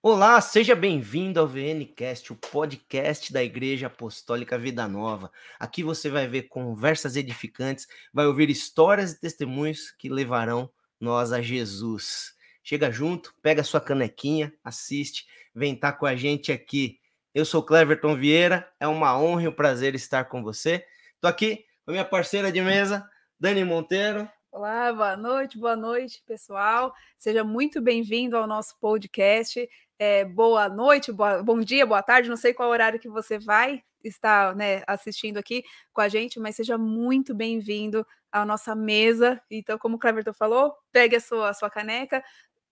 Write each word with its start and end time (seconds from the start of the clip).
Olá, 0.00 0.40
seja 0.40 0.76
bem-vindo 0.76 1.40
ao 1.40 1.48
VNcast, 1.48 2.32
o 2.32 2.36
podcast 2.36 3.32
da 3.32 3.42
Igreja 3.42 3.88
Apostólica 3.88 4.56
Vida 4.56 4.86
Nova. 4.86 5.28
Aqui 5.58 5.82
você 5.82 6.08
vai 6.08 6.28
ver 6.28 6.42
conversas 6.42 7.16
edificantes, 7.16 7.88
vai 8.14 8.24
ouvir 8.24 8.48
histórias 8.48 9.10
e 9.10 9.20
testemunhos 9.20 9.90
que 9.90 10.08
levarão 10.08 10.70
nós 11.00 11.32
a 11.32 11.42
Jesus. 11.42 12.32
Chega 12.62 12.92
junto, 12.92 13.34
pega 13.42 13.64
sua 13.64 13.80
canequinha, 13.80 14.54
assiste, 14.62 15.26
vem 15.52 15.74
estar 15.74 15.94
com 15.94 16.06
a 16.06 16.14
gente 16.14 16.52
aqui. 16.52 17.00
Eu 17.34 17.44
sou 17.44 17.60
Cleverton 17.60 18.14
Vieira, 18.14 18.70
é 18.78 18.86
uma 18.86 19.18
honra 19.18 19.42
e 19.42 19.48
um 19.48 19.52
prazer 19.52 19.96
estar 19.96 20.26
com 20.26 20.44
você. 20.44 20.86
Estou 21.16 21.28
aqui 21.28 21.64
com 21.84 21.90
a 21.90 21.92
minha 21.92 22.04
parceira 22.04 22.52
de 22.52 22.60
mesa, 22.60 23.04
Dani 23.38 23.64
Monteiro. 23.64 24.30
Olá, 24.50 24.92
boa 24.92 25.16
noite, 25.16 25.58
boa 25.58 25.76
noite, 25.76 26.22
pessoal. 26.26 26.94
Seja 27.18 27.44
muito 27.44 27.80
bem-vindo 27.82 28.36
ao 28.36 28.46
nosso 28.46 28.78
podcast. 28.80 29.68
É, 29.98 30.24
boa 30.24 30.68
noite, 30.68 31.10
boa, 31.10 31.42
bom 31.42 31.60
dia, 31.60 31.84
boa 31.84 32.02
tarde. 32.02 32.28
Não 32.28 32.36
sei 32.36 32.54
qual 32.54 32.70
horário 32.70 33.00
que 33.00 33.08
você 33.08 33.36
vai 33.36 33.82
estar 34.04 34.54
né, 34.54 34.82
assistindo 34.86 35.38
aqui 35.38 35.64
com 35.92 36.00
a 36.00 36.08
gente, 36.08 36.38
mas 36.38 36.54
seja 36.54 36.78
muito 36.78 37.34
bem-vindo 37.34 38.06
à 38.30 38.44
nossa 38.44 38.76
mesa. 38.76 39.42
Então, 39.50 39.76
como 39.76 39.96
o 39.96 39.98
Cleverton 39.98 40.32
falou, 40.32 40.72
pegue 40.92 41.16
a 41.16 41.20
sua, 41.20 41.50
a 41.50 41.54
sua 41.54 41.68
caneca, 41.68 42.22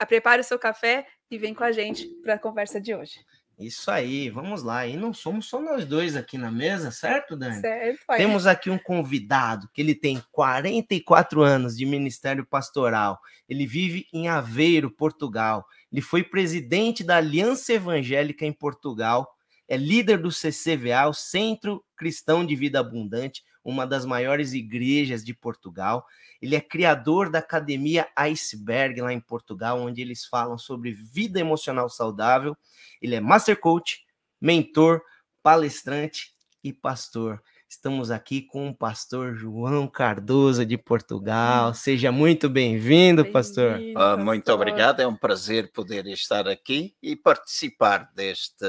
prepare 0.07 0.41
o 0.41 0.45
seu 0.45 0.59
café 0.59 1.05
e 1.29 1.37
vem 1.37 1.53
com 1.53 1.65
a 1.65 1.73
gente 1.73 2.07
para 2.23 2.35
a 2.35 2.39
conversa 2.39 2.81
de 2.81 2.95
hoje. 2.95 3.19
Isso 3.59 3.91
aí, 3.91 4.29
vamos 4.29 4.63
lá. 4.63 4.87
E 4.87 4.97
não 4.97 5.15
somos 5.15 5.47
só 5.47 5.61
nós 5.61 5.87
dois 5.87 6.15
aqui 6.15 6.37
na 6.37 6.51
mesa, 6.51 6.91
certo, 6.91 7.35
Dani? 7.35 7.61
Certo. 7.61 8.01
É. 8.11 8.17
Temos 8.19 8.47
aqui 8.47 8.69
um 8.69 8.79
convidado 8.79 9.69
que 9.73 9.81
ele 9.81 9.95
tem 9.95 10.23
44 10.31 11.43
anos 11.43 11.75
de 11.75 11.87
ministério 11.87 12.45
pastoral. 12.45 13.19
Ele 13.49 13.67
vive 13.67 14.07
em 14.13 14.29
Aveiro, 14.29 14.91
Portugal. 14.91 15.65
Ele 15.91 16.03
foi 16.03 16.23
presidente 16.23 17.03
da 17.03 17.17
Aliança 17.17 17.73
Evangélica 17.73 18.45
em 18.45 18.53
Portugal. 18.53 19.27
É 19.67 19.77
líder 19.77 20.19
do 20.19 20.31
CCVA, 20.31 21.09
o 21.09 21.15
Centro 21.15 21.83
Cristão 21.97 22.45
de 22.45 22.55
Vida 22.55 22.79
Abundante, 22.79 23.43
uma 23.67 23.85
das 23.85 24.05
maiores 24.05 24.53
igrejas 24.53 25.25
de 25.25 25.35
Portugal. 25.35 26.07
Ele 26.41 26.55
é 26.55 26.61
criador 26.61 27.29
da 27.29 27.41
Academia 27.41 28.07
Iceberg 28.15 29.01
lá 29.01 29.13
em 29.13 29.19
Portugal, 29.19 29.81
onde 29.81 30.01
eles 30.01 30.25
falam 30.25 30.57
sobre 30.57 30.93
vida 30.93 31.41
emocional 31.41 31.89
saudável. 31.89 32.57
Ele 33.03 33.17
é 33.17 33.21
master 33.21 33.59
coach, 33.59 34.07
mentor, 34.41 35.03
palestrante 35.43 36.33
e 36.63 36.73
pastor. 36.73 37.43
Estamos 37.69 38.13
aqui 38.13 38.41
com 38.41 38.69
o 38.69 38.75
pastor 38.75 39.35
João 39.35 39.89
Cardoso 39.89 40.65
de 40.65 40.79
Portugal. 40.79 41.75
Seja 41.75 42.13
muito 42.13 42.49
bem-vindo, 42.49 43.25
bem 43.25 43.33
pastor. 43.33 43.81
Uh, 43.81 44.17
muito 44.17 44.53
obrigado, 44.53 45.01
é 45.01 45.07
um 45.09 45.17
prazer 45.17 45.73
poder 45.73 46.07
estar 46.07 46.47
aqui 46.47 46.95
e 47.03 47.17
participar 47.17 48.13
deste 48.15 48.65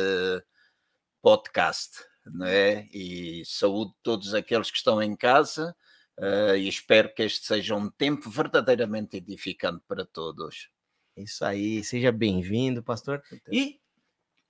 podcast. 1.22 2.07
Né? 2.34 2.88
E 2.94 3.44
saúde 3.46 3.94
todos 4.04 4.34
aqueles 4.34 4.72
que 4.72 4.78
estão 4.78 5.02
em 5.02 5.16
casa 5.16 5.76
uh, 6.18 6.56
e 6.56 6.68
espero 6.68 7.14
que 7.14 7.24
este 7.24 7.46
seja 7.46 7.76
um 7.76 7.90
tempo 7.90 8.30
verdadeiramente 8.30 9.18
edificante 9.18 9.84
para 9.88 10.06
todos. 10.06 10.70
Isso 11.16 11.44
aí, 11.44 11.84
seja 11.84 12.12
bem-vindo, 12.12 12.84
pastor. 12.84 13.24
E 13.52 13.80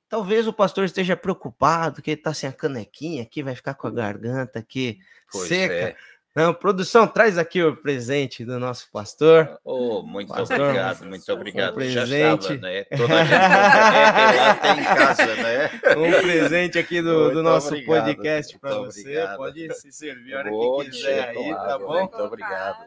talvez 0.10 0.48
o 0.48 0.54
pastor 0.54 0.86
esteja 0.86 1.16
preocupado 1.16 2.02
que 2.02 2.12
ele 2.12 2.20
está 2.20 2.34
sem 2.34 2.50
a 2.50 2.54
canequinha 2.54 3.24
aqui, 3.24 3.42
vai 3.42 3.56
ficar 3.56 3.74
com 3.74 3.88
a 3.88 3.92
garganta 3.92 4.60
aqui 4.60 5.00
pois 5.32 5.48
seca. 5.48 5.74
É. 5.74 5.98
Não, 6.38 6.54
produção, 6.54 7.08
traz 7.08 7.36
aqui 7.36 7.64
o 7.64 7.76
presente 7.76 8.46
do 8.46 8.60
nosso 8.60 8.92
pastor. 8.92 9.60
Oh, 9.64 10.04
muito 10.04 10.28
pastor, 10.32 10.62
obrigado, 10.62 11.04
muito 11.04 11.34
obrigado. 11.34 11.72
Um 11.72 11.76
presente. 11.76 12.54
Estava, 12.54 12.58
né? 12.62 12.84
Toda 12.84 13.14
a 13.16 13.26
gente 13.26 14.38
lá 14.38 14.54
tem 14.54 14.80
em 14.80 14.84
casa, 14.84 15.36
né? 15.36 15.70
Um 15.98 16.22
presente 16.22 16.78
aqui 16.78 17.02
do, 17.02 17.32
do 17.32 17.42
nosso 17.42 17.70
obrigado, 17.70 18.06
podcast 18.06 18.60
para 18.60 18.78
você. 18.78 19.00
Obrigado. 19.00 19.38
Pode 19.38 19.74
se 19.78 19.92
servir 19.92 20.36
a 20.36 20.38
hora 20.42 20.52
que 20.52 20.92
quiser 20.92 21.30
aí, 21.30 21.56
tá 21.56 21.80
bom? 21.80 22.02
Muito 22.02 22.18
obrigado. 22.18 22.86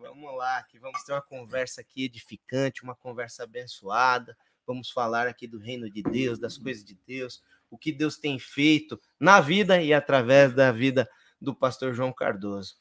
Vamos 0.00 0.36
lá, 0.36 0.60
que 0.64 0.76
vamos 0.80 1.00
ter 1.04 1.12
uma 1.12 1.22
conversa 1.22 1.80
aqui 1.80 2.06
edificante, 2.06 2.82
uma 2.82 2.96
conversa 2.96 3.44
abençoada. 3.44 4.36
Vamos 4.66 4.90
falar 4.90 5.28
aqui 5.28 5.46
do 5.46 5.60
reino 5.60 5.88
de 5.88 6.02
Deus, 6.02 6.40
das 6.40 6.58
coisas 6.58 6.82
de 6.82 6.98
Deus, 7.06 7.40
o 7.70 7.78
que 7.78 7.92
Deus 7.92 8.16
tem 8.16 8.36
feito 8.36 9.00
na 9.20 9.40
vida 9.40 9.80
e 9.80 9.94
através 9.94 10.52
da 10.52 10.72
vida 10.72 11.08
do 11.44 11.54
pastor 11.54 11.94
João 11.94 12.12
Cardoso. 12.12 12.76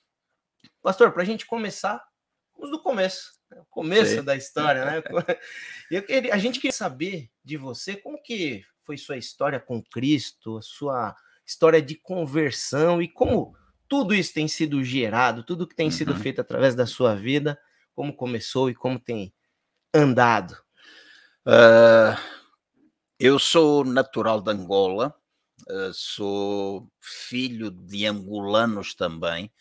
Pastor, 0.81 1.11
para 1.11 1.23
a 1.23 1.25
gente 1.25 1.45
começar, 1.45 2.03
vamos 2.55 2.71
do 2.71 2.81
começo, 2.81 3.33
né? 3.51 3.59
o 3.59 3.65
começo 3.65 4.15
Sim. 4.15 4.23
da 4.23 4.35
história, 4.35 4.85
né? 4.85 5.01
Queria, 6.01 6.33
a 6.33 6.37
gente 6.37 6.59
queria 6.59 6.75
saber 6.75 7.29
de 7.43 7.57
você 7.57 7.95
como 7.95 8.21
que 8.21 8.63
foi 8.83 8.97
sua 8.97 9.17
história 9.17 9.59
com 9.59 9.81
Cristo, 9.83 10.61
sua 10.61 11.15
história 11.45 11.81
de 11.81 11.95
conversão 11.95 13.01
e 13.01 13.07
como 13.07 13.55
tudo 13.87 14.13
isso 14.13 14.33
tem 14.33 14.47
sido 14.47 14.83
gerado, 14.83 15.43
tudo 15.43 15.67
que 15.67 15.75
tem 15.75 15.91
sido 15.91 16.13
uhum. 16.13 16.19
feito 16.19 16.41
através 16.41 16.73
da 16.73 16.85
sua 16.85 17.15
vida, 17.15 17.59
como 17.93 18.15
começou 18.15 18.69
e 18.69 18.75
como 18.75 18.99
tem 18.99 19.33
andado. 19.93 20.53
Uh, 21.45 22.17
eu 23.19 23.37
sou 23.37 23.83
natural 23.83 24.41
de 24.41 24.51
Angola, 24.51 25.15
sou 25.93 26.89
filho 27.01 27.71
de 27.71 28.05
angolanos 28.05 28.93
também. 28.93 29.51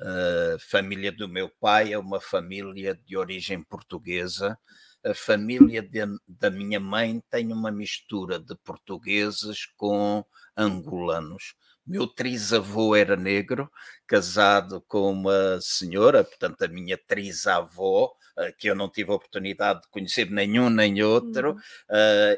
Uh, 0.00 0.58
família 0.70 1.12
do 1.12 1.28
meu 1.28 1.50
pai 1.60 1.92
é 1.92 1.98
uma 1.98 2.20
família 2.20 2.98
de 3.06 3.16
origem 3.16 3.62
portuguesa. 3.62 4.58
A 5.04 5.14
família 5.14 5.82
de, 5.82 6.00
da 6.26 6.50
minha 6.50 6.80
mãe 6.80 7.22
tem 7.30 7.52
uma 7.52 7.70
mistura 7.70 8.38
de 8.38 8.54
portugueses 8.64 9.66
com 9.76 10.24
angolanos. 10.56 11.54
Meu 11.86 12.06
trisavô 12.06 12.94
era 12.94 13.16
negro, 13.16 13.70
casado 14.06 14.82
com 14.86 15.10
uma 15.10 15.58
senhora, 15.60 16.22
portanto, 16.22 16.62
a 16.62 16.68
minha 16.68 16.96
trisavó, 16.96 18.12
eh, 18.38 18.52
que 18.52 18.68
eu 18.68 18.74
não 18.74 18.88
tive 18.88 19.10
a 19.10 19.14
oportunidade 19.14 19.82
de 19.82 19.88
conhecer 19.88 20.30
nenhum 20.30 20.70
nem 20.70 21.02
outro, 21.02 21.52
uhum. 21.52 21.58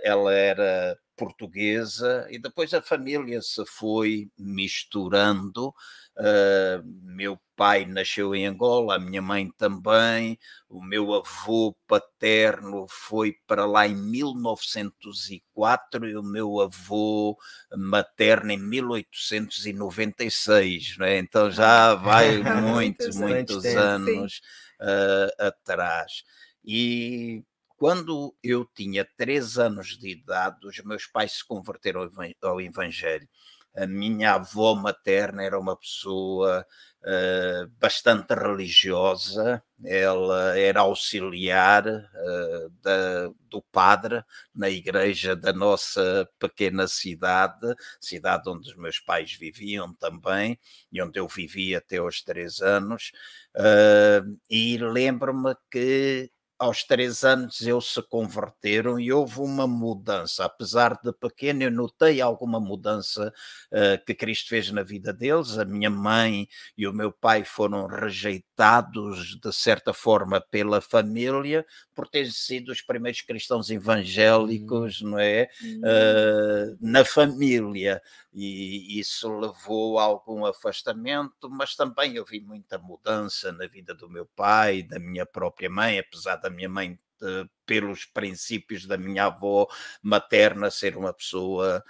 ela 0.03 0.33
era 0.33 0.97
portuguesa 1.17 2.27
e 2.31 2.39
depois 2.39 2.73
a 2.75 2.83
família 2.83 3.41
se 3.43 3.65
foi 3.67 4.31
misturando 4.39 5.75
Uh, 6.15 6.85
meu 7.05 7.41
pai 7.57 7.87
nasceu 7.87 8.35
em 8.35 8.45
Angola, 8.45 8.97
a 8.97 8.99
minha 8.99 9.23
mãe 9.23 9.51
também, 9.57 10.39
o 10.69 10.83
meu 10.83 11.15
avô 11.15 11.75
paterno 11.87 12.85
foi 12.87 13.35
para 13.47 13.65
lá 13.65 13.89
em 13.89 13.97
1904 13.97 16.07
e 16.07 16.15
o 16.15 16.23
meu 16.23 16.61
avô 16.61 17.35
materno 17.75 18.53
em 18.53 18.59
1896, 18.59 20.99
né? 20.99 21.17
então 21.17 21.51
já 21.51 21.95
vai 21.95 22.43
muitos, 22.61 23.17
muitos 23.17 23.65
anos 23.65 24.43
uh, 24.83 25.31
atrás. 25.47 26.25
E 26.63 27.43
quando 27.83 28.33
eu 28.45 28.65
tinha 28.65 29.05
três 29.17 29.59
anos 29.59 29.99
de 29.99 30.09
idade, 30.11 30.65
os 30.65 30.79
meus 30.85 31.05
pais 31.05 31.33
se 31.39 31.45
converteram 31.45 32.09
ao 32.41 32.61
Evangelho. 32.61 33.29
A 33.77 33.89
minha 33.89 34.35
avó 34.35 34.77
materna 34.77 35.43
era 35.43 35.59
uma 35.59 35.77
pessoa 35.77 36.65
uh, 37.01 37.69
bastante 37.81 38.35
religiosa, 38.35 39.61
ela 39.85 40.57
era 40.57 40.83
auxiliar 40.83 41.85
uh, 41.89 42.71
da, 42.81 43.33
do 43.51 43.61
padre 43.73 44.23
na 44.55 44.71
igreja 44.71 45.35
da 45.35 45.53
nossa 45.53 46.29
pequena 46.39 46.87
cidade, 46.87 47.75
cidade 48.01 48.49
onde 48.49 48.71
os 48.71 48.77
meus 48.77 49.01
pais 49.01 49.33
viviam 49.33 49.93
também, 49.95 50.57
e 50.93 51.03
onde 51.03 51.19
eu 51.19 51.27
vivia 51.27 51.79
até 51.79 51.97
aos 51.97 52.23
três 52.23 52.61
anos, 52.61 53.11
uh, 53.57 54.39
e 54.49 54.79
lembro-me 54.79 55.57
que 55.69 56.31
aos 56.63 56.85
três 56.85 57.25
anos 57.25 57.61
eles 57.61 57.87
se 57.87 58.01
converteram 58.03 58.99
e 59.01 59.13
houve 59.13 59.41
uma 59.41 59.67
mudança. 59.67 60.45
Apesar 60.45 60.97
de 61.03 61.13
pequeno, 61.13 61.65
eu 61.65 61.73
notei 61.73 62.21
alguma 62.21 62.61
mudança 62.61 63.35
uh, 63.73 64.05
que 64.07 64.15
Cristo 64.15 64.49
fez 64.51 64.71
na 64.71 64.85
vida 64.85 65.13
deles. 65.13 65.59
A 65.59 65.65
minha 65.65 65.91
mãe 65.91 66.47
e 66.79 66.87
o 66.87 66.93
meu 66.93 67.11
pai 67.11 67.43
foram 67.43 67.87
rejeitados, 67.87 69.41
de 69.41 69.53
certa 69.53 69.93
forma, 69.93 70.41
pela 70.41 70.81
família, 70.81 71.67
por 71.97 72.07
terem 72.07 72.31
sido 72.31 72.71
os 72.71 72.81
primeiros 72.81 73.23
cristãos 73.23 73.69
evangélicos, 73.69 75.03
hum. 75.03 75.11
não 75.11 75.19
é? 75.19 75.49
Uh, 75.63 76.79
na 76.81 77.05
família 77.05 78.01
e 78.35 78.99
isso 78.99 79.29
levou 79.39 79.99
a 79.99 80.05
algum 80.05 80.47
afastamento, 80.47 81.51
mas 81.51 81.77
também 81.77 82.17
eu 82.17 82.25
vi 82.25 82.41
muita 82.41 82.79
mudança 82.79 83.53
na 83.53 83.67
vida 83.67 83.95
do 83.95 84.09
meu 84.09 84.25
pai, 84.25 84.83
da 84.83 84.99
minha 84.99 85.27
própria 85.27 85.69
mãe, 85.69 85.99
apesar 85.99 86.37
da 86.37 86.49
minha 86.53 86.69
mãe 86.69 86.99
eh, 87.23 87.45
pelos 87.67 88.05
princípios 88.05 88.87
da 88.87 88.97
minha 88.97 89.27
avó 89.27 89.67
materna 90.03 90.71
ser 90.71 90.97
uma 90.97 91.13
pessoa 91.13 91.83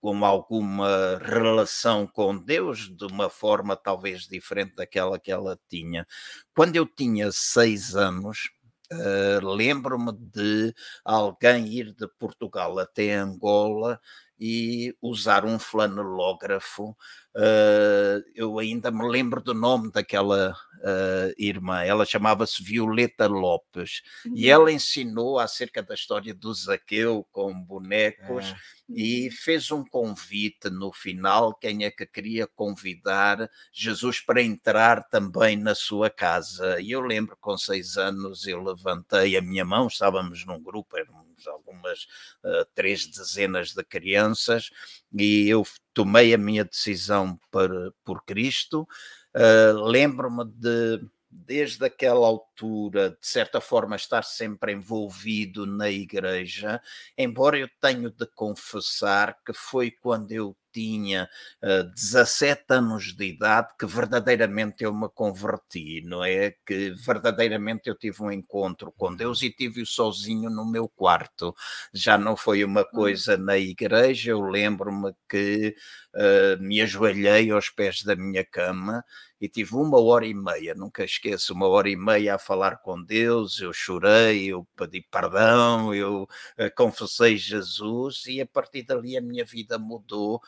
com 0.00 0.24
alguma 0.24 1.18
relação 1.18 2.06
com 2.06 2.36
Deus 2.36 2.88
de 2.94 3.04
uma 3.06 3.28
forma 3.28 3.76
talvez 3.76 4.22
diferente 4.22 4.74
daquela 4.74 5.18
que 5.18 5.30
ela 5.30 5.58
tinha. 5.68 6.06
Quando 6.54 6.76
eu 6.76 6.86
tinha 6.86 7.30
seis 7.32 7.94
anos, 7.96 8.50
Uh, 8.92 9.46
Lembro-me 9.46 10.10
de 10.12 10.74
alguém 11.04 11.68
ir 11.68 11.94
de 11.94 12.08
Portugal 12.18 12.76
até 12.76 13.14
Angola 13.14 14.00
e 14.40 14.96
usar 15.02 15.44
um 15.44 15.58
flanelógrafo. 15.58 16.96
Uh, 17.36 18.24
eu 18.34 18.58
ainda 18.58 18.90
me 18.90 19.06
lembro 19.06 19.40
do 19.40 19.54
nome 19.54 19.92
daquela 19.92 20.52
uh, 20.52 21.34
irmã, 21.38 21.82
ela 21.84 22.04
chamava-se 22.04 22.60
Violeta 22.62 23.28
Lopes, 23.28 24.02
uhum. 24.26 24.32
e 24.34 24.48
ela 24.48 24.72
ensinou 24.72 25.38
acerca 25.38 25.80
da 25.82 25.94
história 25.94 26.34
do 26.34 26.52
Zaqueu 26.52 27.24
com 27.30 27.54
bonecos. 27.62 28.46
É 28.46 28.80
e 28.92 29.30
fez 29.30 29.70
um 29.70 29.84
convite 29.84 30.68
no 30.68 30.92
final, 30.92 31.54
quem 31.54 31.84
é 31.84 31.90
que 31.90 32.04
queria 32.04 32.46
convidar 32.46 33.48
Jesus 33.72 34.20
para 34.20 34.42
entrar 34.42 35.04
também 35.08 35.56
na 35.56 35.74
sua 35.76 36.10
casa. 36.10 36.80
E 36.80 36.90
eu 36.90 37.00
lembro 37.00 37.36
com 37.40 37.56
seis 37.56 37.96
anos 37.96 38.46
eu 38.48 38.60
levantei 38.60 39.36
a 39.36 39.42
minha 39.42 39.64
mão, 39.64 39.86
estávamos 39.86 40.44
num 40.44 40.60
grupo, 40.60 40.96
éramos 41.40 41.46
algumas 41.46 42.04
uh, 42.44 42.64
três 42.74 43.06
dezenas 43.06 43.72
de 43.72 43.84
crianças, 43.84 44.70
e 45.12 45.48
eu 45.48 45.64
tomei 45.92 46.34
a 46.34 46.38
minha 46.38 46.64
decisão 46.64 47.38
por, 47.50 47.70
por 48.04 48.24
Cristo. 48.24 48.86
Uh, 49.34 49.84
Lembro-me 49.84 50.44
de 50.44 51.00
desde 51.32 51.84
aquela 51.84 52.26
altura, 52.26 53.10
de 53.10 53.24
certa 53.24 53.60
forma, 53.60 53.94
estar 53.94 54.24
sempre 54.24 54.72
envolvido 54.72 55.64
na 55.64 55.88
igreja, 55.88 56.82
embora 57.16 57.56
eu 57.56 57.68
tenha 57.80 58.10
de 58.10 58.26
confessar 58.34 59.38
que 59.46 59.52
foi 59.52 59.92
quando 59.92 60.32
eu 60.32 60.56
tinha 60.72 61.28
uh, 61.62 61.84
17 61.94 62.64
anos 62.70 63.14
de 63.14 63.26
idade 63.26 63.68
que 63.78 63.86
verdadeiramente 63.86 64.84
eu 64.84 64.94
me 64.94 65.08
converti, 65.08 66.02
não 66.04 66.24
é? 66.24 66.54
Que 66.66 66.90
verdadeiramente 66.90 67.88
eu 67.88 67.94
tive 67.94 68.22
um 68.22 68.32
encontro 68.32 68.92
com 68.92 69.14
Deus 69.14 69.42
e 69.42 69.50
tive-o 69.50 69.86
sozinho 69.86 70.50
no 70.50 70.64
meu 70.64 70.88
quarto. 70.88 71.54
Já 71.92 72.16
não 72.18 72.36
foi 72.36 72.64
uma 72.64 72.82
hum. 72.82 72.90
coisa 72.92 73.36
na 73.36 73.58
igreja, 73.58 74.30
eu 74.32 74.40
lembro-me 74.40 75.14
que 75.28 75.74
uh, 76.14 76.62
me 76.62 76.80
ajoelhei 76.80 77.50
aos 77.50 77.68
pés 77.68 78.02
da 78.02 78.16
minha 78.16 78.44
cama 78.44 79.04
e 79.40 79.48
tive 79.48 79.74
uma 79.74 79.98
hora 79.98 80.26
e 80.26 80.34
meia, 80.34 80.74
nunca 80.74 81.02
esqueço, 81.02 81.54
uma 81.54 81.66
hora 81.66 81.88
e 81.88 81.96
meia 81.96 82.34
a 82.34 82.38
falar 82.38 82.76
com 82.76 83.02
Deus, 83.02 83.58
eu 83.58 83.72
chorei, 83.72 84.46
eu 84.52 84.68
pedi 84.76 85.00
perdão, 85.00 85.94
eu 85.94 86.24
uh, 86.24 86.74
confessei 86.76 87.38
Jesus 87.38 88.26
e 88.26 88.40
a 88.40 88.46
partir 88.46 88.82
dali 88.82 89.16
a 89.16 89.22
minha 89.22 89.44
vida 89.44 89.78
mudou 89.78 90.42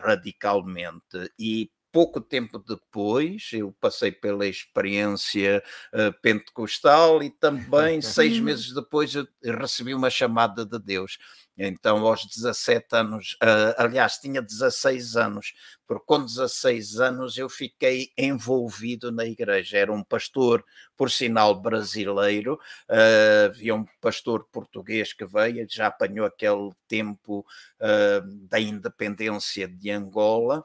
radicalmente 0.00 1.32
e 1.38 1.70
pouco 1.96 2.20
tempo 2.20 2.58
depois, 2.58 3.48
eu 3.54 3.74
passei 3.80 4.12
pela 4.12 4.46
experiência 4.46 5.62
uh, 5.94 6.12
pentecostal 6.20 7.22
e 7.22 7.30
também 7.30 8.00
seis 8.02 8.38
meses 8.38 8.74
depois 8.74 9.14
eu 9.14 9.26
recebi 9.42 9.94
uma 9.94 10.10
chamada 10.10 10.66
de 10.66 10.78
Deus. 10.78 11.16
Então, 11.58 12.06
aos 12.06 12.26
17 12.26 12.86
anos, 12.92 13.32
uh, 13.42 13.74
aliás, 13.78 14.18
tinha 14.18 14.42
16 14.42 15.16
anos, 15.16 15.54
porque 15.86 16.04
com 16.04 16.24
16 16.24 17.00
anos 17.00 17.38
eu 17.38 17.48
fiquei 17.48 18.12
envolvido 18.16 19.10
na 19.10 19.24
igreja. 19.24 19.78
Era 19.78 19.92
um 19.92 20.04
pastor, 20.04 20.64
por 20.96 21.10
sinal, 21.10 21.54
brasileiro, 21.54 22.54
uh, 22.90 23.46
havia 23.46 23.74
um 23.74 23.86
pastor 24.00 24.46
português 24.52 25.12
que 25.12 25.24
veio, 25.24 25.66
já 25.68 25.86
apanhou 25.86 26.26
aquele 26.26 26.72
tempo 26.86 27.40
uh, 27.80 28.48
da 28.48 28.60
independência 28.60 29.66
de 29.66 29.90
Angola 29.90 30.64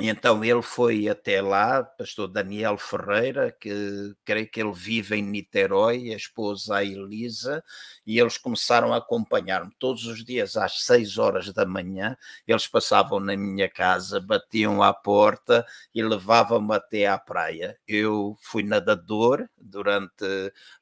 então 0.00 0.42
ele 0.42 0.62
foi 0.62 1.06
até 1.06 1.42
lá, 1.42 1.84
pastor 1.84 2.26
Daniel 2.26 2.78
Ferreira, 2.78 3.52
que 3.52 4.14
creio 4.24 4.50
que 4.50 4.58
ele 4.58 4.72
vive 4.72 5.16
em 5.16 5.22
Niterói, 5.22 6.12
a 6.12 6.16
esposa 6.16 6.76
a 6.76 6.84
Elisa, 6.84 7.62
e 8.06 8.18
eles 8.18 8.38
começaram 8.38 8.94
a 8.94 8.96
acompanhar-me 8.96 9.70
todos 9.78 10.06
os 10.06 10.24
dias 10.24 10.56
às 10.56 10.82
seis 10.84 11.18
horas 11.18 11.52
da 11.52 11.66
manhã. 11.66 12.16
Eles 12.46 12.66
passavam 12.66 13.20
na 13.20 13.36
minha 13.36 13.68
casa, 13.68 14.18
batiam 14.18 14.82
à 14.82 14.94
porta 14.94 15.64
e 15.94 16.02
levavam-me 16.02 16.74
até 16.74 17.06
à 17.06 17.18
praia. 17.18 17.78
Eu 17.86 18.34
fui 18.40 18.62
nadador 18.62 19.46
durante 19.58 20.24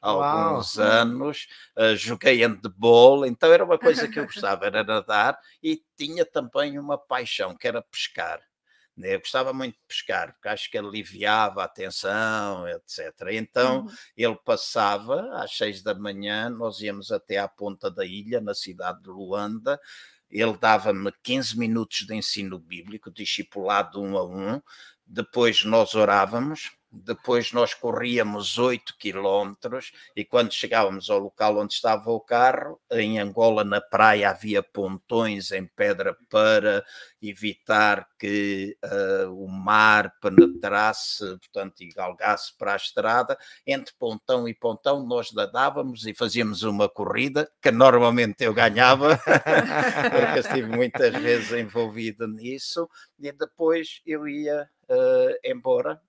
alguns 0.00 0.76
Uau. 0.76 0.86
anos, 0.86 1.48
uh, 1.76 1.96
joguei 1.96 2.36
handball, 2.46 3.26
então 3.26 3.52
era 3.52 3.64
uma 3.64 3.78
coisa 3.78 4.06
que 4.06 4.20
eu 4.20 4.26
gostava, 4.26 4.66
era 4.66 4.84
nadar 4.84 5.36
e 5.60 5.82
tinha 5.96 6.24
também 6.24 6.78
uma 6.78 6.96
paixão, 6.96 7.56
que 7.56 7.66
era 7.66 7.82
pescar. 7.82 8.40
Né, 9.00 9.14
eu 9.14 9.20
gostava 9.20 9.50
muito 9.54 9.76
de 9.76 9.80
pescar, 9.88 10.34
porque 10.34 10.48
acho 10.48 10.70
que 10.70 10.76
aliviava 10.76 11.64
a 11.64 11.68
tensão, 11.68 12.68
etc. 12.68 13.32
Então 13.32 13.86
uhum. 13.86 13.92
ele 14.14 14.36
passava 14.44 15.42
às 15.42 15.56
seis 15.56 15.82
da 15.82 15.94
manhã, 15.94 16.50
nós 16.50 16.82
íamos 16.82 17.10
até 17.10 17.38
à 17.38 17.48
ponta 17.48 17.90
da 17.90 18.04
ilha, 18.04 18.42
na 18.42 18.52
cidade 18.52 19.02
de 19.02 19.08
Luanda. 19.08 19.80
Ele 20.30 20.54
dava-me 20.54 21.10
15 21.22 21.58
minutos 21.58 22.06
de 22.06 22.14
ensino 22.14 22.58
bíblico, 22.58 23.10
discipulado 23.10 24.02
um 24.02 24.18
a 24.18 24.24
um. 24.24 24.60
Depois 25.06 25.64
nós 25.64 25.94
orávamos, 25.94 26.70
depois 26.92 27.52
nós 27.52 27.72
corríamos 27.72 28.58
8 28.58 28.96
quilómetros 28.98 29.92
e 30.16 30.24
quando 30.24 30.52
chegávamos 30.52 31.08
ao 31.08 31.20
local 31.20 31.58
onde 31.58 31.74
estava 31.74 32.10
o 32.10 32.20
carro, 32.20 32.80
em 32.90 33.18
Angola, 33.18 33.62
na 33.62 33.80
praia, 33.80 34.30
havia 34.30 34.62
pontões 34.62 35.52
em 35.52 35.66
pedra 35.66 36.16
para 36.28 36.84
evitar 37.22 38.08
que 38.18 38.76
uh, 38.84 39.30
o 39.32 39.46
mar 39.48 40.12
penetrasse, 40.20 41.24
portanto, 41.38 41.80
e 41.82 41.88
galgasse 41.88 42.56
para 42.56 42.72
a 42.72 42.76
estrada. 42.76 43.38
Entre 43.66 43.94
pontão 43.98 44.48
e 44.48 44.54
pontão, 44.54 45.06
nós 45.06 45.32
nadávamos 45.32 46.06
e 46.06 46.14
fazíamos 46.14 46.62
uma 46.62 46.88
corrida, 46.88 47.50
que 47.62 47.70
normalmente 47.70 48.42
eu 48.42 48.52
ganhava, 48.52 49.16
porque 50.10 50.40
estive 50.40 50.66
muitas 50.66 51.14
vezes 51.14 51.52
envolvido 51.52 52.26
nisso, 52.26 52.88
e 53.18 53.30
depois 53.30 54.00
eu 54.04 54.26
ia 54.26 54.68
uh, 54.88 55.38
embora 55.44 56.00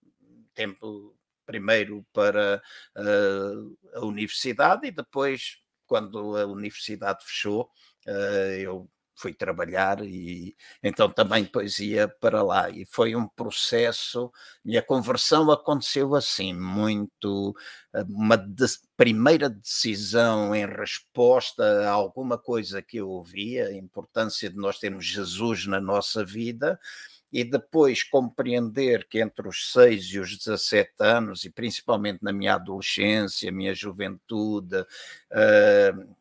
tempo 0.53 1.15
primeiro 1.45 2.05
para 2.13 2.61
uh, 2.97 3.77
a 3.95 4.05
universidade 4.05 4.87
e 4.87 4.91
depois, 4.91 5.57
quando 5.85 6.37
a 6.37 6.45
universidade 6.45 7.23
fechou, 7.25 7.69
uh, 8.07 8.53
eu 8.57 8.89
fui 9.21 9.33
trabalhar 9.33 10.03
e 10.03 10.55
então 10.81 11.09
também 11.09 11.43
depois 11.43 11.77
ia 11.79 12.07
para 12.07 12.41
lá. 12.41 12.69
E 12.69 12.85
foi 12.85 13.15
um 13.15 13.27
processo 13.27 14.31
e 14.65 14.77
a 14.77 14.81
conversão 14.81 15.51
aconteceu 15.51 16.15
assim 16.15 16.53
muito 16.53 17.55
uma 18.09 18.35
de, 18.35 18.65
primeira 18.97 19.49
decisão 19.49 20.55
em 20.55 20.65
resposta 20.65 21.63
a 21.87 21.91
alguma 21.91 22.37
coisa 22.37 22.81
que 22.81 22.97
eu 22.97 23.09
ouvia 23.09 23.67
a 23.67 23.73
importância 23.75 24.49
de 24.49 24.57
nós 24.57 24.79
termos 24.79 25.05
Jesus 25.05 25.67
na 25.67 25.79
nossa 25.79 26.25
vida 26.25 26.79
e 27.31 27.43
depois 27.43 28.03
compreender 28.03 29.07
que 29.07 29.19
entre 29.21 29.47
os 29.47 29.71
6 29.71 30.05
e 30.05 30.19
os 30.19 30.37
17 30.37 30.91
anos, 30.99 31.43
e 31.45 31.49
principalmente 31.49 32.19
na 32.21 32.33
minha 32.33 32.55
adolescência, 32.55 33.51
minha 33.51 33.73
juventude, 33.73 34.77
uh, 34.77 36.15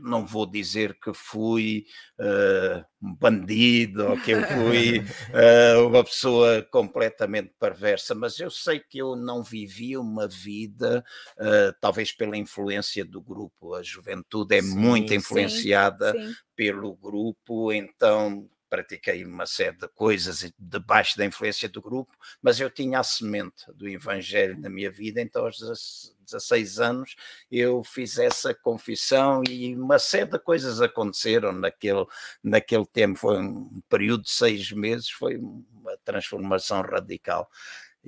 não 0.00 0.26
vou 0.26 0.44
dizer 0.44 0.98
que 1.00 1.12
fui 1.14 1.86
uh, 2.18 2.84
um 3.00 3.14
bandido 3.14 4.10
ou 4.10 4.20
que 4.20 4.32
eu 4.32 4.42
fui 4.42 4.98
uh, 4.98 5.86
uma 5.88 6.04
pessoa 6.04 6.62
completamente 6.70 7.52
perversa, 7.58 8.14
mas 8.14 8.38
eu 8.38 8.50
sei 8.50 8.80
que 8.80 8.98
eu 8.98 9.16
não 9.16 9.42
vivi 9.42 9.96
uma 9.96 10.28
vida, 10.28 11.04
uh, 11.38 11.74
talvez 11.80 12.12
pela 12.12 12.36
influência 12.36 13.04
do 13.04 13.22
grupo. 13.22 13.74
A 13.74 13.82
juventude 13.82 14.56
é 14.56 14.62
sim, 14.62 14.76
muito 14.76 15.14
influenciada 15.14 16.12
sim, 16.12 16.26
sim. 16.26 16.34
pelo 16.54 16.94
grupo, 16.94 17.72
então 17.72 18.48
pratiquei 18.68 19.24
uma 19.24 19.46
série 19.46 19.76
de 19.76 19.88
coisas 19.88 20.52
debaixo 20.58 21.16
da 21.16 21.24
influência 21.24 21.68
do 21.68 21.80
grupo, 21.80 22.16
mas 22.42 22.60
eu 22.60 22.70
tinha 22.70 23.00
a 23.00 23.02
semente 23.02 23.64
do 23.74 23.88
Evangelho 23.88 24.58
na 24.58 24.68
minha 24.68 24.90
vida, 24.90 25.20
então 25.20 25.44
aos 25.44 26.14
16 26.24 26.78
anos 26.78 27.16
eu 27.50 27.82
fiz 27.82 28.18
essa 28.18 28.54
confissão 28.54 29.42
e 29.48 29.74
uma 29.74 29.98
série 29.98 30.30
de 30.30 30.38
coisas 30.38 30.80
aconteceram 30.80 31.52
naquele, 31.52 32.04
naquele 32.42 32.86
tempo, 32.86 33.18
foi 33.18 33.38
um 33.38 33.80
período 33.88 34.24
de 34.24 34.30
seis 34.30 34.70
meses, 34.72 35.10
foi 35.10 35.36
uma 35.36 35.96
transformação 36.04 36.82
radical 36.82 37.48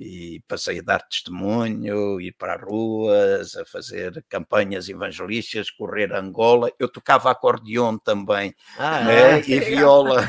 e 0.01 0.41
passei 0.47 0.79
a 0.79 0.81
dar 0.81 0.99
testemunho, 1.07 2.19
ir 2.19 2.31
para 2.31 2.55
as 2.55 2.61
ruas, 2.63 3.55
a 3.55 3.63
fazer 3.63 4.25
campanhas 4.27 4.89
evangelísticas, 4.89 5.69
correr 5.69 6.11
Angola. 6.11 6.71
Eu 6.79 6.89
tocava 6.89 7.29
acordeão 7.29 7.99
também 7.99 8.55
ah, 8.79 9.03
né? 9.03 9.39
e 9.41 9.59
viola. 9.59 10.23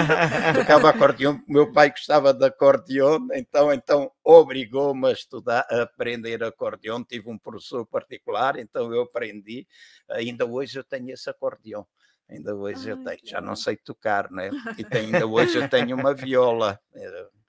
tocava 0.54 0.90
acordeão, 0.90 1.42
meu 1.48 1.72
pai 1.72 1.88
gostava 1.88 2.34
de 2.34 2.44
acordeão, 2.44 3.26
então, 3.32 3.72
então 3.72 4.12
obrigou-me 4.22 5.08
a 5.08 5.12
estudar, 5.12 5.66
a 5.70 5.82
aprender 5.82 6.44
acordeão. 6.44 7.02
Tive 7.02 7.30
um 7.30 7.38
professor 7.38 7.86
particular, 7.86 8.58
então 8.58 8.92
eu 8.92 9.04
aprendi. 9.04 9.66
Ainda 10.10 10.44
hoje 10.44 10.78
eu 10.78 10.84
tenho 10.84 11.14
esse 11.14 11.30
acordeão. 11.30 11.86
Ainda 12.28 12.54
hoje 12.54 12.90
Ai, 12.90 12.92
eu 12.92 13.04
tenho, 13.04 13.20
já 13.24 13.40
não 13.40 13.56
sei 13.56 13.76
tocar, 13.76 14.30
né? 14.30 14.50
E 14.78 14.96
ainda 14.96 15.26
hoje 15.26 15.56
eu 15.56 15.68
tenho 15.68 15.96
uma 15.96 16.12
viola. 16.12 16.78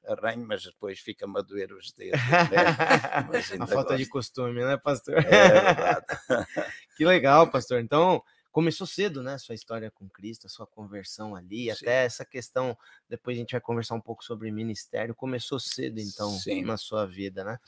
Arranho, 0.07 0.45
mas 0.47 0.63
depois 0.63 0.99
fica-me 0.99 1.39
a 1.39 1.41
doer 1.41 1.71
os 1.73 1.91
dedos. 1.93 2.19
Né? 2.21 2.37
a 3.59 3.67
falta 3.67 3.89
gosto. 3.89 3.97
de 3.97 4.05
costume, 4.07 4.63
né, 4.63 4.77
pastor? 4.77 5.17
É 5.17 5.21
verdade. 5.21 6.05
que 6.95 7.05
legal, 7.05 7.49
pastor. 7.49 7.79
Então, 7.79 8.23
começou 8.55 8.87
cedo, 8.87 9.21
né? 9.21 9.37
Sua 9.37 9.53
história 9.53 9.91
com 9.91 10.07
Cristo, 10.07 10.47
a 10.47 10.49
sua 10.49 10.65
conversão 10.65 11.35
ali, 11.35 11.65
Sim. 11.65 11.71
até 11.71 12.05
essa 12.05 12.23
questão. 12.23 12.77
Depois 13.09 13.35
a 13.35 13.39
gente 13.41 13.51
vai 13.51 13.59
conversar 13.59 13.95
um 13.95 14.01
pouco 14.01 14.23
sobre 14.23 14.49
ministério. 14.49 15.13
Começou 15.13 15.59
cedo, 15.59 15.99
então, 15.99 16.29
Sim. 16.29 16.63
na 16.63 16.77
sua 16.77 17.05
vida, 17.05 17.43
né? 17.43 17.59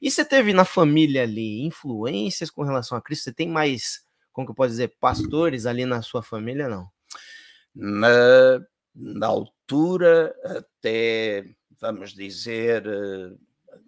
E 0.00 0.08
você 0.08 0.24
teve 0.24 0.52
na 0.52 0.64
família 0.64 1.24
ali 1.24 1.62
influências 1.66 2.48
com 2.48 2.62
relação 2.62 2.96
a 2.96 3.02
Cristo? 3.02 3.24
Você 3.24 3.32
tem 3.32 3.48
mais, 3.48 4.04
como 4.32 4.46
que 4.46 4.52
eu 4.52 4.54
posso 4.54 4.70
dizer, 4.70 4.94
pastores 5.00 5.66
ali 5.66 5.84
na 5.84 6.00
sua 6.00 6.22
família, 6.22 6.68
não? 6.68 6.88
Na, 7.74 8.60
na 8.94 9.26
altura, 9.26 10.32
até, 10.44 11.44
vamos 11.80 12.14
dizer, 12.14 12.86
eh, 12.86 13.32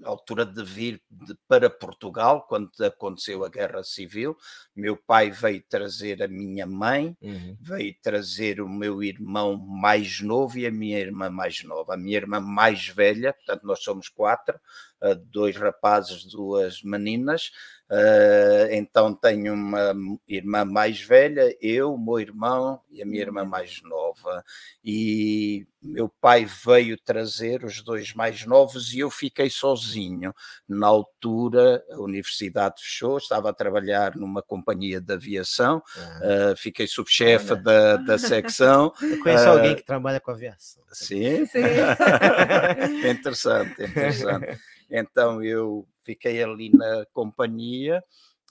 altura 0.04 0.44
de 0.44 0.62
vir 0.64 1.00
de, 1.10 1.34
para 1.48 1.70
Portugal, 1.70 2.46
quando 2.48 2.70
aconteceu 2.84 3.44
a 3.44 3.48
Guerra 3.48 3.82
Civil. 3.82 4.36
Meu 4.74 4.96
pai 4.96 5.30
veio 5.30 5.62
trazer 5.68 6.22
a 6.22 6.28
minha 6.28 6.66
mãe, 6.66 7.16
uhum. 7.20 7.56
veio 7.60 7.94
trazer 8.02 8.60
o 8.60 8.68
meu 8.68 9.02
irmão 9.02 9.56
mais 9.56 10.20
novo 10.20 10.58
e 10.58 10.66
a 10.66 10.70
minha 10.70 10.98
irmã 10.98 11.30
mais 11.30 11.62
nova. 11.64 11.94
A 11.94 11.96
minha 11.96 12.16
irmã 12.16 12.40
mais 12.40 12.88
velha, 12.88 13.32
portanto, 13.32 13.66
nós 13.66 13.82
somos 13.82 14.08
quatro, 14.08 14.58
eh, 15.02 15.14
dois 15.14 15.56
rapazes, 15.56 16.24
duas 16.24 16.82
meninas. 16.82 17.50
Uh, 17.90 18.68
então 18.70 19.14
tenho 19.14 19.54
uma 19.54 19.94
irmã 20.28 20.62
mais 20.62 21.00
velha, 21.00 21.56
eu, 21.58 21.96
meu 21.96 22.20
irmão 22.20 22.80
e 22.90 23.00
a 23.00 23.06
minha 23.06 23.22
irmã 23.22 23.42
uhum. 23.42 23.48
mais 23.48 23.80
nova. 23.82 24.44
E 24.84 25.66
meu 25.80 26.08
pai 26.20 26.44
veio 26.44 26.98
trazer 26.98 27.64
os 27.64 27.82
dois 27.82 28.12
mais 28.12 28.44
novos 28.44 28.92
e 28.92 28.98
eu 28.98 29.10
fiquei 29.10 29.48
sozinho. 29.48 30.34
Na 30.68 30.86
altura, 30.86 31.82
a 31.90 31.98
universidade 32.00 32.82
fechou, 32.82 33.16
estava 33.16 33.48
a 33.48 33.54
trabalhar 33.54 34.14
numa 34.16 34.42
companhia 34.42 35.00
de 35.00 35.14
aviação, 35.14 35.78
uh, 35.78 36.56
fiquei 36.56 36.86
subchefe 36.86 37.54
da, 37.56 37.96
da 37.96 38.18
secção. 38.18 38.92
Eu 39.00 39.18
conheço 39.20 39.46
uh, 39.46 39.52
alguém 39.52 39.74
que 39.74 39.84
trabalha 39.84 40.20
com 40.20 40.30
aviação. 40.30 40.82
Sim, 40.92 41.46
sim. 41.46 41.60
interessante, 43.08 43.82
interessante. 43.82 44.58
Então 44.90 45.42
eu 45.42 45.86
fiquei 46.08 46.42
ali 46.42 46.70
na 46.70 47.04
companhia. 47.12 48.02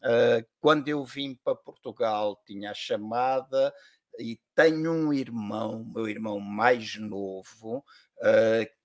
Uh, 0.03 0.45
quando 0.59 0.87
eu 0.89 1.03
vim 1.03 1.35
para 1.43 1.55
Portugal, 1.55 2.39
tinha 2.45 2.69
a 2.69 2.75
chamada 2.75 3.73
e 4.19 4.39
tenho 4.53 4.91
um 4.91 5.11
irmão, 5.11 5.83
meu 5.91 6.07
irmão 6.07 6.39
mais 6.39 6.97
novo, 6.97 7.83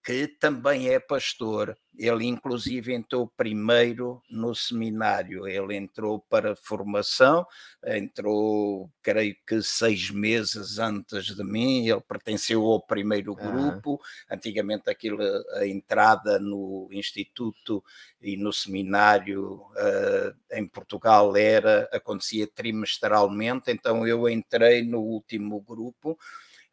que 0.04 0.26
também 0.26 0.88
é 0.88 0.98
pastor. 0.98 1.76
Ele, 1.96 2.26
inclusive, 2.26 2.92
entrou 2.92 3.30
primeiro 3.36 4.20
no 4.28 4.54
seminário. 4.54 5.46
Ele 5.46 5.76
entrou 5.76 6.18
para 6.18 6.56
formação, 6.56 7.46
entrou, 7.86 8.90
creio 9.02 9.36
que 9.46 9.62
seis 9.62 10.10
meses 10.10 10.78
antes 10.78 11.26
de 11.36 11.44
mim. 11.44 11.86
Ele 11.86 12.00
pertenceu 12.00 12.64
ao 12.64 12.84
primeiro 12.84 13.34
grupo. 13.34 13.92
Uhum. 13.92 13.98
Antigamente, 14.30 14.90
aquilo, 14.90 15.22
a 15.54 15.66
entrada 15.66 16.38
no 16.38 16.88
instituto 16.90 17.84
e 18.20 18.36
no 18.36 18.52
seminário 18.52 19.54
uh, 19.54 20.34
em 20.50 20.66
Portugal 20.66 21.36
era 21.36 21.88
acontecia 21.92 22.48
trimestralmente. 22.48 23.70
Então, 23.70 24.06
eu 24.06 24.28
entrei 24.28 24.82
no 24.82 25.00
último 25.00 25.60
grupo. 25.60 26.18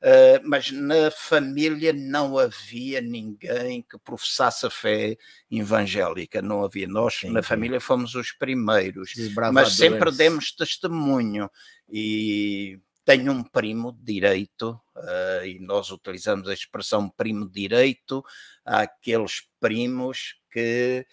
Uh, 0.01 0.39
mas 0.46 0.72
na 0.72 1.12
família 1.12 1.91
não 1.91 2.38
havia 2.38 3.01
ninguém 3.01 3.82
que 3.82 4.00
professasse 4.00 4.65
a 4.65 4.70
fé 4.70 5.18
evangélica, 5.51 6.41
não 6.41 6.63
havia. 6.63 6.88
Nós 6.88 7.15
sim, 7.15 7.29
na 7.29 7.41
sim. 7.41 7.50
família 7.50 7.82
fomos 7.82 8.15
os 8.15 8.32
primeiros, 8.32 9.12
mas 9.51 9.74
sempre 9.74 10.10
demos 10.12 10.53
testemunho 10.53 11.50
e 11.89 12.79
tenho 13.03 13.32
um 13.34 13.44
primo 13.44 13.91
direito, 14.01 14.79
uh, 14.96 15.46
e 15.46 15.60
nós 15.60 15.89
utilizamos 15.89 16.48
a 16.48 16.53
expressão 16.53 17.10
primo 17.10 17.50
direito 17.50 18.24
àqueles 18.63 19.41
primos 19.60 20.36
que 20.50 21.06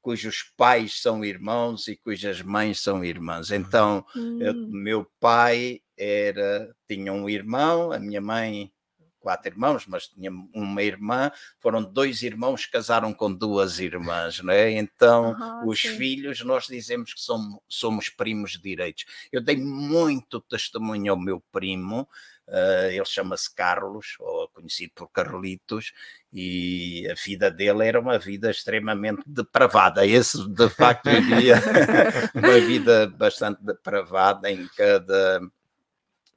cujos 0.00 0.52
pais 0.56 1.00
são 1.00 1.24
irmãos 1.24 1.88
e 1.88 1.96
cujas 1.96 2.40
mães 2.40 2.80
são 2.80 3.04
irmãs. 3.04 3.50
Então, 3.50 4.04
hum. 4.14 4.38
eu, 4.40 4.54
meu 4.54 5.10
pai 5.18 5.80
era 5.96 6.74
tinha 6.88 7.12
um 7.12 7.28
irmão, 7.28 7.92
a 7.92 7.98
minha 7.98 8.20
mãe 8.20 8.72
quatro 9.24 9.50
irmãos, 9.50 9.86
mas 9.86 10.06
tinha 10.06 10.30
uma 10.54 10.82
irmã, 10.82 11.32
foram 11.58 11.82
dois 11.82 12.22
irmãos 12.22 12.66
que 12.66 12.72
casaram 12.72 13.14
com 13.14 13.32
duas 13.32 13.78
irmãs, 13.78 14.40
não 14.42 14.52
é? 14.52 14.70
Então, 14.72 15.34
os 15.66 15.80
sim. 15.80 15.96
filhos, 15.96 16.44
nós 16.44 16.66
dizemos 16.66 17.14
que 17.14 17.20
somos, 17.22 17.58
somos 17.66 18.10
primos 18.10 18.60
direitos. 18.60 19.06
Eu 19.32 19.40
dei 19.40 19.56
muito 19.56 20.42
testemunho 20.42 21.12
ao 21.12 21.18
meu 21.18 21.42
primo, 21.50 22.06
Uh, 22.46 22.90
ele 22.90 23.06
chama-se 23.06 23.54
Carlos, 23.54 24.16
ou 24.20 24.48
conhecido 24.50 24.92
por 24.94 25.08
Carlitos, 25.08 25.94
e 26.30 27.08
a 27.10 27.14
vida 27.14 27.50
dele 27.50 27.86
era 27.86 27.98
uma 27.98 28.18
vida 28.18 28.50
extremamente 28.50 29.22
depravada. 29.26 30.06
Esse, 30.06 30.46
de 30.50 30.68
facto, 30.68 31.08
vivia 31.08 31.54
uma 32.34 32.60
vida 32.60 33.06
bastante 33.06 33.64
depravada 33.64 34.50
em 34.50 34.68
cada. 34.76 35.40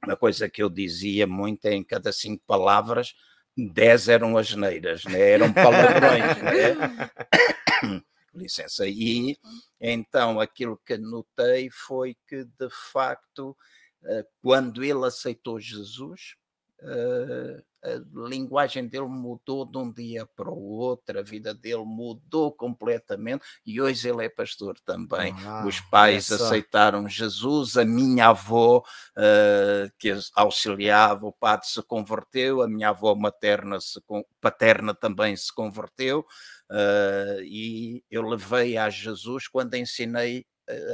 Uma 0.04 0.16
coisa 0.16 0.48
que 0.48 0.62
eu 0.62 0.70
dizia 0.70 1.26
muito 1.26 1.66
é 1.66 1.74
em 1.74 1.84
cada 1.84 2.12
cinco 2.12 2.42
palavras, 2.46 3.14
dez 3.56 4.08
eram 4.08 4.38
asneiras, 4.38 5.04
né? 5.04 5.32
eram 5.32 5.52
palavrões. 5.52 6.22
né? 6.42 8.00
Licença. 8.34 8.86
E 8.86 9.36
então 9.80 10.38
aquilo 10.40 10.80
que 10.86 10.96
notei 10.96 11.68
foi 11.70 12.16
que, 12.28 12.44
de 12.44 12.68
facto, 12.92 13.56
eh, 14.04 14.24
quando 14.40 14.84
ele 14.84 15.04
aceitou 15.04 15.58
Jesus, 15.58 16.36
a 16.82 18.28
linguagem 18.28 18.86
dele 18.86 19.06
mudou 19.06 19.64
de 19.64 19.78
um 19.78 19.92
dia 19.92 20.26
para 20.26 20.50
o 20.50 20.58
outro, 20.58 21.18
a 21.18 21.22
vida 21.22 21.54
dele 21.54 21.84
mudou 21.84 22.52
completamente 22.52 23.44
e 23.64 23.80
hoje 23.80 24.08
ele 24.08 24.24
é 24.24 24.28
pastor 24.28 24.78
também. 24.80 25.32
Ah, 25.44 25.64
Os 25.66 25.80
pais 25.80 26.30
aceitaram 26.30 27.08
Jesus, 27.08 27.76
a 27.76 27.84
minha 27.84 28.28
avó, 28.28 28.78
uh, 28.78 29.92
que 29.98 30.12
auxiliava 30.34 31.26
o 31.26 31.32
padre, 31.32 31.66
se 31.66 31.82
converteu, 31.82 32.62
a 32.62 32.68
minha 32.68 32.88
avó 32.90 33.14
materna, 33.14 33.80
se, 33.80 34.00
paterna 34.40 34.94
também 34.94 35.36
se 35.36 35.52
converteu. 35.54 36.26
Uh, 36.70 37.40
e 37.42 38.04
eu 38.10 38.22
levei 38.22 38.76
a 38.76 38.90
Jesus 38.90 39.48
quando 39.48 39.74
ensinei 39.74 40.44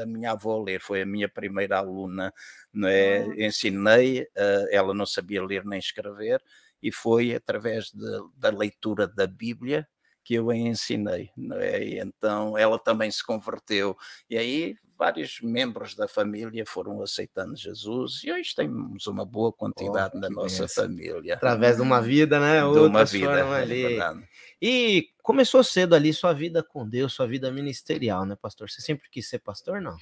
a 0.02 0.06
minha 0.06 0.32
avó 0.32 0.62
ler, 0.62 0.80
foi 0.80 1.02
a 1.02 1.06
minha 1.06 1.28
primeira 1.28 1.78
aluna, 1.78 2.32
não 2.72 2.88
é? 2.88 3.26
Oh. 3.26 3.32
Ensinei, 3.34 4.22
uh, 4.22 4.66
ela 4.70 4.94
não 4.94 5.06
sabia 5.06 5.44
ler 5.44 5.64
nem 5.64 5.78
escrever, 5.78 6.42
e 6.82 6.92
foi 6.92 7.34
através 7.34 7.90
de, 7.90 8.20
da 8.36 8.50
leitura 8.50 9.06
da 9.06 9.26
Bíblia 9.26 9.86
que 10.22 10.34
eu 10.34 10.50
a 10.50 10.56
ensinei, 10.56 11.30
não 11.36 11.58
é? 11.58 11.84
E 11.84 11.98
então 11.98 12.56
ela 12.56 12.78
também 12.78 13.10
se 13.10 13.24
converteu, 13.24 13.96
e 14.28 14.38
aí 14.38 14.76
vários 14.98 15.40
membros 15.40 15.94
da 15.94 16.06
família 16.06 16.64
foram 16.66 17.02
aceitando 17.02 17.56
Jesus 17.56 18.22
e 18.24 18.32
hoje 18.32 18.54
temos 18.54 19.06
uma 19.06 19.24
boa 19.24 19.52
quantidade 19.52 20.12
oh, 20.16 20.20
na 20.20 20.30
nossa 20.30 20.68
família. 20.68 21.34
Através 21.34 21.76
de 21.76 21.82
uma 21.82 22.00
vida, 22.00 22.38
né? 22.38 22.60
De 22.60 22.78
uma 22.78 23.04
vida, 23.04 23.38
é 23.38 23.62
ali. 23.62 24.00
É 24.00 24.14
e 24.60 25.08
começou 25.22 25.62
cedo 25.62 25.94
ali 25.94 26.12
sua 26.12 26.32
vida 26.32 26.62
com 26.62 26.88
Deus, 26.88 27.12
sua 27.12 27.26
vida 27.26 27.50
ministerial, 27.50 28.24
né, 28.24 28.36
pastor? 28.40 28.70
Você 28.70 28.80
sempre 28.80 29.08
quis 29.10 29.28
ser 29.28 29.40
pastor, 29.40 29.80
não? 29.80 29.96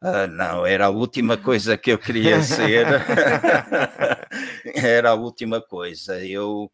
Ah, 0.00 0.26
não, 0.26 0.64
era 0.64 0.86
a 0.86 0.90
última 0.90 1.36
coisa 1.36 1.76
que 1.76 1.92
eu 1.92 1.98
queria 1.98 2.40
ser. 2.42 2.86
era 4.74 5.10
a 5.10 5.14
última 5.14 5.60
coisa. 5.60 6.24
Eu, 6.24 6.70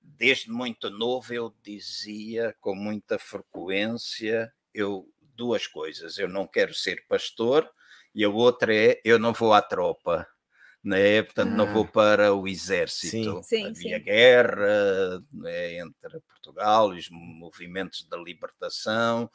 desde 0.00 0.50
muito 0.50 0.88
novo, 0.88 1.32
eu 1.34 1.54
dizia 1.62 2.54
com 2.60 2.74
muita 2.74 3.18
frequência, 3.18 4.52
eu 4.72 5.08
duas 5.40 5.66
coisas. 5.66 6.18
Eu 6.18 6.28
não 6.28 6.46
quero 6.46 6.74
ser 6.74 7.04
pastor 7.08 7.68
e 8.14 8.24
a 8.24 8.28
outra 8.28 8.74
é 8.74 9.00
eu 9.04 9.18
não 9.18 9.32
vou 9.32 9.52
à 9.52 9.62
tropa 9.62 10.26
né? 10.82 11.22
portanto 11.22 11.52
ah. 11.52 11.56
não 11.56 11.66
vou 11.72 11.86
para 11.86 12.34
o 12.34 12.48
exército. 12.48 13.42
Sim. 13.42 13.66
Havia 13.66 13.98
sim, 13.98 14.04
guerra 14.04 15.22
né, 15.32 15.78
entre 15.78 16.20
Portugal 16.28 16.94
e 16.94 16.98
os 16.98 17.08
movimentos 17.10 18.06
da 18.08 18.16
libertação, 18.16 19.30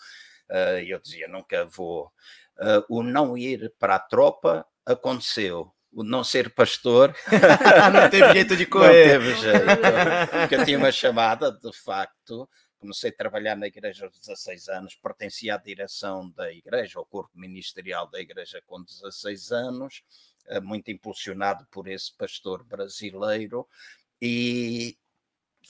uh, 0.49 0.79
eu 0.85 0.99
dizia 0.99 1.27
nunca 1.27 1.65
vou. 1.65 2.11
Uh, 2.57 2.85
o 2.89 3.03
não 3.03 3.37
ir 3.37 3.73
para 3.77 3.95
a 3.95 3.99
tropa 3.99 4.65
aconteceu. 4.85 5.71
O 5.91 6.03
não 6.03 6.25
ser 6.25 6.53
pastor 6.53 7.15
não 7.93 8.09
teve 8.09 8.33
jeito 8.33 8.57
de 8.57 8.65
correr. 8.67 9.17
Não 9.17 9.25
teve 9.25 9.35
jeito. 9.35 9.65
Porque 10.31 10.55
eu 10.55 10.65
tinha 10.65 10.77
uma 10.77 10.91
chamada, 10.91 11.51
de 11.51 11.71
facto, 11.73 12.49
comecei 12.85 13.09
a 13.09 13.15
trabalhar 13.15 13.55
na 13.55 13.65
igreja 13.65 14.05
aos 14.05 14.19
16 14.19 14.69
anos, 14.69 14.95
pertencia 14.95 15.55
à 15.55 15.57
direção 15.57 16.29
da 16.31 16.51
igreja, 16.51 16.99
ao 16.99 17.05
corpo 17.05 17.31
ministerial 17.37 18.07
da 18.07 18.19
igreja 18.21 18.61
com 18.67 18.83
16 18.83 19.51
anos, 19.51 20.03
eh, 20.47 20.59
muito 20.59 20.91
impulsionado 20.91 21.65
por 21.71 21.87
esse 21.87 22.15
pastor 22.15 22.63
brasileiro, 22.63 23.67
e 24.21 24.95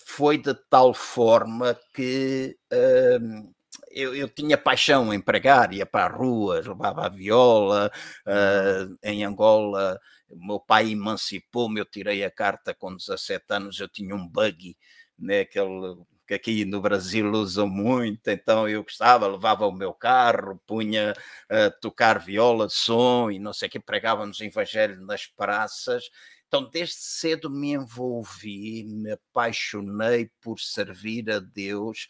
foi 0.06 0.38
de 0.38 0.54
tal 0.70 0.94
forma 0.94 1.80
que 1.94 2.58
uh, 2.74 3.54
eu, 3.90 4.14
eu, 4.14 4.28
tinha 4.28 4.58
paixão 4.58 5.14
em 5.14 5.22
pregar, 5.22 5.74
ia 5.74 5.86
para 5.86 6.14
a 6.14 6.18
rua, 6.18 6.56
levava 6.60 7.06
a 7.06 7.10
viola, 7.10 7.90
uh, 8.28 8.98
em 9.02 9.24
Angola 9.24 9.98
meu 10.30 10.60
pai 10.60 10.92
emancipou-me, 10.92 11.80
eu 11.80 11.86
tirei 11.86 12.24
a 12.24 12.32
carta 12.32 12.74
com 12.74 12.94
17 12.96 13.46
anos, 13.50 13.80
eu 13.80 13.88
tinha 13.88 14.14
um 14.16 14.28
buggy, 14.28 14.78
né, 15.18 15.42
aquele 15.42 15.96
que 16.26 16.34
aqui 16.34 16.66
no 16.66 16.82
Brasil 16.82 17.32
usam 17.32 17.68
muito, 17.68 18.28
então 18.30 18.68
eu 18.68 18.84
gostava, 18.84 19.28
levava 19.28 19.68
o 19.68 19.72
meu 19.72 19.94
carro, 19.94 20.60
punha 20.66 21.14
a 21.50 21.70
tocar 21.70 22.20
viola, 22.20 22.68
som 22.70 23.30
e 23.32 23.40
não 23.40 23.54
sei 23.54 23.68
o 23.68 23.72
que, 23.72 23.80
pregávamos 23.80 24.40
o 24.40 24.44
evangelho 24.44 25.02
nas 25.02 25.28
praças. 25.28 26.10
Então, 26.48 26.70
desde 26.70 26.96
cedo 26.96 27.50
me 27.50 27.74
envolvi, 27.74 28.84
me 28.86 29.12
apaixonei 29.12 30.30
por 30.42 30.60
servir 30.60 31.30
a 31.30 31.40
Deus, 31.40 32.08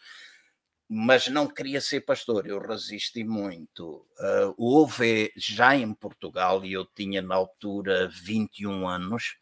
mas 0.88 1.26
não 1.28 1.48
queria 1.48 1.80
ser 1.80 2.02
pastor, 2.02 2.46
eu 2.46 2.60
resisti 2.60 3.24
muito. 3.24 4.06
Uh, 4.18 4.54
houve 4.56 5.32
já 5.36 5.74
em 5.74 5.92
Portugal, 5.92 6.64
e 6.64 6.72
eu 6.72 6.84
tinha 6.84 7.20
na 7.20 7.34
altura 7.34 8.08
21 8.08 8.86
anos, 8.86 9.36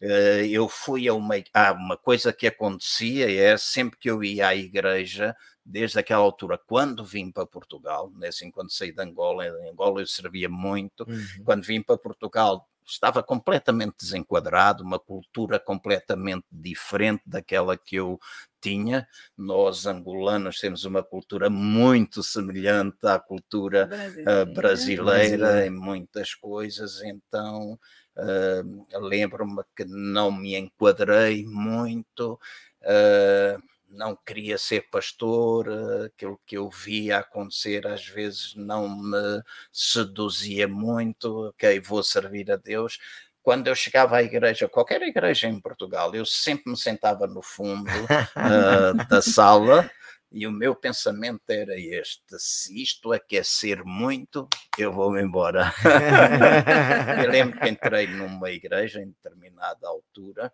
eu 0.00 0.68
fui 0.68 1.08
a 1.08 1.14
uma. 1.14 1.34
Ah, 1.52 1.72
uma 1.72 1.96
coisa 1.96 2.32
que 2.32 2.46
acontecia 2.46 3.30
é 3.30 3.56
sempre 3.56 3.98
que 3.98 4.10
eu 4.10 4.22
ia 4.22 4.48
à 4.48 4.54
igreja, 4.54 5.34
desde 5.64 5.98
aquela 5.98 6.22
altura, 6.22 6.58
quando 6.58 7.04
vim 7.04 7.30
para 7.30 7.46
Portugal, 7.46 8.12
né, 8.16 8.28
assim, 8.28 8.50
quando 8.50 8.70
saí 8.70 8.92
de 8.92 9.00
Angola, 9.00 9.46
em 9.46 9.70
Angola 9.70 10.02
eu 10.02 10.06
servia 10.06 10.48
muito, 10.48 11.06
uhum. 11.08 11.44
quando 11.44 11.64
vim 11.64 11.82
para 11.82 11.96
Portugal 11.96 12.68
estava 12.86 13.22
completamente 13.22 13.94
desenquadrado, 14.00 14.82
uma 14.82 14.98
cultura 14.98 15.58
completamente 15.58 16.44
diferente 16.50 17.22
daquela 17.26 17.76
que 17.76 17.96
eu 17.96 18.18
tinha. 18.60 19.06
Nós, 19.36 19.86
angolanos, 19.86 20.58
temos 20.58 20.84
uma 20.84 21.02
cultura 21.02 21.50
muito 21.50 22.22
semelhante 22.22 23.06
à 23.06 23.18
cultura 23.18 23.86
brasileira, 23.86 24.42
uh, 24.42 24.54
brasileira 24.54 25.66
em 25.66 25.70
muitas 25.70 26.34
coisas, 26.34 27.02
então 27.02 27.78
uh, 28.16 28.98
lembro-me 29.00 29.62
que 29.76 29.84
não 29.84 30.30
me 30.32 30.56
enquadrei 30.56 31.44
muito. 31.46 32.38
Uh, 32.82 33.73
não 33.94 34.16
queria 34.16 34.58
ser 34.58 34.88
pastor, 34.90 35.68
aquilo 36.06 36.40
que 36.46 36.56
eu 36.56 36.68
via 36.70 37.18
acontecer 37.18 37.86
às 37.86 38.06
vezes 38.06 38.54
não 38.54 38.88
me 38.88 39.42
seduzia 39.72 40.68
muito, 40.68 41.48
ok, 41.48 41.80
vou 41.80 42.02
servir 42.02 42.50
a 42.50 42.56
Deus. 42.56 42.98
Quando 43.42 43.68
eu 43.68 43.74
chegava 43.74 44.16
à 44.16 44.22
igreja, 44.22 44.68
qualquer 44.68 45.02
igreja 45.02 45.46
em 45.46 45.60
Portugal, 45.60 46.14
eu 46.14 46.24
sempre 46.24 46.70
me 46.70 46.76
sentava 46.76 47.26
no 47.26 47.42
fundo 47.42 47.90
uh, 47.90 48.94
da 49.08 49.20
sala 49.20 49.90
e 50.32 50.48
o 50.48 50.50
meu 50.50 50.74
pensamento 50.74 51.48
era 51.48 51.78
este: 51.78 52.38
se 52.38 52.82
isto 52.82 53.12
aquecer 53.12 53.84
muito, 53.84 54.48
eu 54.76 54.92
vou 54.92 55.16
embora. 55.16 55.72
eu 57.22 57.30
lembro 57.30 57.60
que 57.60 57.68
entrei 57.68 58.08
numa 58.08 58.50
igreja 58.50 59.00
em 59.00 59.10
determinada 59.10 59.86
altura 59.86 60.52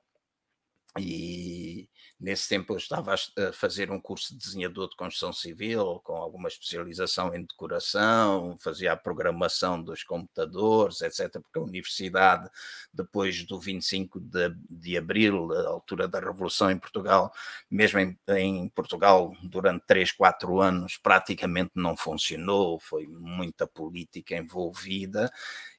e 0.99 1.89
Nesse 2.21 2.51
tempo 2.51 2.75
eu 2.75 2.77
estava 2.77 3.15
a 3.15 3.53
fazer 3.55 3.91
um 3.91 3.99
curso 3.99 4.35
de 4.35 4.39
desenhador 4.39 4.91
de 4.91 4.97
construção 4.97 5.33
civil, 5.33 6.03
com 6.05 6.17
alguma 6.17 6.49
especialização 6.49 7.35
em 7.35 7.41
decoração, 7.41 8.59
fazia 8.61 8.93
a 8.93 8.97
programação 8.97 9.83
dos 9.83 10.05
computadores, 10.05 11.01
etc., 11.01 11.41
porque 11.41 11.59
a 11.59 11.63
universidade, 11.63 12.47
depois 12.93 13.43
do 13.47 13.59
25 13.59 14.21
de, 14.21 14.55
de 14.69 14.99
abril, 14.99 15.51
a 15.51 15.69
altura 15.69 16.07
da 16.07 16.21
Revolução 16.21 16.71
em 16.71 16.79
Portugal, 16.79 17.33
mesmo 17.71 17.99
em, 18.01 18.19
em 18.37 18.69
Portugal, 18.69 19.35
durante 19.43 19.87
3, 19.87 20.13
4 20.13 20.61
anos, 20.61 20.99
praticamente 20.99 21.71
não 21.75 21.97
funcionou, 21.97 22.79
foi 22.79 23.07
muita 23.07 23.67
política 23.67 24.37
envolvida, 24.37 25.33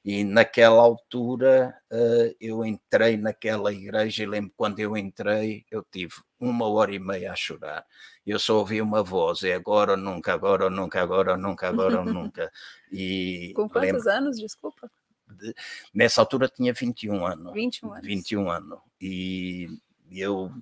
e 0.04 0.24
naquela 0.24 0.82
altura 0.82 1.72
uh, 1.92 2.34
eu 2.40 2.66
entrei 2.66 3.16
naquela 3.16 3.72
igreja 3.72 4.24
e 4.24 4.26
lembro 4.26 4.52
quando 4.56 4.80
eu 4.80 4.96
entrei, 5.02 5.64
eu 5.70 5.84
tive 5.90 6.14
uma 6.40 6.68
hora 6.68 6.94
e 6.94 6.98
meia 6.98 7.32
a 7.32 7.36
chorar. 7.36 7.84
Eu 8.26 8.38
só 8.38 8.58
ouvi 8.58 8.80
uma 8.80 9.02
voz, 9.02 9.42
é 9.42 9.54
agora 9.54 9.92
ou 9.92 9.96
nunca, 9.96 10.32
agora 10.32 10.64
ou 10.64 10.70
nunca, 10.70 11.02
agora 11.02 11.32
ou 11.32 11.38
nunca, 11.38 11.68
agora 11.68 11.98
ou 12.00 12.04
nunca. 12.04 12.50
E 12.94 13.54
Com 13.56 13.70
quantos 13.70 14.04
lembro, 14.04 14.10
anos, 14.10 14.36
desculpa? 14.36 14.90
De, 15.26 15.54
nessa 15.94 16.20
altura 16.20 16.46
tinha 16.46 16.74
21 16.74 17.26
anos. 17.26 17.52
21 17.54 17.92
anos. 17.92 18.06
21 18.06 18.50
anos. 18.50 18.78
E 19.00 19.66
eu 20.10 20.52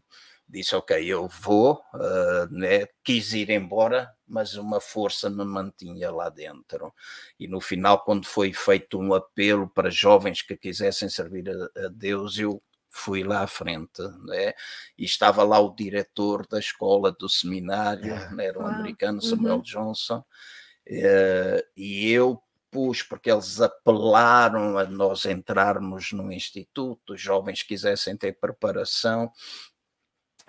disse, 0.50 0.74
ok, 0.74 1.04
eu 1.04 1.28
vou, 1.28 1.82
uh, 1.94 2.46
né? 2.50 2.86
quis 3.04 3.32
ir 3.32 3.50
embora, 3.50 4.12
mas 4.26 4.54
uma 4.54 4.80
força 4.80 5.30
me 5.30 5.44
mantinha 5.44 6.10
lá 6.10 6.28
dentro. 6.28 6.92
E 7.38 7.46
no 7.46 7.60
final, 7.60 8.02
quando 8.04 8.26
foi 8.26 8.52
feito 8.52 8.98
um 8.98 9.14
apelo 9.14 9.68
para 9.68 9.90
jovens 9.90 10.42
que 10.42 10.56
quisessem 10.56 11.08
servir 11.08 11.48
a, 11.48 11.86
a 11.86 11.88
Deus, 11.88 12.38
eu 12.38 12.60
fui 12.90 13.22
lá 13.22 13.42
à 13.42 13.46
frente, 13.46 14.02
né? 14.24 14.52
e 14.98 15.04
estava 15.04 15.42
lá 15.44 15.58
o 15.60 15.74
diretor 15.74 16.46
da 16.46 16.58
escola 16.58 17.12
do 17.12 17.28
seminário, 17.28 18.12
é. 18.12 18.30
né? 18.34 18.46
era 18.46 18.58
um 18.58 18.66
americano, 18.66 19.22
Samuel 19.22 19.56
uhum. 19.56 19.62
Johnson, 19.62 20.18
uh, 20.18 21.62
e 21.76 22.10
eu 22.10 22.42
pus, 22.70 23.02
porque 23.02 23.30
eles 23.30 23.60
apelaram 23.60 24.78
a 24.78 24.84
nós 24.84 25.24
entrarmos 25.24 26.12
no 26.12 26.32
instituto, 26.32 27.14
os 27.14 27.20
jovens 27.20 27.62
quisessem 27.62 28.16
ter 28.16 28.38
preparação, 28.38 29.30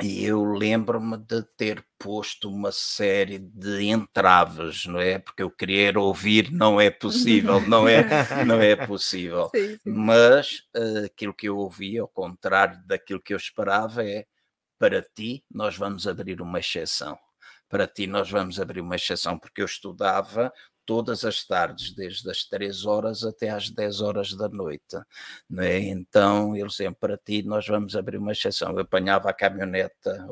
e 0.02 0.26
eu 0.26 0.44
lembro-me 0.44 1.18
de 1.18 1.44
ter 1.56 1.86
posto 1.98 2.50
uma 2.50 2.72
série 2.72 3.38
de 3.40 3.84
entraves, 3.86 4.86
não 4.86 5.00
é? 5.00 5.20
Porque 5.20 5.44
eu 5.44 5.52
queria 5.52 5.98
ouvir, 6.00 6.52
não 6.52 6.82
é 6.82 6.90
possível, 6.90 7.62
não 7.68 7.88
é, 7.88 8.04
não 8.46 8.60
é 8.60 8.76
possível. 8.88 9.50
Sim, 9.56 9.78
sim. 9.78 9.92
Mas 9.92 10.64
uh, 10.76 11.06
aquilo 11.06 11.34
que 11.34 11.48
eu 11.48 11.58
ouvi, 11.58 11.98
ao 11.98 12.08
contrário 12.08 12.82
daquilo 12.86 13.22
que 13.22 13.34
eu 13.34 13.38
esperava, 13.38 14.04
é 14.04 14.26
para 14.80 15.02
ti 15.02 15.44
nós 15.50 15.78
vamos 15.78 16.08
abrir 16.08 16.42
uma 16.42 16.60
exceção. 16.60 17.18
Para 17.70 17.88
ti 17.88 18.08
nós 18.08 18.30
vamos 18.30 18.60
abrir 18.60 18.82
uma 18.82 18.96
exceção, 18.96 19.38
porque 19.38 19.62
eu 19.62 19.66
estudava 19.66 20.52
todas 20.86 21.24
as 21.26 21.46
tardes, 21.46 21.94
desde 21.94 22.30
as 22.30 22.44
3 22.46 22.86
horas 22.86 23.24
até 23.24 23.50
às 23.50 23.70
10 23.70 24.02
horas 24.02 24.34
da 24.34 24.50
noite. 24.50 24.98
Né? 25.50 25.80
Então, 25.80 26.56
eles 26.56 26.74
diziam, 26.74 26.94
para 26.94 27.18
ti 27.18 27.44
nós 27.44 27.68
vamos 27.68 27.96
abrir 27.96 28.18
uma 28.18 28.32
exceção. 28.32 28.72
Eu 28.72 28.80
apanhava 28.80 29.30
a 29.30 29.34
caminhoneta, 29.34 30.28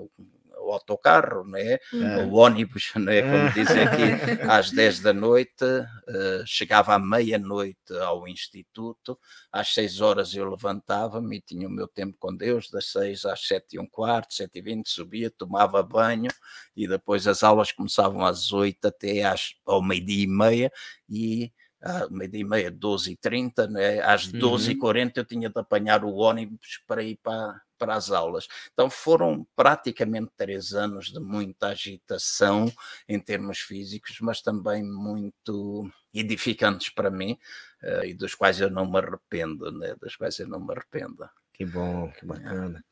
o 0.70 0.74
autocarro, 0.74 1.44
né? 1.46 1.74
É. 1.74 2.24
o 2.24 2.34
ônibus, 2.34 2.92
né? 2.96 3.22
como 3.22 3.52
dizem 3.54 3.84
aqui, 3.84 4.42
às 4.50 4.72
10 4.72 5.00
da 5.02 5.14
noite, 5.14 5.64
uh, 5.64 6.46
chegava 6.46 6.94
à 6.94 7.00
meia-noite 7.00 7.94
ao 8.02 8.28
instituto, 8.28 9.20
às 9.52 9.74
6 9.74 10.02
horas 10.02 10.34
eu 10.34 10.50
levantava-me 10.50 11.38
e 11.38 11.42
tinha 11.42 11.68
o 11.68 11.72
meu 11.72 11.88
tempo 11.88 12.18
com 12.20 12.36
Deus, 12.36 12.70
das 12.70 12.92
6 12.92 13.26
às 13.26 13.48
7 13.48 13.76
e 13.76 13.80
um 13.80 13.88
quarto, 13.88 14.34
7 14.34 14.58
e 14.58 14.62
20, 14.62 14.90
subia, 14.90 15.32
tomava 15.32 15.82
banho 15.82 16.32
e 16.76 16.88
depois 16.88 17.28
as 17.28 17.44
aulas 17.44 17.72
começavam 17.72 18.26
às 18.26 18.52
8 18.52 18.88
até 18.88 19.24
às, 19.24 19.56
ao 19.66 19.82
meio-dia 19.82 20.24
e 20.24 20.28
meia 20.28 20.72
e 21.10 21.52
ah, 21.82 22.08
meio-dia 22.12 22.42
e 22.42 22.44
meia, 22.44 22.72
12 22.72 23.12
e 23.14 23.16
30, 23.16 23.68
né? 23.68 24.02
às 24.02 24.28
12 24.28 24.72
e 24.72 24.76
40 24.76 25.20
uhum. 25.20 25.24
eu 25.24 25.26
tinha 25.26 25.50
de 25.50 25.60
apanhar 25.60 26.04
o 26.04 26.14
ônibus 26.14 26.82
para 26.86 27.02
ir 27.02 27.18
para, 27.24 27.62
para 27.80 27.96
as 27.96 28.12
aulas. 28.12 28.48
Então 28.74 28.90
foram 28.90 29.48
praticamente 29.56 30.32
três 30.38 30.74
anos 30.74 31.12
de 31.12 31.20
muita 31.20 31.70
agitação 31.70 32.72
em 33.08 33.20
termos 33.20 33.60
físicos, 33.60 34.20
mas 34.20 34.42
também 34.42 34.84
muito 34.84 35.90
edificantes 36.14 36.90
para 36.90 37.10
mim 37.10 37.40
uh, 37.84 38.04
e 38.04 38.14
dos 38.14 38.36
quais 38.36 38.60
eu 38.60 38.70
não 38.70 38.86
me 38.86 39.00
arrependo, 39.00 39.72
né? 39.72 39.96
das 40.00 40.16
quais 40.16 40.38
eu 40.40 40.48
não 40.48 40.60
me 40.60 40.74
arrependo. 40.74 41.28
Que 41.54 41.66
bom, 41.66 42.12
que 42.12 42.26
bacana. 42.26 42.84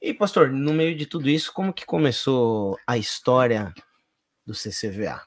E 0.00 0.14
pastor, 0.14 0.50
no 0.50 0.72
meio 0.72 0.96
de 0.96 1.04
tudo 1.04 1.28
isso, 1.28 1.52
como 1.52 1.74
que 1.74 1.84
começou 1.84 2.78
a 2.86 2.96
história 2.96 3.74
do 4.46 4.54
CCVA? 4.54 5.22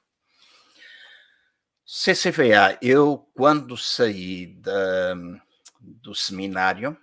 CCVA, 1.86 2.80
eu 2.82 3.30
quando 3.36 3.78
saí 3.78 4.48
da, 4.48 5.14
do 5.80 6.16
seminário, 6.16 6.98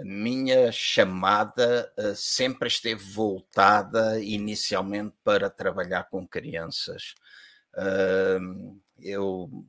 a 0.00 0.04
minha 0.04 0.72
chamada 0.72 1.92
uh, 1.98 2.14
sempre 2.14 2.68
esteve 2.68 3.02
voltada 3.12 4.20
inicialmente 4.20 5.14
para 5.22 5.50
trabalhar 5.50 6.04
com 6.04 6.26
crianças. 6.26 7.14
Uh, 7.74 8.80
eu 8.98 9.64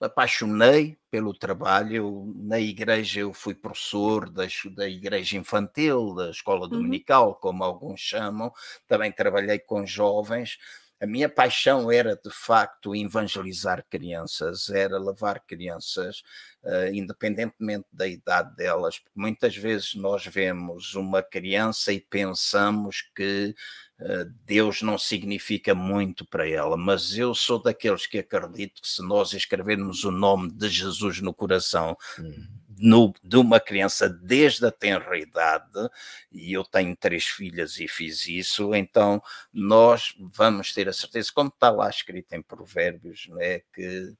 apaixonei 0.00 0.98
pelo 1.10 1.32
trabalho. 1.32 2.32
na 2.36 2.58
igreja 2.58 3.20
eu 3.20 3.32
fui 3.32 3.54
professor 3.54 4.28
da, 4.28 4.44
da 4.74 4.88
igreja 4.88 5.36
infantil, 5.36 6.14
da 6.14 6.30
escola 6.30 6.64
uhum. 6.64 6.70
dominical, 6.70 7.28
uhum. 7.28 7.34
como 7.34 7.64
alguns 7.64 8.00
chamam. 8.00 8.52
Também 8.86 9.12
trabalhei 9.12 9.58
com 9.58 9.86
jovens 9.86 10.58
a 11.04 11.06
minha 11.06 11.28
paixão 11.28 11.92
era 11.92 12.16
de 12.16 12.30
facto 12.30 12.96
evangelizar 12.96 13.84
crianças, 13.90 14.70
era 14.70 14.98
levar 14.98 15.38
crianças, 15.40 16.22
uh, 16.62 16.94
independentemente 16.94 17.84
da 17.92 18.08
idade 18.08 18.56
delas, 18.56 18.98
porque 18.98 19.20
muitas 19.20 19.54
vezes 19.54 19.94
nós 19.94 20.24
vemos 20.26 20.94
uma 20.94 21.22
criança 21.22 21.92
e 21.92 22.00
pensamos 22.00 23.02
que 23.14 23.54
uh, 24.00 24.24
Deus 24.46 24.80
não 24.80 24.96
significa 24.96 25.74
muito 25.74 26.26
para 26.26 26.48
ela, 26.48 26.74
mas 26.74 27.16
eu 27.18 27.34
sou 27.34 27.62
daqueles 27.62 28.06
que 28.06 28.18
acredito 28.18 28.80
que 28.80 28.88
se 28.88 29.02
nós 29.02 29.34
escrevermos 29.34 30.04
o 30.04 30.10
nome 30.10 30.50
de 30.52 30.70
Jesus 30.70 31.20
no 31.20 31.34
coração, 31.34 31.94
hum 32.18 32.63
no, 32.78 33.12
de 33.22 33.36
uma 33.36 33.60
criança 33.60 34.08
desde 34.08 34.66
a 34.66 34.70
tenra 34.70 35.18
idade, 35.18 35.88
e 36.30 36.52
eu 36.52 36.64
tenho 36.64 36.96
três 36.96 37.24
filhas 37.24 37.78
e 37.78 37.88
fiz 37.88 38.26
isso, 38.26 38.74
então 38.74 39.22
nós 39.52 40.14
vamos 40.18 40.72
ter 40.72 40.88
a 40.88 40.92
certeza, 40.92 41.30
como 41.34 41.48
está 41.48 41.70
lá 41.70 41.88
escrito 41.88 42.32
em 42.32 42.42
Provérbios, 42.42 43.26
né, 43.28 43.60
que 43.72 44.12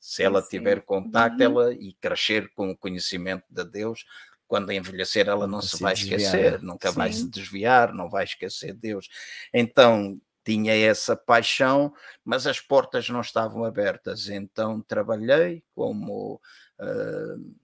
se 0.00 0.22
ela 0.22 0.42
tiver 0.42 0.82
contato 0.82 1.34
uhum. 1.34 1.42
ela, 1.42 1.74
e 1.74 1.92
crescer 1.94 2.50
com 2.54 2.70
o 2.70 2.76
conhecimento 2.76 3.44
de 3.50 3.64
Deus, 3.64 4.04
quando 4.46 4.72
envelhecer 4.72 5.28
ela 5.28 5.46
não 5.46 5.60
se, 5.60 5.76
se 5.76 5.82
vai 5.82 5.94
desviar. 5.94 6.20
esquecer, 6.20 6.62
nunca 6.62 6.90
Sim. 6.90 6.96
vai 6.96 7.12
se 7.12 7.28
desviar, 7.28 7.92
não 7.92 8.08
vai 8.08 8.24
esquecer 8.24 8.72
Deus. 8.72 9.08
Então 9.52 10.18
tinha 10.42 10.74
essa 10.74 11.14
paixão, 11.14 11.92
mas 12.24 12.46
as 12.46 12.58
portas 12.58 13.10
não 13.10 13.20
estavam 13.20 13.64
abertas, 13.64 14.30
então 14.30 14.80
trabalhei 14.80 15.62
como 15.74 16.40
uh, 16.80 17.54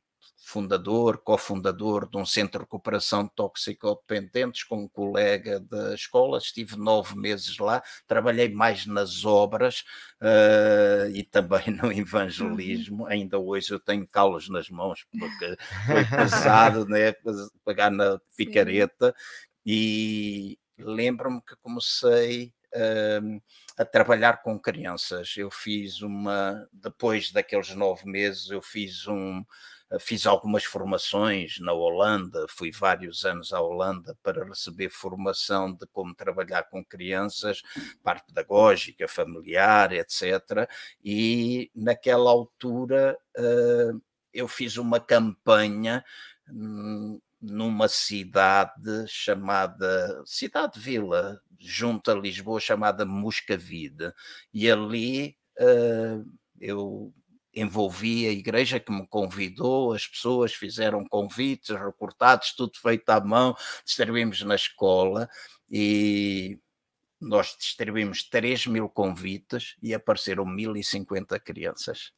fundador, 0.44 1.18
cofundador 1.18 2.08
de 2.08 2.18
um 2.18 2.26
centro 2.26 2.58
de 2.58 2.64
recuperação 2.64 3.24
de 3.24 3.30
toxicodependentes 3.34 4.62
com 4.62 4.82
um 4.82 4.88
colega 4.88 5.58
da 5.58 5.94
escola, 5.94 6.38
estive 6.38 6.76
nove 6.76 7.16
meses 7.16 7.58
lá, 7.58 7.82
trabalhei 8.06 8.50
mais 8.50 8.84
nas 8.84 9.24
obras 9.24 9.84
uh, 10.20 11.08
e 11.14 11.22
também 11.22 11.64
no 11.82 11.90
evangelismo, 11.90 13.04
uhum. 13.04 13.08
ainda 13.08 13.38
hoje 13.38 13.72
eu 13.72 13.80
tenho 13.80 14.06
calos 14.06 14.48
nas 14.50 14.68
mãos 14.68 15.06
porque 15.18 15.56
foi 15.86 16.04
pesado 16.04 16.86
né, 16.86 17.14
pagar 17.64 17.90
na 17.90 18.20
picareta 18.36 19.14
e 19.64 20.58
lembro-me 20.78 21.40
que 21.40 21.56
comecei 21.62 22.52
uh, 22.74 23.42
a 23.78 23.84
trabalhar 23.84 24.42
com 24.42 24.58
crianças. 24.58 25.34
Eu 25.36 25.50
fiz 25.50 26.02
uma, 26.02 26.68
depois 26.72 27.32
daqueles 27.32 27.74
nove 27.74 28.08
meses, 28.08 28.50
eu 28.50 28.60
fiz 28.60 29.06
um, 29.08 29.42
fiz 30.00 30.26
algumas 30.26 30.64
formações 30.64 31.58
na 31.60 31.72
Holanda, 31.72 32.46
fui 32.48 32.70
vários 32.70 33.24
anos 33.24 33.52
à 33.52 33.60
Holanda 33.60 34.16
para 34.22 34.44
receber 34.44 34.88
formação 34.88 35.72
de 35.72 35.86
como 35.92 36.14
trabalhar 36.14 36.64
com 36.64 36.84
crianças, 36.84 37.62
parte 38.02 38.26
pedagógica, 38.26 39.06
familiar, 39.06 39.92
etc. 39.92 40.68
E 41.04 41.70
naquela 41.74 42.30
altura 42.30 43.16
eh, 43.36 43.92
eu 44.32 44.48
fiz 44.48 44.76
uma 44.76 44.98
campanha 44.98 46.04
numa 47.40 47.88
cidade 47.88 49.06
chamada 49.06 50.22
Cidade 50.26 50.78
Vila, 50.80 51.40
junto 51.58 52.10
a 52.10 52.14
Lisboa, 52.14 52.60
chamada 52.60 53.04
Moscavide, 53.06 54.12
e 54.52 54.70
ali 54.70 55.36
uh, 55.58 56.24
eu 56.60 57.12
envolvi 57.54 58.26
a 58.26 58.30
igreja 58.30 58.80
que 58.80 58.92
me 58.92 59.06
convidou, 59.06 59.92
as 59.92 60.06
pessoas 60.06 60.52
fizeram 60.54 61.04
convites, 61.04 61.70
recortados, 61.70 62.52
tudo 62.52 62.72
feito 62.78 63.08
à 63.10 63.20
mão, 63.20 63.56
distribuímos 63.84 64.42
na 64.42 64.54
escola 64.54 65.28
e 65.70 66.58
nós 67.20 67.56
distribuímos 67.58 68.22
3 68.28 68.66
mil 68.66 68.88
convites 68.88 69.76
e 69.82 69.94
apareceram 69.94 70.44
1050 70.44 71.38
crianças. 71.40 72.12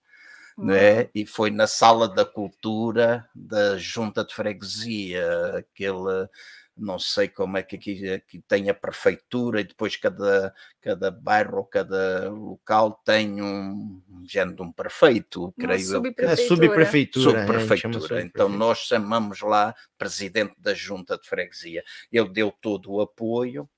Né? 0.58 1.10
E 1.14 1.26
foi 1.26 1.50
na 1.50 1.66
sala 1.66 2.08
da 2.08 2.24
cultura 2.24 3.28
da 3.34 3.76
junta 3.76 4.24
de 4.24 4.34
freguesia, 4.34 5.58
aquele 5.58 6.28
não 6.76 6.98
sei 6.98 7.28
como 7.28 7.56
é 7.56 7.62
que 7.62 7.76
aqui, 7.76 8.10
aqui 8.10 8.42
tem 8.46 8.68
a 8.68 8.74
prefeitura 8.74 9.60
e 9.60 9.64
depois 9.64 9.96
cada, 9.96 10.54
cada 10.80 11.10
bairro 11.10 11.58
ou 11.58 11.64
cada 11.64 12.28
local 12.28 13.00
tem 13.04 13.40
um, 13.40 14.02
um 14.08 14.24
género 14.26 14.56
de 14.56 14.62
um 14.62 14.72
prefeito, 14.72 15.54
creio 15.58 15.92
eu. 15.94 16.02
É 16.18 16.36
subprefeitura. 16.36 17.46
Subprefeitura. 17.46 18.20
É, 18.20 18.24
então 18.24 18.48
nós 18.48 18.78
chamamos 18.80 19.40
lá 19.40 19.74
presidente 19.96 20.54
da 20.58 20.74
junta 20.74 21.16
de 21.16 21.26
freguesia. 21.26 21.82
Ele 22.12 22.28
deu 22.28 22.52
todo 22.52 22.92
o 22.92 23.00
apoio, 23.00 23.68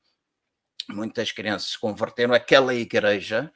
muitas 0.89 1.31
crianças 1.31 1.71
se 1.71 1.79
converteram. 1.79 2.35
Aquela 2.35 2.75
igreja 2.75 3.53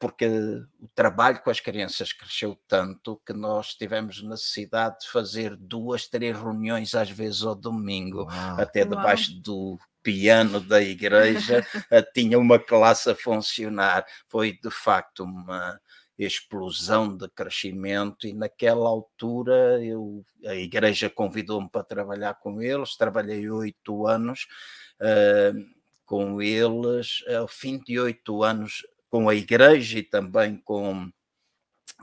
porque 0.00 0.26
o 0.26 0.88
trabalho 0.94 1.40
com 1.42 1.50
as 1.50 1.60
crianças 1.60 2.12
cresceu 2.12 2.58
tanto 2.66 3.20
que 3.24 3.32
nós 3.32 3.74
tivemos 3.74 4.22
necessidade 4.22 5.00
de 5.00 5.08
fazer 5.08 5.56
duas, 5.56 6.08
três 6.08 6.36
reuniões 6.36 6.94
às 6.94 7.10
vezes 7.10 7.42
ao 7.42 7.54
domingo, 7.54 8.24
Uau. 8.24 8.60
até 8.60 8.84
debaixo 8.84 9.32
Uau. 9.32 9.42
do 9.42 9.78
piano 10.02 10.60
da 10.60 10.80
igreja 10.82 11.66
uh, 11.92 12.02
tinha 12.14 12.38
uma 12.38 12.58
classe 12.58 13.10
a 13.10 13.14
funcionar. 13.14 14.04
Foi 14.26 14.52
de 14.52 14.70
facto 14.70 15.22
uma 15.22 15.78
explosão 16.18 17.16
de 17.16 17.28
crescimento 17.28 18.26
e 18.26 18.32
naquela 18.32 18.88
altura 18.88 19.84
eu, 19.84 20.24
a 20.44 20.54
igreja 20.54 21.08
convidou-me 21.08 21.68
para 21.68 21.84
trabalhar 21.84 22.34
com 22.34 22.60
eles, 22.60 22.96
trabalhei 22.96 23.48
oito 23.50 24.06
anos 24.06 24.46
uh, 25.00 25.78
com 26.04 26.42
eles, 26.42 27.22
ao 27.38 27.46
fim 27.46 27.78
de 27.78 28.00
oito 28.00 28.42
anos 28.42 28.82
com 29.10 29.28
a 29.28 29.34
igreja 29.34 29.98
e 29.98 30.02
também 30.02 30.56
com, 30.56 31.10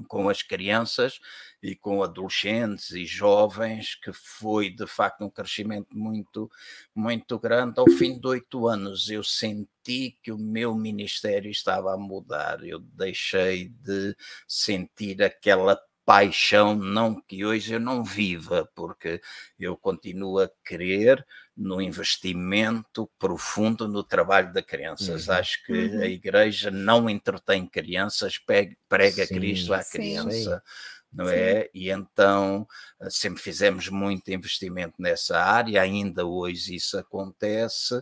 com 0.07 0.29
as 0.29 0.41
crianças 0.41 1.19
e 1.61 1.75
com 1.75 2.03
adolescentes 2.03 2.91
e 2.91 3.05
jovens, 3.05 3.95
que 3.95 4.11
foi 4.13 4.69
de 4.69 4.85
facto 4.85 5.23
um 5.23 5.29
crescimento 5.29 5.97
muito, 5.97 6.49
muito 6.93 7.39
grande. 7.39 7.79
Ao 7.79 7.89
fim 7.89 8.19
de 8.19 8.27
oito 8.27 8.67
anos, 8.67 9.09
eu 9.09 9.23
senti 9.23 10.17
que 10.21 10.31
o 10.31 10.37
meu 10.37 10.75
ministério 10.75 11.49
estava 11.49 11.93
a 11.93 11.97
mudar, 11.97 12.63
eu 12.63 12.79
deixei 12.79 13.69
de 13.69 14.15
sentir 14.47 15.23
aquela 15.23 15.79
paixão, 16.05 16.75
não 16.75 17.19
que 17.19 17.43
hoje 17.43 17.73
eu 17.73 17.79
não 17.79 18.03
viva, 18.03 18.69
porque 18.75 19.19
eu 19.59 19.75
continuo 19.75 20.39
a 20.39 20.49
querer 20.63 21.25
no 21.57 21.81
investimento 21.81 23.09
profundo 23.17 23.87
no 23.87 24.03
trabalho 24.03 24.53
de 24.53 24.61
crianças. 24.61 25.27
Uhum. 25.27 25.33
Acho 25.33 25.65
que 25.65 25.73
uhum. 25.73 26.01
a 26.01 26.05
igreja 26.05 26.69
não 26.69 27.09
entretém 27.09 27.65
crianças, 27.65 28.37
prega 28.37 29.25
sim, 29.25 29.33
Cristo 29.33 29.73
à 29.73 29.83
criança. 29.83 30.63
Sim. 30.63 30.95
Não 31.11 31.27
sim. 31.27 31.33
é? 31.33 31.69
E 31.73 31.89
então 31.89 32.67
eh, 33.01 33.09
sempre 33.09 33.41
fizemos 33.41 33.87
muito 33.87 34.31
investimento 34.31 34.95
nessa 34.99 35.39
área, 35.39 35.81
ainda 35.81 36.25
hoje 36.25 36.75
isso 36.75 36.97
acontece, 36.97 37.95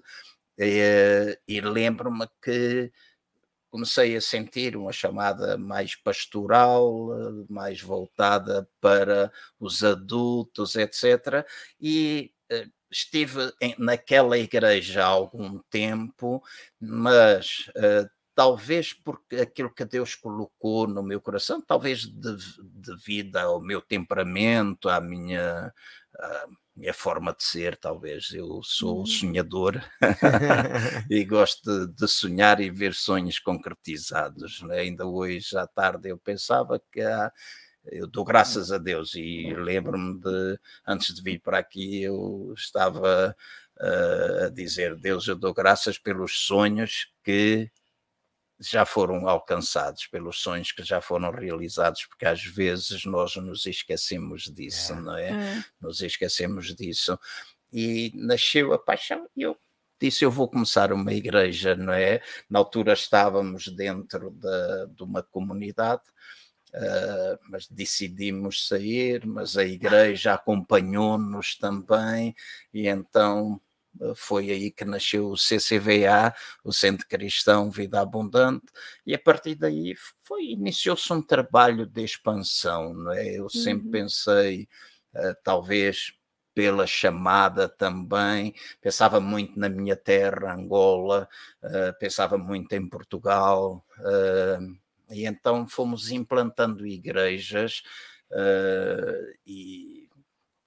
e, 0.58 0.80
eh, 0.80 1.40
e 1.48 1.62
lembro-me 1.62 2.28
que 2.44 2.92
comecei 3.74 4.16
a 4.16 4.22
sentir 4.22 4.78
uma 4.78 4.92
chamada 4.92 5.58
mais 5.58 5.96
pastoral, 5.96 7.10
mais 7.50 7.82
voltada 7.82 8.70
para 8.80 9.32
os 9.60 9.84
adultos, 9.84 10.76
etc. 10.76 11.44
E 11.82 12.32
eh, 12.52 12.68
estive 12.92 13.52
naquela 13.80 14.38
igreja 14.38 15.04
há 15.04 15.08
algum 15.08 15.58
tempo, 15.72 16.44
mas 16.80 17.66
uh, 17.70 18.08
talvez 18.36 18.94
porque 18.94 19.38
aquilo 19.38 19.74
que 19.74 19.86
Deus 19.86 20.14
colocou 20.14 20.86
no 20.86 21.02
meu 21.02 21.20
coração, 21.20 21.60
talvez 21.60 22.06
devido 22.06 23.38
ao 23.38 23.60
meu 23.60 23.82
temperamento, 23.82 24.88
à 24.88 25.02
minha. 25.02 25.74
Minha 26.76 26.94
forma 26.94 27.34
de 27.34 27.44
ser, 27.44 27.78
talvez. 27.78 28.32
Eu 28.32 28.62
sou 28.64 29.00
uhum. 29.00 29.06
sonhador 29.06 29.84
e 31.10 31.24
gosto 31.26 31.88
de, 31.88 31.94
de, 31.94 32.08
sonhar 32.08 32.60
e 32.60 32.70
ver 32.70 32.94
sonhos 32.94 33.40
concretizados. 33.40 34.62
Né? 34.64 34.80
Ainda 34.80 35.06
hoje 35.06 35.58
à 35.58 35.68
tarde 35.68 36.10
eu 36.10 36.18
pensava 36.18 36.82
que 36.92 37.02
há, 37.02 37.32
eu 37.86 38.08
dou 38.08 38.24
graças 38.24 38.72
a 38.72 38.78
Deus 38.78 39.14
e 39.16 39.54
lembro-me 39.56 40.20
de 40.20 40.60
antes 40.88 41.14
de 41.14 41.22
vir 41.22 41.40
para 41.40 41.60
aqui 41.60 42.02
eu 42.04 42.54
estava 42.56 43.36
uh, 43.80 44.46
a 44.46 44.50
dizer 44.50 44.96
Deus 44.96 45.28
eu 45.28 45.36
dou 45.36 45.54
graças 45.54 45.98
pelos 45.98 46.46
sonhos 46.46 47.12
que 47.24 47.70
já 48.70 48.86
foram 48.86 49.28
alcançados, 49.28 50.08
pelos 50.08 50.40
sonhos 50.42 50.72
que 50.72 50.84
já 50.84 51.02
foram 51.02 51.32
realizados, 51.32 52.06
porque 52.06 52.26
às 52.26 52.44
vezes 52.44 53.06
nós 53.06 53.36
nos 53.36 53.66
esquecemos 53.66 54.44
disso, 54.44 54.94
é. 54.94 55.02
não 55.02 55.18
é? 55.18 55.30
é? 55.30 55.66
Nos 55.82 56.02
esquecemos 56.02 56.74
disso. 56.76 57.18
E 57.72 58.12
nasceu 58.16 58.74
a 58.74 58.80
paixão 58.80 59.28
e 59.36 59.42
eu 59.42 59.58
disse: 60.00 60.24
Eu 60.24 60.32
vou 60.32 60.48
começar 60.48 60.94
uma 60.94 61.14
igreja, 61.14 61.76
não 61.76 61.94
é? 61.94 62.22
Na 62.50 62.60
altura 62.60 62.94
estávamos 62.94 63.68
dentro 63.68 64.32
de, 64.32 64.88
de 64.96 65.04
uma 65.04 65.24
comunidade. 65.24 66.04
Uh, 66.76 67.38
mas 67.52 67.68
decidimos 67.68 68.68
sair, 68.68 69.28
mas 69.28 69.56
a 69.56 69.64
igreja 69.64 70.34
acompanhou-nos 70.34 71.56
também, 71.56 72.34
e 72.74 72.88
então 72.88 73.62
foi 74.16 74.52
aí 74.52 74.72
que 74.72 74.86
nasceu 74.86 75.30
o 75.30 75.38
CCVA, 75.38 76.34
o 76.64 76.72
Centro 76.72 77.08
Cristão 77.08 77.70
Vida 77.70 78.02
Abundante, 78.02 78.66
e 79.06 79.14
a 79.14 79.20
partir 79.20 79.56
daí 79.56 79.96
foi 80.24 80.46
iniciou-se 80.46 81.12
um 81.14 81.22
trabalho 81.22 81.86
de 81.86 82.04
expansão, 82.04 82.94
não 82.94 83.12
é? 83.12 83.38
Eu 83.38 83.50
sempre 83.50 83.86
uhum. 83.86 83.92
pensei, 83.92 84.68
uh, 85.14 85.36
talvez 85.44 86.14
pela 86.54 86.86
chamada 86.86 87.68
também, 87.68 88.54
pensava 88.80 89.20
muito 89.20 89.60
na 89.60 89.70
minha 89.70 89.96
terra, 89.96 90.54
Angola, 90.54 91.28
uh, 91.64 92.00
pensava 92.00 92.38
muito 92.38 92.74
em 92.74 92.88
Portugal, 92.88 93.84
uh, 94.00 94.78
e 95.10 95.26
então 95.26 95.68
fomos 95.68 96.12
implantando 96.12 96.86
igrejas 96.86 97.84
e 99.46 100.03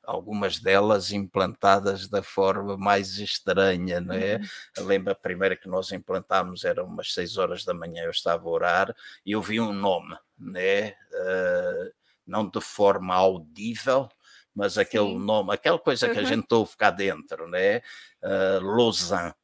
algumas 0.06 0.60
delas 0.60 1.10
implantadas 1.10 2.08
da 2.08 2.22
forma 2.22 2.76
mais 2.76 3.18
estranha, 3.18 4.00
não 4.00 4.14
é? 4.14 4.36
Uhum. 4.78 4.86
Lembro 4.86 5.12
a 5.12 5.16
primeira 5.16 5.56
que 5.56 5.68
nós 5.68 5.90
implantámos 5.90 6.64
era 6.64 6.84
umas 6.84 7.12
seis 7.12 7.36
horas 7.36 7.64
da 7.64 7.74
manhã, 7.74 8.04
eu 8.04 8.10
estava 8.10 8.48
a 8.48 8.50
orar 8.50 8.96
e 9.24 9.34
ouvi 9.34 9.60
um 9.60 9.72
nome, 9.72 10.16
né? 10.38 10.90
Uh, 10.90 11.92
não 12.24 12.48
de 12.48 12.60
forma 12.60 13.14
audível, 13.14 14.08
mas 14.54 14.78
aquele 14.78 15.08
Sim. 15.08 15.18
nome, 15.18 15.52
aquela 15.52 15.78
coisa 15.78 16.08
que 16.08 16.18
a 16.18 16.22
uhum. 16.22 16.28
gente 16.28 16.54
ouve 16.54 16.76
cá 16.76 16.90
dentro, 16.90 17.48
né? 17.48 17.78
Uh, 18.22 18.60
Lausanne, 18.62 19.34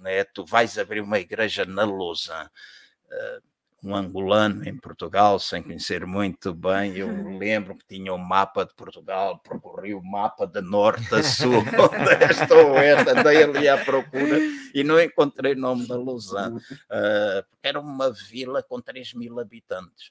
né? 0.00 0.24
Tu 0.24 0.44
vais 0.44 0.78
abrir 0.78 1.02
uma 1.02 1.18
igreja 1.18 1.66
na 1.66 1.84
Lausanne. 1.84 2.48
Uh, 3.06 3.47
um 3.82 3.94
angolano 3.94 4.68
em 4.68 4.76
Portugal, 4.76 5.38
sem 5.38 5.62
conhecer 5.62 6.04
muito 6.06 6.52
bem. 6.52 6.96
Eu 6.96 7.08
lembro 7.38 7.76
que 7.76 7.86
tinha 7.86 8.12
um 8.12 8.18
mapa 8.18 8.64
de 8.64 8.74
Portugal, 8.74 9.38
percorri 9.38 9.94
o 9.94 10.02
mapa 10.02 10.46
de 10.46 10.60
norte 10.60 11.14
a 11.14 11.22
sul, 11.22 11.62
onde 11.78 12.24
esta 12.24 12.54
oeste, 12.54 13.10
andei 13.10 13.42
ali 13.42 13.68
à 13.68 13.78
procura 13.84 14.38
e 14.74 14.82
não 14.82 15.00
encontrei 15.00 15.54
nome 15.54 15.86
da 15.86 15.96
Lausanne. 15.96 16.56
Uh, 16.56 17.44
era 17.62 17.80
uma 17.80 18.10
vila 18.12 18.62
com 18.62 18.80
3 18.80 19.14
mil 19.14 19.38
habitantes. 19.38 20.10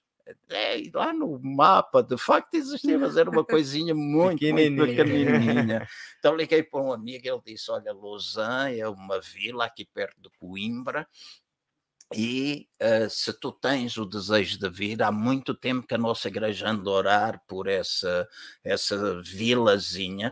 É, 0.49 0.81
lá 0.93 1.13
no 1.13 1.39
mapa, 1.39 2.03
de 2.03 2.17
facto 2.17 2.55
existia, 2.55 2.99
mas 2.99 3.15
era 3.15 3.29
uma 3.29 3.45
coisinha 3.45 3.95
muito, 3.95 4.43
muito 4.43 4.85
pequenininha. 4.85 5.87
Então 6.19 6.35
liguei 6.35 6.63
para 6.63 6.81
um 6.81 6.91
amigo, 6.91 7.25
ele 7.25 7.41
disse, 7.45 7.71
olha, 7.71 7.93
Lausanne 7.93 8.79
é 8.79 8.89
uma 8.89 9.21
vila 9.21 9.65
aqui 9.65 9.85
perto 9.85 10.19
de 10.19 10.29
Coimbra, 10.37 11.07
e 12.15 12.67
uh, 12.81 13.09
se 13.09 13.33
tu 13.33 13.51
tens 13.51 13.97
o 13.97 14.05
desejo 14.05 14.57
de 14.59 14.69
vir, 14.69 15.03
há 15.03 15.11
muito 15.11 15.53
tempo 15.53 15.85
que 15.85 15.95
a 15.95 15.97
nossa 15.97 16.27
igreja 16.27 16.69
anda 16.69 16.89
a 16.89 16.93
orar 16.93 17.43
por 17.47 17.67
essa, 17.67 18.27
essa 18.63 19.21
vilazinha, 19.21 20.31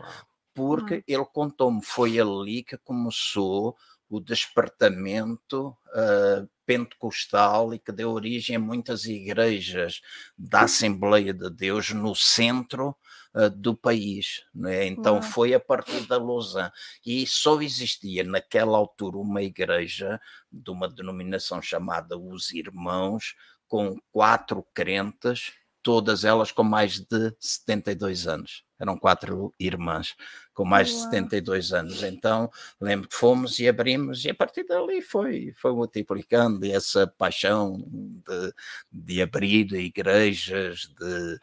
porque 0.54 1.04
ele 1.06 1.24
contou-me, 1.26 1.84
foi 1.84 2.18
ali 2.18 2.62
que 2.62 2.78
começou 2.78 3.76
o 4.08 4.20
despertamento 4.20 5.68
uh, 5.68 6.48
pentecostal 6.64 7.74
e 7.74 7.78
que 7.78 7.92
deu 7.92 8.10
origem 8.10 8.56
a 8.56 8.60
muitas 8.60 9.04
igrejas 9.04 10.00
da 10.36 10.62
Assembleia 10.62 11.32
de 11.32 11.50
Deus 11.50 11.90
no 11.90 12.14
centro 12.14 12.96
uh, 13.34 13.50
do 13.50 13.74
país. 13.74 14.44
Né? 14.54 14.86
Então 14.86 15.20
foi 15.20 15.54
a 15.54 15.60
partir 15.60 16.06
da 16.06 16.18
Lausanne. 16.18 16.70
E 17.04 17.26
só 17.26 17.60
existia 17.60 18.22
naquela 18.24 18.78
altura 18.78 19.18
uma 19.18 19.42
igreja 19.42 20.20
de 20.50 20.70
uma 20.70 20.88
denominação 20.88 21.60
chamada 21.60 22.16
Os 22.16 22.52
Irmãos, 22.52 23.34
com 23.68 23.96
quatro 24.12 24.64
crentes 24.72 25.52
todas 25.86 26.24
elas 26.24 26.50
com 26.50 26.64
mais 26.64 26.98
de 26.98 27.32
72 27.38 28.26
anos. 28.26 28.64
Eram 28.76 28.98
quatro 28.98 29.54
irmãs 29.56 30.16
com 30.56 30.64
mais 30.64 30.90
Uau. 30.90 30.96
de 30.96 31.16
72 31.16 31.72
anos. 31.74 32.02
Então, 32.02 32.50
lembro 32.80 33.08
que 33.08 33.14
fomos 33.14 33.58
e 33.58 33.68
abrimos, 33.68 34.24
e 34.24 34.30
a 34.30 34.34
partir 34.34 34.64
dali 34.64 35.02
foi, 35.02 35.52
foi 35.54 35.72
multiplicando 35.72 36.64
essa 36.64 37.06
paixão 37.06 37.76
de, 37.86 38.54
de 38.90 39.22
abrir 39.22 39.70
igrejas, 39.74 40.88
de 40.98 41.38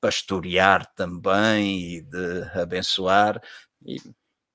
pastorear 0.00 0.92
também 0.94 1.98
e 1.98 2.02
de 2.02 2.42
abençoar. 2.60 3.40
E 3.86 3.96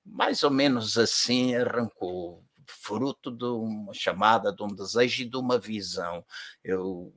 mais 0.06 0.44
ou 0.44 0.52
menos 0.52 0.98
assim 0.98 1.56
arrancou, 1.56 2.44
fruto 2.68 3.32
de 3.32 3.46
uma 3.46 3.94
chamada, 3.94 4.52
de 4.52 4.64
um 4.64 4.68
desejo 4.68 5.24
e 5.24 5.30
de 5.30 5.38
uma 5.38 5.58
visão. 5.58 6.26
Eu 6.62 7.14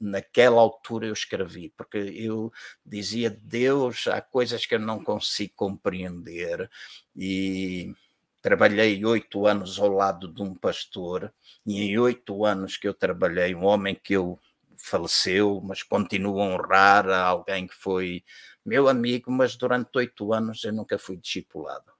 naquela 0.00 0.60
altura 0.60 1.06
eu 1.06 1.12
escrevi, 1.12 1.68
porque 1.76 1.98
eu 1.98 2.52
dizia, 2.84 3.30
Deus, 3.30 4.06
há 4.06 4.20
coisas 4.20 4.64
que 4.64 4.74
eu 4.74 4.78
não 4.80 5.04
consigo 5.04 5.52
compreender 5.54 6.70
e 7.14 7.92
trabalhei 8.40 9.04
oito 9.04 9.46
anos 9.46 9.78
ao 9.78 9.90
lado 9.90 10.32
de 10.32 10.42
um 10.42 10.54
pastor 10.54 11.32
e 11.66 11.82
em 11.82 11.98
oito 11.98 12.44
anos 12.44 12.76
que 12.78 12.88
eu 12.88 12.94
trabalhei, 12.94 13.54
um 13.54 13.64
homem 13.64 13.94
que 13.94 14.14
eu 14.14 14.38
faleceu, 14.78 15.60
mas 15.62 15.82
continuo 15.82 16.40
a 16.40 16.44
honrar 16.44 17.08
a 17.08 17.22
alguém 17.22 17.66
que 17.66 17.74
foi 17.74 18.24
meu 18.64 18.88
amigo, 18.88 19.30
mas 19.30 19.56
durante 19.56 19.90
oito 19.96 20.32
anos 20.32 20.64
eu 20.64 20.72
nunca 20.72 20.98
fui 20.98 21.16
discipulado. 21.18 21.92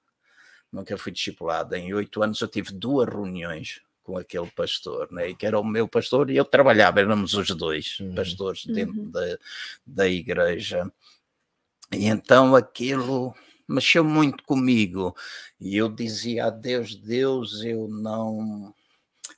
Nunca 0.73 0.97
fui 0.97 1.13
discipulado. 1.13 1.75
Em 1.75 1.93
oito 1.93 2.23
anos 2.23 2.41
eu 2.41 2.49
tive 2.49 2.73
duas 2.73 3.09
reuniões 3.09 3.83
com 4.11 4.19
aquele 4.19 4.51
pastor, 4.51 5.11
né? 5.13 5.33
que 5.35 5.47
era 5.47 5.59
o 5.59 5.65
meu 5.65 5.87
pastor, 5.87 6.31
e 6.31 6.37
eu 6.37 6.45
trabalhava, 6.45 6.99
éramos 6.99 7.35
os 7.35 7.49
dois 7.51 8.01
uhum. 8.01 8.13
pastores 8.13 8.67
dentro 8.67 9.01
uhum. 9.01 9.11
da, 9.11 9.39
da 9.87 10.09
igreja. 10.09 10.91
E 11.93 12.07
então 12.07 12.57
aquilo 12.57 13.33
mexeu 13.69 14.03
muito 14.03 14.43
comigo, 14.43 15.15
e 15.61 15.77
eu 15.77 15.89
dizia 15.89 16.47
a 16.47 16.51
Deus: 16.51 16.97
Deus, 16.97 17.63
eu 17.63 17.89
não. 17.89 18.75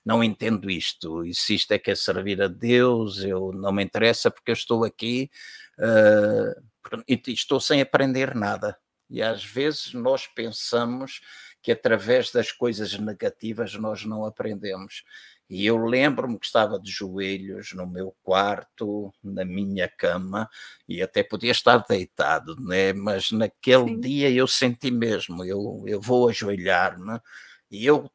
Não 0.05 0.25
entendo 0.25 0.69
isto, 0.69 1.25
e 1.25 1.33
se 1.33 1.55
isto 1.55 1.71
é 1.73 1.79
que 1.79 1.91
é 1.91 1.95
servir 1.95 2.43
a 2.43 2.49
Deus, 2.49 3.23
eu 3.23 3.53
não 3.53 3.71
me 3.71 3.85
interessa 3.85 4.33
porque 4.33 4.51
eu 4.51 4.55
estou 4.55 4.83
aqui 4.83 5.31
uh, 5.79 7.05
e 7.07 7.23
estou 7.29 7.61
sem 7.61 7.81
aprender 7.81 8.35
nada. 8.35 8.77
E 9.09 9.23
às 9.23 9.45
vezes 9.45 9.93
nós 9.93 10.27
pensamos 10.27 11.21
que 11.63 11.73
através 11.73 12.33
das 12.33 12.51
coisas 12.51 12.99
negativas 12.99 13.75
nós 13.75 14.05
não 14.05 14.25
aprendemos. 14.25 15.05
E 15.49 15.67
eu 15.67 15.77
lembro-me 15.77 16.39
que 16.39 16.47
estava 16.47 16.81
de 16.81 16.91
joelhos 16.91 17.73
no 17.75 17.87
meu 17.87 18.17
quarto, 18.23 19.13
na 19.23 19.45
minha 19.45 19.89
cama, 19.89 20.49
e 20.89 21.03
até 21.03 21.23
podia 21.23 21.53
estar 21.53 21.79
deitado, 21.89 22.57
né? 22.59 22.93
mas 22.93 23.31
naquele 23.31 23.89
Sim. 23.89 24.01
dia 24.01 24.31
eu 24.31 24.47
senti 24.47 24.91
mesmo, 24.91 25.45
eu, 25.45 25.85
eu 25.87 26.01
vou 26.01 26.29
ajoelhar-me, 26.29 27.21
e 27.71 27.87
eu 27.87 28.11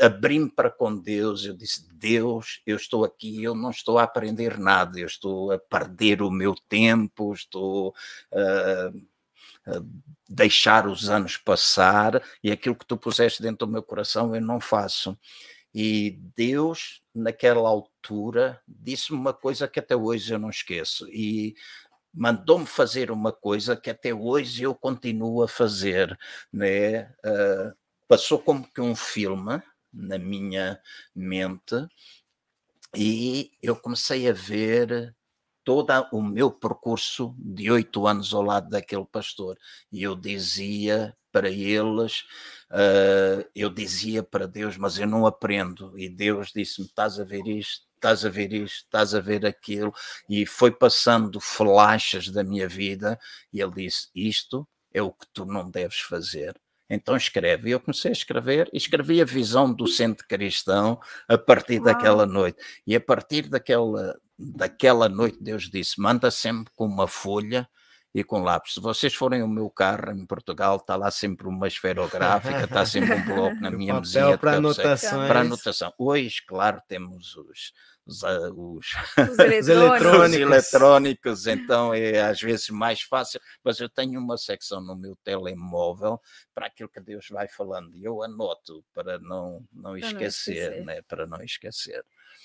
abri-me 0.00 0.50
para 0.50 0.70
com 0.70 0.94
Deus, 0.94 1.44
eu 1.44 1.56
disse, 1.56 1.88
Deus, 1.94 2.60
eu 2.66 2.76
estou 2.76 3.04
aqui, 3.04 3.42
eu 3.42 3.54
não 3.54 3.70
estou 3.70 3.98
a 3.98 4.04
aprender 4.04 4.58
nada, 4.58 5.00
eu 5.00 5.06
estou 5.06 5.50
a 5.50 5.58
perder 5.58 6.22
o 6.22 6.30
meu 6.30 6.54
tempo, 6.68 7.32
estou... 7.32 7.94
Uh, 8.32 9.17
deixar 10.28 10.86
os 10.86 11.08
anos 11.08 11.36
passar 11.36 12.22
e 12.42 12.52
aquilo 12.52 12.76
que 12.76 12.86
tu 12.86 12.96
puseste 12.96 13.42
dentro 13.42 13.66
do 13.66 13.72
meu 13.72 13.82
coração 13.82 14.34
eu 14.34 14.40
não 14.40 14.60
faço. 14.60 15.18
E 15.74 16.18
Deus, 16.36 17.02
naquela 17.14 17.68
altura, 17.68 18.60
disse-me 18.66 19.18
uma 19.18 19.32
coisa 19.32 19.68
que 19.68 19.78
até 19.78 19.94
hoje 19.94 20.32
eu 20.32 20.38
não 20.38 20.50
esqueço. 20.50 21.08
E 21.08 21.54
mandou-me 22.12 22.66
fazer 22.66 23.10
uma 23.10 23.32
coisa 23.32 23.76
que 23.76 23.90
até 23.90 24.12
hoje 24.12 24.62
eu 24.62 24.74
continuo 24.74 25.42
a 25.42 25.48
fazer. 25.48 26.18
Né? 26.52 27.04
Uh, 27.24 27.74
passou 28.06 28.38
como 28.38 28.66
que 28.72 28.80
um 28.80 28.96
filme 28.96 29.62
na 29.92 30.18
minha 30.18 30.80
mente 31.14 31.88
e 32.96 33.52
eu 33.62 33.76
comecei 33.76 34.28
a 34.28 34.32
ver 34.32 35.14
todo 35.68 36.08
o 36.12 36.22
meu 36.22 36.50
percurso 36.50 37.34
de 37.36 37.70
oito 37.70 38.06
anos 38.06 38.32
ao 38.32 38.40
lado 38.40 38.70
daquele 38.70 39.04
pastor. 39.04 39.58
E 39.92 40.02
eu 40.02 40.16
dizia 40.16 41.14
para 41.30 41.50
eles, 41.50 42.22
uh, 42.70 43.46
eu 43.54 43.68
dizia 43.68 44.22
para 44.22 44.48
Deus, 44.48 44.78
mas 44.78 44.98
eu 44.98 45.06
não 45.06 45.26
aprendo. 45.26 45.92
E 45.98 46.08
Deus 46.08 46.52
disse-me: 46.54 46.86
estás 46.86 47.20
a 47.20 47.24
ver 47.24 47.46
isto? 47.46 47.86
Estás 47.96 48.24
a 48.24 48.30
ver 48.30 48.50
isto, 48.54 48.84
estás 48.84 49.14
a 49.14 49.20
ver 49.20 49.44
aquilo, 49.44 49.92
e 50.26 50.46
foi 50.46 50.70
passando 50.70 51.38
flashes 51.38 52.30
da 52.30 52.42
minha 52.42 52.66
vida, 52.66 53.18
e 53.52 53.60
ele 53.60 53.72
disse: 53.74 54.08
Isto 54.14 54.66
é 54.90 55.02
o 55.02 55.12
que 55.12 55.26
tu 55.34 55.44
não 55.44 55.70
deves 55.70 56.00
fazer. 56.00 56.58
Então 56.88 57.14
escreve. 57.14 57.68
E 57.68 57.72
eu 57.72 57.80
comecei 57.80 58.10
a 58.10 58.12
escrever 58.12 58.70
e 58.72 58.78
escrevi 58.78 59.20
a 59.20 59.26
visão 59.26 59.70
do 59.70 59.86
centro 59.86 60.26
cristão 60.26 60.98
a 61.28 61.36
partir 61.36 61.76
Uau. 61.76 61.84
daquela 61.84 62.24
noite. 62.24 62.58
E 62.86 62.96
a 62.96 63.00
partir 63.00 63.48
daquela, 63.50 64.18
daquela 64.38 65.08
noite 65.08 65.38
Deus 65.40 65.68
disse: 65.68 66.00
manda 66.00 66.30
sempre 66.30 66.72
com 66.76 66.86
uma 66.86 67.08
folha 67.08 67.68
e 68.14 68.24
com 68.24 68.42
lápis. 68.42 68.74
Se 68.74 68.80
vocês 68.80 69.14
forem 69.14 69.42
o 69.42 69.48
meu 69.48 69.68
carro 69.68 70.12
em 70.12 70.24
Portugal, 70.24 70.76
está 70.76 70.96
lá 70.96 71.10
sempre 71.10 71.46
uma 71.46 71.66
esferográfica, 71.66 72.64
está 72.64 72.84
sempre 72.86 73.14
um 73.14 73.24
bloco 73.24 73.56
na 73.56 73.70
minha 73.70 73.94
mesinha. 73.94 74.38
Para 74.38 74.56
anotações. 74.56 75.28
Para 75.28 75.40
anotação. 75.40 75.92
Hoje, 75.98 76.42
claro, 76.46 76.80
temos 76.88 77.36
os, 77.36 77.72
os, 78.06 78.24
ah, 78.24 78.50
os, 78.50 78.86
os, 79.30 79.68
eletrônicos. 79.68 80.24
os, 80.24 80.34
eletrónicos. 80.34 81.46
então 81.46 81.92
é 81.92 82.22
às 82.22 82.40
vezes 82.40 82.70
mais 82.70 83.02
fácil, 83.02 83.40
mas 83.62 83.78
eu 83.78 83.88
tenho 83.88 84.18
uma 84.18 84.38
secção 84.38 84.80
no 84.80 84.96
meu 84.96 85.14
telemóvel 85.22 86.20
para 86.54 86.66
aquilo 86.66 86.88
que 86.88 87.00
Deus 87.00 87.26
vai 87.30 87.46
falando 87.46 87.94
e 87.94 88.04
eu 88.04 88.22
anoto 88.22 88.82
para 88.94 89.18
não, 89.18 89.62
não 89.72 89.96
esquecer, 89.96 90.14
não 90.14 90.26
esquecer. 90.26 90.84
Né? 90.84 91.02
para 91.02 91.26
não 91.26 91.42
esquecer. 91.42 92.04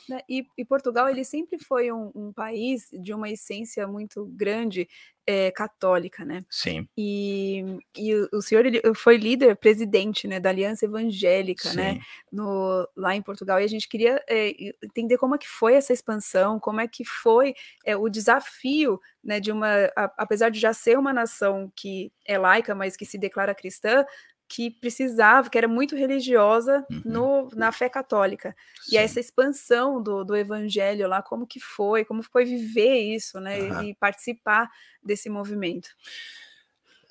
Né, 0.10 0.20
e, 0.28 0.46
e, 0.58 0.66
Portugal 0.66 1.08
ele 1.08 1.24
sempre 1.24 1.58
foi 1.58 1.92
um, 1.92 2.12
um, 2.14 2.34
país 2.34 2.90
de 2.92 3.14
uma 3.14 3.30
essência 3.30 3.88
muito 3.88 4.26
grande 4.26 4.88
é, 5.26 5.52
católica, 5.52 6.26
né? 6.26 6.44
Sim. 6.50 6.88
E, 6.98 7.64
e 7.98 8.14
o 8.34 8.42
senhor 8.42 8.66
ele 8.66 8.82
foi 8.94 9.16
líder, 9.16 9.56
presidente, 9.56 10.28
né, 10.28 10.40
da 10.40 10.50
Aliança 10.50 10.86
Evangélica, 10.86 11.74
né, 11.74 11.94
Sim. 11.94 11.98
né, 12.00 12.06
no, 12.32 12.88
lá 12.96 13.16
em 13.16 13.22
Portugal. 13.22 13.62
E 13.62 13.64
a 13.64 13.68
gente 13.68 13.88
queria 13.88 14.22
é, 14.28 14.54
entender 14.84 15.18
como 15.18 15.36
é 15.36 15.38
que 15.38 15.48
foi 15.48 15.76
essa 15.76 15.94
expansão, 15.94 16.60
como 16.60 16.82
é 16.82 16.88
que 16.88 17.06
foi 17.06 17.54
é, 17.86 17.96
o 17.96 18.10
desafio, 18.10 19.00
né, 19.24 19.40
de 19.40 19.52
uma, 19.52 19.86
a, 19.96 20.14
apesar 20.18 20.50
de 20.50 20.60
já 20.60 20.74
ser 20.74 20.98
uma 20.98 21.14
nação 21.14 21.72
que 21.76 22.12
é 22.28 22.38
laica, 22.38 22.76
mas 22.76 22.98
que 22.98 23.06
se 23.06 23.18
declara 23.18 23.56
cristã, 23.56 24.06
que 24.48 24.70
precisava, 24.70 25.50
que 25.50 25.58
era 25.58 25.68
muito 25.68 25.96
religiosa 25.96 26.86
uhum. 26.90 27.02
no, 27.06 27.50
na 27.56 27.72
fé 27.72 27.90
católica. 27.90 28.56
Sim. 28.82 28.96
E 28.96 28.98
essa 28.98 29.20
expansão 29.20 30.02
do, 30.02 30.24
do 30.24 30.36
evangelho 30.36 31.08
lá, 31.08 31.22
como 31.22 31.48
que 31.48 31.60
foi, 31.60 32.06
como 32.06 32.22
foi 32.24 32.46
viver 32.46 33.16
isso, 33.16 33.40
né? 33.40 33.60
Uhum. 33.60 33.84
E 33.84 33.96
participar 33.96 34.70
desse 35.04 35.30
movimento. 35.30 35.90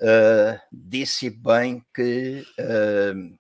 Uh, 0.01 0.59
disse 0.73 1.31
bem 1.31 1.85
que 1.95 2.45
uh, 2.59 3.39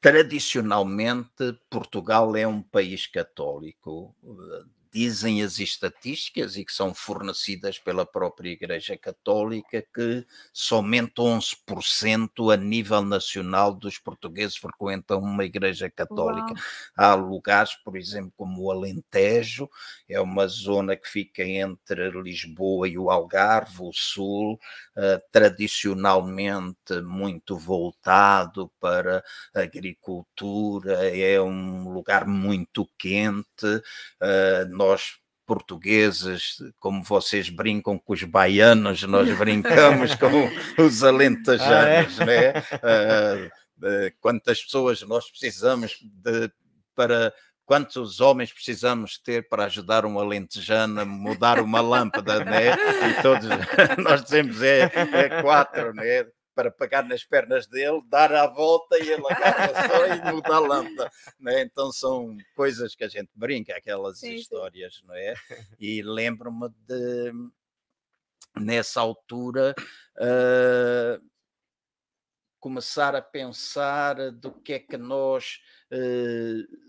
tradicionalmente 0.00 1.58
Portugal 1.70 2.36
é 2.36 2.46
um 2.46 2.62
país 2.62 3.06
católico. 3.06 4.14
Uh, 4.22 4.75
dizem 4.92 5.42
as 5.42 5.58
estatísticas 5.58 6.56
e 6.56 6.64
que 6.64 6.72
são 6.72 6.94
fornecidas 6.94 7.78
pela 7.78 8.06
própria 8.06 8.50
Igreja 8.50 8.96
Católica 8.96 9.84
que 9.94 10.26
somente 10.52 11.14
11% 11.14 12.52
a 12.52 12.56
nível 12.56 13.02
nacional 13.02 13.74
dos 13.74 13.98
portugueses 13.98 14.56
frequentam 14.56 15.20
uma 15.20 15.44
Igreja 15.44 15.90
Católica. 15.90 16.52
Uau. 16.52 16.56
Há 16.96 17.14
lugares, 17.14 17.74
por 17.84 17.96
exemplo, 17.96 18.32
como 18.36 18.62
o 18.62 18.70
Alentejo, 18.70 19.68
é 20.08 20.20
uma 20.20 20.46
zona 20.46 20.96
que 20.96 21.08
fica 21.08 21.42
entre 21.42 22.10
Lisboa 22.10 22.88
e 22.88 22.98
o 22.98 23.10
Algarve, 23.10 23.82
o 23.82 23.92
Sul, 23.92 24.54
uh, 24.96 25.20
tradicionalmente 25.30 27.00
muito 27.02 27.56
voltado 27.56 28.70
para 28.80 29.22
agricultura, 29.54 31.08
é 31.16 31.40
um 31.40 31.90
lugar 31.90 32.26
muito 32.26 32.88
quente. 32.98 33.66
Uh, 33.66 34.75
nós 34.76 35.18
portugueses, 35.46 36.56
como 36.78 37.02
vocês 37.02 37.48
brincam 37.48 37.98
com 37.98 38.12
os 38.12 38.22
baianos, 38.24 39.02
nós 39.04 39.32
brincamos 39.38 40.14
com 40.16 40.82
os 40.82 41.04
alentejanos, 41.04 42.20
ah, 42.20 42.24
é? 42.24 42.52
né? 42.52 43.50
Uh, 43.78 44.12
quantas 44.20 44.62
pessoas 44.62 45.02
nós 45.02 45.30
precisamos 45.30 45.98
de, 46.02 46.50
para 46.94 47.32
quantos 47.64 48.20
homens 48.20 48.52
precisamos 48.52 49.18
ter 49.18 49.48
para 49.48 49.64
ajudar 49.64 50.04
um 50.06 50.18
alentejano 50.18 51.00
a 51.00 51.04
mudar 51.04 51.60
uma 51.60 51.80
lâmpada, 51.80 52.44
né? 52.44 52.72
E 53.10 53.22
todos 53.22 53.46
nós 54.02 54.24
dizemos 54.24 54.62
é, 54.62 54.90
é 55.12 55.42
quatro, 55.42 55.92
né? 55.94 56.26
Para 56.56 56.70
pegar 56.70 57.02
nas 57.02 57.22
pernas 57.22 57.66
dele, 57.66 58.02
dar 58.08 58.32
a 58.32 58.46
volta 58.46 58.98
e 58.98 59.10
ele 59.10 59.22
agarra 59.30 59.88
só 59.88 60.06
e 60.06 60.32
muda 60.32 60.54
a 60.54 60.58
lâmpada. 60.58 61.10
Né? 61.38 61.60
Então 61.60 61.92
são 61.92 62.34
coisas 62.56 62.94
que 62.94 63.04
a 63.04 63.08
gente 63.08 63.30
brinca, 63.34 63.76
aquelas 63.76 64.18
sim, 64.18 64.34
histórias, 64.34 64.96
sim. 64.96 65.06
não 65.06 65.14
é? 65.14 65.34
E 65.78 66.00
lembro-me 66.00 66.70
de, 66.88 67.32
nessa 68.58 69.02
altura, 69.02 69.74
uh, 70.16 71.22
começar 72.58 73.14
a 73.14 73.20
pensar 73.20 74.32
do 74.32 74.50
que 74.50 74.72
é 74.72 74.78
que 74.78 74.96
nós. 74.96 75.60
Uh, 75.92 76.85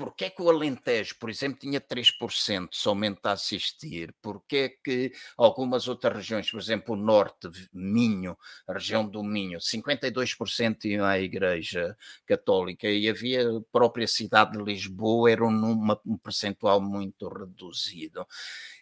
Porquê 0.00 0.24
é 0.24 0.30
que 0.30 0.40
o 0.40 0.48
Alentejo, 0.48 1.14
por 1.18 1.28
exemplo, 1.28 1.58
tinha 1.60 1.78
3% 1.78 2.70
somente 2.72 3.20
a 3.24 3.32
assistir? 3.32 4.14
Porquê 4.22 4.56
é 4.56 4.68
que 4.70 5.12
algumas 5.36 5.88
outras 5.88 6.16
regiões, 6.16 6.50
por 6.50 6.58
exemplo, 6.58 6.94
o 6.94 6.98
Norte, 6.98 7.50
Minho, 7.70 8.34
a 8.66 8.72
região 8.72 9.06
do 9.06 9.22
Minho, 9.22 9.58
52% 9.58 10.86
iam 10.86 11.04
à 11.04 11.20
Igreja 11.20 11.94
Católica 12.24 12.88
e 12.88 13.10
havia 13.10 13.46
a 13.46 13.60
própria 13.70 14.08
cidade 14.08 14.52
de 14.52 14.64
Lisboa, 14.64 15.30
era 15.30 15.44
um, 15.44 15.92
um 16.06 16.16
percentual 16.16 16.80
muito 16.80 17.28
reduzido. 17.28 18.26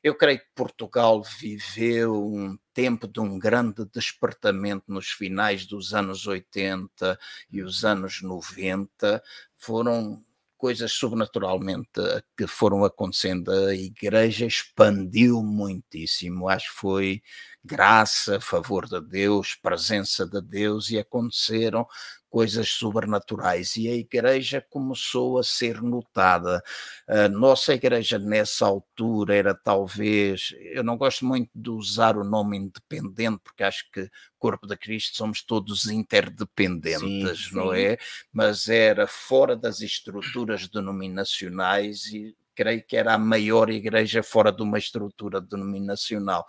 Eu 0.04 0.14
creio 0.14 0.38
que 0.38 0.46
Portugal 0.54 1.20
viveu 1.40 2.14
um 2.14 2.56
tempo 2.72 3.08
de 3.08 3.18
um 3.18 3.40
grande 3.40 3.84
despertamento 3.86 4.84
nos 4.86 5.08
finais 5.08 5.66
dos 5.66 5.92
anos 5.94 6.28
80 6.28 7.18
e 7.50 7.60
os 7.60 7.84
anos 7.84 8.22
90. 8.22 9.20
Foram 9.56 10.24
coisas 10.58 10.92
sobrenaturalmente 10.92 11.88
que 12.36 12.46
foram 12.46 12.84
acontecendo. 12.84 13.50
A 13.50 13.74
igreja 13.74 14.44
expandiu 14.44 15.42
muitíssimo. 15.42 16.48
Acho 16.48 16.70
que 16.74 16.80
foi 16.80 17.22
graça, 17.64 18.40
favor 18.40 18.86
de 18.86 19.00
Deus, 19.00 19.54
presença 19.54 20.26
de 20.26 20.40
Deus 20.40 20.90
e 20.90 20.98
aconteceram 20.98 21.86
coisas 22.30 22.70
sobrenaturais 22.70 23.76
e 23.76 23.88
a 23.88 23.94
igreja 23.94 24.64
começou 24.68 25.38
a 25.38 25.42
ser 25.42 25.80
notada. 25.82 26.62
A 27.06 27.28
nossa 27.28 27.74
igreja 27.74 28.18
nessa 28.18 28.66
altura 28.66 29.34
era 29.34 29.54
talvez, 29.54 30.54
eu 30.60 30.84
não 30.84 30.96
gosto 30.96 31.24
muito 31.24 31.50
de 31.54 31.70
usar 31.70 32.16
o 32.16 32.24
nome 32.24 32.58
independente, 32.58 33.40
porque 33.42 33.62
acho 33.62 33.90
que 33.90 34.08
corpo 34.38 34.66
de 34.66 34.76
Cristo 34.76 35.16
somos 35.16 35.42
todos 35.42 35.86
interdependentes, 35.86 37.46
sim, 37.48 37.54
não 37.54 37.72
sim. 37.72 37.80
é? 37.80 37.98
Mas 38.32 38.68
era 38.68 39.06
fora 39.06 39.56
das 39.56 39.80
estruturas 39.80 40.68
denominacionais 40.68 42.06
e 42.06 42.36
creio 42.54 42.84
que 42.84 42.96
era 42.96 43.14
a 43.14 43.18
maior 43.18 43.70
igreja 43.70 44.22
fora 44.22 44.52
de 44.52 44.62
uma 44.62 44.78
estrutura 44.78 45.40
denominacional. 45.40 46.44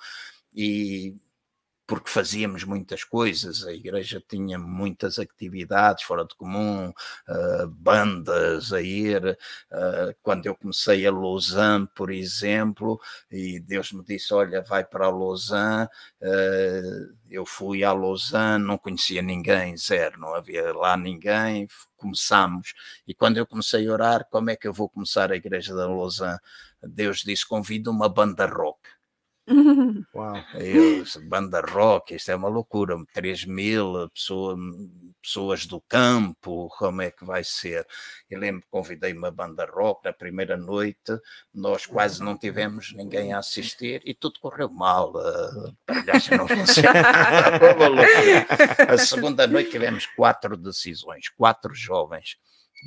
E 0.62 1.16
porque 1.88 2.10
fazíamos 2.12 2.64
muitas 2.66 3.04
coisas, 3.04 3.66
a 3.66 3.74
igreja 3.74 4.22
tinha 4.28 4.60
muitas 4.60 5.18
atividades 5.18 6.04
fora 6.04 6.26
de 6.26 6.36
comum, 6.36 6.90
uh, 6.90 7.68
bandas 7.70 8.74
a 8.74 8.82
ir. 8.82 9.38
Uh, 9.72 10.14
quando 10.22 10.46
eu 10.46 10.56
comecei 10.56 11.08
a 11.08 11.12
Lausanne, 11.12 11.88
por 11.96 12.12
exemplo, 12.12 13.00
e 13.32 13.60
Deus 13.62 13.94
me 13.94 14.04
disse: 14.04 14.34
Olha, 14.34 14.62
vai 14.62 14.84
para 14.86 15.10
Lausanne. 15.10 15.88
Uh, 16.22 17.16
eu 17.30 17.46
fui 17.46 17.84
a 17.84 17.94
Lausanne, 17.94 18.66
não 18.66 18.78
conhecia 18.78 19.22
ninguém, 19.22 19.78
zero, 19.78 20.20
não 20.20 20.36
havia 20.36 20.74
lá 20.74 20.98
ninguém. 20.98 21.68
Começamos, 21.98 22.74
e 23.08 23.14
quando 23.16 23.38
eu 23.38 23.48
comecei 23.48 23.88
a 23.88 23.92
orar, 23.94 24.28
como 24.30 24.50
é 24.50 24.56
que 24.56 24.68
eu 24.68 24.74
vou 24.74 24.90
começar 24.90 25.32
a 25.32 25.36
igreja 25.36 25.74
da 25.74 25.88
Lausanne? 25.88 26.40
Deus 26.84 27.20
disse: 27.20 27.48
Convido 27.48 27.90
uma 27.92 28.10
banda 28.10 28.46
rock. 28.46 28.99
Uau. 30.14 30.36
Eu, 30.54 31.04
banda 31.28 31.62
rock, 31.62 32.16
isto 32.16 32.32
é 32.32 32.36
uma 32.36 32.48
loucura, 32.48 32.96
3 33.14 33.46
mil 33.46 34.10
pessoa, 34.10 34.56
pessoas 35.22 35.66
do 35.66 35.82
campo, 35.82 36.70
como 36.78 37.02
é 37.02 37.10
que 37.10 37.26
vai 37.26 37.44
ser? 37.44 37.86
Eu 38.30 38.40
lembro 38.40 38.62
que 38.62 38.68
convidei 38.70 39.12
uma 39.14 39.32
banda 39.32 39.66
rock 39.66 40.06
na 40.06 40.14
primeira 40.14 40.56
noite, 40.56 41.18
nós 41.54 41.86
quase 41.86 42.24
não 42.24 42.38
tivemos 42.38 42.94
ninguém 42.94 43.34
a 43.34 43.40
assistir 43.40 44.02
e 44.06 44.14
tudo 44.14 44.40
correu 44.40 44.70
mal, 44.70 45.14
a 45.18 46.38
não 46.38 46.48
funcionava. 46.48 47.60
a 48.88 48.98
segunda 48.98 49.48
noite 49.48 49.72
tivemos 49.72 50.06
quatro 50.06 50.56
decisões, 50.56 51.28
quatro 51.30 51.74
jovens 51.74 52.38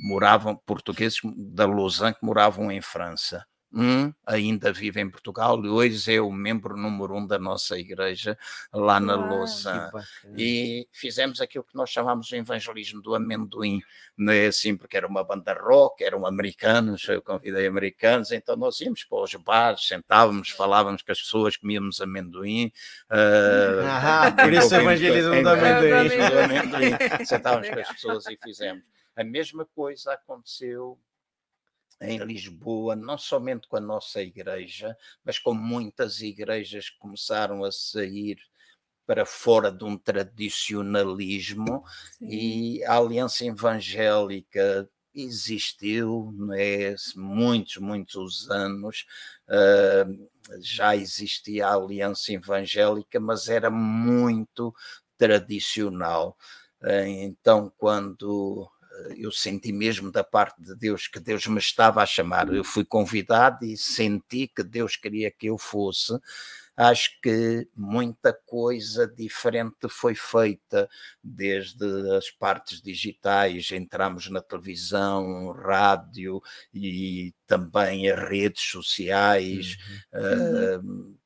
moravam, 0.07 0.55
portugueses 0.65 1.19
da 1.35 1.67
Lausanne 1.67 2.15
que 2.15 2.25
moravam 2.25 2.71
em 2.71 2.81
França 2.81 3.45
um 3.73 4.13
ainda 4.25 4.71
vive 4.71 5.01
em 5.01 5.09
Portugal 5.09 5.63
e 5.65 5.67
hoje 5.67 6.15
é 6.15 6.21
o 6.21 6.31
membro 6.31 6.77
número 6.77 7.15
um 7.15 7.25
da 7.25 7.39
nossa 7.39 7.77
igreja 7.77 8.37
lá 8.71 8.99
na 8.99 9.15
ah. 9.15 9.91
E 10.37 10.87
fizemos 10.91 11.41
aquilo 11.41 11.63
que 11.63 11.75
nós 11.75 11.89
chamamos 11.89 12.27
de 12.27 12.35
evangelismo 12.35 13.01
do 13.01 13.15
amendoim, 13.15 13.81
não 14.15 14.31
é 14.31 14.47
assim, 14.47 14.77
porque 14.77 14.95
era 14.95 15.07
uma 15.07 15.23
banda 15.23 15.53
rock, 15.53 16.03
eram 16.03 16.25
americanos, 16.25 17.07
eu 17.07 17.21
convidei 17.21 17.65
americanos, 17.65 18.31
então 18.31 18.55
nós 18.55 18.79
íamos 18.79 19.03
para 19.03 19.23
os 19.23 19.33
bares, 19.35 19.87
sentávamos, 19.87 20.49
falávamos 20.49 21.01
com 21.01 21.11
as 21.11 21.19
pessoas, 21.19 21.57
comíamos 21.57 21.99
amendoim. 21.99 22.71
Uh, 23.09 23.83
ah, 23.89 24.31
por 24.31 24.53
isso 24.53 24.73
o 24.73 24.77
evangelismo 24.77 25.41
do 25.41 25.49
amendoim. 25.49 26.09
do 26.09 26.39
amendoim. 26.39 27.25
Sentávamos 27.25 27.69
com 27.69 27.79
as 27.79 27.87
pessoas 27.87 28.25
e 28.27 28.37
fizemos. 28.41 28.83
A 29.15 29.23
mesma 29.23 29.65
coisa 29.75 30.13
aconteceu 30.13 30.99
em 32.01 32.17
Lisboa, 32.19 32.95
não 32.95 33.17
somente 33.17 33.67
com 33.67 33.77
a 33.77 33.81
nossa 33.81 34.21
igreja, 34.21 34.95
mas 35.23 35.39
com 35.39 35.53
muitas 35.53 36.21
igrejas 36.21 36.89
que 36.89 36.97
começaram 36.97 37.63
a 37.63 37.71
sair 37.71 38.37
para 39.05 39.25
fora 39.25 39.71
de 39.71 39.83
um 39.83 39.97
tradicionalismo 39.97 41.83
Sim. 42.17 42.27
e 42.27 42.83
a 42.85 42.97
Aliança 42.97 43.45
Evangélica 43.45 44.89
existiu, 45.13 46.33
é? 46.57 46.95
muitos, 47.15 47.77
muitos 47.77 48.49
anos, 48.49 49.05
uh, 49.47 50.29
já 50.59 50.95
existia 50.95 51.67
a 51.67 51.75
Aliança 51.75 52.33
Evangélica, 52.33 53.19
mas 53.19 53.47
era 53.47 53.69
muito 53.69 54.73
tradicional. 55.17 56.37
Uh, 56.81 57.05
então, 57.05 57.71
quando 57.77 58.69
eu 59.17 59.31
senti 59.31 59.71
mesmo 59.71 60.11
da 60.11 60.23
parte 60.23 60.61
de 60.61 60.75
Deus 60.75 61.07
que 61.07 61.19
Deus 61.19 61.47
me 61.47 61.59
estava 61.59 62.01
a 62.01 62.05
chamar. 62.05 62.53
Eu 62.53 62.63
fui 62.63 62.85
convidado 62.85 63.65
e 63.65 63.77
senti 63.77 64.47
que 64.47 64.63
Deus 64.63 64.95
queria 64.95 65.31
que 65.31 65.47
eu 65.47 65.57
fosse. 65.57 66.13
Acho 66.75 67.11
que 67.21 67.67
muita 67.75 68.33
coisa 68.33 69.07
diferente 69.07 69.87
foi 69.87 70.15
feita, 70.15 70.89
desde 71.23 71.85
as 72.17 72.31
partes 72.31 72.81
digitais, 72.81 73.69
entramos 73.71 74.27
na 74.27 74.41
televisão, 74.41 75.51
rádio 75.51 76.41
e 76.73 77.31
também 77.45 78.09
as 78.09 78.27
redes 78.27 78.63
sociais. 78.63 79.77
Uhum. 80.11 81.13
Uh, 81.13 81.22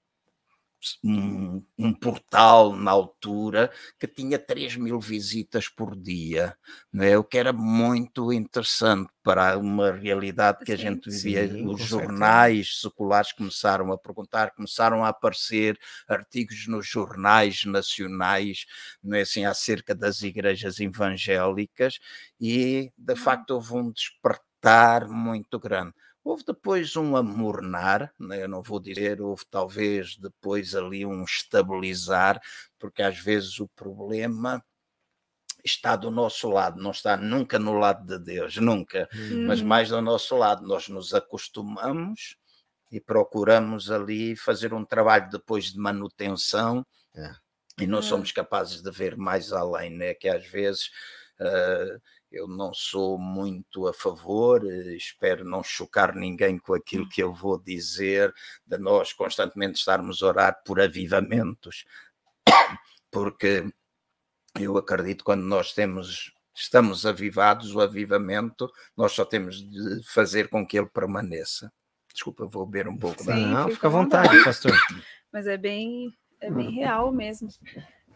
um, 1.04 1.64
um, 1.78 1.94
portal 1.94 2.76
na 2.76 2.92
altura 2.92 3.72
que 4.00 4.08
tinha 4.08 4.40
3 4.40 4.78
mil 4.78 5.00
visitas 5.00 5.68
por 5.68 5.96
dia, 5.96 6.56
não 6.92 7.04
é? 7.04 7.18
o 7.18 7.24
que 7.24 7.38
era 7.38 7.52
muito 7.52 8.32
interessante 8.32 9.12
para 9.24 9.58
uma 9.58 9.92
realidade 9.92 10.64
que 10.64 10.72
a 10.72 10.76
gente 10.78 11.10
vivia. 11.10 11.48
Sim, 11.48 11.68
Os 11.68 11.82
jornais 11.82 12.68
certeza. 12.68 12.90
seculares 12.90 13.34
começaram 13.34 13.92
a 13.92 13.98
perguntar, 13.98 14.52
começaram 14.52 15.04
a 15.04 15.10
aparecer 15.10 15.78
artigos 16.08 16.68
nos 16.68 16.88
jornais 16.88 17.66
nacionais, 17.66 18.66
não 19.04 19.18
é 19.18 19.22
assim, 19.22 19.46
acerca 19.46 19.94
das 19.94 20.22
igrejas 20.22 20.80
evangélicas, 20.80 22.00
e 22.40 22.92
de 22.98 23.14
hum. 23.14 23.18
facto 23.18 23.52
houve 23.52 23.74
um 23.74 23.92
despertar 23.92 25.08
muito 25.08 25.60
grande. 25.60 25.94
Houve 26.28 26.44
depois 26.44 26.94
um 26.98 27.16
amornar, 27.16 28.14
né? 28.20 28.44
eu 28.44 28.50
não 28.50 28.62
vou 28.62 28.82
dizer, 28.82 29.22
houve 29.22 29.46
talvez 29.50 30.18
depois 30.18 30.76
ali 30.76 31.06
um 31.06 31.24
estabilizar, 31.24 32.38
porque 32.78 33.02
às 33.02 33.18
vezes 33.18 33.62
o 33.62 33.68
problema 33.70 34.62
está 35.64 35.96
do 35.96 36.12
nosso 36.12 36.50
lado, 36.50 36.84
não 36.84 36.92
está 36.92 37.16
nunca 37.16 37.58
no 37.58 37.80
lado 37.80 38.06
de 38.06 38.22
Deus, 38.22 38.58
nunca, 38.58 39.08
mas 39.48 39.62
mais 39.62 39.88
do 39.88 40.02
nosso 40.02 40.36
lado. 40.36 40.68
Nós 40.68 40.90
nos 40.90 41.14
acostumamos 41.14 42.36
e 42.92 43.00
procuramos 43.00 43.90
ali 43.90 44.36
fazer 44.36 44.74
um 44.74 44.84
trabalho 44.84 45.30
depois 45.30 45.72
de 45.72 45.80
manutenção 45.80 46.86
é. 47.16 47.32
e 47.80 47.88
não 47.88 48.00
é. 48.00 48.02
somos 48.02 48.34
capazes 48.34 48.82
de 48.82 48.92
ver 48.92 49.16
mais 49.16 49.54
além, 49.54 49.92
né? 49.92 50.14
Que 50.14 50.28
às 50.28 50.46
vezes. 50.46 50.92
Uh, 51.40 52.02
eu 52.32 52.48
não 52.48 52.74
sou 52.74 53.18
muito 53.18 53.88
a 53.88 53.94
favor, 53.94 54.66
eh, 54.66 54.96
espero 54.96 55.46
não 55.46 55.64
chocar 55.64 56.16
ninguém 56.16 56.58
com 56.58 56.74
aquilo 56.74 57.06
hum. 57.06 57.10
que 57.10 57.24
eu 57.24 57.34
vou 57.34 57.58
dizer, 57.58 58.34
de 58.66 58.78
nós 58.78 59.14
constantemente 59.14 59.80
estarmos 59.80 60.22
a 60.22 60.28
orar 60.28 60.62
por 60.66 60.80
avivamentos, 60.80 61.86
porque 63.12 63.66
eu 64.60 64.78
acredito 64.78 65.20
que 65.20 65.26
quando 65.26 65.44
nós 65.44 65.74
temos, 65.74 66.34
estamos 66.54 67.06
avivados, 67.06 67.74
o 67.74 67.82
avivamento, 67.82 68.70
nós 68.96 69.14
só 69.14 69.24
temos 69.24 69.62
de 69.62 70.04
fazer 70.08 70.50
com 70.50 70.66
que 70.66 70.78
ele 70.78 70.88
permaneça. 70.88 71.72
Desculpa, 72.14 72.48
vou 72.48 72.66
beber 72.66 72.88
um 72.88 72.98
pouco 72.98 73.22
Sim, 73.24 73.30
da 73.30 73.36
Não, 73.36 73.70
fica 73.70 73.88
à 73.88 73.92
vontade, 73.92 74.44
pastor. 74.44 74.74
Mas 75.32 75.46
é 75.46 75.56
bem, 75.56 76.12
é 76.42 76.50
bem 76.50 76.72
real 76.72 77.12
mesmo 77.12 77.50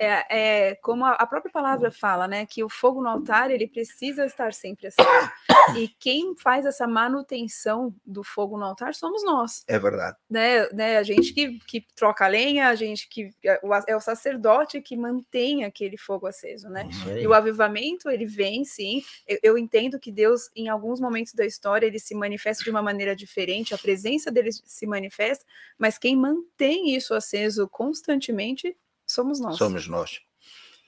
é, 0.02 0.26
é, 0.30 0.76
como 0.82 1.06
a, 1.06 1.28
própria 1.28 1.52
palavra 1.52 1.91
fala, 1.91 2.28
né, 2.28 2.47
que 2.47 2.64
o 2.64 2.70
fogo 2.70 3.04
no 3.04 3.08
altar 3.08 3.52
ele 3.52 3.68
precisa 3.68 4.26
estar 4.26 4.52
sempre 4.52 4.88
aceso. 4.88 5.08
E 5.78 5.88
quem 5.88 6.36
faz 6.38 6.66
essa 6.66 6.88
manutenção 6.88 7.93
do 8.04 8.24
fogo 8.24 8.58
no 8.58 8.66
altar 8.66 8.95
somos 8.95 9.24
nós. 9.24 9.64
É 9.68 9.78
verdade. 9.78 10.18
Né, 10.28 10.68
né 10.74 10.97
a 10.97 11.04
gente 11.04 11.34
que, 11.34 11.60
que 11.60 11.86
troca 11.95 12.26
a 12.26 12.28
lenha, 12.28 12.68
a 12.68 12.76
gente 12.76 13.08
que 13.08 13.30
é 13.45 13.60
o, 13.64 13.74
é 13.88 13.95
o 13.95 14.02
sacerdote 14.02 14.82
que 14.82 14.97
mantém 14.97 15.64
aquele 15.64 15.97
fogo 15.97 16.26
aceso, 16.26 16.68
né? 16.68 16.89
E 17.16 17.28
o 17.28 17.34
avivamento 17.34 18.10
ele 18.10 18.26
vem, 18.26 18.66
sim. 18.66 19.04
Eu, 19.28 19.39
eu 19.43 19.58
entendo 19.58 19.99
que 19.99 20.12
Deus, 20.12 20.49
em 20.56 20.68
alguns 20.68 20.99
momentos 20.99 21.34
da 21.34 21.45
história, 21.45 21.86
ele 21.86 21.99
se 21.99 22.16
manifesta 22.16 22.64
de 22.64 22.72
uma 22.72 22.82
maneira 22.82 23.16
diferente, 23.16 23.76
a 23.76 23.78
presença 23.78 24.32
dele 24.32 24.49
se 24.52 24.88
manifesta, 24.88 25.45
mas 25.78 25.99
quem 25.99 26.16
mantém 26.16 26.95
isso 26.95 27.14
aceso 27.14 27.70
constantemente 27.70 28.76
Somos 29.12 29.41
nós. 29.41 29.57
Somos 29.57 29.88
nós. 29.88 30.22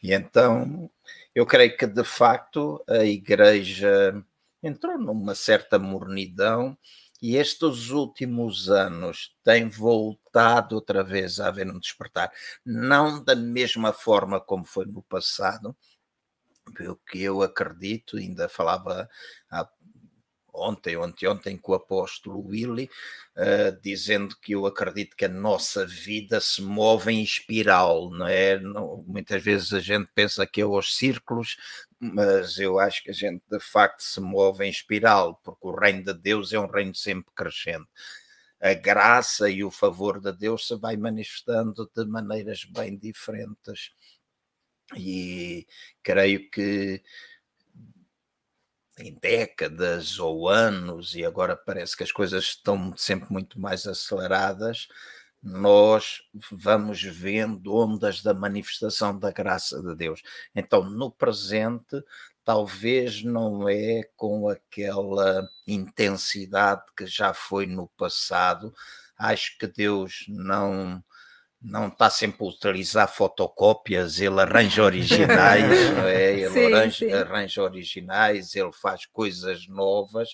E 0.01 0.13
então, 0.13 0.89
eu 1.35 1.45
creio 1.45 1.75
que 1.75 1.85
de 1.85 2.05
facto 2.05 2.81
a 2.87 3.03
Igreja 3.03 4.23
entrou 4.61 4.97
numa 4.97 5.35
certa 5.35 5.77
mornidão 5.77 6.77
e 7.21 7.35
estes 7.35 7.89
últimos 7.89 8.69
anos 8.69 9.35
tem 9.43 9.67
voltado 9.67 10.75
outra 10.75 11.03
vez 11.03 11.39
a 11.39 11.47
haver 11.47 11.69
um 11.69 11.79
despertar, 11.79 12.31
não 12.65 13.21
da 13.21 13.35
mesma 13.35 13.91
forma 13.91 14.39
como 14.39 14.63
foi 14.63 14.85
no 14.85 15.03
passado, 15.03 15.75
o 16.79 16.95
que 16.95 17.21
eu 17.21 17.41
acredito, 17.41 18.17
ainda 18.17 18.47
falava 18.47 19.09
há 19.49 19.67
ontem, 20.53 20.95
ontem, 20.95 21.27
ontem 21.27 21.57
com 21.57 21.71
o 21.71 21.75
apóstolo 21.75 22.45
Willy, 22.47 22.89
uh, 23.35 23.81
dizendo 23.81 24.35
que 24.39 24.53
eu 24.53 24.65
acredito 24.65 25.15
que 25.15 25.25
a 25.25 25.29
nossa 25.29 25.85
vida 25.85 26.39
se 26.39 26.61
move 26.61 27.11
em 27.11 27.23
espiral, 27.23 28.09
não 28.11 28.27
é? 28.27 28.59
Não, 28.59 29.03
muitas 29.07 29.43
vezes 29.43 29.73
a 29.73 29.79
gente 29.79 30.09
pensa 30.13 30.45
que 30.45 30.61
é 30.61 30.65
os 30.65 30.95
círculos, 30.95 31.57
mas 31.99 32.59
eu 32.59 32.79
acho 32.79 33.03
que 33.03 33.09
a 33.09 33.13
gente 33.13 33.43
de 33.49 33.59
facto 33.59 34.01
se 34.01 34.19
move 34.21 34.65
em 34.65 34.69
espiral, 34.69 35.39
porque 35.43 35.67
o 35.67 35.75
reino 35.75 36.03
de 36.03 36.13
Deus 36.13 36.53
é 36.53 36.59
um 36.59 36.67
reino 36.67 36.93
sempre 36.93 37.31
crescente. 37.35 37.87
A 38.61 38.73
graça 38.73 39.49
e 39.49 39.63
o 39.63 39.71
favor 39.71 40.21
de 40.21 40.31
Deus 40.31 40.67
se 40.67 40.75
vai 40.77 40.95
manifestando 40.95 41.89
de 41.95 42.05
maneiras 42.05 42.63
bem 42.65 42.97
diferentes. 42.97 43.91
E 44.95 45.67
creio 46.01 46.49
que 46.49 47.01
em 48.97 49.13
décadas 49.15 50.19
ou 50.19 50.47
anos, 50.49 51.15
e 51.15 51.25
agora 51.25 51.55
parece 51.55 51.97
que 51.97 52.03
as 52.03 52.11
coisas 52.11 52.43
estão 52.45 52.95
sempre 52.95 53.31
muito 53.31 53.59
mais 53.59 53.87
aceleradas, 53.87 54.87
nós 55.41 56.21
vamos 56.51 57.01
vendo 57.03 57.75
ondas 57.75 58.21
da 58.21 58.33
manifestação 58.33 59.17
da 59.17 59.31
graça 59.31 59.81
de 59.81 59.93
Deus. 59.95 60.21
Então, 60.55 60.89
no 60.89 61.11
presente, 61.11 62.01
talvez 62.45 63.23
não 63.23 63.67
é 63.67 64.03
com 64.15 64.47
aquela 64.47 65.47
intensidade 65.67 66.83
que 66.95 67.05
já 67.05 67.33
foi 67.33 67.65
no 67.65 67.89
passado. 67.97 68.73
Acho 69.17 69.57
que 69.57 69.67
Deus 69.67 70.25
não 70.29 71.03
não 71.63 71.87
está 71.87 72.09
sempre 72.09 72.45
a 72.45 72.49
utilizar 72.49 73.07
fotocópias, 73.07 74.19
ele 74.19 74.41
arranja 74.41 74.83
originais, 74.83 75.63
é? 76.05 76.39
ele 76.39 76.49
sim, 76.49 76.73
arranja, 76.73 76.97
sim. 76.97 77.13
arranja 77.13 77.63
originais, 77.63 78.55
ele 78.55 78.73
faz 78.73 79.05
coisas 79.05 79.67
novas 79.67 80.29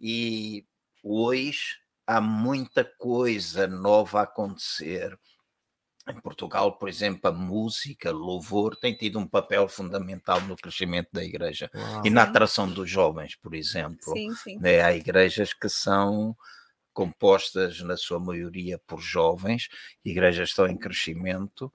e 0.00 0.64
hoje 1.02 1.78
há 2.06 2.20
muita 2.20 2.84
coisa 2.84 3.66
nova 3.66 4.20
a 4.20 4.22
acontecer. 4.22 5.18
Em 6.08 6.20
Portugal, 6.20 6.78
por 6.78 6.88
exemplo, 6.88 7.30
a 7.30 7.32
música, 7.32 8.10
louvor, 8.10 8.76
tem 8.76 8.94
tido 8.94 9.20
um 9.20 9.26
papel 9.26 9.68
fundamental 9.68 10.40
no 10.40 10.56
crescimento 10.56 11.08
da 11.12 11.22
igreja 11.22 11.70
Uau. 11.72 12.02
e 12.04 12.10
na 12.10 12.24
atração 12.24 12.68
dos 12.68 12.90
jovens, 12.90 13.36
por 13.36 13.54
exemplo. 13.54 14.12
Sim, 14.12 14.34
sim. 14.34 14.58
Né? 14.58 14.80
Há 14.80 14.94
igrejas 14.94 15.52
que 15.52 15.68
são 15.68 16.36
compostas 16.92 17.80
na 17.80 17.96
sua 17.96 18.20
maioria 18.20 18.78
por 18.86 19.00
jovens, 19.00 19.68
igrejas 20.04 20.50
estão 20.50 20.66
em 20.66 20.76
crescimento, 20.76 21.72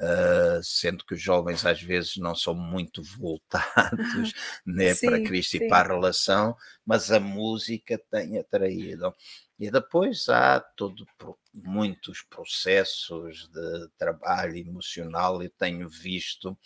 Uh, 0.00 0.62
sendo 0.62 1.04
que 1.04 1.14
os 1.14 1.20
jovens 1.20 1.66
às 1.66 1.82
vezes 1.82 2.18
não 2.18 2.32
são 2.32 2.54
muito 2.54 3.02
voltados 3.02 4.32
né, 4.64 4.94
sim, 4.94 5.06
para 5.06 5.24
Cristo 5.24 5.58
sim. 5.58 5.64
e 5.64 5.68
para 5.68 5.92
a 5.92 5.96
relação, 5.96 6.56
mas 6.86 7.10
a 7.10 7.18
música 7.18 8.00
tem 8.08 8.38
atraído. 8.38 9.12
E 9.58 9.68
depois 9.72 10.28
há 10.28 10.60
todo, 10.60 11.04
muitos 11.52 12.22
processos 12.22 13.48
de 13.48 13.88
trabalho 13.98 14.56
emocional, 14.56 15.42
eu 15.42 15.50
tenho 15.50 15.88
visto 15.88 16.56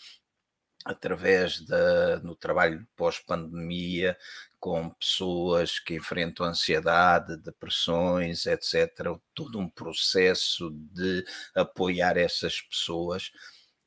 através 0.84 1.64
da 1.64 2.20
no 2.20 2.34
trabalho 2.34 2.86
pós-pandemia 2.96 4.16
com 4.62 4.90
pessoas 4.90 5.80
que 5.80 5.96
enfrentam 5.96 6.46
ansiedade, 6.46 7.36
depressões, 7.36 8.46
etc. 8.46 9.08
Todo 9.34 9.58
um 9.58 9.68
processo 9.68 10.70
de 10.70 11.24
apoiar 11.52 12.16
essas 12.16 12.60
pessoas. 12.60 13.32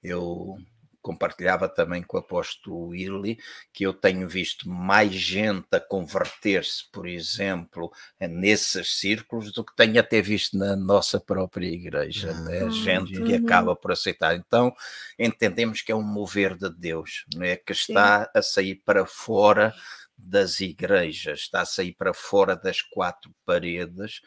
Eu 0.03 0.57
compartilhava 1.01 1.69
também 1.69 2.03
com 2.03 2.17
o 2.17 2.19
apóstolo 2.19 2.87
Willy 2.87 3.37
que 3.71 3.85
eu 3.85 3.93
tenho 3.93 4.27
visto 4.27 4.67
mais 4.67 5.13
gente 5.13 5.67
a 5.71 5.79
converter-se, 5.79 6.91
por 6.91 7.07
exemplo, 7.07 7.89
nesses 8.19 8.99
círculos 8.99 9.53
do 9.53 9.63
que 9.63 9.73
tenho 9.77 9.97
até 9.97 10.19
visto 10.21 10.57
na 10.57 10.75
nossa 10.75 11.21
própria 11.21 11.67
igreja, 11.67 12.31
ah, 12.31 12.41
né? 12.41 12.69
gente 12.71 13.21
que 13.21 13.35
acaba 13.35 13.75
por 13.77 13.93
aceitar. 13.93 14.35
Então, 14.35 14.75
entendemos 15.17 15.81
que 15.81 15.91
é 15.91 15.95
um 15.95 16.03
mover 16.03 16.57
de 16.57 16.69
Deus, 16.69 17.23
né? 17.33 17.55
que 17.55 17.71
está 17.71 18.23
Sim. 18.23 18.29
a 18.33 18.41
sair 18.41 18.75
para 18.83 19.05
fora 19.05 19.73
das 20.17 20.59
igrejas, 20.61 21.41
está 21.41 21.61
a 21.61 21.65
sair 21.65 21.93
para 21.93 22.13
fora 22.13 22.55
das 22.55 22.81
quatro 22.81 23.33
paredes. 23.45 24.21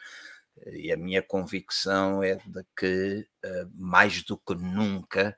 E 0.67 0.91
a 0.91 0.97
minha 0.97 1.21
convicção 1.21 2.21
é 2.21 2.35
de 2.35 2.63
que, 2.77 3.27
eh, 3.43 3.65
mais 3.73 4.23
do 4.23 4.37
que 4.37 4.55
nunca, 4.55 5.37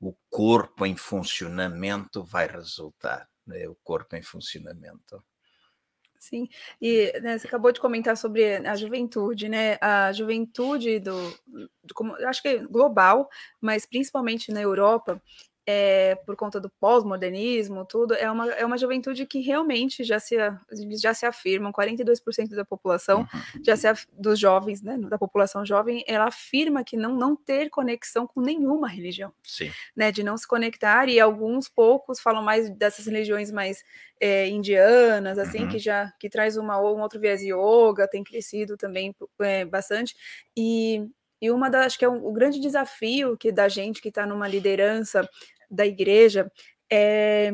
o 0.00 0.14
corpo 0.30 0.86
em 0.86 0.96
funcionamento 0.96 2.24
vai 2.24 2.46
resultar. 2.46 3.28
Né? 3.46 3.68
O 3.68 3.76
corpo 3.82 4.16
em 4.16 4.22
funcionamento. 4.22 5.22
Sim, 6.18 6.48
e 6.80 7.12
né, 7.20 7.36
você 7.36 7.48
acabou 7.48 7.72
de 7.72 7.80
comentar 7.80 8.16
sobre 8.16 8.64
a 8.64 8.76
juventude, 8.76 9.48
né? 9.48 9.76
A 9.80 10.12
juventude 10.12 11.00
do, 11.00 11.16
do 11.82 11.92
como, 11.94 12.14
acho 12.14 12.40
que 12.40 12.48
é 12.48 12.58
global, 12.58 13.28
mas 13.60 13.84
principalmente 13.84 14.52
na 14.52 14.62
Europa, 14.62 15.20
é, 15.66 16.16
por 16.26 16.34
conta 16.34 16.60
do 16.60 16.68
pós-modernismo, 16.68 17.84
tudo, 17.84 18.14
é 18.14 18.30
uma, 18.30 18.50
é 18.52 18.66
uma 18.66 18.76
juventude 18.76 19.24
que 19.26 19.40
realmente 19.40 20.02
já 20.02 20.18
se, 20.18 20.36
já 21.00 21.14
se 21.14 21.24
afirmam, 21.24 21.72
42% 21.72 22.48
da 22.50 22.64
população, 22.64 23.20
uhum. 23.20 23.64
já 23.64 23.76
se, 23.76 23.86
dos 24.12 24.38
jovens, 24.38 24.82
né, 24.82 24.98
da 24.98 25.16
população 25.16 25.64
jovem, 25.64 26.04
ela 26.06 26.26
afirma 26.26 26.82
que 26.82 26.96
não, 26.96 27.14
não 27.14 27.36
ter 27.36 27.70
conexão 27.70 28.26
com 28.26 28.40
nenhuma 28.40 28.88
religião. 28.88 29.32
Sim. 29.42 29.70
Né, 29.94 30.10
de 30.10 30.22
não 30.22 30.36
se 30.36 30.46
conectar, 30.46 31.08
e 31.08 31.20
alguns 31.20 31.68
poucos 31.68 32.20
falam 32.20 32.42
mais 32.42 32.68
dessas 32.70 33.06
religiões 33.06 33.52
mais 33.52 33.84
é, 34.20 34.48
indianas, 34.48 35.38
assim, 35.38 35.64
uhum. 35.64 35.68
que 35.68 35.78
já 35.78 36.12
que 36.18 36.28
traz 36.28 36.56
uma, 36.56 36.80
um 36.80 37.00
outro 37.00 37.20
viés 37.20 37.40
yoga, 37.40 38.08
tem 38.08 38.24
crescido 38.24 38.76
também 38.76 39.14
é, 39.40 39.64
bastante, 39.64 40.16
e 40.56 41.08
e 41.42 41.50
uma 41.50 41.68
das, 41.68 41.86
acho 41.86 41.98
que 41.98 42.04
é 42.04 42.08
um, 42.08 42.24
o 42.24 42.32
grande 42.32 42.60
desafio 42.60 43.36
que 43.36 43.50
da 43.50 43.68
gente 43.68 44.00
que 44.00 44.10
está 44.10 44.24
numa 44.24 44.46
liderança 44.46 45.28
da 45.68 45.84
igreja 45.84 46.50
é 46.88 47.52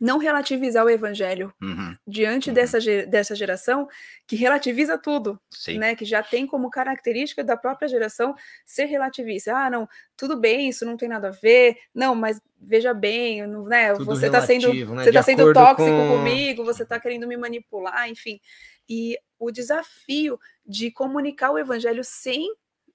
não 0.00 0.16
relativizar 0.16 0.82
o 0.84 0.88
evangelho 0.88 1.52
uhum. 1.60 1.94
diante 2.06 2.48
uhum. 2.48 2.54
Dessa, 2.54 2.78
dessa 3.06 3.34
geração 3.34 3.86
que 4.26 4.34
relativiza 4.34 4.96
tudo, 4.96 5.38
Sim. 5.50 5.78
né? 5.78 5.94
Que 5.94 6.06
já 6.06 6.22
tem 6.22 6.46
como 6.46 6.70
característica 6.70 7.44
da 7.44 7.54
própria 7.54 7.86
geração 7.86 8.34
ser 8.64 8.86
relativista. 8.86 9.54
Ah, 9.54 9.68
não, 9.68 9.86
tudo 10.16 10.40
bem, 10.40 10.70
isso 10.70 10.86
não 10.86 10.96
tem 10.96 11.08
nada 11.08 11.28
a 11.28 11.32
ver. 11.32 11.76
Não, 11.94 12.14
mas 12.14 12.40
veja 12.58 12.94
bem, 12.94 13.46
não, 13.46 13.66
né? 13.66 13.92
Tudo 13.92 14.06
você 14.06 14.26
está 14.26 14.40
sendo, 14.40 14.72
né? 14.72 15.04
você 15.04 15.12
tá 15.12 15.22
sendo 15.22 15.52
tóxico 15.52 15.90
com... 15.90 16.16
comigo, 16.16 16.64
você 16.64 16.82
está 16.82 16.98
querendo 16.98 17.28
me 17.28 17.36
manipular, 17.36 18.08
enfim. 18.08 18.40
E 18.88 19.18
o 19.38 19.50
desafio 19.50 20.38
de 20.64 20.90
comunicar 20.90 21.50
o 21.50 21.58
evangelho 21.58 22.02
sem 22.02 22.50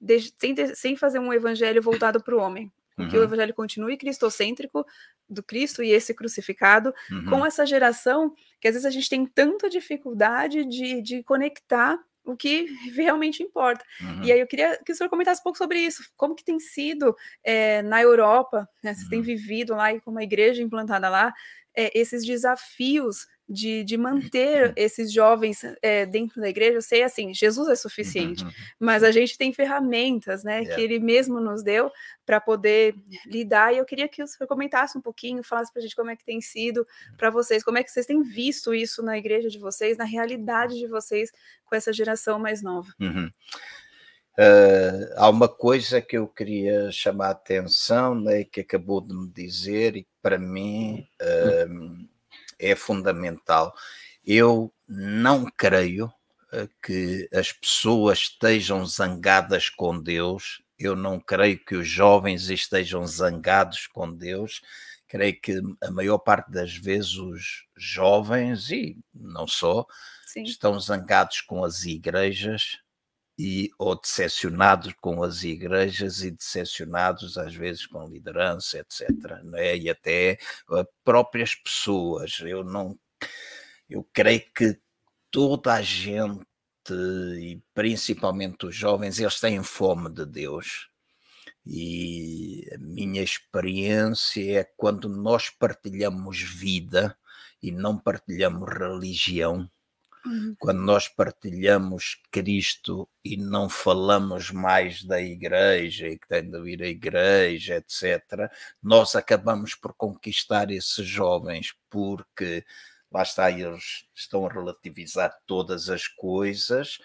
de, 0.05 0.33
sem, 0.37 0.55
sem 0.75 0.95
fazer 0.95 1.19
um 1.19 1.33
evangelho 1.33 1.81
voltado 1.81 2.21
para 2.21 2.35
o 2.35 2.39
homem. 2.39 2.71
Uhum. 2.97 3.09
Que 3.09 3.17
o 3.17 3.23
evangelho 3.23 3.53
continue 3.53 3.97
cristocêntrico 3.97 4.85
do 5.27 5.43
Cristo 5.43 5.83
e 5.83 5.91
esse 5.91 6.13
crucificado, 6.13 6.93
uhum. 7.11 7.25
com 7.25 7.45
essa 7.45 7.65
geração 7.65 8.33
que 8.61 8.67
às 8.67 8.73
vezes 8.73 8.85
a 8.85 8.91
gente 8.91 9.09
tem 9.09 9.25
tanta 9.25 9.69
dificuldade 9.69 10.63
de, 10.63 11.01
de 11.01 11.23
conectar 11.23 11.99
o 12.23 12.37
que 12.37 12.65
realmente 12.95 13.43
importa. 13.43 13.83
Uhum. 13.99 14.23
E 14.23 14.31
aí 14.31 14.39
eu 14.39 14.47
queria 14.47 14.79
que 14.83 14.91
o 14.91 14.95
senhor 14.95 15.09
comentasse 15.09 15.41
um 15.41 15.43
pouco 15.43 15.57
sobre 15.57 15.79
isso. 15.79 16.03
Como 16.15 16.35
que 16.35 16.43
tem 16.43 16.59
sido 16.59 17.15
é, 17.43 17.81
na 17.81 18.01
Europa, 18.01 18.69
né, 18.81 18.93
vocês 18.93 19.09
têm 19.09 19.19
uhum. 19.19 19.25
vivido 19.25 19.75
lá 19.75 19.91
e 19.91 19.99
com 19.99 20.11
uma 20.11 20.23
igreja 20.23 20.61
implantada 20.61 21.09
lá, 21.09 21.33
é, 21.75 21.91
esses 21.99 22.23
desafios 22.25 23.27
de, 23.47 23.83
de 23.83 23.95
manter 23.95 24.73
esses 24.75 25.11
jovens 25.13 25.61
é, 25.81 26.05
dentro 26.05 26.41
da 26.41 26.49
igreja, 26.49 26.77
eu 26.77 26.81
sei 26.81 27.03
assim, 27.03 27.33
Jesus 27.33 27.69
é 27.69 27.75
suficiente, 27.75 28.43
uhum. 28.43 28.51
mas 28.79 29.03
a 29.03 29.11
gente 29.11 29.37
tem 29.37 29.53
ferramentas, 29.53 30.43
né, 30.43 30.61
yeah. 30.61 30.75
que 30.75 30.81
ele 30.81 30.99
mesmo 30.99 31.39
nos 31.39 31.63
deu 31.63 31.91
para 32.25 32.41
poder 32.41 32.95
lidar, 33.25 33.73
e 33.73 33.77
eu 33.77 33.85
queria 33.85 34.07
que 34.07 34.23
o 34.23 34.27
senhor 34.27 34.47
comentasse 34.47 34.97
um 34.97 35.01
pouquinho, 35.01 35.43
falasse 35.43 35.71
para 35.71 35.79
a 35.79 35.83
gente 35.83 35.95
como 35.95 36.09
é 36.09 36.15
que 36.15 36.25
tem 36.25 36.41
sido 36.41 36.87
para 37.17 37.29
vocês, 37.29 37.63
como 37.63 37.77
é 37.77 37.83
que 37.83 37.91
vocês 37.91 38.07
têm 38.07 38.23
visto 38.23 38.73
isso 38.73 39.03
na 39.03 39.17
igreja 39.17 39.47
de 39.47 39.59
vocês, 39.59 39.97
na 39.97 40.05
realidade 40.05 40.77
de 40.79 40.87
vocês 40.87 41.31
com 41.65 41.75
essa 41.75 41.93
geração 41.93 42.39
mais 42.39 42.63
nova. 42.63 42.91
Uhum. 42.99 43.29
Uh, 44.37 45.13
há 45.15 45.29
uma 45.29 45.47
coisa 45.47 46.01
que 46.01 46.17
eu 46.17 46.27
queria 46.27 46.91
chamar 46.91 47.27
a 47.27 47.31
atenção, 47.31 48.13
né, 48.15 48.43
que 48.43 48.59
acabou 48.59 48.99
de 48.99 49.13
me 49.13 49.29
dizer, 49.29 49.95
e 49.95 50.05
para 50.21 50.37
mim 50.37 51.07
uh, 51.21 52.14
é 52.59 52.75
fundamental. 52.75 53.73
Eu 54.25 54.73
não 54.87 55.49
creio 55.55 56.05
uh, 56.53 56.69
que 56.83 57.29
as 57.33 57.51
pessoas 57.51 58.19
estejam 58.19 58.85
zangadas 58.85 59.69
com 59.69 59.99
Deus, 59.99 60.61
eu 60.77 60.95
não 60.95 61.19
creio 61.19 61.63
que 61.63 61.75
os 61.75 61.87
jovens 61.87 62.49
estejam 62.49 63.05
zangados 63.07 63.87
com 63.87 64.11
Deus. 64.11 64.61
Creio 65.07 65.39
que 65.39 65.61
a 65.81 65.91
maior 65.91 66.17
parte 66.17 66.51
das 66.51 66.75
vezes 66.75 67.13
os 67.13 67.65
jovens, 67.77 68.71
e 68.71 68.97
não 69.13 69.47
só, 69.47 69.85
Sim. 70.25 70.43
estão 70.43 70.77
zangados 70.79 71.41
com 71.41 71.63
as 71.63 71.85
igrejas, 71.85 72.79
e 73.37 73.69
ou 73.77 73.99
decepcionados 73.99 74.93
com 75.01 75.21
as 75.23 75.43
igrejas 75.43 76.23
e 76.23 76.31
decepcionados 76.31 77.37
às 77.37 77.53
vezes 77.53 77.85
com 77.85 78.07
liderança, 78.07 78.79
etc. 78.79 79.09
Né? 79.43 79.77
E 79.77 79.89
até 79.89 80.37
uh, 80.69 80.87
próprias 81.03 81.55
pessoas. 81.55 82.39
Eu 82.41 82.63
não, 82.63 82.97
eu 83.89 84.07
creio 84.13 84.43
que 84.53 84.79
toda 85.29 85.73
a 85.73 85.81
gente 85.81 86.45
e 86.93 87.61
principalmente 87.73 88.67
os 88.67 88.75
jovens 88.75 89.19
eles 89.19 89.39
têm 89.39 89.61
fome 89.63 90.09
de 90.09 90.25
Deus. 90.25 90.89
E 91.65 92.63
a 92.73 92.77
minha 92.77 93.23
experiência 93.23 94.59
é 94.59 94.63
quando 94.63 95.09
nós 95.09 95.49
partilhamos 95.49 96.39
vida 96.39 97.17
e 97.61 97.71
não 97.71 97.97
partilhamos 97.97 98.69
religião, 98.69 99.69
Uhum. 100.25 100.55
Quando 100.59 100.79
nós 100.81 101.07
partilhamos 101.07 102.21
Cristo 102.31 103.07
e 103.23 103.37
não 103.37 103.69
falamos 103.69 104.51
mais 104.51 105.03
da 105.03 105.21
igreja 105.21 106.07
e 106.07 106.17
que 106.17 106.27
tem 106.27 106.49
de 106.49 106.61
vir 106.61 106.81
a 106.81 106.87
igreja, 106.87 107.75
etc., 107.75 108.49
nós 108.81 109.15
acabamos 109.15 109.75
por 109.75 109.93
conquistar 109.93 110.71
esses 110.71 111.05
jovens, 111.05 111.73
porque 111.89 112.65
lá 113.11 113.23
está, 113.23 113.49
eles 113.51 114.05
estão 114.13 114.45
a 114.45 114.51
relativizar 114.51 115.33
todas 115.45 115.89
as 115.89 116.07
coisas, 116.07 116.99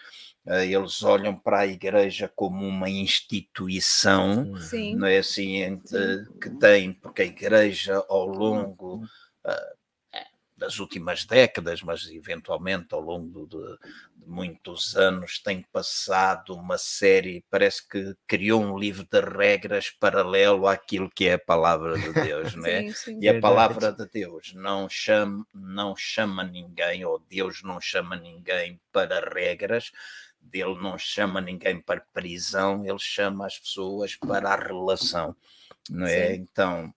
eh, 0.47 0.67
eles 0.67 1.03
olham 1.03 1.37
para 1.39 1.61
a 1.61 1.67
igreja 1.67 2.31
como 2.35 2.67
uma 2.67 2.89
instituição, 2.89 4.57
Sim. 4.57 4.97
não 4.97 5.07
é 5.07 5.19
assim, 5.19 5.81
que 6.41 6.51
tem, 6.59 6.93
porque 6.93 7.23
a 7.23 7.27
igreja 7.27 8.05
ao 8.09 8.27
longo 8.27 9.05
uh, 9.45 9.80
das 10.61 10.79
últimas 10.79 11.25
décadas, 11.25 11.83
mas 11.83 12.07
eventualmente 12.11 12.95
ao 12.95 13.01
longo 13.01 13.47
de, 13.47 13.57
de, 13.57 13.79
muitos 14.27 14.95
anos 14.95 15.39
tem 15.39 15.63
passado 15.73 16.55
uma 16.55 16.77
série, 16.77 17.43
parece 17.51 17.89
que 17.89 18.15
criou 18.27 18.63
um 18.63 18.79
livro 18.79 19.07
de 19.11 19.21
regras 19.21 19.91
paralelo 19.91 20.69
àquilo 20.69 21.11
que 21.11 21.27
é 21.29 21.33
a 21.33 21.39
palavra 21.39 21.99
de 21.99 22.13
Deus, 22.13 22.55
né? 22.55 22.93
sim, 22.93 22.93
sim. 22.93 23.19
E 23.23 23.29
a 23.29 23.41
palavra 23.41 23.91
de 23.91 24.07
Deus 24.07 24.53
não 24.55 24.87
chama, 24.87 25.47
não 25.55 25.97
chama 25.97 26.45
ninguém, 26.45 27.07
ou 27.07 27.19
Deus 27.19 27.63
não 27.63 27.81
chama 27.81 28.15
ninguém 28.15 28.79
para 28.93 29.27
regras, 29.35 29.91
ele 30.53 30.75
não 30.75 30.99
chama 30.99 31.41
ninguém 31.41 31.81
para 31.81 32.05
prisão, 32.13 32.85
ele 32.85 32.99
chama 32.99 33.47
as 33.47 33.59
pessoas 33.59 34.15
para 34.15 34.51
a 34.51 34.57
relação, 34.57 35.35
não 35.89 36.07
é? 36.07 36.35
Sim. 36.35 36.43
Então, 36.43 36.95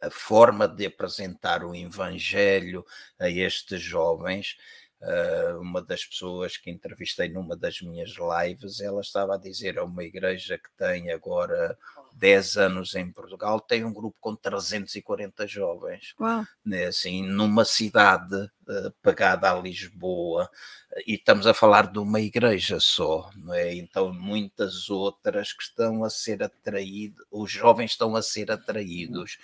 a 0.00 0.10
forma 0.10 0.66
de 0.68 0.86
apresentar 0.86 1.64
o 1.64 1.74
Evangelho 1.74 2.84
a 3.18 3.28
estes 3.28 3.80
jovens. 3.80 4.56
Uh, 5.00 5.60
uma 5.60 5.82
das 5.82 6.06
pessoas 6.06 6.56
que 6.56 6.70
entrevistei 6.70 7.28
numa 7.28 7.54
das 7.54 7.82
minhas 7.82 8.14
lives, 8.16 8.80
ela 8.80 9.02
estava 9.02 9.34
a 9.34 9.38
dizer 9.38 9.78
a 9.78 9.84
uma 9.84 10.02
igreja 10.02 10.56
que 10.56 10.70
tem 10.76 11.10
agora 11.12 11.76
10 12.16 12.56
anos 12.56 12.94
em 12.94 13.10
Portugal, 13.12 13.60
tem 13.60 13.84
um 13.84 13.92
grupo 13.92 14.16
com 14.18 14.34
340 14.34 15.46
jovens. 15.46 16.14
Uau. 16.18 16.44
Né, 16.64 16.86
assim, 16.86 17.22
numa 17.22 17.64
cidade 17.64 18.34
uh, 18.34 18.90
pegada 19.02 19.50
a 19.52 19.60
Lisboa, 19.60 20.50
e 21.06 21.14
estamos 21.14 21.46
a 21.46 21.52
falar 21.52 21.92
de 21.92 21.98
uma 21.98 22.20
igreja 22.20 22.80
só, 22.80 23.30
não 23.36 23.52
é? 23.52 23.74
Então, 23.74 24.12
muitas 24.12 24.88
outras 24.88 25.52
que 25.52 25.62
estão 25.62 26.04
a 26.04 26.10
ser 26.10 26.42
atraídos, 26.42 27.24
os 27.30 27.50
jovens 27.50 27.90
estão 27.90 28.16
a 28.16 28.22
ser 28.22 28.50
atraídos. 28.50 29.38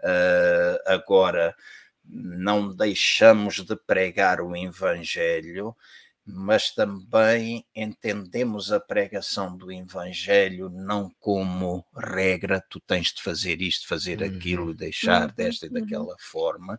Uh, 0.00 0.78
agora, 0.86 1.54
não 2.04 2.74
deixamos 2.74 3.56
de 3.56 3.76
pregar 3.76 4.40
o 4.40 4.56
Evangelho, 4.56 5.76
mas 6.30 6.70
também 6.70 7.66
entendemos 7.74 8.70
a 8.70 8.78
pregação 8.78 9.56
do 9.56 9.72
Evangelho 9.72 10.68
não 10.68 11.10
como 11.18 11.86
regra, 11.96 12.62
tu 12.68 12.78
tens 12.80 13.12
de 13.14 13.22
fazer 13.22 13.62
isto, 13.62 13.88
fazer 13.88 14.22
aquilo, 14.22 14.74
deixar 14.74 15.28
uhum. 15.28 15.34
desta 15.34 15.66
e 15.66 15.70
daquela 15.70 16.14
forma, 16.18 16.78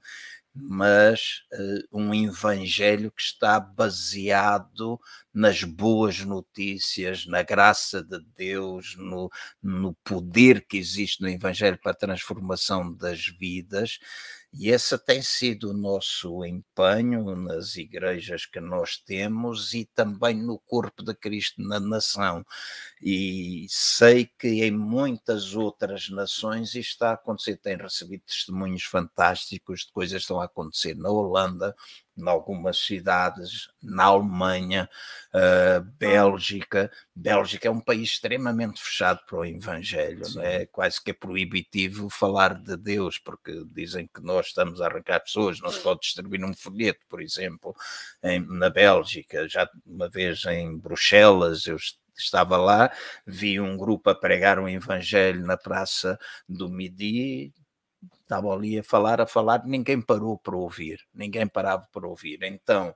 mas 0.54 1.44
uh, 1.54 2.00
um 2.00 2.14
evangelho 2.14 3.12
que 3.12 3.22
está 3.22 3.60
baseado 3.60 5.00
nas 5.34 5.64
boas 5.64 6.20
notícias, 6.20 7.26
na 7.26 7.44
graça 7.44 8.04
de 8.04 8.20
Deus, 8.36 8.96
no, 8.98 9.30
no 9.62 9.94
poder 10.04 10.66
que 10.66 10.78
existe 10.78 11.22
no 11.22 11.30
evangelho 11.30 11.80
para 11.82 11.92
a 11.92 11.96
transformação 11.96 12.94
das 12.94 13.28
vidas. 13.28 14.00
E 14.52 14.70
esse 14.70 14.98
tem 14.98 15.22
sido 15.22 15.70
o 15.70 15.74
nosso 15.74 16.44
empenho 16.44 17.36
nas 17.36 17.76
igrejas 17.76 18.48
que 18.48 18.60
nós 18.60 18.98
temos 18.98 19.76
e 19.76 19.86
também 19.86 20.36
no 20.36 20.58
corpo 20.58 21.04
de 21.04 21.14
Cristo 21.14 21.62
na 21.62 21.80
nação. 21.80 22.44
E 23.00 23.68
sei 23.70 24.26
que 24.26 24.64
em 24.64 24.72
muitas 24.72 25.54
outras 25.54 26.10
nações 26.10 26.70
isto 26.70 26.94
está 26.94 27.12
a 27.12 27.14
acontecer. 27.14 27.58
Tem 27.58 27.78
recebido 27.78 28.24
testemunhos 28.26 28.84
fantásticos 28.84 29.82
de 29.82 29.92
coisas 29.92 30.18
que 30.18 30.22
estão 30.24 30.42
a 30.42 30.46
acontecer 30.46 30.96
na 30.96 31.10
Holanda, 31.10 31.76
em 32.20 32.28
algumas 32.28 32.78
cidades, 32.78 33.70
na 33.82 34.06
Alemanha, 34.06 34.90
uh, 35.34 35.82
Bélgica. 35.98 36.92
Bélgica 37.16 37.68
é 37.68 37.72
um 37.72 37.80
país 37.80 38.10
extremamente 38.10 38.82
fechado 38.82 39.22
para 39.26 39.40
o 39.40 39.46
Evangelho, 39.46 40.24
é 40.42 40.66
quase 40.66 41.02
que 41.02 41.12
é 41.12 41.14
proibitivo 41.14 42.10
falar 42.10 42.56
de 42.56 42.76
Deus, 42.76 43.18
porque 43.18 43.64
dizem 43.74 44.08
que 44.14 44.22
nós 44.22 44.48
estamos 44.48 44.82
a 44.82 44.88
arrancar 44.88 45.22
pessoas, 45.22 45.60
não 45.62 45.72
se 45.72 45.80
pode 45.80 46.02
distribuir 46.02 46.44
um 46.44 46.54
folheto, 46.54 47.00
por 47.08 47.22
exemplo, 47.22 47.76
em, 48.22 48.40
na 48.40 48.70
Bélgica. 48.70 49.48
Já 49.48 49.70
uma 49.86 50.10
vez 50.10 50.44
em 50.46 50.78
Bruxelas, 50.78 51.66
eu 51.66 51.78
estava 52.18 52.58
lá, 52.58 52.92
vi 53.26 53.60
um 53.60 53.78
grupo 53.78 54.10
a 54.10 54.16
pregar 54.16 54.60
um 54.60 54.68
evangelho 54.68 55.46
na 55.46 55.58
praça 55.58 56.20
do 56.48 56.70
Midi, 56.70 57.54
estavam 58.30 58.52
ali 58.52 58.78
a 58.78 58.84
falar, 58.84 59.20
a 59.20 59.26
falar, 59.26 59.66
ninguém 59.66 60.00
parou 60.00 60.38
para 60.38 60.56
ouvir, 60.56 61.00
ninguém 61.12 61.48
parava 61.48 61.88
para 61.92 62.08
ouvir. 62.08 62.44
Então, 62.44 62.96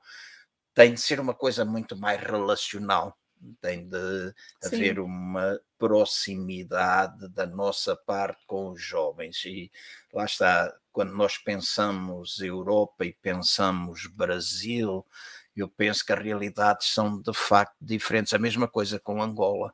tem 0.76 0.94
de 0.94 1.02
ser 1.02 1.20
uma 1.20 1.34
coisa 1.34 1.66
muito 1.66 1.98
mais 1.98 2.22
relacional, 2.22 3.18
tem 3.60 3.90
de 3.90 4.34
Sim. 4.62 4.76
haver 4.76 5.00
uma 5.00 5.60
proximidade 5.80 7.28
da 7.30 7.48
nossa 7.48 7.96
parte 7.96 8.46
com 8.46 8.70
os 8.70 8.82
jovens. 8.82 9.44
E 9.46 9.72
lá 10.14 10.26
está, 10.26 10.72
quando 10.92 11.14
nós 11.14 11.40
pensamos 11.40 12.40
Europa 12.40 13.04
e 13.04 13.14
pensamos 13.14 14.06
Brasil, 14.06 15.04
eu 15.56 15.68
penso 15.68 16.06
que 16.06 16.14
as 16.14 16.24
realidades 16.24 16.88
são 16.88 17.20
de 17.20 17.34
facto 17.34 17.76
diferentes. 17.82 18.34
A 18.34 18.40
mesma 18.40 18.68
coisa 18.68 19.00
com 19.00 19.22
Angola. 19.22 19.74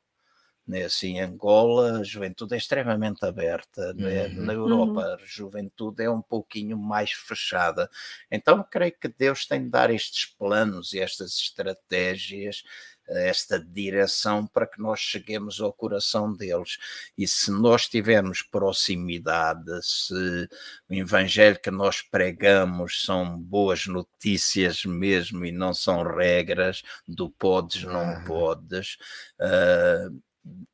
Né? 0.70 0.84
Assim, 0.84 1.20
Angola, 1.20 2.00
a 2.00 2.04
juventude 2.04 2.54
é 2.54 2.58
extremamente 2.58 3.26
aberta. 3.26 3.92
Né? 3.96 4.28
Uhum. 4.28 4.46
Na 4.46 4.54
Europa, 4.54 5.02
uhum. 5.02 5.14
a 5.16 5.18
juventude 5.26 6.04
é 6.04 6.10
um 6.10 6.22
pouquinho 6.22 6.78
mais 6.78 7.12
fechada. 7.12 7.90
Então, 8.30 8.64
creio 8.70 8.94
que 8.94 9.08
Deus 9.08 9.48
tem 9.48 9.64
de 9.64 9.70
dar 9.70 9.90
estes 9.90 10.28
planos 10.28 10.94
e 10.94 11.00
estas 11.00 11.34
estratégias 11.34 12.64
esta 13.12 13.60
direção 13.60 14.46
para 14.46 14.68
que 14.68 14.80
nós 14.80 15.00
cheguemos 15.00 15.60
ao 15.60 15.74
coração 15.74 16.32
deles. 16.32 16.78
E 17.18 17.28
se 17.28 17.50
nós 17.52 17.88
tivermos 17.88 18.44
proximidade, 18.44 19.66
se 19.82 20.48
o 20.88 20.94
evangelho 20.94 21.60
que 21.60 21.72
nós 21.72 22.02
pregamos 22.04 23.02
são 23.02 23.36
boas 23.36 23.88
notícias 23.88 24.86
mesmo 24.86 25.44
e 25.44 25.52
não 25.52 25.74
são 25.74 26.04
regras 26.04 26.84
do 27.08 27.32
podes, 27.32 27.84
não 27.84 28.24
podes, 28.26 28.98
uh, 29.40 30.29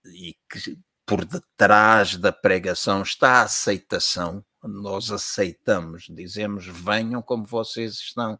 e 0.05 0.35
que 0.49 0.77
por 1.05 1.23
detrás 1.23 2.17
da 2.17 2.31
pregação 2.31 3.03
está 3.03 3.33
a 3.33 3.43
aceitação, 3.43 4.43
nós 4.63 5.11
aceitamos, 5.11 6.07
dizemos 6.09 6.65
venham 6.65 7.21
como 7.21 7.45
vocês 7.45 7.93
estão, 7.95 8.39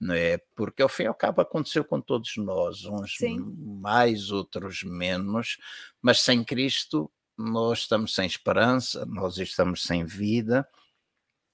não 0.00 0.14
é? 0.14 0.38
Porque 0.56 0.80
ao 0.80 0.88
fim 0.88 1.04
e 1.04 1.06
ao 1.06 1.14
cabo 1.14 1.42
aconteceu 1.42 1.84
com 1.84 2.00
todos 2.00 2.36
nós, 2.36 2.84
uns 2.84 3.16
Sim. 3.16 3.38
mais, 3.80 4.30
outros 4.30 4.82
menos, 4.82 5.58
mas 6.00 6.20
sem 6.20 6.42
Cristo 6.42 7.10
nós 7.36 7.80
estamos 7.80 8.14
sem 8.14 8.26
esperança, 8.26 9.04
nós 9.06 9.38
estamos 9.38 9.82
sem 9.84 10.04
vida, 10.04 10.66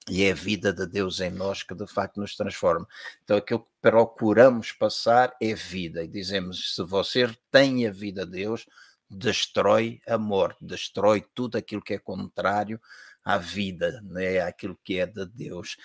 e 0.08 0.22
é 0.22 0.32
a 0.32 0.34
vida 0.34 0.72
de 0.72 0.86
Deus 0.86 1.20
em 1.20 1.30
nós 1.30 1.62
que 1.62 1.74
de 1.74 1.86
facto 1.86 2.20
nos 2.20 2.36
transforma. 2.36 2.86
Então 3.22 3.36
aquilo 3.36 3.60
que 3.60 3.70
procuramos 3.80 4.72
passar 4.72 5.34
é 5.40 5.54
vida, 5.54 6.04
e 6.04 6.08
dizemos: 6.08 6.74
se 6.74 6.82
você 6.82 7.34
tem 7.50 7.86
a 7.86 7.90
vida 7.90 8.24
de 8.24 8.32
Deus, 8.32 8.66
destrói 9.10 10.00
a 10.06 10.18
morte, 10.18 10.64
destrói 10.64 11.24
tudo 11.34 11.56
aquilo 11.56 11.82
que 11.82 11.94
é 11.94 11.98
contrário 11.98 12.80
à 13.24 13.38
vida, 13.38 14.00
né? 14.02 14.40
aquilo 14.40 14.78
que 14.84 14.98
é 14.98 15.06
de 15.06 15.26
Deus. 15.26 15.76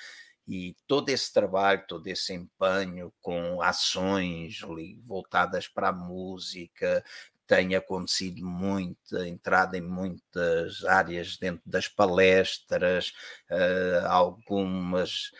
E 0.48 0.76
todo 0.88 1.10
esse 1.10 1.32
trabalho, 1.32 1.86
todo 1.88 2.08
esse 2.08 2.34
empenho 2.34 3.14
com 3.22 3.62
ações 3.62 4.60
voltadas 5.06 5.68
para 5.68 5.90
a 5.90 5.94
música, 5.94 7.04
tem 7.50 7.74
acontecido 7.76 8.46
muita 8.46 9.28
entrada 9.28 9.76
em 9.76 9.82
muitas 9.82 10.86
áreas 10.86 11.36
dentro 11.36 11.64
das 11.66 11.88
palestras, 11.88 13.12
uh, 13.50 14.08
algumas 14.08 15.32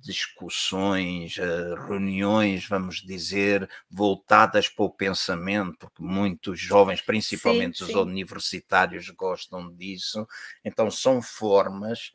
discussões, 0.00 1.36
uh, 1.38 1.74
reuniões, 1.86 2.66
vamos 2.66 2.96
dizer, 2.96 3.68
voltadas 3.90 4.68
para 4.68 4.84
o 4.84 4.90
pensamento, 4.90 5.78
porque 5.78 6.02
muitos 6.02 6.60
jovens, 6.60 7.00
principalmente 7.00 7.78
sim, 7.78 7.86
sim. 7.86 7.92
os 7.92 7.98
universitários, 7.98 9.08
gostam 9.10 9.72
disso. 9.74 10.26
Então, 10.64 10.90
são 10.90 11.22
formas 11.22 12.12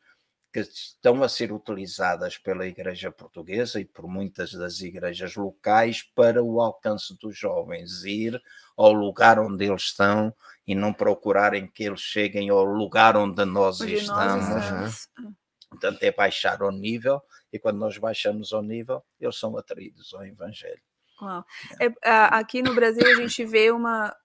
que 0.54 0.62
estão 0.62 1.22
a 1.24 1.30
ser 1.30 1.52
utilizadas 1.52 2.38
pela 2.38 2.66
Igreja 2.66 3.12
Portuguesa 3.12 3.80
e 3.80 3.86
por 3.86 4.08
muitas 4.08 4.52
das 4.54 4.80
igrejas 4.82 5.36
locais 5.36 6.04
para 6.16 6.42
o 6.44 6.62
alcance 6.62 7.18
dos 7.20 7.38
jovens, 7.38 8.04
ir 8.04 8.42
ao 8.76 8.94
lugar 8.94 9.40
onde 9.40 9.66
eles 9.66 9.84
estão 9.84 10.34
e 10.66 10.74
não 10.74 10.94
procurarem 10.94 11.68
que 11.68 11.84
eles 11.84 12.02
cheguem 12.02 12.50
ao 12.50 12.64
lugar 12.64 13.16
onde 13.18 13.44
nós 13.46 13.82
onde 13.82 13.96
estamos. 13.96 14.50
Nós 14.50 14.64
estamos. 14.64 15.38
Portanto, 15.70 16.02
é 16.04 16.12
baixar 16.12 16.62
o 16.64 16.72
nível, 16.72 17.22
e 17.52 17.60
quando 17.60 17.78
nós 17.78 17.98
baixamos 17.98 18.52
o 18.52 18.62
nível, 18.62 19.04
eles 19.20 19.38
são 19.38 19.58
atraídos 19.58 20.14
ao 20.14 20.26
Evangelho. 20.26 20.82
Uau. 21.22 21.44
É, 21.80 21.92
aqui 22.32 22.62
no 22.62 22.76
Brasil 22.76 23.06
a 23.06 23.16
gente 23.16 23.44
vê 23.44 23.72
uma, 23.72 24.16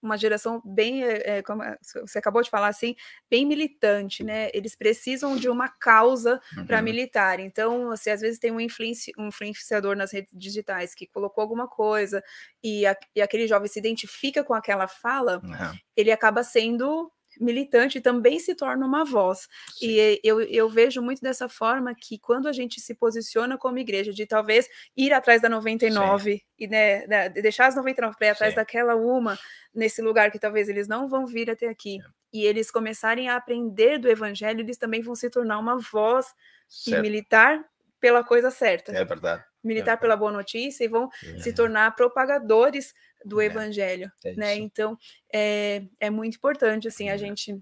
uma 0.00 0.16
geração 0.16 0.62
bem, 0.64 1.02
é, 1.02 1.42
como 1.42 1.62
você 2.06 2.18
acabou 2.18 2.40
de 2.40 2.48
falar 2.48 2.68
assim, 2.68 2.94
bem 3.28 3.44
militante, 3.44 4.22
né? 4.22 4.48
Eles 4.54 4.76
precisam 4.76 5.36
de 5.36 5.48
uma 5.48 5.68
causa 5.68 6.40
uhum. 6.56 6.66
para 6.66 6.80
militar. 6.80 7.40
Então, 7.40 7.90
assim, 7.90 8.10
às 8.10 8.20
vezes 8.20 8.38
tem 8.38 8.52
um, 8.52 8.60
influenci, 8.60 9.12
um 9.18 9.28
influenciador 9.28 9.96
nas 9.96 10.12
redes 10.12 10.32
digitais 10.32 10.94
que 10.94 11.06
colocou 11.06 11.42
alguma 11.42 11.66
coisa 11.66 12.22
e, 12.62 12.86
a, 12.86 12.96
e 13.14 13.20
aquele 13.20 13.46
jovem 13.48 13.68
se 13.68 13.78
identifica 13.78 14.44
com 14.44 14.54
aquela 14.54 14.86
fala, 14.86 15.40
uhum. 15.42 15.78
ele 15.96 16.12
acaba 16.12 16.44
sendo 16.44 17.10
militante 17.40 18.00
também 18.00 18.38
se 18.38 18.54
torna 18.54 18.86
uma 18.86 19.04
voz. 19.04 19.48
Sim. 19.74 19.86
E 19.86 20.20
eu, 20.22 20.40
eu 20.40 20.68
vejo 20.68 21.02
muito 21.02 21.20
dessa 21.20 21.48
forma 21.48 21.94
que 21.94 22.18
quando 22.18 22.48
a 22.48 22.52
gente 22.52 22.80
se 22.80 22.94
posiciona 22.94 23.58
como 23.58 23.78
igreja, 23.78 24.12
de 24.12 24.26
talvez 24.26 24.68
ir 24.96 25.12
atrás 25.12 25.40
da 25.40 25.48
99 25.48 26.32
Sim. 26.32 26.40
e 26.58 26.66
né, 26.66 27.28
deixar 27.28 27.66
as 27.66 27.76
99 27.76 28.16
para 28.16 28.26
ir 28.26 28.30
atrás 28.30 28.52
Sim. 28.52 28.56
daquela 28.56 28.94
uma, 28.94 29.38
nesse 29.74 30.00
lugar 30.02 30.30
que 30.30 30.38
talvez 30.38 30.68
eles 30.68 30.88
não 30.88 31.08
vão 31.08 31.26
vir 31.26 31.50
até 31.50 31.68
aqui, 31.68 31.98
e 32.32 32.44
eles 32.44 32.70
começarem 32.70 33.28
a 33.28 33.36
aprender 33.36 33.98
do 33.98 34.08
evangelho, 34.08 34.60
eles 34.60 34.76
também 34.76 35.02
vão 35.02 35.14
se 35.14 35.30
tornar 35.30 35.58
uma 35.58 35.78
voz 35.78 36.26
certo. 36.68 36.98
e 36.98 37.02
militar 37.02 37.64
pela 38.00 38.22
coisa 38.22 38.50
certa. 38.50 38.92
É 38.92 39.04
verdade. 39.04 39.44
Militar 39.62 39.94
é. 39.94 39.96
pela 39.96 40.16
boa 40.16 40.30
notícia 40.30 40.84
e 40.84 40.88
vão 40.88 41.08
é. 41.24 41.38
se 41.38 41.52
tornar 41.52 41.94
propagadores 41.96 42.94
do 43.26 43.40
é, 43.40 43.46
evangelho, 43.46 44.10
é 44.24 44.34
né? 44.34 44.56
Então 44.56 44.96
é, 45.32 45.82
é 45.98 46.10
muito 46.10 46.36
importante 46.36 46.86
assim 46.88 47.08
a 47.08 47.12
uhum. 47.12 47.18
gente 47.18 47.60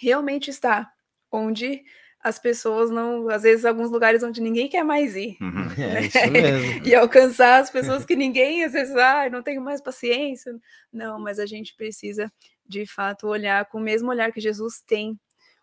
realmente 0.00 0.50
estar 0.50 0.90
onde 1.30 1.84
as 2.26 2.40
pessoas 2.40 2.90
não, 2.90 3.28
às 3.28 3.44
vezes, 3.44 3.64
alguns 3.64 3.88
lugares 3.88 4.20
onde 4.24 4.40
ninguém 4.40 4.68
quer 4.68 4.82
mais 4.82 5.14
ir. 5.14 5.36
Uhum. 5.40 5.66
É 6.16 6.26
mesmo. 6.28 6.84
e 6.84 6.92
alcançar 6.92 7.60
as 7.60 7.70
pessoas 7.70 8.04
que 8.04 8.16
ninguém, 8.16 8.64
às 8.64 8.72
vezes, 8.72 8.96
ah, 8.96 9.30
não 9.30 9.44
tenho 9.44 9.62
mais 9.62 9.80
paciência. 9.80 10.52
Não, 10.92 11.20
mas 11.20 11.38
a 11.38 11.46
gente 11.46 11.76
precisa, 11.76 12.32
de 12.66 12.84
fato, 12.84 13.28
olhar 13.28 13.66
com 13.66 13.78
o 13.78 13.80
mesmo 13.80 14.10
olhar 14.10 14.32
que 14.32 14.40
Jesus 14.40 14.82
tem 14.84 15.16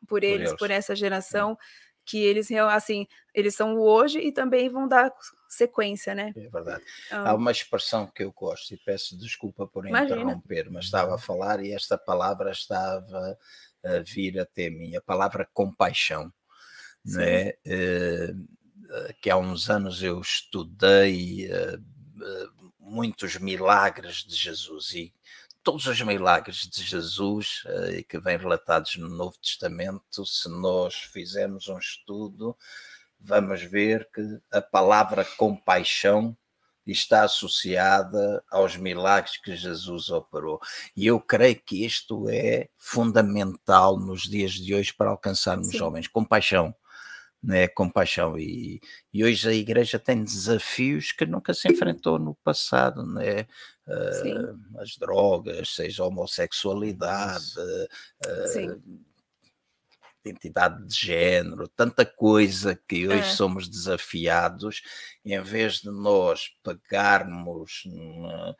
por 0.08 0.24
eles, 0.24 0.52
por, 0.52 0.60
por 0.60 0.72
essa 0.72 0.96
geração, 0.96 1.58
que 2.06 2.18
eles 2.24 2.52
assim, 2.52 3.08
eles 3.34 3.56
são 3.56 3.78
hoje 3.78 4.20
e 4.20 4.32
também 4.32 4.70
vão 4.70 4.88
dar 4.88 5.12
sequência, 5.48 6.14
né? 6.14 6.34
É 6.36 6.50
verdade. 6.50 6.84
Ah. 7.12 7.30
Há 7.30 7.36
uma 7.36 7.52
expressão 7.52 8.08
que 8.08 8.24
eu 8.24 8.32
gosto 8.32 8.74
e 8.74 8.78
peço 8.78 9.18
desculpa 9.18 9.68
por 9.68 9.88
Imagina. 9.88 10.22
interromper, 10.22 10.70
mas 10.70 10.86
estava 10.86 11.16
a 11.16 11.20
falar 11.20 11.64
e 11.64 11.72
esta 11.72 11.98
palavra 11.98 12.52
estava 12.52 13.38
a 13.84 14.00
vir 14.00 14.40
até 14.40 14.70
mim, 14.70 14.96
a 14.96 15.02
palavra 15.02 15.48
compaixão, 15.54 16.32
né? 17.06 17.54
Uh, 17.66 19.14
que 19.22 19.30
há 19.30 19.38
uns 19.38 19.70
anos 19.70 20.04
eu 20.04 20.20
estudei 20.22 21.50
uh, 21.52 21.82
muitos 22.80 23.38
milagres 23.38 24.18
de 24.18 24.36
Jesus 24.36 24.92
e 24.94 25.14
todos 25.64 25.88
os 25.88 26.02
milagres 26.02 26.68
de 26.68 26.84
Jesus 26.84 27.64
uh, 27.66 28.04
que 28.08 28.20
vêm 28.20 28.38
relatados 28.38 28.98
no 28.98 29.08
Novo 29.10 29.38
Testamento, 29.42 30.26
se 30.26 30.50
nós 30.50 30.96
fizermos 30.96 31.68
um 31.70 31.78
estudo, 31.78 32.56
vamos 33.20 33.64
ver 33.64 34.10
que 34.14 34.22
a 34.52 34.62
palavra 34.62 35.24
compaixão 35.24 36.36
está 36.86 37.24
associada 37.24 38.44
aos 38.52 38.76
milagres 38.76 39.38
que 39.38 39.56
Jesus 39.56 40.10
operou. 40.10 40.60
E 40.96 41.08
eu 41.08 41.20
creio 41.20 41.56
que 41.56 41.86
isto 41.86 42.28
é 42.30 42.68
fundamental 42.78 43.98
nos 43.98 44.24
dias 44.24 44.52
de 44.52 44.76
hoje 44.76 44.94
para 44.94 45.10
alcançarmos 45.10 45.70
Sim. 45.70 45.82
homens. 45.82 46.08
Compaixão. 46.08 46.76
Né, 47.44 47.68
compaixão. 47.68 48.40
E, 48.40 48.80
e 49.14 49.22
hoje 49.22 49.50
a 49.50 49.54
igreja 49.54 50.00
tem 50.00 50.24
desafios 50.24 51.12
que 51.12 51.26
nunca 51.26 51.54
se 51.54 51.68
enfrentou 51.70 52.18
no 52.18 52.36
passado, 52.36 53.06
né? 53.06 53.46
Uh, 53.86 54.80
as 54.80 54.96
drogas, 54.96 55.76
seja 55.76 56.04
a 56.04 56.08
homossexualidade, 56.08 57.54
uh, 57.60 58.82
identidade 60.26 60.86
de 60.88 60.96
género, 60.96 61.68
tanta 61.68 62.06
coisa 62.06 62.80
que 62.88 63.08
hoje 63.08 63.20
é. 63.28 63.32
somos 63.32 63.68
desafiados, 63.68 64.82
em 65.26 65.42
vez 65.42 65.82
de 65.82 65.92
nós 65.92 66.50
pegarmos 66.64 67.84
na, 67.86 68.56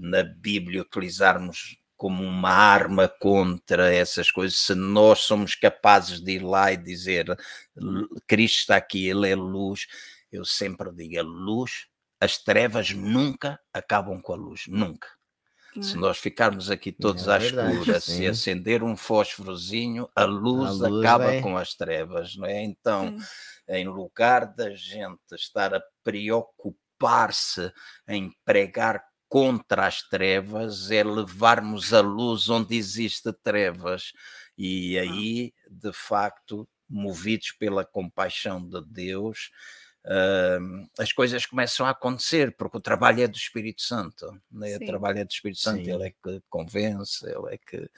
na 0.00 0.22
Bíblia, 0.24 0.82
utilizarmos 0.82 1.78
como 1.96 2.22
uma 2.22 2.50
arma 2.50 3.08
contra 3.08 3.92
essas 3.92 4.30
coisas, 4.30 4.58
se 4.58 4.74
nós 4.74 5.20
somos 5.20 5.54
capazes 5.54 6.20
de 6.20 6.32
ir 6.32 6.42
lá 6.42 6.72
e 6.72 6.76
dizer 6.76 7.26
Cristo 8.26 8.60
está 8.60 8.76
aqui, 8.76 9.08
Ele 9.08 9.30
é 9.30 9.34
luz, 9.34 9.86
eu 10.30 10.44
sempre 10.44 10.92
digo 10.92 11.18
a 11.18 11.22
luz, 11.22 11.86
as 12.20 12.38
trevas 12.38 12.90
nunca 12.90 13.58
acabam 13.72 14.20
com 14.20 14.32
a 14.32 14.36
luz, 14.36 14.64
nunca. 14.68 15.08
Se 15.82 15.96
nós 15.96 16.16
ficarmos 16.16 16.70
aqui 16.70 16.90
todos 16.90 17.28
é 17.28 17.32
à 17.34 17.38
escura, 17.38 18.00
se 18.00 18.26
acender 18.26 18.82
um 18.82 18.96
fósforozinho, 18.96 20.08
a 20.14 20.24
luz, 20.24 20.82
a 20.82 20.88
luz 20.88 21.04
acaba 21.04 21.26
vai... 21.26 21.42
com 21.42 21.56
as 21.56 21.74
trevas, 21.74 22.34
não 22.36 22.46
é? 22.46 22.62
Então, 22.62 23.16
em 23.68 23.86
lugar 23.86 24.46
da 24.46 24.70
gente 24.74 25.20
estar 25.32 25.74
a 25.74 25.82
preocupar-se 26.02 27.70
em 28.08 28.32
pregar 28.44 29.04
contra 29.28 29.86
as 29.86 30.02
trevas, 30.02 30.90
é 30.90 31.02
levarmos 31.02 31.92
a 31.92 32.00
luz 32.00 32.48
onde 32.48 32.76
existe 32.76 33.32
trevas. 33.32 34.12
E 34.56 34.98
aí, 34.98 35.52
de 35.68 35.92
facto, 35.92 36.68
movidos 36.88 37.52
pela 37.52 37.84
compaixão 37.84 38.66
de 38.66 38.82
Deus, 38.86 39.50
uh, 40.04 40.88
as 40.98 41.12
coisas 41.12 41.44
começam 41.44 41.86
a 41.86 41.90
acontecer, 41.90 42.54
porque 42.56 42.76
o 42.78 42.80
trabalho 42.80 43.22
é 43.22 43.28
do 43.28 43.36
Espírito 43.36 43.82
Santo, 43.82 44.40
né? 44.50 44.76
o 44.76 44.86
trabalho 44.86 45.18
é 45.18 45.24
do 45.24 45.30
Espírito 45.30 45.60
Santo, 45.60 45.84
Sim. 45.84 45.92
ele 45.92 46.04
é 46.04 46.10
que 46.10 46.42
convence, 46.48 47.26
ele 47.26 47.54
é 47.54 47.58
que 47.58 47.90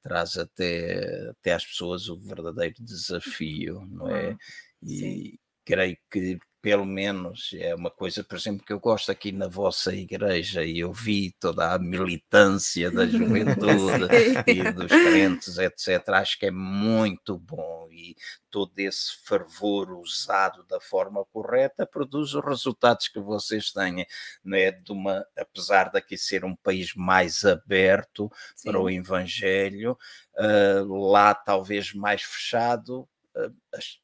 traz 0.00 0.36
até, 0.36 1.30
até 1.30 1.52
às 1.52 1.66
pessoas 1.66 2.08
o 2.08 2.16
verdadeiro 2.16 2.76
desafio, 2.78 3.84
não 3.90 4.08
é? 4.08 4.36
E 4.82 4.98
Sim. 4.98 5.38
creio 5.64 5.98
que 6.10 6.38
pelo 6.60 6.84
menos 6.84 7.50
é 7.54 7.74
uma 7.74 7.90
coisa, 7.90 8.24
por 8.24 8.36
exemplo, 8.36 8.64
que 8.66 8.72
eu 8.72 8.80
gosto 8.80 9.12
aqui 9.12 9.30
na 9.30 9.46
vossa 9.46 9.94
igreja 9.94 10.64
e 10.64 10.80
eu 10.80 10.92
vi 10.92 11.32
toda 11.38 11.72
a 11.72 11.78
militância 11.78 12.90
da 12.90 13.06
juventude 13.06 14.08
e 14.46 14.72
dos 14.72 14.88
crentes, 14.88 15.56
etc. 15.58 16.08
Acho 16.08 16.38
que 16.38 16.46
é 16.46 16.50
muito 16.50 17.38
bom 17.38 17.88
e 17.92 18.16
todo 18.50 18.72
esse 18.78 19.24
fervor 19.24 19.92
usado 19.92 20.64
da 20.64 20.80
forma 20.80 21.24
correta 21.26 21.86
produz 21.86 22.34
os 22.34 22.44
resultados 22.44 23.06
que 23.08 23.20
vocês 23.20 23.70
têm, 23.70 24.04
né? 24.44 24.72
De 24.72 24.90
uma, 24.90 25.24
apesar 25.36 25.90
daqui 25.90 26.16
ser 26.18 26.44
um 26.44 26.56
país 26.56 26.92
mais 26.94 27.44
aberto 27.44 28.30
Sim. 28.56 28.70
para 28.70 28.80
o 28.80 28.90
evangelho, 28.90 29.96
uh, 30.36 31.08
lá 31.08 31.34
talvez 31.34 31.94
mais 31.94 32.22
fechado, 32.22 33.08
uh, 33.36 33.54
as 33.72 34.00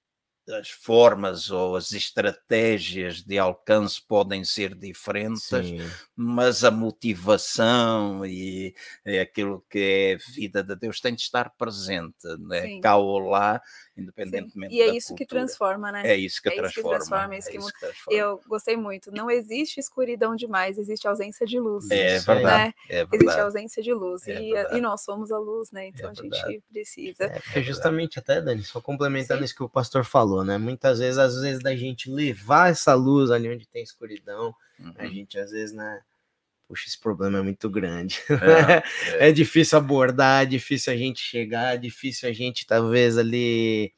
as 0.50 0.68
formas 0.68 1.50
ou 1.50 1.76
as 1.76 1.92
estratégias 1.92 3.22
de 3.22 3.38
alcance 3.38 4.00
podem 4.06 4.44
ser 4.44 4.74
diferentes, 4.74 5.48
Sim. 5.48 5.78
mas 6.14 6.64
a 6.64 6.70
motivação 6.70 8.24
e, 8.26 8.74
e 9.06 9.18
aquilo 9.18 9.64
que 9.70 9.78
é 10.12 10.32
vida 10.32 10.62
de 10.62 10.76
Deus 10.76 11.00
tem 11.00 11.14
de 11.14 11.22
estar 11.22 11.50
presente, 11.56 12.26
né? 12.40 12.80
cá 12.80 12.96
ou 12.96 13.18
lá, 13.18 13.60
independentemente 13.96 14.72
Sim. 14.72 14.78
E 14.78 14.82
é 14.82 14.88
isso 14.88 15.08
cultura. 15.08 15.16
que 15.16 15.26
transforma, 15.26 15.92
né? 15.92 16.02
É 16.04 16.16
isso 16.16 16.42
que, 16.42 16.48
é 16.48 16.56
transforma, 16.56 16.68
isso 16.68 16.82
que 16.82 16.88
transforma. 16.88 17.34
É 17.34 17.38
isso 17.38 17.50
que, 17.50 17.56
é 17.56 17.60
isso 17.60 17.72
que 17.72 17.80
transforma. 17.80 18.18
Eu 18.18 18.40
gostei 18.46 18.76
muito. 18.76 19.12
Não 19.12 19.30
existe 19.30 19.78
escuridão 19.78 20.34
demais, 20.34 20.78
existe 20.78 21.06
ausência 21.06 21.46
de 21.46 21.58
luz. 21.58 21.90
É 21.90 22.18
verdade. 22.18 22.44
Né? 22.44 22.74
É 22.88 22.94
verdade. 22.96 23.24
Existe 23.24 23.40
ausência 23.40 23.82
de 23.82 23.92
luz. 23.92 24.26
É 24.26 24.40
e, 24.40 24.76
e, 24.76 24.80
nós 24.80 25.02
somos 25.02 25.30
a 25.30 25.38
luz, 25.38 25.70
né? 25.70 25.88
Então 25.88 26.10
a 26.10 26.14
gente 26.14 26.62
precisa. 26.70 27.24
É, 27.54 27.62
justamente 27.62 28.18
até, 28.18 28.40
Dani, 28.40 28.62
só 28.62 28.80
complementando 28.80 29.40
Sim. 29.40 29.44
isso 29.44 29.54
que 29.54 29.62
o 29.62 29.68
pastor 29.68 30.04
falou, 30.04 30.44
né? 30.44 30.58
Muitas 30.58 30.98
vezes, 30.98 31.18
às 31.18 31.40
vezes, 31.40 31.62
da 31.62 31.74
gente 31.76 32.10
levar 32.10 32.70
essa 32.70 32.94
luz 32.94 33.30
ali 33.30 33.48
onde 33.48 33.66
tem 33.66 33.82
escuridão, 33.82 34.54
uhum. 34.78 34.94
a 34.96 35.06
gente 35.06 35.38
às 35.38 35.50
vezes, 35.50 35.74
né? 35.74 36.00
Puxa, 36.66 36.88
esse 36.88 36.98
problema 36.98 37.38
é 37.38 37.42
muito 37.42 37.68
grande. 37.68 38.20
É, 38.30 38.82
é. 39.26 39.28
é, 39.28 39.32
difícil 39.32 39.78
abordar, 39.78 40.42
é 40.42 40.46
difícil 40.46 40.92
a 40.92 40.96
gente 40.96 41.20
chegar, 41.20 41.74
é 41.74 41.78
difícil 41.78 42.28
a 42.28 42.32
gente, 42.32 42.66
talvez, 42.66 43.16
ali. 43.18 43.92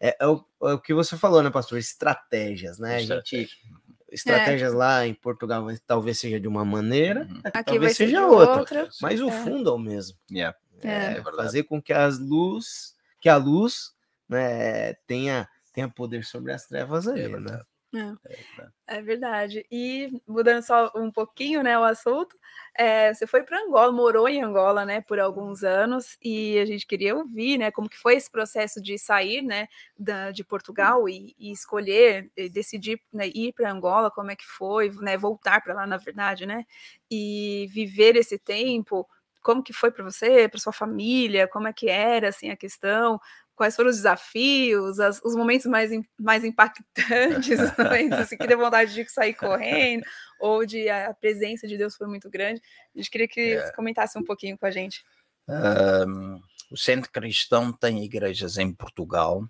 É, 0.00 0.16
é, 0.20 0.26
o, 0.26 0.44
é 0.62 0.72
o, 0.72 0.78
que 0.78 0.94
você 0.94 1.16
falou, 1.16 1.42
né, 1.42 1.50
pastor? 1.50 1.78
Estratégias, 1.78 2.78
né? 2.78 3.02
Estratégia. 3.02 3.38
A 3.38 3.42
gente. 3.42 3.84
Estratégias 4.10 4.72
é. 4.72 4.76
lá 4.76 5.06
em 5.06 5.14
Portugal 5.14 5.66
talvez 5.86 6.20
seja 6.20 6.38
de 6.38 6.46
uma 6.46 6.64
maneira, 6.64 7.28
uhum. 7.28 7.42
talvez 7.64 7.96
seja 7.96 8.24
outra, 8.24 8.60
outra, 8.60 8.88
mas 9.02 9.20
o 9.20 9.28
fundo 9.28 9.70
é 9.70 9.72
o 9.72 9.78
mesmo. 9.78 10.16
Yeah. 10.30 10.56
É, 10.82 11.20
fazer 11.20 11.64
com 11.64 11.82
que 11.82 11.92
as 11.92 12.18
luz, 12.20 12.94
que 13.20 13.28
a 13.28 13.36
luz, 13.36 13.92
né, 14.28 14.94
tenha 15.08 15.48
tenha 15.72 15.88
poder 15.88 16.24
sobre 16.24 16.52
as 16.52 16.66
trevas 16.66 17.08
aí, 17.08 17.28
né? 17.28 17.60
É. 17.94 18.96
é 18.98 19.02
verdade. 19.02 19.66
E 19.70 20.10
mudando 20.26 20.62
só 20.62 20.90
um 20.96 21.10
pouquinho, 21.10 21.62
né, 21.62 21.78
o 21.78 21.84
assunto, 21.84 22.36
é, 22.76 23.14
você 23.14 23.26
foi 23.26 23.42
para 23.44 23.60
Angola, 23.62 23.92
morou 23.92 24.28
em 24.28 24.42
Angola, 24.42 24.84
né, 24.84 25.00
por 25.02 25.20
alguns 25.20 25.62
anos, 25.64 26.16
e 26.22 26.58
a 26.58 26.66
gente 26.66 26.86
queria 26.86 27.16
ouvir, 27.16 27.58
né, 27.58 27.70
como 27.70 27.88
que 27.88 27.98
foi 27.98 28.16
esse 28.16 28.30
processo 28.30 28.82
de 28.82 28.98
sair, 28.98 29.42
né, 29.42 29.68
da, 29.98 30.30
de 30.32 30.44
Portugal 30.44 31.08
e, 31.08 31.34
e 31.38 31.52
escolher, 31.52 32.30
e 32.36 32.48
decidir 32.48 33.00
né, 33.12 33.28
ir 33.28 33.52
para 33.54 33.70
Angola, 33.72 34.10
como 34.10 34.30
é 34.32 34.36
que 34.36 34.46
foi, 34.46 34.90
né, 35.00 35.16
voltar 35.16 35.62
para 35.62 35.74
lá, 35.74 35.86
na 35.86 35.96
verdade, 35.98 36.46
né, 36.46 36.64
e 37.10 37.66
viver 37.72 38.16
esse 38.16 38.38
tempo. 38.38 39.08
Como 39.42 39.62
que 39.62 39.72
foi 39.74 39.90
para 39.90 40.02
você, 40.04 40.48
para 40.48 40.58
sua 40.60 40.72
família? 40.72 41.46
Como 41.48 41.68
é 41.68 41.72
que 41.72 41.88
era 41.88 42.28
assim 42.30 42.50
a 42.50 42.56
questão? 42.56 43.20
Quais 43.54 43.76
foram 43.76 43.90
os 43.90 43.96
desafios, 43.96 44.98
as, 44.98 45.20
os 45.22 45.34
momentos 45.34 45.66
mais, 45.66 45.90
mais 46.18 46.44
impactantes, 46.44 47.58
momentos 47.78 48.18
assim, 48.18 48.36
que 48.36 48.46
deu 48.46 48.58
vontade 48.58 48.92
de 48.92 49.08
sair 49.10 49.34
correndo, 49.34 50.04
ou 50.40 50.66
de 50.66 50.88
a 50.88 51.14
presença 51.14 51.66
de 51.66 51.76
Deus 51.76 51.96
foi 51.96 52.06
muito 52.06 52.28
grande. 52.28 52.60
A 52.94 52.98
gente 52.98 53.10
queria 53.10 53.28
que 53.28 53.54
é. 53.54 53.72
comentasse 53.72 54.18
um 54.18 54.24
pouquinho 54.24 54.58
com 54.58 54.66
a 54.66 54.70
gente. 54.70 55.04
Um, 55.48 56.40
o 56.70 56.76
Centro 56.76 57.10
Cristão 57.10 57.72
tem 57.72 58.04
igrejas 58.04 58.58
em 58.58 58.72
Portugal, 58.72 59.48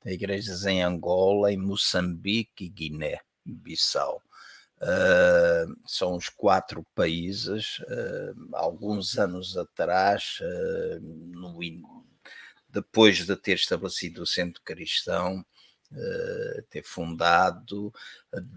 tem 0.00 0.14
igrejas 0.14 0.64
em 0.66 0.82
Angola, 0.82 1.52
em 1.52 1.56
Moçambique 1.56 2.64
e 2.64 2.68
Guiné-Bissau. 2.68 4.22
Uh, 4.82 5.76
são 5.86 6.16
os 6.16 6.30
quatro 6.30 6.82
países. 6.94 7.80
Uh, 7.80 8.48
alguns 8.54 9.18
anos 9.18 9.56
atrás, 9.58 10.38
uh, 10.40 11.00
no, 11.02 11.62
depois 12.72 13.24
de 13.26 13.36
ter 13.36 13.54
estabelecido 13.54 14.22
o 14.22 14.26
centro 14.26 14.60
cristão, 14.64 15.44
uh, 15.92 16.62
ter 16.70 16.82
fundado, 16.82 17.92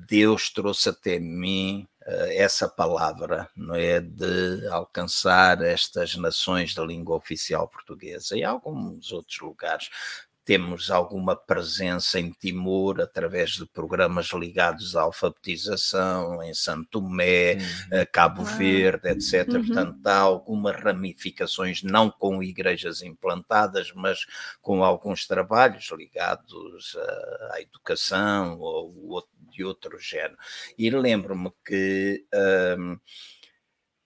Deus 0.08 0.50
trouxe 0.50 0.90
até 0.90 1.20
mim 1.20 1.88
uh, 2.06 2.32
essa 2.32 2.68
palavra, 2.68 3.50
não 3.56 3.76
é, 3.76 4.00
de 4.00 4.68
alcançar 4.68 5.62
estas 5.62 6.16
nações 6.16 6.74
da 6.74 6.84
língua 6.84 7.16
oficial 7.16 7.68
portuguesa 7.68 8.38
e 8.38 8.44
alguns 8.44 9.12
outros 9.12 9.40
lugares 9.40 9.90
temos 10.46 10.92
alguma 10.92 11.36
presença 11.36 12.20
em 12.20 12.32
Timor 12.32 13.00
através 13.02 13.52
de 13.52 13.66
programas 13.66 14.28
ligados 14.28 14.96
à 14.96 15.04
alfabetização, 15.04 16.44
em 16.44 16.54
Santo 16.54 16.88
Tomé, 16.92 17.56
uhum. 17.56 18.06
Cabo 18.12 18.42
ah. 18.42 18.46
Verde, 18.46 19.10
etc. 19.10 19.48
Uhum. 19.48 19.66
Portanto, 19.66 20.08
há 20.08 20.18
algumas 20.18 20.76
ramificações, 20.76 21.82
não 21.82 22.12
com 22.12 22.44
igrejas 22.44 23.02
implantadas, 23.02 23.92
mas 23.96 24.26
com 24.62 24.84
alguns 24.84 25.26
trabalhos 25.26 25.90
ligados 25.92 26.98
à, 27.52 27.62
educação 27.62 28.60
ou 28.60 29.26
de 29.52 29.64
outro 29.64 29.98
género. 30.00 30.38
E 30.78 30.90
lembro-me 30.90 31.52
que. 31.66 32.26
Um, 32.78 32.98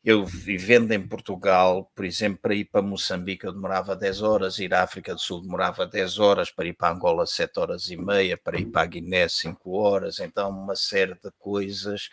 eu 0.09 0.25
vivendo 0.25 0.93
em 0.93 1.05
Portugal, 1.05 1.91
por 1.93 2.05
exemplo, 2.05 2.39
para 2.41 2.55
ir 2.55 2.63
para 2.63 2.81
Moçambique 2.81 3.45
eu 3.45 3.51
demorava 3.51 3.93
10 3.93 4.21
horas, 4.21 4.57
ir 4.57 4.73
à 4.73 4.81
África 4.81 5.13
do 5.13 5.19
Sul 5.19 5.41
demorava 5.41 5.85
10 5.85 6.17
horas, 6.17 6.49
para 6.49 6.65
ir 6.65 6.71
para 6.75 6.93
Angola 6.93 7.27
7 7.27 7.59
horas 7.59 7.89
e 7.89 7.97
meia, 7.97 8.37
para 8.37 8.57
ir 8.57 8.67
para 8.67 8.83
a 8.83 8.85
Guiné 8.85 9.27
5 9.27 9.69
horas, 9.69 10.21
então 10.21 10.49
uma 10.49 10.77
série 10.77 11.13
de 11.15 11.29
coisas, 11.37 12.09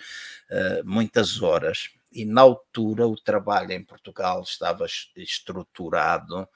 uh, 0.50 0.84
muitas 0.84 1.40
horas. 1.40 1.90
E 2.12 2.24
na 2.24 2.40
altura 2.40 3.06
o 3.06 3.14
trabalho 3.14 3.70
em 3.70 3.84
Portugal 3.84 4.42
estava 4.42 4.86
estruturado, 5.14 6.48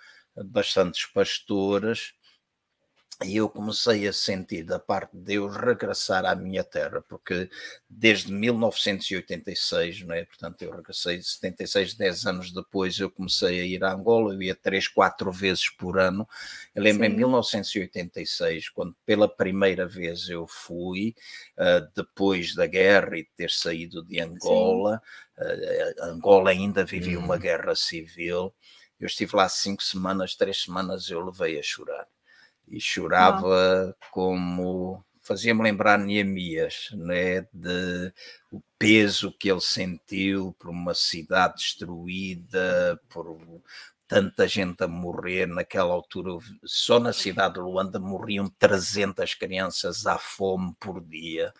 bastantes 0.44 1.06
pastores, 1.06 2.14
e 3.24 3.36
eu 3.36 3.48
comecei 3.48 4.06
a 4.06 4.12
sentir 4.12 4.62
da 4.62 4.78
parte 4.78 5.16
de 5.16 5.22
Deus 5.24 5.56
regressar 5.56 6.24
à 6.24 6.36
minha 6.36 6.62
terra, 6.62 7.02
porque 7.02 7.50
desde 7.90 8.32
1986, 8.32 10.02
não 10.02 10.14
é? 10.14 10.24
portanto 10.24 10.62
eu 10.62 10.70
regressei 10.70 11.20
76, 11.20 11.94
10 11.94 12.26
anos 12.26 12.52
depois 12.52 12.96
eu 13.00 13.10
comecei 13.10 13.60
a 13.60 13.64
ir 13.64 13.82
a 13.82 13.92
Angola, 13.92 14.34
eu 14.34 14.42
ia 14.42 14.54
3, 14.54 14.86
4 14.86 15.32
vezes 15.32 15.68
por 15.68 15.98
ano, 15.98 16.28
eu 16.72 16.80
lembro 16.80 17.04
Sim. 17.06 17.12
em 17.12 17.16
1986, 17.16 18.68
quando 18.68 18.94
pela 19.04 19.28
primeira 19.28 19.86
vez 19.86 20.28
eu 20.28 20.46
fui, 20.46 21.16
uh, 21.58 21.90
depois 21.96 22.54
da 22.54 22.66
guerra 22.66 23.18
e 23.18 23.24
ter 23.36 23.50
saído 23.50 24.04
de 24.04 24.20
Angola, 24.20 25.02
uh, 25.36 26.04
Angola 26.04 26.50
ainda 26.50 26.84
vivia 26.84 27.18
uma 27.18 27.34
uhum. 27.34 27.40
guerra 27.40 27.74
civil, 27.74 28.54
eu 29.00 29.06
estive 29.06 29.34
lá 29.34 29.48
cinco 29.48 29.82
semanas, 29.82 30.36
três 30.36 30.62
semanas 30.62 31.10
eu 31.10 31.24
levei 31.24 31.58
a 31.58 31.62
chorar 31.64 32.06
e 32.70 32.80
chorava 32.80 33.96
como 34.10 35.02
fazia-me 35.20 35.62
lembrar 35.62 35.98
Neemias, 35.98 36.88
né, 36.94 37.42
de 37.52 38.12
o 38.50 38.62
peso 38.78 39.30
que 39.30 39.50
ele 39.50 39.60
sentiu 39.60 40.56
por 40.58 40.70
uma 40.70 40.94
cidade 40.94 41.56
destruída, 41.56 42.98
por 43.10 43.26
tanta 44.08 44.48
gente 44.48 44.82
a 44.82 44.88
morrer 44.88 45.46
naquela 45.46 45.92
altura. 45.92 46.42
Só 46.64 46.98
na 46.98 47.12
cidade 47.12 47.54
de 47.54 47.60
Luanda 47.60 48.00
morriam 48.00 48.48
300 48.58 49.34
crianças 49.34 50.06
à 50.06 50.18
fome 50.18 50.74
por 50.80 51.00
dia, 51.04 51.52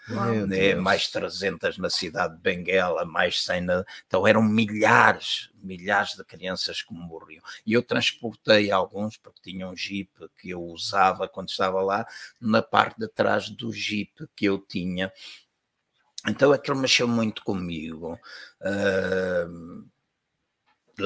né? 0.49 0.75
mais 0.75 1.09
300 1.09 1.77
na 1.77 1.91
cidade 1.91 2.35
de 2.35 2.41
Benguela, 2.41 3.05
mais 3.05 3.45
100 3.45 3.61
na... 3.61 3.85
Então 4.07 4.27
eram 4.27 4.43
milhares, 4.43 5.51
milhares 5.63 6.15
de 6.15 6.25
crianças 6.25 6.81
que 6.81 6.95
morriam. 6.95 7.43
E 7.67 7.75
eu 7.75 7.83
transportei 7.83 8.71
alguns, 8.71 9.19
porque 9.19 9.43
tinha 9.43 9.69
um 9.69 9.77
jeep 9.77 10.11
que 10.41 10.49
eu 10.49 10.63
usava 10.63 11.29
quando 11.29 11.51
estava 11.51 11.83
lá, 11.83 12.07
na 12.41 12.63
parte 12.63 12.99
de 12.99 13.09
trás 13.09 13.51
do 13.51 13.71
jeep 13.71 14.27
que 14.35 14.47
eu 14.47 14.59
tinha. 14.59 15.13
Então 16.27 16.51
aquilo 16.51 16.79
mexeu 16.79 17.07
muito 17.07 17.45
comigo. 17.45 18.19
Uh, 18.61 19.87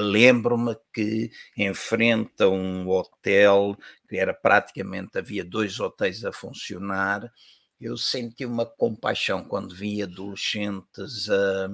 lembro-me 0.00 0.76
que 0.92 1.30
em 1.56 1.74
frente 1.74 2.42
a 2.42 2.48
um 2.48 2.88
hotel, 2.88 3.76
que 4.08 4.16
era 4.16 4.34
praticamente, 4.34 5.18
havia 5.18 5.44
dois 5.44 5.78
hotéis 5.80 6.24
a 6.24 6.32
funcionar, 6.32 7.30
eu 7.80 7.96
senti 7.96 8.46
uma 8.46 8.64
compaixão 8.64 9.44
quando 9.44 9.74
vi 9.74 10.02
adolescentes 10.02 11.28
a, 11.28 11.68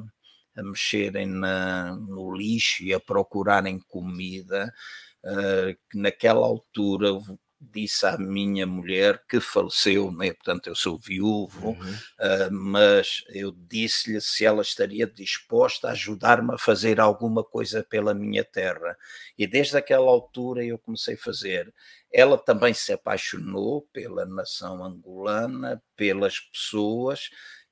a 0.56 0.62
mexerem 0.62 1.26
na, 1.26 1.94
no 1.96 2.34
lixo 2.34 2.82
e 2.82 2.94
a 2.94 3.00
procurarem 3.00 3.78
comida, 3.88 4.72
uh, 5.24 5.76
que 5.90 5.98
naquela 5.98 6.46
altura 6.46 7.10
disse 7.60 8.06
à 8.06 8.16
minha 8.16 8.66
mulher 8.66 9.22
que 9.28 9.40
faleceu, 9.40 10.12
né? 10.12 10.32
portanto 10.32 10.68
eu 10.68 10.74
sou 10.74 10.98
viúvo, 10.98 11.70
uhum. 11.70 11.74
uh, 11.74 12.52
mas 12.52 13.24
eu 13.28 13.52
disse-lhe 13.52 14.20
se 14.20 14.44
ela 14.44 14.62
estaria 14.62 15.06
disposta 15.06 15.88
a 15.88 15.92
ajudar-me 15.92 16.54
a 16.54 16.58
fazer 16.58 17.00
alguma 17.00 17.42
coisa 17.42 17.82
pela 17.82 18.14
minha 18.14 18.44
terra. 18.44 18.96
E 19.36 19.46
desde 19.46 19.76
aquela 19.76 20.08
altura 20.08 20.64
eu 20.64 20.78
comecei 20.78 21.14
a 21.14 21.18
fazer. 21.18 21.72
Ela 22.12 22.38
também 22.38 22.72
se 22.72 22.92
apaixonou 22.92 23.82
pela 23.92 24.24
nação 24.24 24.82
angolana, 24.82 25.82
pelas 25.94 26.40
pessoas, 26.40 27.28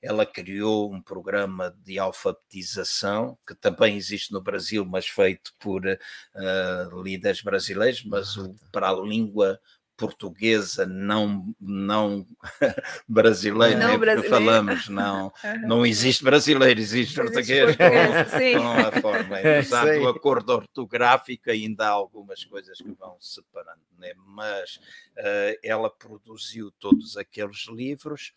ela 0.06 0.26
criou 0.26 0.92
um 0.92 1.02
programa 1.02 1.74
de 1.82 1.98
alfabetização 1.98 3.36
que 3.46 3.54
também 3.54 3.96
existe 3.96 4.32
no 4.32 4.40
Brasil, 4.40 4.84
mas 4.84 5.06
feito 5.06 5.52
por 5.58 5.84
uh, 5.84 7.02
líderes 7.02 7.42
brasileiros, 7.42 8.04
mas 8.04 8.36
o, 8.36 8.54
para 8.70 8.90
a 8.90 9.00
língua 9.00 9.58
portuguesa 9.96 10.86
não 10.86 11.54
não 11.60 12.26
brasileira 13.08 13.78
não, 13.78 14.04
é 14.04 14.22
falamos 14.28 14.88
não. 14.88 15.32
Não 15.66 15.86
existe 15.86 16.22
brasileiro 16.22 16.78
existe, 16.78 17.14
português, 17.14 17.76
português 17.76 18.56
com, 18.56 18.68
a 18.68 18.92
forma. 19.00 19.38
É, 19.38 19.58
apesar 19.58 19.98
do 19.98 20.08
acordo 20.08 20.52
ortográfico 20.52 21.50
ainda 21.50 21.86
há 21.86 21.90
algumas 21.90 22.44
coisas 22.44 22.78
que 22.78 22.92
vão 22.92 23.16
separando 23.20 23.80
né? 23.98 24.12
mas 24.26 24.78
uh, 25.18 25.58
ela 25.62 25.90
produziu 25.90 26.70
todos 26.78 27.16
aqueles 27.16 27.66
livros 27.68 28.32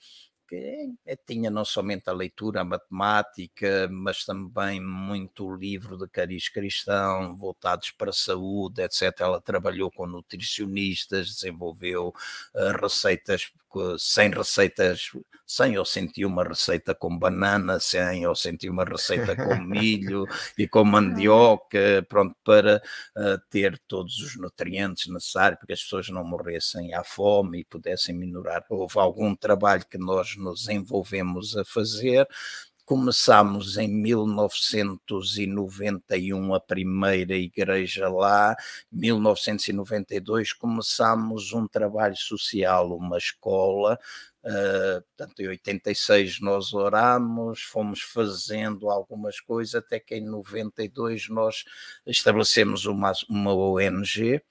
que 0.50 0.96
é, 1.06 1.16
tinha 1.16 1.52
não 1.52 1.64
somente 1.64 2.10
a 2.10 2.14
leitura, 2.14 2.62
a 2.62 2.66
matemática, 2.66 3.88
mas 3.92 4.26
também 4.26 4.82
muito 4.82 5.56
livro 5.56 5.96
de 5.96 6.08
cariz 6.10 6.50
cristão, 6.50 7.36
voltados 7.38 7.92
para 7.92 8.10
a 8.10 8.14
saúde, 8.14 8.82
etc. 8.82 9.14
Ela 9.20 9.40
trabalhou 9.40 9.92
com 9.92 10.08
nutricionistas, 10.08 11.28
desenvolveu 11.36 12.10
uh, 12.10 12.82
receitas, 12.82 13.52
sem 13.98 14.30
receitas, 14.30 15.12
sem 15.46 15.74
eu 15.74 15.84
senti 15.86 16.26
uma 16.26 16.44
receita 16.44 16.94
com 16.94 17.18
banana, 17.18 17.80
sem 17.80 18.24
eu 18.24 18.36
senti 18.36 18.70
uma 18.70 18.84
receita 18.84 19.36
com 19.36 19.56
milho 19.62 20.26
e 20.58 20.68
com 20.68 20.84
mandioca, 20.84 22.06
pronto, 22.08 22.36
para 22.44 22.82
uh, 23.18 23.40
ter 23.50 23.80
todos 23.88 24.20
os 24.20 24.36
nutrientes 24.38 25.12
necessários, 25.12 25.60
para 25.60 25.68
que 25.68 25.74
as 25.74 25.84
pessoas 25.84 26.10
não 26.10 26.24
morressem 26.24 26.94
à 26.94 27.04
fome 27.04 27.62
e 27.62 27.66
pudessem 27.66 28.16
minorar. 28.16 28.64
Houve 28.70 29.00
algum 29.00 29.36
trabalho 29.36 29.86
que 29.90 29.98
nós 29.98 30.36
nos 30.36 30.68
envolvemos 30.70 31.58
a 31.58 31.66
fazer. 31.66 32.28
Começámos 32.90 33.78
em 33.78 33.88
1991 33.88 36.56
a 36.56 36.60
primeira 36.60 37.36
igreja 37.36 38.10
lá, 38.10 38.56
1992 38.92 40.54
começámos 40.54 41.54
um 41.54 41.68
trabalho 41.68 42.18
social, 42.18 42.98
uma 42.98 43.20
escola, 43.20 44.00
Uh, 44.42 45.04
portanto, 45.18 45.42
em 45.42 45.50
86 45.50 46.40
nós 46.40 46.74
oramos, 46.74 47.62
fomos 47.62 48.02
fazendo 48.02 48.90
algumas 48.90 49.42
coisas, 49.42 49.76
até 49.76 50.00
que 50.00 50.16
em 50.16 50.26
92 50.26 51.28
nós 51.28 51.66
estabelecemos 52.08 52.86
uma, 52.86 53.12
uma 53.30 53.54
ONG 53.54 54.42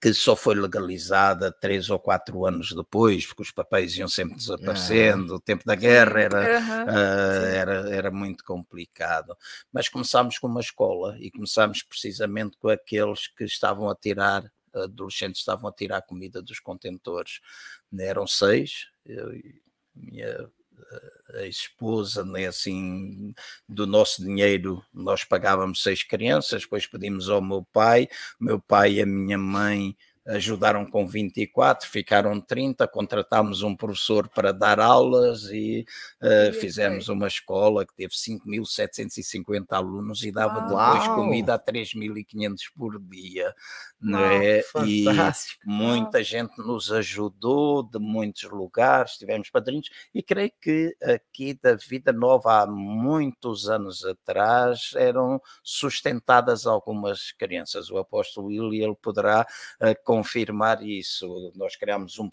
que 0.00 0.12
só 0.12 0.36
foi 0.36 0.54
legalizada 0.54 1.50
três 1.50 1.88
ou 1.88 1.98
quatro 1.98 2.44
anos 2.44 2.72
depois, 2.72 3.26
porque 3.26 3.42
os 3.42 3.50
papéis 3.50 3.96
iam 3.96 4.08
sempre 4.08 4.36
desaparecendo, 4.36 5.36
o 5.36 5.40
tempo 5.40 5.64
da 5.64 5.74
guerra 5.74 6.20
era, 6.20 6.40
uh, 6.84 7.44
era, 7.54 7.94
era 7.94 8.10
muito 8.10 8.44
complicado. 8.44 9.36
Mas 9.72 9.88
começámos 9.88 10.38
com 10.38 10.46
uma 10.46 10.60
escola 10.60 11.16
e 11.18 11.30
começámos 11.30 11.82
precisamente 11.82 12.56
com 12.58 12.68
aqueles 12.68 13.28
que 13.28 13.44
estavam 13.44 13.88
a 13.88 13.94
tirar, 13.94 14.44
adolescentes 14.74 15.40
estavam 15.40 15.68
a 15.68 15.72
tirar 15.72 16.02
comida 16.02 16.42
dos 16.42 16.60
contentores. 16.60 17.40
Eram 17.98 18.26
seis, 18.26 18.88
eu, 19.06 19.30
minha 19.94 20.50
a 21.34 21.46
esposa, 21.46 22.24
né, 22.24 22.46
assim, 22.46 23.34
do 23.68 23.86
nosso 23.86 24.22
dinheiro, 24.22 24.84
nós 24.92 25.24
pagávamos 25.24 25.82
seis 25.82 26.02
crianças, 26.02 26.62
depois 26.62 26.86
pedimos 26.86 27.28
ao 27.28 27.40
meu 27.40 27.64
pai, 27.72 28.08
meu 28.40 28.60
pai 28.60 28.94
e 28.94 29.02
a 29.02 29.06
minha 29.06 29.38
mãe 29.38 29.96
ajudaram 30.26 30.86
com 30.86 31.06
24, 31.06 31.88
ficaram 31.88 32.40
30, 32.40 32.86
contratámos 32.86 33.62
um 33.62 33.74
professor 33.74 34.28
para 34.28 34.52
dar 34.52 34.78
aulas 34.78 35.44
e 35.50 35.84
uh, 36.22 36.52
fizemos 36.54 37.08
uma 37.08 37.26
escola 37.26 37.84
que 37.84 37.94
teve 37.94 38.12
5.750 38.12 39.64
alunos 39.70 40.22
e 40.22 40.30
dava 40.30 40.60
Uau. 40.70 40.94
depois 40.94 41.08
comida 41.08 41.54
a 41.54 41.58
3.500 41.58 42.56
por 42.76 43.00
dia. 43.00 43.52
né? 44.00 44.60
E 44.86 45.04
muita 45.64 46.22
gente 46.22 46.56
nos 46.58 46.90
ajudou 46.92 47.82
de 47.82 47.98
muitos 47.98 48.44
lugares, 48.44 49.16
tivemos 49.16 49.50
padrinhos, 49.50 49.88
e 50.14 50.22
creio 50.22 50.52
que 50.60 50.96
aqui 51.02 51.54
da 51.54 51.74
Vida 51.74 52.12
Nova 52.12 52.62
há 52.62 52.66
muitos 52.66 53.68
anos 53.68 54.04
atrás 54.04 54.92
eram 54.96 55.40
sustentadas 55.62 56.66
algumas 56.66 57.32
crianças. 57.32 57.90
O 57.90 57.98
apóstolo 57.98 58.48
Willi 58.48 58.82
ele 58.82 58.94
poderá 58.94 59.46
uh, 59.80 60.04
confirmar 60.12 60.82
isso. 60.82 61.50
Nós 61.56 61.74
criamos 61.74 62.18
um 62.18 62.30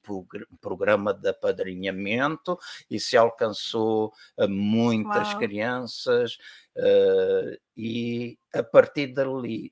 programa 0.60 1.14
de 1.14 1.30
apadrinhamento 1.30 2.60
e 2.92 3.00
se 3.00 3.16
alcançou 3.16 4.12
a 4.38 4.50
muitas 4.50 5.30
Uau. 5.30 5.40
crianças, 5.40 6.38
uh, 6.76 7.58
e 7.78 8.38
a 8.54 8.62
partir 8.62 9.14
dali 9.14 9.72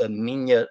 a 0.00 0.08
minha 0.08 0.68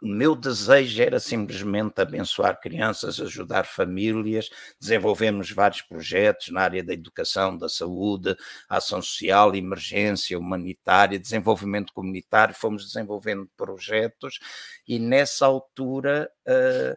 o 0.00 0.06
meu 0.06 0.36
desejo 0.36 1.02
era 1.02 1.18
simplesmente 1.18 2.00
abençoar 2.00 2.60
crianças, 2.60 3.20
ajudar 3.20 3.64
famílias, 3.66 4.48
desenvolvemos 4.80 5.50
vários 5.50 5.82
projetos 5.82 6.50
na 6.50 6.62
área 6.62 6.84
da 6.84 6.92
educação, 6.92 7.56
da 7.56 7.68
saúde, 7.68 8.36
ação 8.68 9.02
social, 9.02 9.54
emergência 9.54 10.38
humanitária, 10.38 11.18
desenvolvimento 11.18 11.92
comunitário, 11.92 12.54
fomos 12.54 12.86
desenvolvendo 12.86 13.50
projetos 13.56 14.38
e 14.86 14.98
nessa 14.98 15.46
altura 15.46 16.30
uh, 16.46 16.96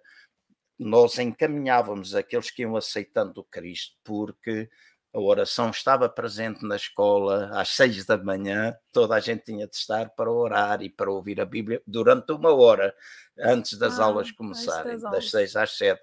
nós 0.77 1.17
encaminhávamos 1.19 2.15
aqueles 2.15 2.49
que 2.49 2.63
iam 2.63 2.75
aceitando 2.75 3.43
Cristo, 3.43 3.95
porque 4.03 4.69
a 5.13 5.19
oração 5.19 5.69
estava 5.69 6.07
presente 6.07 6.65
na 6.65 6.75
escola 6.75 7.49
às 7.53 7.69
seis 7.69 8.05
da 8.05 8.17
manhã, 8.17 8.73
toda 8.93 9.15
a 9.15 9.19
gente 9.19 9.43
tinha 9.43 9.67
de 9.67 9.75
estar 9.75 10.09
para 10.11 10.31
orar 10.31 10.81
e 10.81 10.89
para 10.89 11.11
ouvir 11.11 11.41
a 11.41 11.45
Bíblia 11.45 11.81
durante 11.85 12.31
uma 12.31 12.53
hora 12.53 12.93
antes 13.39 13.77
das 13.77 13.99
ah, 13.99 14.05
aulas 14.05 14.31
começarem, 14.31 14.99
das, 14.99 15.11
das 15.11 15.31
seis 15.31 15.55
às 15.55 15.77
sete. 15.77 16.01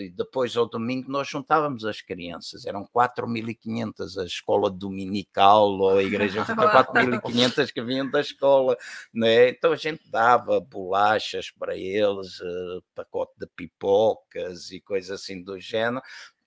E 0.00 0.08
depois, 0.08 0.56
ao 0.56 0.66
domingo, 0.66 1.10
nós 1.10 1.28
juntávamos 1.28 1.84
as 1.84 2.00
crianças, 2.00 2.64
eram 2.64 2.86
4.500 2.86 4.18
a 4.18 4.24
escola 4.24 4.70
dominical 4.70 5.68
ou 5.70 5.98
a 5.98 6.02
igreja, 6.02 6.44
4.500 6.46 7.72
que 7.72 7.82
vinham 7.82 8.10
da 8.10 8.20
escola, 8.20 8.76
né? 9.12 9.50
então 9.50 9.72
a 9.72 9.76
gente 9.76 10.08
dava 10.10 10.60
bolachas 10.60 11.50
para 11.50 11.76
eles, 11.76 12.40
uh, 12.40 12.82
pacote 12.94 13.32
de 13.38 13.46
pipocas 13.48 14.70
e 14.70 14.80
coisas 14.80 15.10
assim 15.10 15.42
do 15.42 15.58
género, 15.58 16.02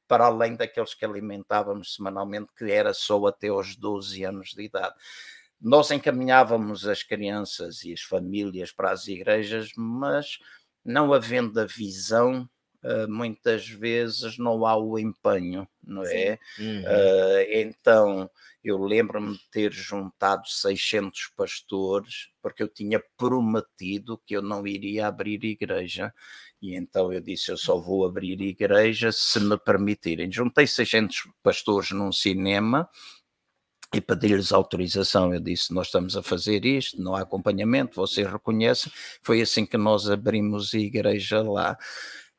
para 0.09 0.25
além 0.25 0.55
daqueles 0.55 0.95
que 0.95 1.05
alimentávamos 1.05 1.93
semanalmente, 1.93 2.51
que 2.57 2.69
era 2.71 2.95
só 2.95 3.27
até 3.27 3.49
aos 3.49 3.75
12 3.75 4.23
anos 4.25 4.49
de 4.49 4.63
idade. 4.63 4.95
Nós 5.61 5.91
encaminhávamos 5.91 6.87
as 6.87 7.03
crianças 7.03 7.83
e 7.83 7.93
as 7.93 8.01
famílias 8.01 8.71
para 8.71 8.91
as 8.91 9.07
igrejas, 9.07 9.71
mas 9.77 10.39
não 10.83 11.13
havendo 11.13 11.59
a 11.59 11.65
visão, 11.65 12.49
eh, 12.81 13.05
muitas 13.05 13.69
vezes 13.69 14.39
não 14.39 14.65
há 14.65 14.75
o 14.75 14.97
empenho, 14.97 15.67
não 15.83 16.03
é? 16.03 16.39
Uhum. 16.57 16.81
Uh, 16.81 17.45
então, 17.53 18.31
eu 18.63 18.79
lembro-me 18.79 19.33
de 19.33 19.49
ter 19.51 19.71
juntado 19.71 20.47
600 20.47 21.33
pastores, 21.35 22.29
porque 22.41 22.63
eu 22.63 22.67
tinha 22.67 23.03
prometido 23.15 24.19
que 24.25 24.35
eu 24.35 24.41
não 24.41 24.65
iria 24.65 25.07
abrir 25.07 25.43
igreja 25.43 26.11
e 26.61 26.75
então 26.75 27.11
eu 27.13 27.21
disse: 27.21 27.51
Eu 27.51 27.57
só 27.57 27.77
vou 27.77 28.05
abrir 28.05 28.41
igreja 28.41 29.11
se 29.11 29.39
me 29.39 29.57
permitirem. 29.57 30.31
Juntei 30.31 30.67
600 30.67 31.29
pastores 31.41 31.91
num 31.91 32.11
cinema 32.11 32.89
e 33.93 34.01
pedi-lhes 34.01 34.51
autorização. 34.51 35.33
Eu 35.33 35.39
disse: 35.39 35.73
Nós 35.73 35.87
estamos 35.87 36.17
a 36.17 36.23
fazer 36.23 36.65
isto, 36.65 37.01
não 37.01 37.15
há 37.15 37.21
acompanhamento, 37.21 37.95
vocês 37.95 38.29
reconhecem. 38.29 38.91
Foi 39.21 39.41
assim 39.41 39.65
que 39.65 39.77
nós 39.77 40.09
abrimos 40.09 40.73
a 40.73 40.77
igreja 40.77 41.41
lá. 41.41 41.77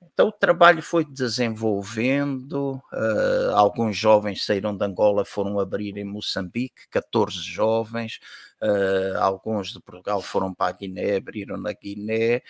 Então 0.02 0.28
o 0.28 0.32
trabalho 0.32 0.82
foi 0.82 1.04
desenvolvendo, 1.04 2.80
uh, 2.92 3.54
alguns 3.54 3.96
jovens 3.96 4.44
saíram 4.44 4.74
de 4.76 4.84
Angola, 4.84 5.26
foram 5.26 5.60
abrir 5.60 5.96
em 5.98 6.04
Moçambique, 6.04 6.88
14 6.90 7.36
jovens, 7.38 8.18
uh, 8.62 9.18
alguns 9.18 9.72
de 9.72 9.80
Portugal 9.80 10.22
foram 10.22 10.54
para 10.54 10.70
a 10.70 10.72
Guiné, 10.72 11.16
abriram 11.16 11.58
na 11.58 11.72
Guiné, 11.72 12.42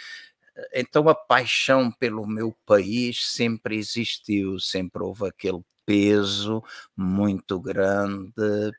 então 0.72 1.09
a 1.09 1.14
paixão 1.14 1.90
pelo 1.90 2.26
meu 2.26 2.57
país 2.64 3.26
sempre 3.26 3.76
existiu, 3.76 4.59
sempre 4.59 5.03
houve 5.03 5.26
aquele 5.26 5.61
peso 5.84 6.62
muito 6.96 7.61
grande. 7.61 8.32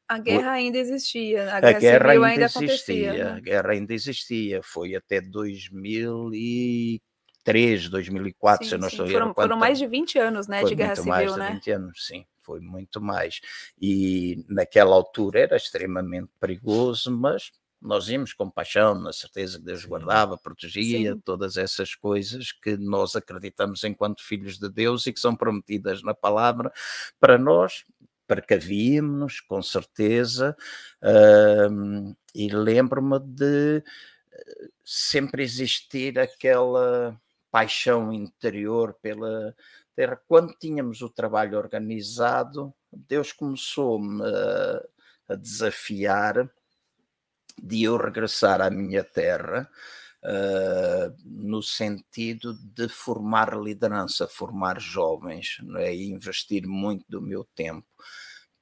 A 0.08 0.18
guerra 0.18 0.52
ainda 0.52 0.78
existia, 0.78 1.54
a 1.54 1.60
guerra, 1.60 1.78
a 1.78 1.80
guerra 1.80 2.12
ainda, 2.12 2.28
ainda, 2.28 2.46
existia, 2.46 3.14
né? 3.14 3.32
a 3.32 3.40
guerra 3.40 3.72
ainda 3.72 3.94
existia, 3.94 4.64
foi 4.64 4.96
até 4.96 5.20
2003, 5.20 7.90
2004, 7.90 8.64
sim, 8.64 8.70
se 8.70 8.76
eu 8.76 8.80
não 8.80 8.90
sim. 8.90 8.96
estou 8.96 9.10
foram, 9.10 9.34
foram 9.34 9.58
mais 9.58 9.78
de 9.78 9.88
20 9.88 10.18
anos, 10.20 10.48
né, 10.48 10.64
de 10.64 10.74
guerra 10.74 10.96
civil, 10.96 11.10
mais 11.10 11.36
né? 11.36 11.48
de 11.48 11.54
20 11.56 11.72
anos, 11.72 12.08
sim 12.08 12.26
foi 12.44 12.60
muito 12.60 13.00
mais. 13.00 13.40
E 13.80 14.44
naquela 14.50 14.96
altura 14.96 15.42
era 15.42 15.56
extremamente 15.56 16.32
perigoso, 16.40 17.12
mas 17.12 17.52
nós 17.82 18.08
íamos 18.08 18.34
com 18.34 18.50
paixão, 18.50 18.94
na 18.96 19.12
certeza 19.12 19.58
que 19.58 19.66
Deus 19.66 19.84
guardava, 19.86 20.38
protegia, 20.38 21.14
Sim. 21.14 21.20
todas 21.20 21.58
essas 21.58 21.96
coisas 21.96 22.52
que 22.52 22.78
nós 22.78 23.16
acreditamos 23.16 23.84
enquanto 23.84 24.24
filhos 24.24 24.60
de 24.60 24.70
Deus 24.70 25.08
e 25.08 25.14
que 25.14 25.20
são 25.20 25.36
prometidas 25.36 26.04
na 26.04 26.14
palavra 26.14 26.72
para 27.20 27.38
nós, 27.38 27.84
precavíamos-nos, 28.28 29.42
com 29.42 29.62
certeza, 29.62 30.56
uh, 31.02 32.16
e 32.34 32.50
lembro-me 32.50 33.20
de 33.20 33.84
eh, 34.32 34.70
sempre 34.86 35.44
existir 35.44 36.18
aquela 36.18 37.20
paixão 37.52 38.14
interior 38.14 38.94
pela 39.02 39.54
terra. 39.94 40.22
Quando 40.28 40.56
tínhamos 40.58 41.02
o 41.02 41.10
trabalho 41.10 41.58
organizado, 41.58 42.74
Deus 42.90 43.34
começou-me 43.34 44.24
a, 44.24 44.82
a 45.28 45.36
desafiar 45.36 46.50
de 47.62 47.84
eu 47.84 47.98
regressar 47.98 48.62
à 48.62 48.70
minha 48.70 49.04
terra, 49.04 49.70
uh, 50.24 51.16
no 51.26 51.62
sentido 51.62 52.54
de 52.54 52.90
formar 52.90 53.56
liderança, 53.58 54.28
formar 54.28 54.80
jovens, 54.80 55.58
não 55.62 55.80
é? 55.80 55.94
e 55.94 56.10
investir 56.10 56.66
muito 56.68 57.06
do 57.08 57.22
meu 57.22 57.44
tempo. 57.56 57.88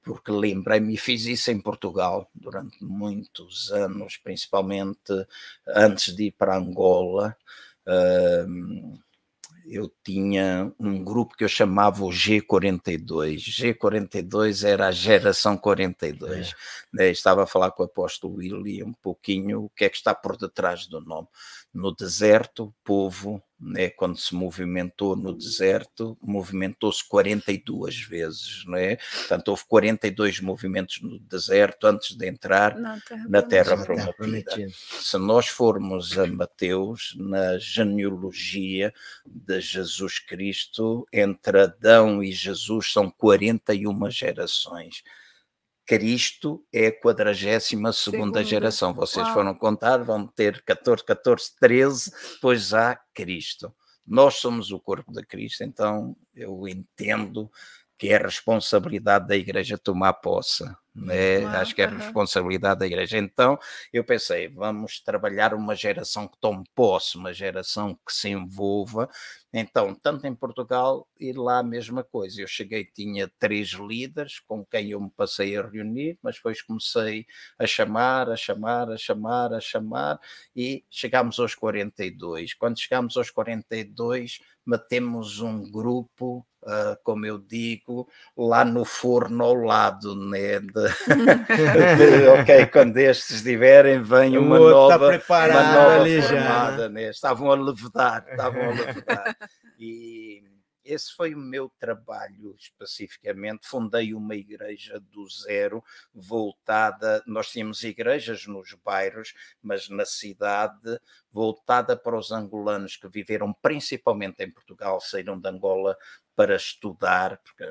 Porque 0.04 0.32
lembrei-me, 0.32 0.98
fiz 0.98 1.26
isso 1.26 1.52
em 1.52 1.62
Portugal 1.62 2.30
durante 2.34 2.84
muitos 2.84 3.72
anos, 3.72 4.18
principalmente 4.18 5.14
antes 5.68 6.16
de 6.16 6.26
ir 6.26 6.32
para 6.32 6.58
Angola. 6.58 7.36
Uh, 7.86 9.00
eu 9.70 9.92
tinha 10.04 10.74
um 10.80 11.04
grupo 11.04 11.36
que 11.38 11.44
eu 11.44 11.50
chamava 11.50 12.04
o 12.04 12.10
G42. 12.10 13.38
G42 13.38 14.68
era 14.68 14.88
a 14.88 14.92
geração 14.92 15.56
42. 15.56 16.50
É. 16.50 16.54
Né? 16.92 17.10
Estava 17.12 17.44
a 17.44 17.48
falar 17.48 17.72
com 17.72 17.84
o 17.84 17.86
apóstolo 17.86 18.36
Willy 18.36 18.84
um 18.84 18.94
pouquinho 18.94 19.66
o 19.66 19.70
que 19.70 19.86
é 19.86 19.90
que 19.90 19.98
está 19.98 20.14
por 20.14 20.36
detrás 20.36 20.88
do 20.88 21.00
nome. 21.00 21.28
No 21.74 21.94
deserto, 21.94 22.74
povo 22.84 23.42
né, 23.60 23.90
quando 23.90 24.18
se 24.18 24.34
movimentou 24.34 25.16
no 25.16 25.34
deserto, 25.34 26.18
movimentou-se 26.22 27.04
42 27.04 28.02
vezes, 28.02 28.64
não 28.66 28.78
é? 28.78 28.96
Portanto, 28.96 29.50
houve 29.50 29.64
42 29.68 30.40
movimentos 30.40 31.02
no 31.02 31.20
deserto 31.20 31.86
antes 31.86 32.16
de 32.16 32.28
entrar 32.28 32.76
na 32.78 33.00
Terra, 33.02 33.26
na 33.28 33.42
terra 33.42 33.78
Prometida. 33.78 34.70
Se 34.74 35.18
nós 35.18 35.48
formos 35.48 36.18
a 36.18 36.26
Mateus, 36.26 37.16
na 37.18 37.58
genealogia 37.58 38.94
de 39.26 39.60
Jesus 39.60 40.20
Cristo, 40.20 41.06
entre 41.12 41.62
Adão 41.62 42.24
e 42.24 42.32
Jesus 42.32 42.92
são 42.92 43.12
41 43.12 44.10
gerações. 44.10 45.04
Cristo 45.90 46.64
é 46.72 46.86
a 46.90 47.02
42 47.02 47.98
segunda 47.98 48.44
geração. 48.44 48.94
Vocês 48.94 49.26
Uau. 49.26 49.34
foram 49.34 49.56
contar, 49.56 49.98
vão 50.04 50.28
ter 50.28 50.62
14, 50.64 51.04
14, 51.04 51.56
13, 51.60 52.12
depois 52.36 52.76
há 52.76 52.96
Cristo. 53.12 53.74
Nós 54.06 54.36
somos 54.36 54.72
o 54.72 54.80
corpo 54.80 55.12
de 55.12 55.26
Cristo, 55.26 55.64
então 55.64 56.16
eu 56.36 56.68
entendo 56.68 57.50
que 57.98 58.10
é 58.10 58.18
responsabilidade 58.20 59.28
da 59.28 59.36
igreja 59.36 59.80
tomar 59.80 60.14
posse 60.14 60.64
né? 61.02 61.46
Acho 61.46 61.74
que 61.76 61.82
é 61.82 61.86
responsabilidade 61.88 62.80
da 62.80 62.86
igreja. 62.86 63.18
Então 63.18 63.58
eu 63.92 64.04
pensei, 64.04 64.48
vamos 64.48 65.00
trabalhar 65.02 65.54
uma 65.54 65.76
geração 65.76 66.28
que 66.28 66.38
tome 66.40 66.64
posse, 66.76 67.18
uma 67.18 67.34
geração 67.34 67.96
que 68.06 68.14
se 68.14 68.30
envolva. 68.30 69.10
Então, 69.52 69.96
tanto 69.96 70.28
em 70.28 70.36
Portugal 70.36 71.08
e 71.20 71.34
lá 71.34 71.60
a 71.60 71.64
mesma 71.64 72.04
coisa. 72.04 72.42
Eu 72.42 72.48
cheguei, 72.48 72.86
tinha 72.86 73.32
três 73.40 73.70
líderes 73.70 74.40
com 74.40 74.64
quem 74.66 74.92
eu 74.92 75.02
me 75.02 75.10
passei 75.10 75.58
a 75.58 75.68
reunir, 75.68 76.18
mas 76.22 76.36
depois 76.36 76.62
comecei 76.62 77.26
a 77.58 77.66
chamar, 77.66 78.30
a 78.30 78.36
chamar, 78.36 78.90
a 78.92 78.98
chamar, 78.98 79.54
a 79.54 79.60
chamar 79.60 80.20
e 80.56 80.84
chegámos 80.90 81.40
aos 81.40 81.56
42. 81.56 82.54
Quando 82.54 82.80
chegámos 82.80 83.18
aos 83.18 83.32
42, 83.32 84.40
metemos 84.66 85.40
um 85.40 85.70
grupo, 85.72 86.46
uh, 86.70 86.98
como 87.04 87.26
eu 87.26 87.40
digo, 87.40 88.08
lá 88.38 88.64
no 88.64 88.86
forno 88.86 89.44
ao 89.44 89.56
lado, 89.56 90.16
né? 90.16 90.60
De, 90.60 90.68
de, 91.98 92.28
ok, 92.40 92.68
quando 92.68 92.98
estes 92.98 93.38
estiverem, 93.38 94.02
vem 94.02 94.38
uma 94.38 94.60
nova, 94.60 95.08
uma 95.08 95.64
nova 95.74 96.02
ali 96.02 96.22
formada, 96.22 96.84
já. 96.84 96.90
Né? 96.90 97.10
Estavam 97.10 97.52
a 97.52 97.56
levedar, 97.56 98.26
estavam 98.30 98.62
a 98.62 98.74
levedar. 98.74 99.38
E 99.80 100.44
esse 100.90 101.14
foi 101.14 101.36
o 101.36 101.40
meu 101.40 101.70
trabalho 101.80 102.56
especificamente. 102.58 103.68
Fundei 103.68 104.14
uma 104.14 104.36
igreja 104.36 105.00
do 105.00 105.28
zero, 105.30 105.84
voltada. 106.14 107.24
Nós 107.28 107.52
tínhamos 107.52 107.84
igrejas 107.84 108.48
nos 108.48 108.74
bairros, 108.84 109.34
mas 109.62 109.88
na 109.88 110.04
cidade, 110.04 111.00
voltada 111.32 111.96
para 111.96 112.18
os 112.18 112.32
angolanos 112.32 112.98
que 112.98 113.08
viveram 113.08 113.54
principalmente 113.54 114.44
em 114.44 114.52
Portugal, 114.52 115.00
saíram 115.00 115.40
de 115.40 115.48
Angola 115.48 115.96
para 116.40 116.56
estudar, 116.56 117.38
porque 117.44 117.66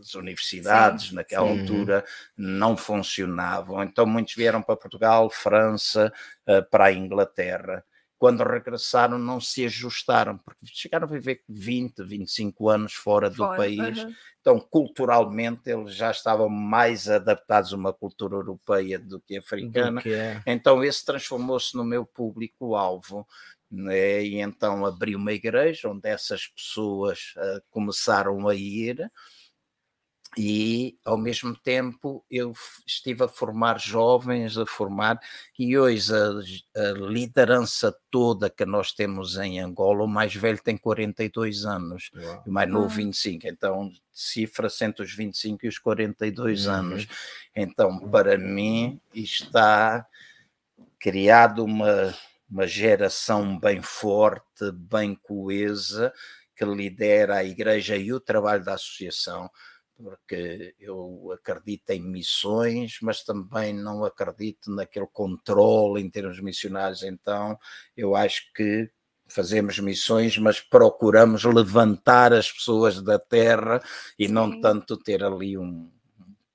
as 0.00 0.12
universidades 0.16 1.10
sim, 1.10 1.14
naquela 1.14 1.46
sim. 1.46 1.60
altura 1.60 2.04
não 2.36 2.76
funcionavam. 2.76 3.80
Então 3.84 4.04
muitos 4.04 4.34
vieram 4.34 4.60
para 4.60 4.74
Portugal, 4.74 5.30
França, 5.30 6.12
eh, 6.48 6.62
para 6.62 6.86
a 6.86 6.92
Inglaterra 6.92 7.84
quando 8.24 8.42
regressaram, 8.42 9.18
não 9.18 9.38
se 9.38 9.66
ajustaram, 9.66 10.38
porque 10.38 10.64
chegaram 10.66 11.06
a 11.06 11.10
viver 11.10 11.42
20, 11.46 12.02
25 12.02 12.70
anos 12.70 12.94
fora 12.94 13.28
do 13.28 13.36
fora, 13.36 13.56
país. 13.58 14.02
Uhum. 14.02 14.14
Então, 14.40 14.58
culturalmente, 14.58 15.68
eles 15.68 15.94
já 15.94 16.10
estavam 16.10 16.48
mais 16.48 17.06
adaptados 17.06 17.74
a 17.74 17.76
uma 17.76 17.92
cultura 17.92 18.34
europeia 18.34 18.98
do 18.98 19.20
que 19.20 19.36
africana. 19.36 20.00
Do 20.00 20.02
que 20.02 20.14
é. 20.14 20.40
Então, 20.46 20.82
esse 20.82 21.04
transformou-se 21.04 21.76
no 21.76 21.84
meu 21.84 22.06
público-alvo. 22.06 23.26
Né? 23.74 24.24
E 24.24 24.40
então 24.40 24.84
abri 24.86 25.16
uma 25.16 25.32
igreja 25.32 25.88
onde 25.88 26.08
essas 26.08 26.46
pessoas 26.46 27.34
uh, 27.36 27.62
começaram 27.70 28.48
a 28.48 28.54
ir 28.54 29.10
e 30.36 30.98
ao 31.04 31.16
mesmo 31.16 31.56
tempo 31.56 32.24
eu 32.30 32.52
estive 32.86 33.24
a 33.24 33.28
formar 33.28 33.78
jovens, 33.78 34.58
a 34.58 34.66
formar, 34.66 35.20
e 35.58 35.78
hoje 35.78 36.12
a, 36.12 36.80
a, 36.80 36.92
liderança 36.92 37.96
toda 38.10 38.50
que 38.50 38.64
nós 38.64 38.92
temos 38.92 39.36
em 39.36 39.60
Angola, 39.60 40.04
o 40.04 40.08
mais 40.08 40.34
velho 40.34 40.60
tem 40.60 40.76
42 40.76 41.64
anos, 41.64 42.10
Uau. 42.16 42.42
o 42.46 42.50
mais 42.50 42.68
novo 42.68 42.88
25, 42.88 43.46
então 43.46 43.92
cifra-se 44.12 44.84
entre 44.84 45.04
os 45.04 45.12
25 45.12 45.66
e 45.66 45.68
os 45.68 45.78
42 45.78 46.66
uhum. 46.66 46.72
anos. 46.72 47.06
Então, 47.54 47.98
para 48.08 48.36
mim, 48.36 49.00
está 49.14 50.06
criado 50.98 51.64
uma, 51.64 52.14
uma 52.54 52.68
geração 52.68 53.58
bem 53.58 53.82
forte, 53.82 54.70
bem 54.72 55.16
coesa, 55.16 56.12
que 56.56 56.64
lidera 56.64 57.38
a 57.38 57.44
igreja 57.44 57.96
e 57.96 58.12
o 58.12 58.20
trabalho 58.20 58.64
da 58.64 58.74
associação 58.74 59.50
porque 59.96 60.74
eu 60.78 61.30
acredito 61.32 61.90
em 61.90 62.00
missões, 62.00 62.98
mas 63.00 63.22
também 63.22 63.72
não 63.72 64.04
acredito 64.04 64.70
naquele 64.70 65.06
controle 65.06 66.02
em 66.02 66.10
termos 66.10 66.40
missionários. 66.40 67.02
Então, 67.04 67.56
eu 67.96 68.16
acho 68.16 68.52
que 68.54 68.90
fazemos 69.28 69.78
missões, 69.78 70.36
mas 70.36 70.60
procuramos 70.60 71.44
levantar 71.44 72.32
as 72.32 72.50
pessoas 72.50 73.00
da 73.00 73.18
terra 73.18 73.80
e 74.18 74.26
Sim. 74.26 74.32
não 74.32 74.60
tanto 74.60 74.96
ter 74.96 75.22
ali 75.22 75.56
um 75.56 75.90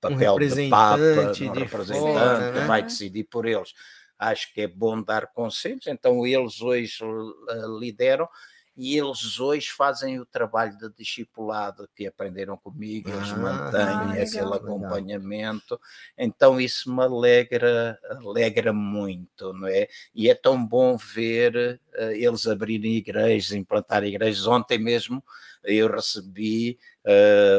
papel 0.01 0.35
um 0.35 0.39
de 0.39 0.69
papa, 0.69 1.01
um 1.01 1.31
de 1.31 1.45
representante 1.47 2.13
fora, 2.13 2.51
né? 2.51 2.59
que 2.59 2.67
vai 2.67 2.83
decidir 2.83 3.23
por 3.23 3.45
eles. 3.45 3.73
Acho 4.19 4.53
que 4.53 4.61
é 4.61 4.67
bom 4.67 5.01
dar 5.01 5.27
conselhos, 5.27 5.87
então 5.87 6.27
eles 6.27 6.61
hoje 6.61 7.01
uh, 7.01 7.79
lideram 7.79 8.27
e 8.75 8.97
eles 8.97 9.39
hoje 9.41 9.69
fazem 9.71 10.19
o 10.19 10.25
trabalho 10.25 10.77
de 10.77 10.89
discipulado 10.91 11.89
que 11.93 12.07
aprenderam 12.07 12.55
comigo, 12.55 13.09
eles 13.09 13.31
ah, 13.31 13.35
mantêm 13.35 13.81
ah, 13.81 14.23
aquele 14.23 14.53
acompanhamento, 14.53 15.73
legal. 15.73 15.79
então 16.17 16.61
isso 16.61 16.93
me 16.93 17.03
alegra, 17.03 17.99
alegra 18.09 18.71
muito, 18.71 19.51
não 19.51 19.67
é? 19.67 19.89
E 20.15 20.29
é 20.29 20.35
tão 20.35 20.65
bom 20.65 20.95
ver 20.95 21.81
uh, 21.93 22.11
eles 22.11 22.47
abrirem 22.47 22.95
igrejas, 22.95 23.51
implantar 23.51 24.05
igrejas. 24.05 24.47
Ontem 24.47 24.77
mesmo 24.77 25.21
eu 25.63 25.91
recebi 25.91 26.79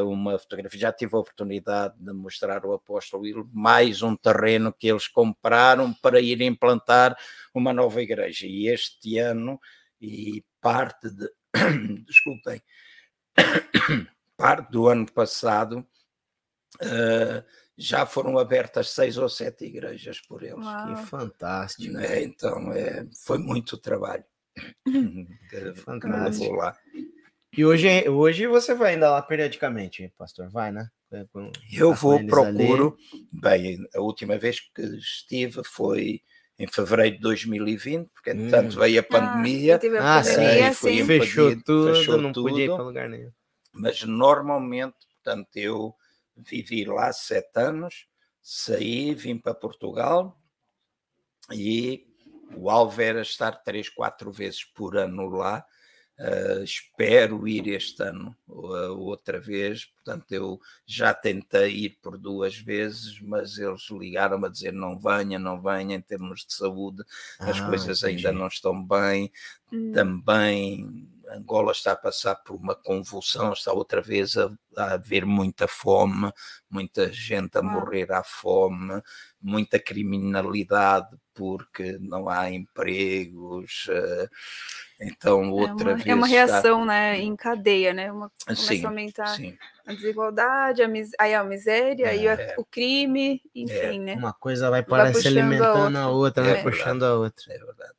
uma 0.07 0.39
fotografia, 0.39 0.81
já 0.81 0.93
tive 0.93 1.17
a 1.17 1.19
oportunidade 1.19 1.95
de 1.99 2.13
mostrar 2.13 2.65
ao 2.65 2.73
apóstolo 2.73 3.23
Will 3.23 3.49
mais 3.53 4.03
um 4.03 4.15
terreno 4.17 4.73
que 4.73 4.89
eles 4.89 5.09
compraram 5.09 5.93
para 5.95 6.21
ir 6.21 6.41
implantar 6.41 7.17
uma 7.55 7.73
nova 7.73 8.01
igreja. 8.01 8.47
E 8.47 8.69
este 8.69 9.19
ano 9.19 9.61
e 10.01 10.45
parte 10.61 11.11
de, 11.11 11.31
desculpem, 12.07 12.63
parte 14.37 14.71
do 14.71 14.89
ano 14.89 15.11
passado 15.13 15.87
uh, 16.83 17.45
já 17.77 18.07
foram 18.07 18.39
abertas 18.39 18.91
seis 18.91 19.19
ou 19.19 19.29
sete 19.29 19.65
igrejas 19.65 20.21
por 20.21 20.43
eles. 20.43 20.65
Uau. 20.65 20.95
Que 20.95 21.03
fantástico. 21.07 21.99
É, 21.99 22.23
então 22.23 22.73
é, 22.73 23.07
foi 23.25 23.39
muito 23.39 23.77
trabalho. 23.77 24.25
fantástico. 25.85 26.55
lá. 26.55 26.77
E 27.53 27.65
hoje, 27.65 28.09
hoje 28.09 28.47
você 28.47 28.75
vai 28.75 28.95
ainda 28.95 29.11
lá 29.11 29.21
periodicamente, 29.21 30.13
pastor? 30.17 30.49
Vai, 30.49 30.71
né? 30.71 30.89
Eu 31.73 31.93
vou, 31.93 32.25
procuro. 32.25 32.97
Ali. 33.13 33.27
Bem, 33.33 33.89
a 33.95 34.01
última 34.01 34.39
vez 34.39 34.61
que 34.61 34.83
estive 34.83 35.63
foi 35.65 36.23
em 36.57 36.69
fevereiro 36.69 37.17
de 37.17 37.23
2020, 37.23 38.09
porque 38.15 38.31
entretanto 38.31 38.77
hum. 38.77 38.81
veio 38.81 39.01
a 39.01 39.03
pandemia. 39.03 39.81
Ah, 40.01 40.19
ah 40.19 40.23
sim, 40.23 40.73
sim. 40.75 41.05
Fechou 41.05 41.61
tudo, 41.63 41.95
fechou 41.95 42.19
não 42.19 42.33
tudo, 42.33 42.49
podia 42.51 42.67
ir 42.67 42.69
para 42.69 42.83
lugar 42.85 43.09
nenhum. 43.09 43.33
Mas 43.73 44.05
normalmente, 44.05 44.95
portanto, 45.15 45.49
eu 45.57 45.95
vivi 46.37 46.85
lá 46.85 47.13
sete 47.13 47.59
anos, 47.59 48.07
saí, 48.41 49.13
vim 49.13 49.37
para 49.37 49.55
Portugal 49.55 50.39
e 51.53 52.07
o 52.57 52.71
alvo 52.71 53.01
era 53.03 53.23
estar 53.23 53.53
três, 53.63 53.89
quatro 53.89 54.31
vezes 54.31 54.65
por 54.65 54.97
ano 54.97 55.29
lá 55.29 55.65
Uh, 56.21 56.63
espero 56.63 57.49
ir 57.49 57.67
este 57.69 58.03
ano 58.03 58.37
uh, 58.47 58.93
outra 58.93 59.41
vez. 59.41 59.87
Portanto, 59.87 60.31
eu 60.33 60.61
já 60.85 61.15
tentei 61.15 61.71
ir 61.71 61.99
por 62.03 62.19
duas 62.19 62.59
vezes, 62.59 63.19
mas 63.23 63.57
eles 63.57 63.89
ligaram-me 63.91 64.47
a 64.47 64.51
dizer 64.51 64.71
não 64.71 64.99
venha, 64.99 65.39
não 65.39 65.63
venha, 65.63 65.97
em 65.97 66.01
termos 66.03 66.45
de 66.45 66.53
saúde, 66.53 67.03
as 67.39 67.59
ah, 67.59 67.67
coisas 67.67 68.03
entendi. 68.03 68.27
ainda 68.27 68.39
não 68.39 68.49
estão 68.49 68.87
bem. 68.87 69.33
Hum. 69.73 69.93
Também 69.93 71.09
Angola 71.31 71.73
está 71.73 71.93
a 71.93 71.97
passar 71.97 72.35
por 72.37 72.57
uma 72.57 72.75
convulsão, 72.75 73.53
está 73.53 73.73
outra 73.73 74.03
vez 74.03 74.37
a, 74.37 74.53
a 74.77 74.95
haver 74.95 75.25
muita 75.25 75.67
fome, 75.69 76.31
muita 76.69 77.11
gente 77.11 77.57
a 77.57 77.63
morrer 77.63 78.13
à 78.13 78.23
fome, 78.23 79.01
muita 79.41 79.79
criminalidade 79.79 81.17
porque 81.33 81.97
não 81.99 82.29
há 82.29 82.51
empregos. 82.51 83.87
Uh, 83.89 84.29
então, 85.01 85.43
é 85.45 85.49
outra 85.49 85.91
é 85.91 85.93
uma, 85.93 85.95
vez. 85.95 86.07
É 86.07 86.15
uma 86.15 86.27
reação, 86.27 86.81
está... 86.81 86.87
né, 86.87 87.19
em 87.19 87.35
cadeia, 87.35 87.95
né? 87.95 88.13
Uma, 88.13 88.31
começa 88.45 88.63
sim, 88.63 88.85
a 88.85 88.89
aumentar 88.89 89.27
sim. 89.29 89.59
a 89.87 89.95
desigualdade, 89.95 90.83
a, 90.83 90.89
mis... 90.89 91.11
aí 91.19 91.35
a 91.35 91.43
miséria, 91.43 92.07
é, 92.07 92.11
aí 92.11 92.55
o 92.59 92.65
crime, 92.65 93.43
enfim, 93.55 93.97
é. 93.97 93.99
né? 93.99 94.15
Uma 94.15 94.33
coisa 94.33 94.69
vai 94.69 94.83
parar 94.83 95.15
se 95.15 95.27
alimentando 95.27 95.97
a 95.97 96.09
outra, 96.09 96.43
a 96.43 96.43
outra 96.43 96.43
vai 96.43 96.63
puxando 96.63 97.03
a 97.05 97.15
outra. 97.15 97.53
É 97.53 97.59
verdade. 97.59 97.95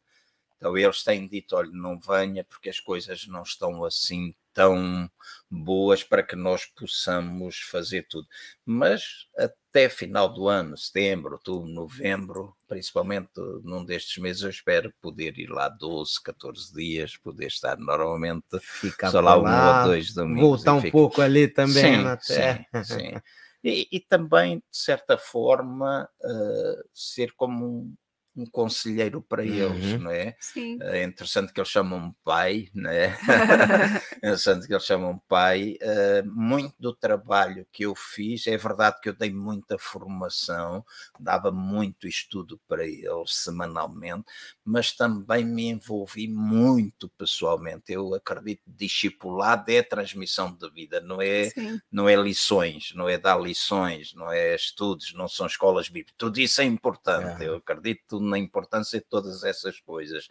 Então, 0.57 0.77
eles 0.77 1.03
têm 1.03 1.27
dito: 1.27 1.55
olha, 1.55 1.71
não 1.71 1.99
venha, 1.99 2.43
porque 2.43 2.69
as 2.69 2.79
coisas 2.79 3.27
não 3.27 3.41
estão 3.41 3.83
assim 3.83 4.35
tão 4.53 5.09
boas 5.49 6.03
para 6.03 6.23
que 6.23 6.35
nós 6.35 6.65
possamos 6.65 7.59
fazer 7.59 8.07
tudo. 8.09 8.27
Mas 8.65 9.27
até 9.37 9.89
final 9.89 10.33
do 10.33 10.47
ano, 10.47 10.77
setembro, 10.77 11.33
outubro, 11.33 11.67
novembro, 11.67 12.55
principalmente 12.67 13.31
num 13.63 13.83
destes 13.83 14.21
meses, 14.21 14.43
eu 14.43 14.49
espero 14.49 14.93
poder 15.01 15.37
ir 15.37 15.49
lá 15.49 15.67
12, 15.67 16.21
14 16.23 16.73
dias, 16.73 17.17
poder 17.17 17.47
estar 17.47 17.77
normalmente, 17.77 18.59
ficar 18.59 19.11
só 19.11 19.19
lá 19.19 19.37
um 19.37 19.77
ou 19.77 19.83
dois 19.89 20.13
domingos. 20.13 20.63
Voltar 20.63 20.73
um 20.73 20.91
pouco 20.91 21.21
ali 21.21 21.47
também 21.47 21.97
sim, 21.97 22.03
na 22.03 22.17
terra. 22.17 22.65
Sim, 22.83 22.99
sim. 22.99 23.21
E, 23.63 23.87
e, 23.91 23.99
também, 23.99 24.57
de 24.57 24.77
certa 24.77 25.19
forma, 25.19 26.09
uh, 26.19 26.89
ser 26.93 27.31
como 27.33 27.65
um, 27.67 27.95
um 28.35 28.45
conselheiro 28.45 29.21
para 29.21 29.43
uhum. 29.43 29.49
eles, 29.49 29.99
não 29.99 30.11
é? 30.11 30.35
Sim. 30.39 30.77
É 30.81 31.03
interessante 31.03 31.51
que 31.51 31.59
eles 31.59 31.69
chamam 31.69 32.15
pai, 32.23 32.69
não 32.73 32.89
é? 32.89 33.17
é 34.21 34.27
interessante 34.29 34.67
que 34.67 34.73
eles 34.73 34.85
chamam 34.85 35.21
pai. 35.27 35.77
Uh, 35.81 36.31
muito 36.31 36.73
do 36.79 36.93
trabalho 36.93 37.67
que 37.71 37.83
eu 37.83 37.93
fiz, 37.93 38.47
é 38.47 38.55
verdade 38.55 38.99
que 39.01 39.09
eu 39.09 39.13
dei 39.13 39.31
muita 39.31 39.77
formação, 39.77 40.85
dava 41.19 41.51
muito 41.51 42.07
estudo 42.07 42.59
para 42.67 42.85
eles 42.85 43.35
semanalmente, 43.35 44.25
mas 44.63 44.93
também 44.93 45.43
me 45.43 45.67
envolvi 45.69 46.27
muito 46.27 47.09
pessoalmente. 47.09 47.91
Eu 47.91 48.13
acredito 48.13 48.63
que 48.63 48.71
discipulado 48.71 49.69
é 49.71 49.81
transmissão 49.83 50.53
de 50.53 50.69
vida, 50.69 51.01
não 51.01 51.21
é, 51.21 51.49
não 51.91 52.07
é 52.07 52.15
lições, 52.15 52.93
não 52.95 53.09
é 53.09 53.17
dar 53.17 53.39
lições, 53.39 54.13
não 54.13 54.31
é 54.31 54.55
estudos, 54.55 55.13
não 55.13 55.27
são 55.27 55.45
escolas 55.45 55.89
bíblicas. 55.89 56.15
Tudo 56.17 56.39
isso 56.39 56.61
é 56.61 56.63
importante. 56.63 57.43
É. 57.43 57.47
Eu 57.47 57.55
acredito 57.55 58.20
na 58.21 58.37
importância 58.37 58.99
de 58.99 59.05
todas 59.05 59.43
essas 59.43 59.79
coisas. 59.79 60.27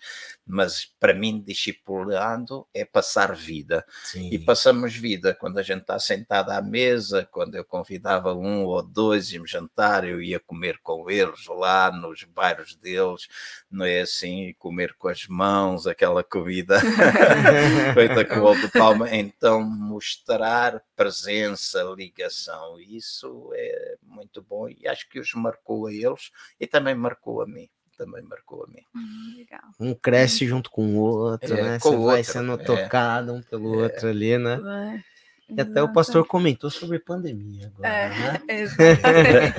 Mas 0.47 0.87
para 0.99 1.15
mim, 1.15 1.41
discipulando 1.41 2.67
é 2.73 2.85
passar 2.85 3.35
vida. 3.35 3.85
Sim. 4.05 4.29
E 4.31 4.39
passamos 4.39 4.95
vida 4.95 5.35
quando 5.35 5.59
a 5.59 5.63
gente 5.63 5.83
está 5.83 5.99
sentado 5.99 6.51
à 6.51 6.63
mesa, 6.63 7.29
quando 7.31 7.55
eu 7.55 7.65
convidava 7.65 8.35
um 8.35 8.65
ou 8.65 8.83
dois 8.83 9.33
e 9.33 9.41
jantar, 9.47 10.05
eu 10.05 10.23
ia 10.23 10.39
comer 10.39 10.79
com 10.83 11.11
eles 11.11 11.47
lá 11.47 11.91
nos 11.91 12.25
bairros 12.25 12.77
deles, 12.77 13.27
não 13.71 13.85
é 13.85 14.01
assim, 14.01 14.55
comer 14.59 14.95
com 14.95 15.09
as 15.09 15.27
mãos, 15.27 15.87
aquela 15.87 16.23
comida 16.23 16.81
feita 17.95 18.25
com 18.25 18.41
o 18.41 18.55
de 18.55 18.69
palma. 18.69 19.11
Então, 19.15 19.63
mostrar 19.63 20.83
presença, 20.95 21.83
ligação, 21.97 22.79
isso 22.81 23.51
é 23.55 23.97
muito 24.03 24.43
bom 24.43 24.69
e 24.69 24.87
acho 24.87 25.09
que 25.09 25.19
os 25.19 25.33
marcou 25.35 25.87
a 25.87 25.93
eles 25.93 26.31
e 26.59 26.67
também 26.67 26.95
marcou 26.95 27.43
a 27.43 27.47
mim 27.47 27.69
também 28.01 28.23
marcou 28.23 28.65
a 28.65 28.67
mim. 28.67 28.83
Hum, 28.97 29.45
um 29.79 29.95
cresce 29.95 30.47
junto 30.47 30.71
com 30.71 30.97
o 30.97 30.99
outro, 30.99 31.55
é, 31.55 31.63
né? 31.63 31.79
Você 31.79 31.89
outro, 31.89 32.05
vai 32.05 32.25
sendo 32.25 32.55
é, 32.55 32.57
tocado 32.57 33.35
um 33.35 33.43
pelo 33.43 33.75
é. 33.75 33.83
outro 33.85 34.09
ali, 34.09 34.39
né? 34.39 35.05
E 35.51 35.61
até 35.61 35.83
o 35.83 35.93
pastor 35.93 36.27
comentou 36.27 36.71
sobre 36.71 36.99
pandemia 36.99 37.67
agora, 37.67 37.89
é, 37.89 38.09
né? 38.09 38.41
Exatamente. 38.49 39.55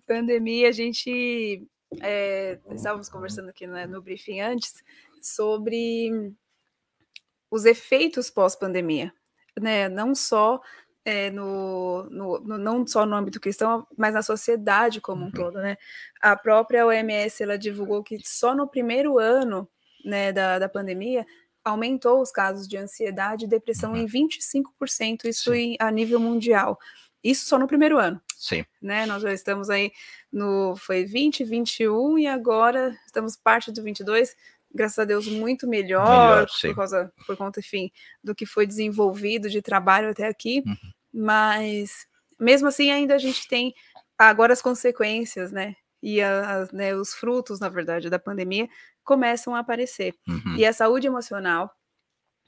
pandemia, 0.04 0.68
a 0.68 0.72
gente 0.72 1.64
é, 2.00 2.58
estávamos 2.72 3.08
conversando 3.08 3.50
aqui 3.50 3.68
né, 3.68 3.86
no 3.86 4.02
briefing 4.02 4.40
antes 4.40 4.82
sobre 5.22 6.32
os 7.48 7.64
efeitos 7.64 8.30
pós-pandemia, 8.30 9.12
né? 9.60 9.88
Não 9.88 10.12
só 10.12 10.60
é, 11.06 11.30
no, 11.30 12.02
no, 12.10 12.40
no, 12.40 12.58
não 12.58 12.84
só 12.84 13.06
no 13.06 13.14
âmbito 13.14 13.38
cristão, 13.40 13.86
mas 13.96 14.12
na 14.12 14.22
sociedade 14.22 15.00
como 15.00 15.22
um 15.22 15.26
uhum. 15.26 15.30
todo, 15.30 15.58
né? 15.60 15.76
A 16.20 16.34
própria 16.34 16.84
OMS 16.84 17.40
ela 17.40 17.56
divulgou 17.56 18.02
que 18.02 18.18
só 18.24 18.56
no 18.56 18.66
primeiro 18.66 19.16
ano 19.16 19.68
né, 20.04 20.32
da, 20.32 20.58
da 20.58 20.68
pandemia 20.68 21.24
aumentou 21.64 22.20
os 22.20 22.32
casos 22.32 22.66
de 22.66 22.76
ansiedade 22.76 23.44
e 23.44 23.48
depressão 23.48 23.92
uhum. 23.92 23.98
em 23.98 24.06
25%, 24.06 25.26
isso 25.26 25.54
em, 25.54 25.76
a 25.78 25.92
nível 25.92 26.18
mundial. 26.18 26.76
Isso 27.22 27.46
só 27.46 27.56
no 27.56 27.68
primeiro 27.68 27.98
ano. 27.98 28.20
Sim. 28.36 28.64
Né? 28.82 29.06
Nós 29.06 29.22
já 29.22 29.32
estamos 29.32 29.70
aí 29.70 29.92
no 30.32 30.74
foi 30.76 31.04
20, 31.04 31.44
21 31.44 32.18
e 32.18 32.26
agora 32.26 32.96
estamos 33.06 33.36
parte 33.36 33.70
do 33.70 33.80
22, 33.80 34.34
graças 34.76 34.98
a 34.98 35.04
Deus 35.04 35.26
muito 35.26 35.66
melhor, 35.66 36.06
melhor 36.06 36.46
por 36.60 36.74
causa 36.74 37.12
por 37.26 37.36
conta, 37.36 37.60
enfim, 37.60 37.90
do 38.22 38.34
que 38.34 38.46
foi 38.46 38.66
desenvolvido 38.66 39.50
de 39.50 39.60
trabalho 39.60 40.10
até 40.10 40.28
aqui. 40.28 40.62
Uhum. 40.66 40.76
Mas 41.12 42.06
mesmo 42.38 42.68
assim 42.68 42.90
ainda 42.90 43.14
a 43.14 43.18
gente 43.18 43.48
tem 43.48 43.74
agora 44.18 44.52
as 44.52 44.62
consequências, 44.62 45.50
né? 45.50 45.74
E 46.02 46.20
as, 46.22 46.70
né, 46.70 46.94
os 46.94 47.14
frutos, 47.14 47.58
na 47.58 47.68
verdade, 47.68 48.10
da 48.10 48.18
pandemia 48.18 48.68
começam 49.02 49.54
a 49.54 49.60
aparecer. 49.60 50.14
Uhum. 50.28 50.56
E 50.56 50.64
a 50.64 50.72
saúde 50.72 51.06
emocional 51.06 51.74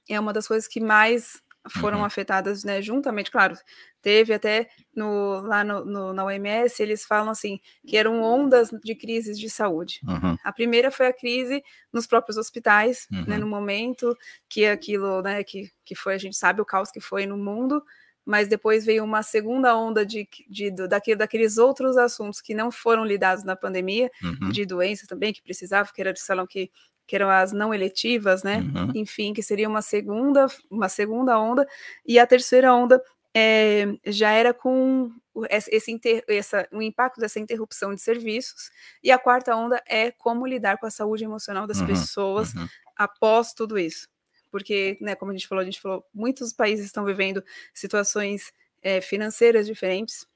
é 0.08 0.18
uma 0.20 0.32
das 0.32 0.46
coisas 0.46 0.68
que 0.68 0.80
mais 0.80 1.40
foram 1.70 1.98
uhum. 1.98 2.04
afetadas, 2.04 2.64
né, 2.64 2.80
juntamente, 2.80 3.30
claro, 3.30 3.56
teve 4.00 4.32
até 4.32 4.68
no, 4.94 5.40
lá 5.42 5.62
no, 5.64 5.84
no, 5.84 6.12
na 6.12 6.24
OMS, 6.24 6.82
eles 6.82 7.04
falam 7.04 7.30
assim, 7.30 7.60
que 7.86 7.96
eram 7.96 8.22
ondas 8.22 8.70
de 8.82 8.94
crises 8.94 9.38
de 9.38 9.50
saúde. 9.50 10.00
Uhum. 10.06 10.36
A 10.44 10.52
primeira 10.52 10.90
foi 10.90 11.06
a 11.08 11.12
crise 11.12 11.62
nos 11.92 12.06
próprios 12.06 12.36
hospitais, 12.36 13.06
né, 13.10 13.18
uhum. 13.18 13.26
né, 13.26 13.38
no 13.38 13.46
momento 13.46 14.16
que 14.48 14.66
aquilo, 14.66 15.22
né, 15.22 15.42
que, 15.44 15.70
que 15.84 15.94
foi, 15.94 16.14
a 16.14 16.18
gente 16.18 16.36
sabe 16.36 16.60
o 16.60 16.66
caos 16.66 16.90
que 16.90 17.00
foi 17.00 17.26
no 17.26 17.36
mundo, 17.36 17.82
mas 18.24 18.46
depois 18.46 18.84
veio 18.84 19.02
uma 19.04 19.22
segunda 19.22 19.74
onda 19.74 20.04
de, 20.04 20.28
de, 20.50 20.70
de 20.70 20.86
daquele, 20.86 21.16
daqueles 21.16 21.56
outros 21.56 21.96
assuntos 21.96 22.42
que 22.42 22.54
não 22.54 22.70
foram 22.70 23.04
lidados 23.04 23.42
na 23.42 23.56
pandemia, 23.56 24.10
uhum. 24.22 24.50
de 24.50 24.66
doenças 24.66 25.06
também 25.06 25.32
que 25.32 25.42
precisavam, 25.42 25.92
que 25.94 26.00
era 26.00 26.12
de 26.12 26.20
salão 26.20 26.46
que 26.46 26.70
que 27.08 27.16
eram 27.16 27.30
as 27.30 27.52
não 27.52 27.72
eletivas, 27.72 28.42
né? 28.42 28.58
Uhum. 28.58 28.92
Enfim, 28.94 29.32
que 29.32 29.42
seria 29.42 29.68
uma 29.68 29.80
segunda, 29.80 30.46
uma 30.70 30.88
segunda 30.88 31.40
onda, 31.40 31.66
e 32.06 32.18
a 32.18 32.26
terceira 32.26 32.72
onda 32.72 33.02
é, 33.34 33.86
já 34.06 34.30
era 34.30 34.52
com 34.52 35.10
esse 35.50 35.90
inter, 35.90 36.22
essa, 36.28 36.68
o 36.70 36.82
impacto 36.82 37.18
dessa 37.18 37.40
interrupção 37.40 37.94
de 37.94 38.02
serviços, 38.02 38.70
e 39.02 39.10
a 39.10 39.18
quarta 39.18 39.56
onda 39.56 39.82
é 39.88 40.10
como 40.10 40.46
lidar 40.46 40.76
com 40.76 40.86
a 40.86 40.90
saúde 40.90 41.24
emocional 41.24 41.66
das 41.66 41.80
uhum. 41.80 41.86
pessoas 41.86 42.52
uhum. 42.54 42.68
após 42.94 43.54
tudo 43.54 43.78
isso 43.78 44.06
porque, 44.50 44.96
né, 44.98 45.14
como 45.14 45.30
a 45.30 45.34
gente 45.34 45.46
falou, 45.46 45.60
a 45.60 45.64
gente 45.64 45.78
falou, 45.78 46.02
muitos 46.12 46.54
países 46.54 46.86
estão 46.86 47.04
vivendo 47.04 47.44
situações 47.74 48.50
é, 48.80 48.98
financeiras 48.98 49.66
diferentes 49.66 50.26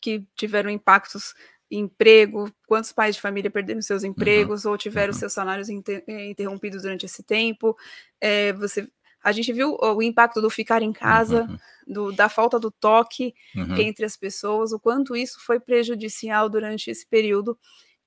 que 0.00 0.26
tiveram 0.34 0.68
impactos 0.68 1.32
emprego, 1.78 2.52
quantos 2.66 2.92
pais 2.92 3.16
de 3.16 3.20
família 3.20 3.50
perderam 3.50 3.80
seus 3.80 4.02
uhum, 4.02 4.10
empregos 4.10 4.64
uhum, 4.64 4.72
ou 4.72 4.78
tiveram 4.78 5.12
uhum. 5.12 5.18
seus 5.18 5.32
salários 5.32 5.68
inter, 5.68 6.04
eh, 6.06 6.30
interrompidos 6.30 6.82
durante 6.82 7.06
esse 7.06 7.22
tempo. 7.22 7.76
É, 8.20 8.52
você, 8.52 8.86
a 9.22 9.32
gente 9.32 9.52
viu 9.52 9.76
o 9.80 10.02
impacto 10.02 10.40
do 10.40 10.50
ficar 10.50 10.82
em 10.82 10.92
casa, 10.92 11.44
uhum. 11.44 11.56
do, 11.86 12.12
da 12.12 12.28
falta 12.28 12.58
do 12.58 12.70
toque 12.70 13.34
uhum. 13.56 13.76
entre 13.76 14.04
as 14.04 14.16
pessoas, 14.16 14.72
o 14.72 14.80
quanto 14.80 15.16
isso 15.16 15.38
foi 15.44 15.58
prejudicial 15.60 16.48
durante 16.48 16.90
esse 16.90 17.06
período. 17.06 17.58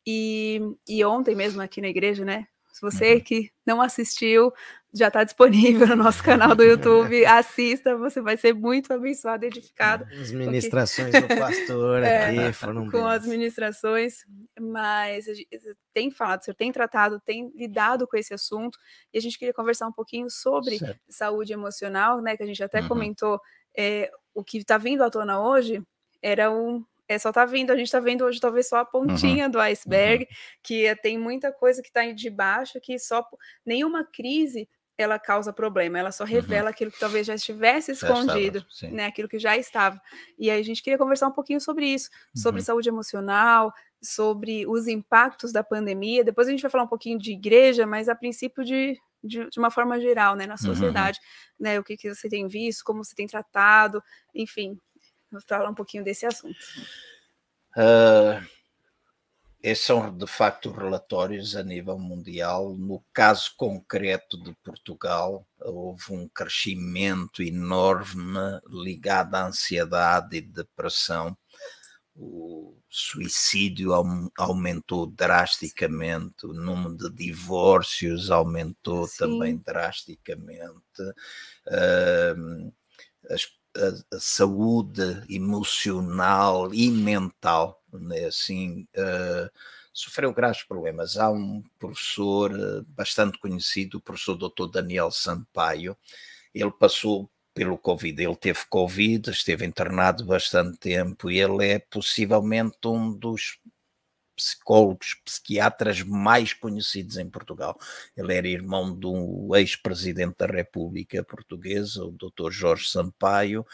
E, 0.06 0.62
e 0.88 1.04
ontem 1.04 1.36
mesmo 1.36 1.62
aqui 1.62 1.82
na 1.82 1.88
igreja, 1.88 2.24
né? 2.24 2.48
Se 2.76 2.82
você 2.82 3.14
uhum. 3.14 3.22
que 3.22 3.52
não 3.66 3.82
assistiu, 3.82 4.52
já 4.94 5.08
está 5.08 5.24
disponível 5.24 5.88
no 5.88 5.96
nosso 5.96 6.22
canal 6.22 6.54
do 6.54 6.62
YouTube. 6.62 7.24
Assista, 7.26 7.96
você 7.96 8.20
vai 8.20 8.36
ser 8.36 8.54
muito 8.54 8.92
abençoado, 8.92 9.46
edificado. 9.46 10.06
As 10.20 10.30
ministrações 10.30 11.10
porque... 11.10 11.36
do 11.36 11.40
pastor 11.40 12.04
é, 12.04 12.48
aqui 12.48 12.52
foram 12.52 12.92
Com 12.92 13.08
as 13.08 13.26
ministrações, 13.26 14.26
mas 14.60 15.26
tem 15.94 16.12
falado, 16.12 16.44
você 16.44 16.54
tem 16.54 16.70
tratado, 16.70 17.18
tem 17.22 17.50
lidado 17.56 18.06
com 18.06 18.18
esse 18.18 18.34
assunto, 18.34 18.78
e 19.14 19.18
a 19.18 19.22
gente 19.22 19.40
queria 19.40 19.54
conversar 19.54 19.88
um 19.88 19.94
pouquinho 19.94 20.30
sobre 20.30 20.78
certo. 20.78 21.00
saúde 21.08 21.54
emocional, 21.54 22.20
né? 22.20 22.36
Que 22.36 22.44
a 22.44 22.46
gente 22.46 22.62
até 22.62 22.82
uhum. 22.82 22.90
comentou 22.90 23.40
é, 23.78 24.12
o 24.34 24.44
que 24.44 24.58
está 24.58 24.78
vindo 24.78 25.02
à 25.02 25.10
tona 25.10 25.40
hoje 25.40 25.82
era 26.22 26.52
um, 26.52 26.84
é, 27.08 27.20
só 27.20 27.32
tá 27.32 27.46
vindo, 27.46 27.72
a 27.72 27.78
gente 27.78 27.92
tá 27.92 28.00
vendo 28.00 28.26
hoje 28.26 28.40
talvez 28.40 28.68
só 28.68 28.78
a 28.78 28.86
pontinha 28.86 29.46
uhum. 29.46 29.52
do 29.52 29.60
iceberg, 29.60 30.24
uhum. 30.24 30.38
que 30.64 30.86
é, 30.86 30.96
tem 30.96 31.18
muita 31.18 31.52
coisa 31.52 31.82
que 31.82 31.88
está 31.88 32.06
de 32.12 32.30
baixo, 32.30 32.80
que 32.82 32.98
só 32.98 33.24
nenhuma 33.66 34.04
crise 34.04 34.68
ela 34.98 35.20
causa 35.20 35.52
problema, 35.52 36.00
ela 36.00 36.12
só 36.12 36.24
uhum. 36.24 36.30
revela 36.30 36.64
uhum. 36.64 36.70
aquilo 36.70 36.92
que 36.92 37.00
talvez 37.00 37.28
já 37.28 37.36
estivesse 37.36 37.92
escondido, 37.92 38.66
já 38.80 38.90
né? 38.90 39.06
Aquilo 39.06 39.28
que 39.28 39.38
já 39.38 39.58
estava. 39.58 40.02
E 40.40 40.50
aí 40.50 40.60
a 40.60 40.64
gente 40.64 40.82
queria 40.82 40.98
conversar 40.98 41.28
um 41.28 41.34
pouquinho 41.34 41.60
sobre 41.60 41.86
isso, 41.86 42.10
sobre 42.34 42.62
uhum. 42.62 42.66
saúde 42.66 42.90
emocional, 42.90 43.74
sobre 44.02 44.66
os 44.66 44.88
impactos 44.88 45.52
da 45.52 45.64
pandemia. 45.64 46.24
Depois 46.24 46.48
a 46.48 46.52
gente 46.52 46.62
vai 46.62 46.72
falar 46.72 46.86
um 46.86 46.88
pouquinho 46.88 47.20
de 47.20 47.34
igreja, 47.34 47.86
mas 47.86 48.08
a 48.08 48.16
princípio 48.16 48.64
de, 48.64 48.98
de, 49.22 49.50
de 49.50 49.60
uma 49.60 49.70
forma 49.70 50.00
geral, 50.00 50.36
né? 50.36 50.48
Na 50.48 50.54
uhum. 50.54 50.60
sociedade, 50.60 51.20
né? 51.60 51.78
O 51.78 51.84
que, 51.84 51.98
que 51.98 52.14
você 52.14 52.30
tem 52.30 52.48
visto, 52.48 52.84
como 52.86 53.04
você 53.04 53.14
tem 53.14 53.28
tratado, 53.28 54.02
enfim, 54.34 54.80
Vamos 55.36 55.46
falar 55.50 55.70
um 55.70 55.76
pouquinho 55.76 56.02
desse 56.02 56.26
assunto. 56.26 56.58
Uh, 57.76 58.42
esses 59.62 59.84
são, 59.84 60.18
de 60.18 60.26
facto, 60.26 60.72
relatórios 60.72 61.58
a 61.58 61.64
nível 61.64 62.00
mundial. 62.00 62.78
No 62.78 63.04
caso 63.12 63.52
concreto 63.58 64.42
de 64.42 64.54
Portugal, 64.64 65.46
houve 65.60 66.14
um 66.14 66.30
crescimento 66.30 67.44
enorme 67.44 68.40
ligado 68.70 69.36
à 69.36 69.48
ansiedade 69.48 70.38
e 70.38 70.42
depressão. 70.42 71.38
O 72.16 72.78
suicídio 72.90 73.92
aumentou 74.38 75.06
drasticamente, 75.06 76.46
o 76.46 76.54
número 76.54 76.96
de 76.96 77.10
divórcios 77.10 78.32
aumentou 78.32 79.06
Sim. 79.06 79.18
também 79.18 79.58
drasticamente. 79.58 81.02
Uh, 81.68 82.74
as 83.30 83.46
a, 83.76 84.16
a 84.16 84.20
saúde 84.20 85.24
emocional 85.30 86.74
e 86.74 86.90
mental, 86.90 87.82
né, 87.92 88.26
assim, 88.26 88.88
uh, 88.98 89.50
sofreu 89.94 90.34
graves 90.34 90.64
problemas. 90.64 91.18
Há 91.18 91.30
um 91.32 91.64
professor 91.80 92.52
uh, 92.52 92.86
bastante 92.90 93.38
conhecido, 93.40 93.98
o 93.98 94.02
professor 94.02 94.36
Dr. 94.36 94.70
Daniel 94.72 95.12
Sampaio, 95.12 95.98
ele 96.54 96.72
passou 96.72 97.30
pelo 97.54 97.78
Covid, 97.78 98.22
ele 98.22 98.36
teve 98.36 98.60
Covid, 98.70 99.30
esteve 99.30 99.66
internado 99.66 100.26
bastante 100.26 100.78
tempo 100.78 101.32
e 101.32 101.40
ele 101.40 101.66
é 101.66 101.80
possivelmente 101.80 102.78
um 102.86 103.14
dos 103.14 103.58
psicólogos, 104.36 105.16
psiquiatras 105.24 106.02
mais 106.02 106.54
conhecidos 106.54 107.18
em 107.18 107.30
Portugal. 107.30 107.80
Ele 108.16 108.34
era 108.34 108.48
irmão 108.48 108.94
do 108.94 109.56
ex-presidente 109.56 110.36
da 110.38 110.48
República 110.48 111.24
Portuguesa, 111.24 112.04
o 112.04 112.12
Dr. 112.12 112.52
Jorge 112.52 112.90
Sampaio, 112.90 113.66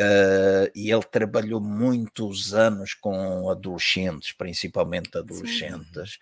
Uh, 0.00 0.70
e 0.76 0.92
ele 0.92 1.02
trabalhou 1.02 1.60
muitos 1.60 2.54
anos 2.54 2.94
com 2.94 3.50
adolescentes, 3.50 4.30
principalmente 4.30 5.18
adolescentes, 5.18 6.12
Sim. 6.12 6.18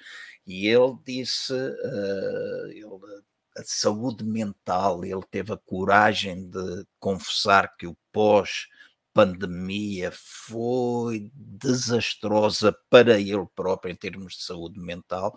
e 0.47 0.67
ele 0.67 0.97
disse, 1.05 1.53
uh, 1.53 2.69
ele, 2.71 3.23
a 3.55 3.63
saúde 3.65 4.25
mental, 4.25 5.05
ele 5.05 5.23
teve 5.31 5.53
a 5.53 5.59
coragem 5.59 6.49
de 6.49 6.87
confessar 6.99 7.77
que 7.77 7.87
o 7.87 7.95
pós 8.11 8.67
pandemia 9.17 10.13
foi 10.13 11.33
desastrosa 11.35 12.71
para 12.91 13.19
ele 13.19 13.47
próprio 13.57 13.91
em 13.91 13.97
termos 13.97 14.35
de 14.35 14.43
saúde 14.43 14.79
mental. 14.79 15.35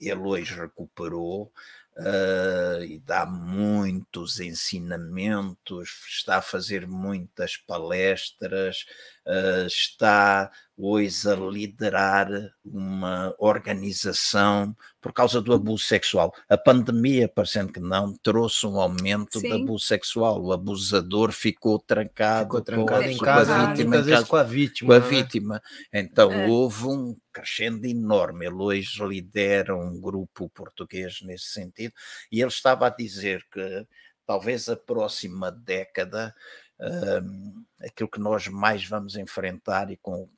Ele 0.00 0.16
hoje 0.16 0.52
recuperou, 0.52 1.52
uh, 1.96 2.82
e 2.82 2.98
dá 2.98 3.24
muitos 3.24 4.40
ensinamentos, 4.40 5.90
está 6.08 6.38
a 6.38 6.42
fazer 6.42 6.88
muitas 6.88 7.56
palestras, 7.56 8.84
uh, 9.28 9.66
está 9.66 10.50
hoje 10.76 11.28
a 11.28 11.34
liderar 11.34 12.28
uma 12.64 13.34
organização 13.38 14.74
por 15.00 15.12
causa 15.12 15.40
do 15.40 15.52
abuso 15.52 15.84
sexual. 15.84 16.32
A 16.48 16.56
pandemia, 16.56 17.28
parecendo 17.28 17.72
que 17.72 17.80
não, 17.80 18.16
trouxe 18.22 18.64
um 18.64 18.80
aumento 18.80 19.40
Sim. 19.40 19.48
do 19.48 19.54
abuso 19.56 19.84
sexual. 19.84 20.40
O 20.40 20.52
abusador 20.52 21.32
ficou 21.32 21.80
trancado, 21.80 22.44
ficou 22.44 22.60
trancado 22.62 23.02
com, 23.02 23.10
em 23.10 23.18
casa, 23.18 23.54
a 23.54 23.66
vítima, 23.66 23.88
muitas 23.88 24.06
vezes 24.06 24.28
com 24.28 24.36
a 24.36 24.42
vítima. 24.44 24.86
Com 24.88 24.92
a 24.92 25.06
é? 25.06 25.08
vítima. 25.08 25.62
Então 25.92 26.32
é. 26.32 26.46
houve 26.46 26.86
um 26.86 27.16
crescendo 27.32 27.84
enorme. 27.86 28.46
Ele 28.46 28.54
hoje 28.54 29.04
lidera 29.04 29.76
um 29.76 30.00
grupo 30.00 30.48
português 30.50 31.20
nesse 31.22 31.46
sentido 31.46 31.92
e 32.30 32.40
ele 32.40 32.48
estava 32.48 32.86
a 32.86 32.90
dizer 32.90 33.44
que 33.52 33.86
talvez 34.24 34.68
a 34.68 34.76
próxima 34.76 35.50
década 35.50 36.34
um, 36.80 37.64
aquilo 37.80 38.08
que 38.08 38.20
nós 38.20 38.46
mais 38.48 38.84
vamos 38.84 39.16
enfrentar 39.16 39.90
e 39.90 39.96
com 39.96 40.28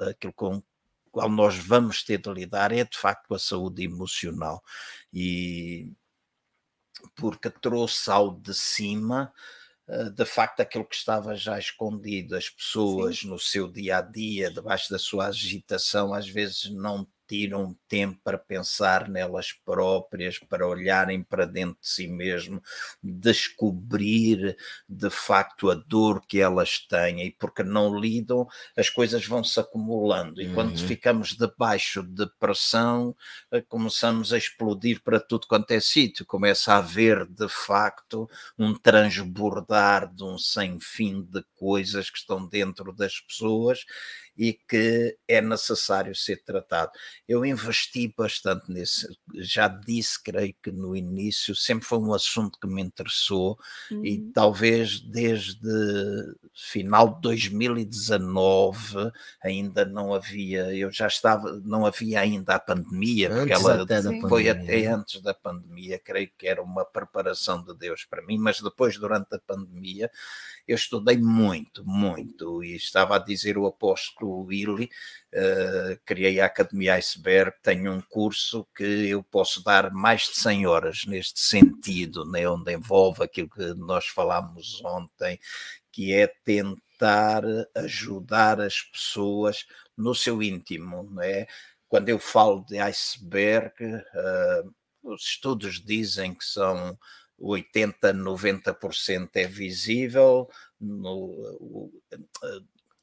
aquilo 0.00 0.32
com 0.34 0.62
qual 1.10 1.28
nós 1.28 1.56
vamos 1.56 2.04
ter 2.04 2.18
de 2.18 2.32
lidar 2.32 2.72
é 2.72 2.84
de 2.84 2.96
facto 2.96 3.34
a 3.34 3.38
saúde 3.38 3.82
emocional. 3.82 4.62
E 5.12 5.92
porque 7.16 7.50
trouxe 7.50 8.10
ao 8.10 8.30
de 8.34 8.54
cima 8.54 9.32
eh, 9.88 10.10
de 10.10 10.24
facto 10.24 10.60
aquilo 10.60 10.84
que 10.84 10.94
estava 10.94 11.34
já 11.34 11.58
escondido, 11.58 12.36
as 12.36 12.48
pessoas 12.48 13.20
Sim. 13.20 13.28
no 13.28 13.38
seu 13.38 13.66
dia 13.66 13.98
a 13.98 14.00
dia, 14.00 14.50
debaixo 14.50 14.90
da 14.90 14.98
sua 14.98 15.26
agitação, 15.26 16.14
às 16.14 16.28
vezes 16.28 16.70
não 16.70 17.06
tiram 17.30 17.76
tempo 17.86 18.18
para 18.24 18.36
pensar 18.36 19.08
nelas 19.08 19.52
próprias, 19.52 20.36
para 20.36 20.66
olharem 20.66 21.22
para 21.22 21.46
dentro 21.46 21.80
de 21.80 21.88
si 21.88 22.08
mesmo, 22.08 22.60
descobrir 23.00 24.56
de 24.88 25.10
facto 25.10 25.70
a 25.70 25.76
dor 25.76 26.26
que 26.26 26.40
elas 26.40 26.80
têm 26.80 27.24
e 27.24 27.30
porque 27.30 27.62
não 27.62 27.96
lidam, 27.96 28.48
as 28.76 28.90
coisas 28.90 29.24
vão 29.24 29.44
se 29.44 29.60
acumulando. 29.60 30.42
E 30.42 30.48
uhum. 30.48 30.54
quando 30.54 30.78
ficamos 30.80 31.36
debaixo 31.36 32.02
de 32.02 32.26
pressão, 32.40 33.14
eh, 33.52 33.60
começamos 33.60 34.32
a 34.32 34.38
explodir 34.38 35.00
para 35.00 35.20
tudo 35.20 35.46
quanto 35.46 35.70
é 35.70 35.78
sítio, 35.78 36.26
começa 36.26 36.72
a 36.72 36.78
haver 36.78 37.24
de 37.26 37.48
facto 37.48 38.28
um 38.58 38.74
transbordar 38.74 40.12
de 40.12 40.24
um 40.24 40.36
sem 40.36 40.80
fim 40.80 41.22
de 41.22 41.44
coisas 41.54 42.10
que 42.10 42.18
estão 42.18 42.44
dentro 42.44 42.92
das 42.92 43.20
pessoas 43.20 43.84
e 44.36 44.52
que 44.52 45.16
é 45.28 45.40
necessário 45.40 46.14
ser 46.14 46.42
tratado. 46.42 46.92
Eu 47.28 47.44
investi 47.44 48.12
bastante 48.16 48.70
nesse, 48.70 49.06
já 49.34 49.68
disse, 49.68 50.22
creio 50.22 50.54
que 50.62 50.70
no 50.70 50.96
início, 50.96 51.54
sempre 51.54 51.84
foi 51.86 51.98
um 51.98 52.14
assunto 52.14 52.58
que 52.58 52.66
me 52.66 52.82
interessou 52.82 53.58
uhum. 53.90 54.04
e 54.04 54.20
talvez 54.32 55.00
desde 55.00 55.60
final 56.54 57.14
de 57.14 57.20
2019 57.22 59.12
ainda 59.42 59.84
não 59.84 60.14
havia, 60.14 60.74
eu 60.74 60.90
já 60.90 61.06
estava, 61.06 61.60
não 61.64 61.84
havia 61.84 62.20
ainda 62.20 62.54
a 62.54 62.60
pandemia, 62.60 63.30
antes 63.30 63.38
porque 63.38 63.52
ela 63.52 63.82
até 63.82 64.02
foi 64.28 64.48
até 64.48 64.86
antes 64.86 65.20
da 65.22 65.34
pandemia, 65.34 65.98
creio 65.98 66.30
que 66.36 66.46
era 66.46 66.62
uma 66.62 66.84
preparação 66.84 67.62
de 67.62 67.74
Deus 67.76 68.04
para 68.04 68.22
mim, 68.22 68.38
mas 68.38 68.60
depois, 68.60 68.96
durante 68.98 69.34
a 69.34 69.38
pandemia, 69.38 70.10
eu 70.66 70.76
estudei 70.76 71.18
muito, 71.18 71.84
muito, 71.84 72.62
e 72.62 72.76
estava 72.76 73.16
a 73.16 73.18
dizer 73.18 73.58
o 73.58 73.66
apóstolo 73.66 74.19
Willy, 74.26 74.90
uh, 75.34 76.00
criei 76.04 76.40
a 76.40 76.46
Academia 76.46 76.94
Iceberg, 76.94 77.52
tenho 77.62 77.92
um 77.92 78.00
curso 78.00 78.66
que 78.74 79.08
eu 79.08 79.22
posso 79.22 79.62
dar 79.62 79.90
mais 79.92 80.22
de 80.22 80.36
100 80.36 80.66
horas 80.66 81.04
neste 81.06 81.40
sentido, 81.40 82.24
né, 82.24 82.48
onde 82.48 82.72
envolve 82.72 83.22
aquilo 83.22 83.48
que 83.48 83.74
nós 83.74 84.06
falámos 84.06 84.82
ontem, 84.84 85.38
que 85.92 86.12
é 86.12 86.26
tentar 86.44 87.42
ajudar 87.76 88.60
as 88.60 88.82
pessoas 88.82 89.66
no 89.96 90.14
seu 90.14 90.42
íntimo, 90.42 91.10
né? 91.10 91.46
Quando 91.88 92.08
eu 92.08 92.18
falo 92.18 92.64
de 92.64 92.78
iceberg, 92.78 93.74
uh, 93.84 94.74
os 95.02 95.22
estudos 95.22 95.80
dizem 95.82 96.34
que 96.34 96.44
são 96.44 96.96
80, 97.40 98.12
90% 98.12 99.30
é 99.34 99.46
visível, 99.46 100.48
no, 100.78 101.90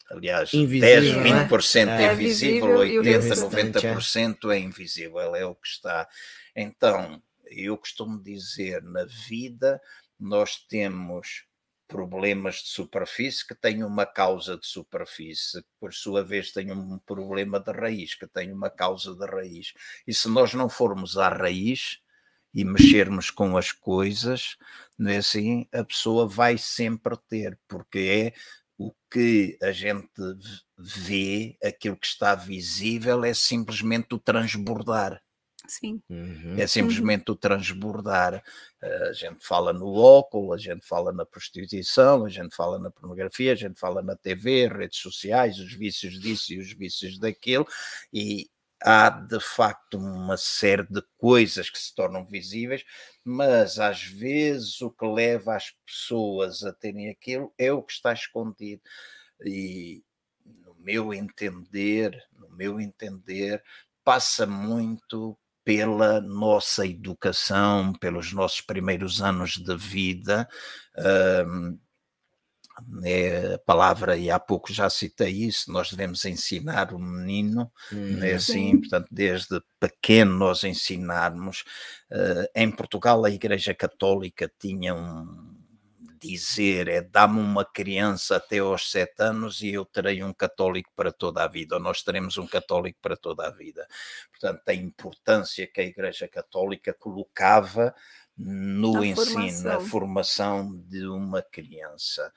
aliás, 0.10 0.54
invisível, 0.54 1.24
10, 1.24 1.50
20% 1.50 1.86
né? 1.86 2.04
é, 2.04 2.06
é 2.06 2.16
visível, 2.16 2.78
80, 2.78 3.36
90% 3.36 4.52
é. 4.52 4.56
é 4.56 4.60
invisível, 4.60 5.36
é 5.36 5.46
o 5.46 5.56
que 5.56 5.68
está. 5.68 6.08
Então, 6.56 7.22
eu 7.46 7.78
costumo 7.78 8.22
dizer, 8.22 8.82
na 8.84 9.06
vida 9.06 9.82
nós 10.20 10.58
temos 10.68 11.46
problemas 11.88 12.56
de 12.56 12.70
superfície 12.70 13.48
que 13.48 13.56
têm 13.56 13.84
uma 13.84 14.06
causa 14.06 14.58
de 14.58 14.68
superfície, 14.68 15.64
por 15.80 15.94
sua 15.94 16.24
vez 16.24 16.52
tem 16.52 16.72
um 16.72 17.00
problema 17.00 17.60
de 17.60 17.72
raiz 17.72 18.14
que 18.14 18.28
tem 18.28 18.52
uma 18.52 18.70
causa 18.70 19.16
de 19.16 19.26
raiz. 19.26 19.74
E 20.06 20.14
se 20.14 20.28
nós 20.28 20.54
não 20.54 20.68
formos 20.68 21.18
à 21.18 21.30
raiz, 21.30 22.00
e 22.58 22.66
mexermos 22.66 23.30
com 23.30 23.56
as 23.56 23.72
coisas, 23.72 24.58
não 24.98 25.12
é 25.12 25.18
assim? 25.18 25.68
A 25.72 25.84
pessoa 25.84 26.28
vai 26.28 26.58
sempre 26.58 27.16
ter, 27.30 27.56
porque 27.68 28.00
é 28.00 28.40
o 28.78 28.94
que 29.12 29.58
a 29.62 29.72
gente 29.72 30.10
vê, 30.78 31.58
aquilo 31.64 31.98
que 31.98 32.08
está 32.08 32.36
visível, 32.36 33.24
é 33.24 33.34
simplesmente 33.34 34.14
o 34.14 34.20
transbordar. 34.20 35.22
Sim. 35.68 36.02
Uhum. 36.10 36.56
É 36.58 36.66
simplesmente 36.66 37.30
uhum. 37.30 37.36
o 37.36 37.38
transbordar. 37.38 38.42
A 38.82 39.14
gente 39.14 39.46
fala 39.46 39.74
no 39.74 39.94
óculo, 39.94 40.54
a 40.54 40.58
gente 40.58 40.86
fala 40.86 41.12
na 41.12 41.26
prostituição, 41.26 42.26
a 42.26 42.30
gente 42.30 42.56
fala 42.56 42.80
na 42.80 42.90
pornografia, 42.90 43.52
a 43.52 43.56
gente 43.56 43.80
fala 43.80 44.02
na 44.02 44.16
TV, 44.16 44.68
redes 44.68 45.00
sociais, 45.00 45.60
os 45.60 45.74
vícios 45.74 46.20
disso 46.20 46.54
e 46.54 46.60
os 46.60 46.72
vícios 46.72 47.20
daquilo, 47.20 47.68
e 48.14 48.50
há 48.82 49.10
de 49.10 49.40
facto 49.40 49.98
uma 49.98 50.38
série 50.38 50.84
de 50.90 51.02
coisas 51.18 51.70
que 51.70 51.80
se 51.80 51.94
tornam 51.96 52.26
visíveis, 52.26 52.84
mas 53.24 53.80
às 53.80 54.04
vezes 54.04 54.82
o 54.82 54.92
que 54.92 55.06
leva 55.06 55.56
as 55.56 55.72
pessoas 55.86 56.64
a 56.64 56.72
terem 56.74 57.10
aquilo 57.10 57.54
é 57.58 57.72
o 57.72 57.82
que 57.84 57.94
está 57.94 58.14
escondido. 58.14 58.82
E 59.44 60.04
no 60.46 60.76
meu 60.80 61.14
entender, 61.14 62.18
no 62.32 62.50
meu 62.50 62.80
entender, 62.80 63.64
passa 64.04 64.46
muito 64.46 65.38
pela 65.64 66.22
nossa 66.22 66.86
educação, 66.88 67.92
pelos 67.92 68.32
nossos 68.32 68.62
primeiros 68.62 69.22
anos 69.22 69.58
de 69.58 69.76
vida. 69.76 70.48
Um, 71.46 71.78
é 73.04 73.56
a 73.56 73.60
palavra, 73.60 74.18
e 74.18 74.30
há 74.30 74.40
pouco 74.40 74.72
já 74.72 74.90
citei 74.90 75.32
isso, 75.32 75.72
nós 75.72 75.90
devemos 75.90 76.26
ensinar 76.26 76.94
o 76.94 77.00
menino, 77.00 77.72
hum, 77.92 78.24
é 78.24 78.34
assim, 78.34 78.80
portanto, 78.80 79.08
desde 79.12 79.62
pequeno 79.80 80.38
nós 80.38 80.64
ensinarmos. 80.64 81.64
Uh, 82.12 82.48
em 82.56 82.72
Portugal, 82.72 83.24
a 83.26 83.30
Igreja 83.30 83.74
Católica 83.74 84.52
tinha 84.60 84.94
um 84.96 85.58
dizer, 86.20 86.88
é 86.88 87.02
dá-me 87.02 87.40
uma 87.40 87.64
criança 87.64 88.38
até 88.38 88.60
aos 88.60 88.90
sete 88.90 89.22
anos 89.22 89.62
e 89.62 89.74
eu 89.74 89.86
terei 89.86 90.24
um 90.24 90.34
católico 90.34 90.92
para 90.96 91.12
toda 91.12 91.44
a 91.44 91.48
vida, 91.48 91.76
ou 91.76 91.82
nós 91.82 92.02
teremos 92.02 92.38
um 92.38 92.48
católico 92.48 92.98
para 93.02 93.16
toda 93.16 93.48
a 93.48 93.52
vida. 93.52 93.88
Portanto, 94.32 94.68
a 94.68 94.74
importância 94.74 95.68
que 95.68 95.82
a 95.82 95.86
Igreja 95.86 96.28
Católica 96.28 96.94
colocava 96.94 97.94
no 98.38 99.04
ensino, 99.04 99.26
formação. 99.26 99.64
na 99.64 99.80
formação 99.80 100.78
de 100.88 101.08
uma 101.08 101.42
criança 101.42 102.32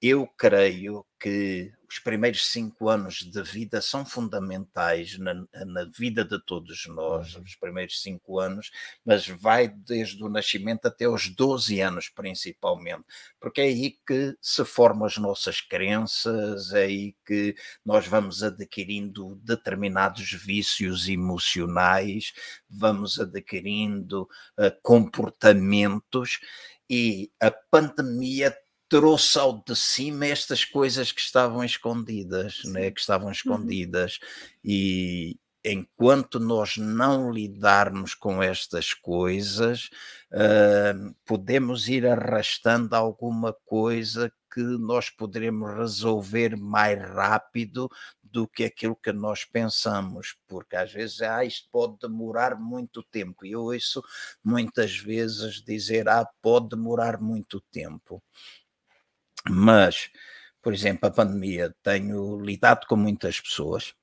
eu 0.00 0.26
creio 0.26 1.04
que 1.18 1.72
os 1.90 1.98
primeiros 1.98 2.46
cinco 2.46 2.88
anos 2.88 3.16
de 3.16 3.42
vida 3.42 3.82
são 3.82 4.06
fundamentais 4.06 5.18
na, 5.18 5.34
na, 5.66 5.84
vida 5.84 6.24
de 6.24 6.40
todos 6.44 6.86
nós, 6.86 7.34
uhum. 7.34 7.42
os 7.42 7.56
primeiros 7.56 8.00
cinco 8.00 8.38
anos, 8.38 8.70
mas 9.04 9.26
vai 9.26 9.68
desde 9.68 10.22
o 10.22 10.28
nascimento 10.28 10.86
até 10.86 11.08
os 11.08 11.28
12 11.28 11.80
anos, 11.80 12.08
principalmente, 12.08 13.04
porque 13.40 13.60
é 13.60 13.64
aí 13.64 13.98
que 14.06 14.36
se 14.40 14.64
formam 14.64 15.04
as 15.04 15.18
nossas 15.18 15.60
crenças, 15.60 16.72
é 16.72 16.84
aí 16.84 17.16
que 17.26 17.56
nós 17.84 18.06
vamos 18.06 18.42
adquirindo 18.42 19.34
determinados 19.42 20.32
vícios 20.32 21.08
emocionais, 21.08 22.32
vamos 22.68 23.18
adquirindo 23.18 24.22
uh, 24.56 24.72
comportamentos 24.80 26.38
e 26.88 27.30
a 27.40 27.50
pandemia 27.50 28.56
trouxe 28.90 29.38
ao 29.38 29.62
de 29.64 29.76
cima 29.76 30.26
estas 30.26 30.64
coisas 30.64 31.12
que 31.12 31.20
estavam 31.20 31.62
escondidas, 31.64 32.62
né? 32.64 32.90
que 32.90 33.00
estavam 33.00 33.28
uhum. 33.28 33.32
escondidas. 33.32 34.18
E 34.64 35.38
enquanto 35.64 36.40
nós 36.40 36.76
não 36.76 37.30
lidarmos 37.30 38.14
com 38.14 38.42
estas 38.42 38.92
coisas, 38.92 39.90
uh, 40.32 41.14
podemos 41.24 41.88
ir 41.88 42.04
arrastando 42.04 42.96
alguma 42.96 43.52
coisa 43.64 44.32
que 44.52 44.60
nós 44.60 45.08
poderemos 45.08 45.72
resolver 45.76 46.56
mais 46.56 46.98
rápido 46.98 47.88
do 48.20 48.48
que 48.48 48.64
aquilo 48.64 48.96
que 48.96 49.12
nós 49.12 49.44
pensamos, 49.44 50.36
porque 50.46 50.76
às 50.76 50.92
vezes 50.92 51.20
ah, 51.20 51.44
isto 51.44 51.68
pode 51.70 51.98
demorar 52.00 52.56
muito 52.58 53.02
tempo, 53.02 53.44
e 53.44 53.52
eu 53.52 53.62
ouço 53.62 54.02
muitas 54.42 54.96
vezes 54.96 55.62
dizer 55.62 56.08
ah, 56.08 56.26
pode 56.40 56.70
demorar 56.70 57.20
muito 57.20 57.60
tempo. 57.72 58.22
Mas, 59.48 60.10
por 60.62 60.72
exemplo, 60.74 61.08
a 61.08 61.12
pandemia, 61.12 61.74
tenho 61.82 62.40
lidado 62.40 62.86
com 62.86 62.96
muitas 62.96 63.40
pessoas, 63.40 63.94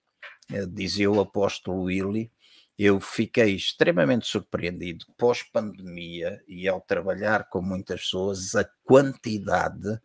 eh, 0.52 0.66
dizia 0.66 1.10
o 1.12 1.20
apóstolo 1.20 1.84
Willy, 1.84 2.32
eu 2.78 3.00
fiquei 3.00 3.56
extremamente 3.56 4.28
surpreendido 4.28 5.06
pós-pandemia 5.18 6.44
e 6.48 6.68
ao 6.68 6.80
trabalhar 6.80 7.50
com 7.50 7.62
muitas 7.62 8.02
pessoas, 8.02 8.56
a 8.56 8.64
quantidade 8.84 10.00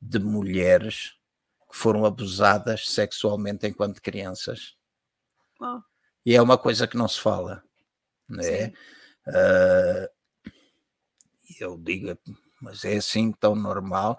de 0.00 0.18
mulheres 0.18 1.14
que 1.70 1.76
foram 1.76 2.04
abusadas 2.04 2.88
sexualmente 2.88 3.66
enquanto 3.66 4.02
crianças. 4.02 4.74
Oh. 5.60 5.80
E 6.26 6.34
é 6.34 6.42
uma 6.42 6.58
coisa 6.58 6.88
que 6.88 6.96
não 6.96 7.06
se 7.06 7.20
fala, 7.20 7.62
né? 8.28 8.72
Uh, 9.26 10.08
eu 11.60 11.78
digo, 11.78 12.18
mas 12.60 12.84
é 12.84 12.96
assim 12.96 13.32
tão 13.32 13.54
normal 13.54 14.18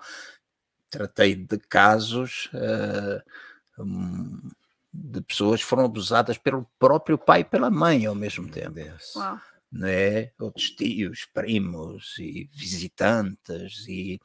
tratei 0.90 1.36
de 1.36 1.58
casos 1.58 2.50
uh, 2.54 3.22
de 4.94 5.22
pessoas 5.22 5.62
foram 5.62 5.86
abusadas 5.86 6.38
pelo 6.38 6.68
próprio 6.78 7.18
pai 7.18 7.42
e 7.42 7.46
pela 7.46 7.70
mãe 7.70 8.06
ao 8.06 8.16
mesmo 8.16 8.50
tempo. 8.50 8.80
Uau. 9.16 9.40
Né? 9.72 10.32
Outros 10.40 10.72
tios, 10.72 11.26
primos 11.34 12.16
e 12.18 12.50
visitantes 12.52 13.88
e 13.88 14.20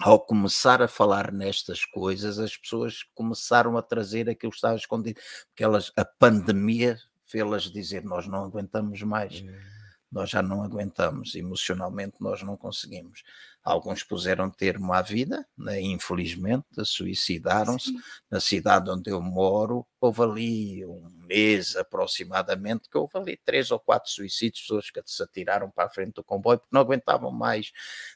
ao 0.00 0.18
começar 0.18 0.82
a 0.82 0.88
falar 0.88 1.30
nestas 1.30 1.84
coisas, 1.84 2.38
as 2.38 2.56
pessoas 2.56 3.04
começaram 3.14 3.76
a 3.76 3.82
trazer 3.82 4.28
aquilo 4.28 4.50
que 4.50 4.56
estava 4.56 4.74
escondido, 4.74 5.20
porque 5.48 5.62
elas, 5.62 5.92
a 5.96 6.04
pandemia 6.04 6.98
fê-las 7.26 7.64
dizer 7.64 8.04
nós 8.04 8.26
não 8.26 8.44
aguentamos 8.44 9.00
mais. 9.02 9.40
Hum 9.40 9.73
nós 10.14 10.30
já 10.30 10.40
não 10.40 10.62
aguentamos, 10.62 11.34
emocionalmente 11.34 12.14
nós 12.20 12.40
não 12.40 12.56
conseguimos. 12.56 13.24
Alguns 13.64 14.04
puseram 14.04 14.48
termo 14.48 14.92
à 14.92 15.02
vida, 15.02 15.44
né? 15.58 15.80
infelizmente, 15.80 16.66
suicidaram-se. 16.84 17.92
Na 18.30 18.38
cidade 18.38 18.88
onde 18.90 19.10
eu 19.10 19.20
moro, 19.20 19.84
houve 20.00 20.22
ali 20.22 20.86
um 20.86 21.10
mês 21.26 21.74
aproximadamente, 21.74 22.88
que 22.88 22.96
houve 22.96 23.18
ali 23.18 23.36
três 23.44 23.72
ou 23.72 23.80
quatro 23.80 24.08
suicídios, 24.08 24.60
pessoas 24.60 24.88
que 24.88 25.02
se 25.04 25.20
atiraram 25.20 25.68
para 25.68 25.86
a 25.86 25.90
frente 25.90 26.14
do 26.14 26.22
comboio 26.22 26.58
porque 26.58 26.70
não 26.72 26.82
aguentavam 26.82 27.32
mais, 27.32 27.72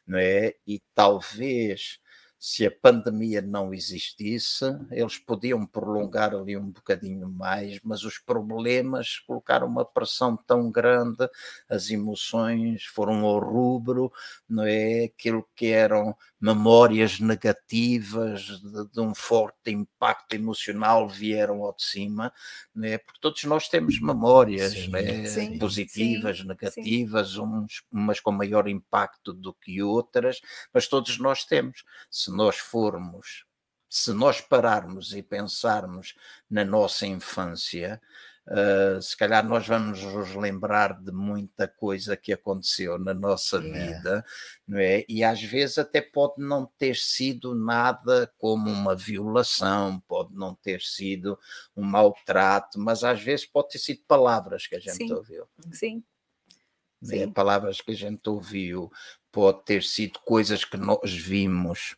não 0.06 0.18
é? 0.18 0.54
E 0.64 0.80
talvez 0.94 1.98
se 2.38 2.64
a 2.66 2.70
pandemia 2.70 3.42
não 3.42 3.74
existisse, 3.74 4.64
eles 4.90 5.18
podiam 5.18 5.66
prolongar 5.66 6.34
ali 6.34 6.56
um 6.56 6.70
bocadinho 6.70 7.28
mais, 7.28 7.80
mas 7.82 8.04
os 8.04 8.18
problemas 8.18 9.18
colocaram 9.26 9.66
uma 9.66 9.84
pressão 9.84 10.36
tão 10.36 10.70
grande, 10.70 11.28
as 11.68 11.90
emoções 11.90 12.84
foram 12.84 13.24
ao 13.24 13.40
rubro, 13.40 14.12
não 14.48 14.64
é? 14.64 15.04
Aquilo 15.04 15.46
que 15.56 15.66
eram 15.72 16.16
memórias 16.40 17.18
negativas 17.18 18.42
de, 18.42 18.88
de 18.92 19.00
um 19.00 19.14
forte 19.14 19.70
impacto 19.70 20.34
emocional 20.34 21.08
vieram 21.08 21.62
ao 21.62 21.74
de 21.74 21.82
cima, 21.82 22.32
não 22.74 22.86
é? 22.86 22.98
Porque 22.98 23.20
todos 23.20 23.42
nós 23.44 23.68
temos 23.68 24.00
memórias, 24.00 24.72
sim, 24.72 24.94
é? 24.94 25.26
sim, 25.26 25.58
positivas, 25.58 26.38
sim, 26.38 26.46
negativas, 26.46 27.36
uns, 27.36 27.82
umas 27.90 28.20
com 28.20 28.30
maior 28.30 28.68
impacto 28.68 29.32
do 29.32 29.52
que 29.52 29.82
outras, 29.82 30.40
mas 30.72 30.86
todos 30.86 31.18
nós 31.18 31.44
temos. 31.44 31.84
Se 32.10 32.30
nós 32.30 32.56
formos, 32.56 33.44
se 33.88 34.12
nós 34.12 34.40
pararmos 34.40 35.12
e 35.14 35.22
pensarmos 35.22 36.14
na 36.48 36.64
nossa 36.64 37.06
infância, 37.06 38.00
uh, 38.48 39.00
se 39.00 39.16
calhar 39.16 39.46
nós 39.46 39.66
vamos 39.66 40.02
nos 40.02 40.34
lembrar 40.34 41.00
de 41.00 41.12
muita 41.12 41.68
coisa 41.68 42.16
que 42.16 42.32
aconteceu 42.32 42.98
na 42.98 43.14
nossa 43.14 43.58
é. 43.58 43.60
vida, 43.60 44.24
não 44.66 44.78
é? 44.78 45.04
E 45.08 45.22
às 45.22 45.42
vezes 45.42 45.78
até 45.78 46.00
pode 46.00 46.34
não 46.38 46.66
ter 46.78 46.96
sido 46.96 47.54
nada 47.54 48.32
como 48.38 48.70
uma 48.70 48.96
violação, 48.96 50.00
pode 50.08 50.34
não 50.34 50.54
ter 50.54 50.80
sido 50.80 51.38
um 51.76 51.82
maltrato, 51.82 52.78
mas 52.78 53.04
às 53.04 53.22
vezes 53.22 53.46
pode 53.46 53.70
ter 53.70 53.78
sido 53.78 54.02
palavras 54.06 54.66
que 54.66 54.76
a 54.76 54.80
gente 54.80 54.96
Sim. 54.96 55.12
ouviu. 55.12 55.46
Sim. 55.72 56.02
É? 57.02 57.06
Sim. 57.06 57.32
Palavras 57.32 57.80
que 57.80 57.92
a 57.92 57.96
gente 57.96 58.28
ouviu, 58.28 58.90
pode 59.30 59.64
ter 59.64 59.82
sido 59.82 60.18
coisas 60.20 60.64
que 60.64 60.76
nós 60.76 61.12
vimos 61.12 61.96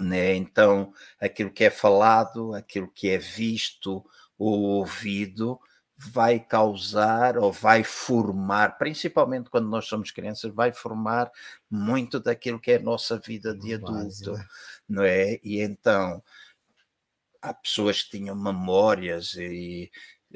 né? 0.00 0.34
Então, 0.34 0.92
aquilo 1.20 1.50
que 1.50 1.64
é 1.64 1.70
falado, 1.70 2.54
aquilo 2.54 2.90
que 2.90 3.08
é 3.08 3.18
visto 3.18 4.04
ou 4.38 4.60
ouvido, 4.60 5.58
vai 5.96 6.40
causar 6.40 7.38
ou 7.38 7.52
vai 7.52 7.84
formar, 7.84 8.78
principalmente 8.78 9.48
quando 9.48 9.68
nós 9.68 9.86
somos 9.86 10.10
crianças, 10.10 10.52
vai 10.52 10.72
formar 10.72 11.30
muito 11.70 12.18
daquilo 12.18 12.60
que 12.60 12.72
é 12.72 12.76
a 12.76 12.82
nossa 12.82 13.18
vida 13.18 13.54
de 13.54 13.74
adulto, 13.74 13.92
Base, 13.92 14.32
né? 14.32 14.46
não 14.88 15.04
é? 15.04 15.38
E 15.42 15.60
então 15.60 16.22
há 17.40 17.54
pessoas 17.54 18.02
que 18.02 18.18
tinham 18.18 18.34
memórias 18.34 19.34
e 19.34 19.90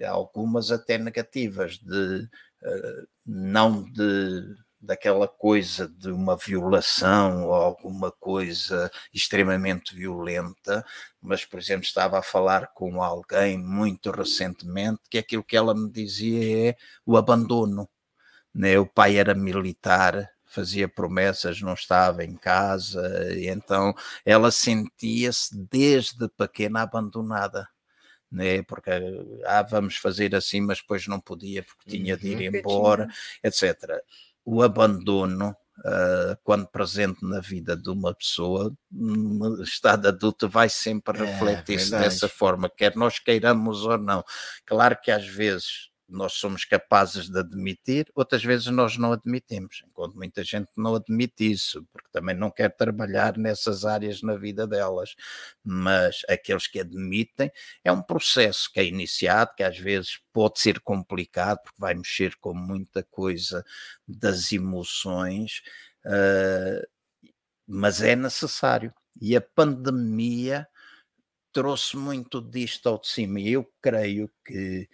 algumas 0.07 0.70
até 0.70 0.99
negativas 0.99 1.79
de 1.79 2.29
uh, 2.62 3.09
não 3.27 3.83
de 3.83 4.57
daquela 4.80 5.26
coisa 5.26 5.88
de 5.88 6.10
uma 6.10 6.36
violação 6.36 7.46
ou 7.46 7.55
alguma 7.55 8.12
coisa 8.12 8.90
extremamente 9.12 9.94
violenta, 9.94 10.84
mas, 11.20 11.44
por 11.44 11.59
exemplo, 11.59 11.84
estava 11.84 12.18
a 12.18 12.22
falar 12.22 12.68
com 12.68 13.02
alguém 13.02 13.59
muito 13.59 14.10
recentemente 14.10 15.00
que 15.10 15.18
aquilo 15.18 15.42
que 15.42 15.56
ela 15.56 15.74
me 15.74 15.90
dizia 15.90 16.70
é 16.70 16.76
o 17.05 17.16
abandono. 17.16 17.88
Né? 18.55 18.78
O 18.78 18.86
pai 18.86 19.16
era 19.16 19.34
militar, 19.34 20.30
fazia 20.44 20.88
promessas, 20.88 21.60
não 21.60 21.74
estava 21.74 22.24
em 22.24 22.36
casa, 22.36 23.32
e 23.34 23.48
então 23.48 23.94
ela 24.24 24.50
sentia-se 24.50 25.56
desde 25.70 26.28
pequena 26.30 26.82
abandonada. 26.82 27.68
Né, 28.30 28.62
porque 28.64 28.90
ah, 29.46 29.62
vamos 29.62 29.96
fazer 29.96 30.34
assim, 30.34 30.60
mas 30.60 30.80
depois 30.82 31.06
não 31.06 31.18
podia 31.18 31.62
porque 31.62 31.88
tinha 31.92 32.14
de 32.14 32.28
ir 32.28 32.50
uhum. 32.50 32.59
embora, 32.59 33.09
etc 33.42 34.02
o 34.51 34.62
abandono, 34.62 35.55
uh, 35.81 36.39
quando 36.43 36.66
presente 36.69 37.19
na 37.23 37.39
vida 37.39 37.77
de 37.77 37.91
uma 37.91 38.15
pessoa, 38.15 38.73
no 38.91 39.62
estado 39.62 40.09
adulto 40.09 40.49
vai 40.49 40.70
sempre 40.70 41.19
é, 41.19 41.25
refletir-se 41.25 41.95
é, 41.95 41.99
dessa 41.99 42.31
forma, 42.31 42.70
quer 42.70 42.97
nós 42.97 43.19
queiramos 43.19 43.85
ou 43.85 43.99
não. 43.99 44.25
Claro 44.65 44.99
que 45.03 45.11
às 45.11 45.27
vezes 45.27 45.91
nós 46.09 46.35
somos 46.35 46.64
capazes 46.64 47.28
de 47.28 47.39
admitir, 47.39 48.10
outras 48.14 48.43
vezes 48.43 48.66
nós 48.68 48.97
não 48.97 49.12
admitimos, 49.12 49.82
enquanto 49.86 50.16
muita 50.16 50.43
gente 50.43 50.70
não 50.76 50.94
admite 50.94 51.51
isso, 51.51 51.86
porque 51.93 52.09
também 52.10 52.35
não 52.35 52.51
quer 52.51 52.74
trabalhar 52.74 53.36
nessas 53.36 53.85
áreas 53.85 54.22
na 54.22 54.35
vida 54.36 54.66
delas. 54.66 55.14
Mas 55.62 56.22
aqueles 56.28 56.66
que 56.66 56.80
admitem, 56.80 57.51
é 57.85 57.93
um 57.93 58.02
processo 58.02 58.72
que 58.72 58.80
é 58.80 58.85
iniciado, 58.85 59.55
que 59.55 59.62
às 59.62 59.78
vezes 59.78 60.18
pode 60.32 60.60
ser 60.60 60.80
complicado, 60.80 61.59
porque 61.62 61.80
vai 61.80 61.94
mexer 61.94 62.35
com 62.36 62.55
muita 62.55 63.02
coisa 63.02 63.64
das 64.06 64.51
emoções, 64.52 65.62
uh, 66.06 66.86
mas 67.66 68.01
é 68.01 68.16
necessário. 68.16 68.94
E 69.20 69.36
a 69.36 69.40
pandemia 69.40 70.66
trouxe 71.52 71.97
muito 71.97 72.40
disto 72.40 72.89
ao 72.89 73.01
de 73.01 73.09
cima. 73.09 73.40
E 73.40 73.52
eu 73.52 73.68
creio 73.82 74.30
que 74.44 74.89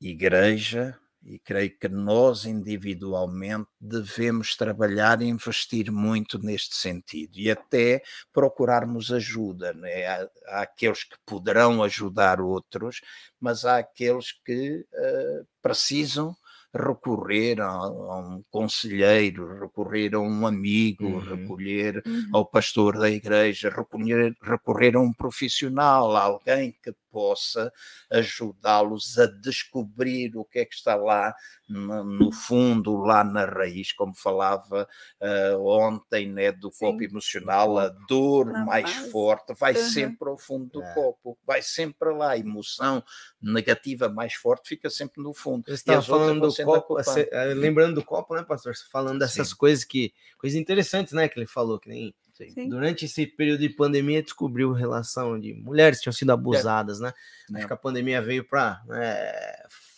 igreja, 0.00 0.98
e 1.28 1.38
creio 1.38 1.76
que 1.78 1.88
nós 1.88 2.44
individualmente 2.46 3.68
devemos 3.78 4.56
trabalhar 4.56 5.20
e 5.20 5.26
investir 5.26 5.90
muito 5.92 6.38
neste 6.38 6.76
sentido 6.76 7.38
e 7.38 7.50
até 7.50 8.02
procurarmos 8.32 9.12
ajuda. 9.12 9.74
Né? 9.74 10.06
Há, 10.06 10.28
há 10.46 10.62
aqueles 10.62 11.04
que 11.04 11.16
poderão 11.26 11.82
ajudar 11.82 12.40
outros, 12.40 13.00
mas 13.38 13.64
há 13.64 13.78
aqueles 13.78 14.32
que 14.44 14.80
uh, 14.80 15.46
precisam 15.60 16.34
recorrer 16.74 17.60
a, 17.60 17.68
a, 17.68 18.18
um 18.18 18.42
conselheiro, 18.50 19.60
recorrer 19.60 20.14
a 20.14 20.20
um 20.20 20.46
amigo, 20.46 21.06
uhum. 21.06 21.18
recolher 21.18 22.02
uhum. 22.06 22.28
ao 22.32 22.46
pastor 22.46 22.98
da 22.98 23.10
igreja, 23.10 23.70
recorrer, 23.70 24.34
recorrer 24.42 24.96
a 24.96 25.00
um 25.00 25.12
profissional, 25.12 26.14
a 26.14 26.22
alguém 26.22 26.76
que 26.82 26.94
possa 27.18 27.72
ajudá-los 28.12 29.18
a 29.18 29.26
descobrir 29.26 30.36
o 30.36 30.44
que 30.44 30.60
é 30.60 30.64
que 30.64 30.76
está 30.76 30.94
lá 30.94 31.34
no, 31.68 32.04
no 32.04 32.30
fundo, 32.30 32.96
lá 32.96 33.24
na 33.24 33.44
raiz, 33.44 33.90
como 33.90 34.14
falava 34.14 34.88
uh, 35.20 35.66
ontem, 35.66 36.30
né, 36.30 36.52
do 36.52 36.70
Sim. 36.70 36.86
copo 36.86 37.02
emocional, 37.02 37.76
a 37.76 37.88
dor 38.08 38.52
na 38.52 38.64
mais 38.64 38.84
base. 38.84 39.10
forte 39.10 39.52
vai 39.58 39.74
uhum. 39.74 39.82
sempre 39.82 40.28
ao 40.28 40.38
fundo 40.38 40.70
do 40.70 40.80
é. 40.80 40.94
copo, 40.94 41.36
vai 41.44 41.60
sempre 41.60 42.14
lá, 42.14 42.30
a 42.30 42.38
emoção 42.38 43.02
negativa 43.42 44.08
mais 44.08 44.34
forte 44.34 44.68
fica 44.68 44.88
sempre 44.88 45.20
no 45.20 45.34
fundo. 45.34 45.64
Você 45.66 45.74
estava 45.74 46.00
falando 46.00 46.48
do 46.48 46.64
copo, 46.64 47.00
eh, 47.00 47.54
lembrando 47.54 47.96
do 47.96 48.04
copo, 48.04 48.36
né, 48.36 48.44
pastor? 48.44 48.74
Falando 48.92 49.18
dessas 49.18 49.48
Sim. 49.48 49.56
coisas 49.56 49.84
que, 49.84 50.14
coisas 50.38 50.56
interessantes, 50.56 51.12
né, 51.12 51.28
que 51.28 51.36
ele 51.36 51.48
falou, 51.48 51.80
que 51.80 51.88
nem 51.88 52.14
Sim. 52.46 52.68
Durante 52.68 53.04
esse 53.04 53.26
período 53.26 53.60
de 53.60 53.68
pandemia, 53.68 54.22
descobriu 54.22 54.72
relação 54.72 55.38
de 55.38 55.54
mulheres 55.54 55.98
que 55.98 56.04
tinham 56.04 56.12
sido 56.12 56.30
abusadas, 56.30 57.00
é. 57.00 57.04
né? 57.04 57.14
É. 57.52 57.58
Acho 57.58 57.66
que 57.66 57.72
a 57.72 57.76
pandemia 57.76 58.22
veio 58.22 58.44
para 58.44 58.82
né, 58.86 59.32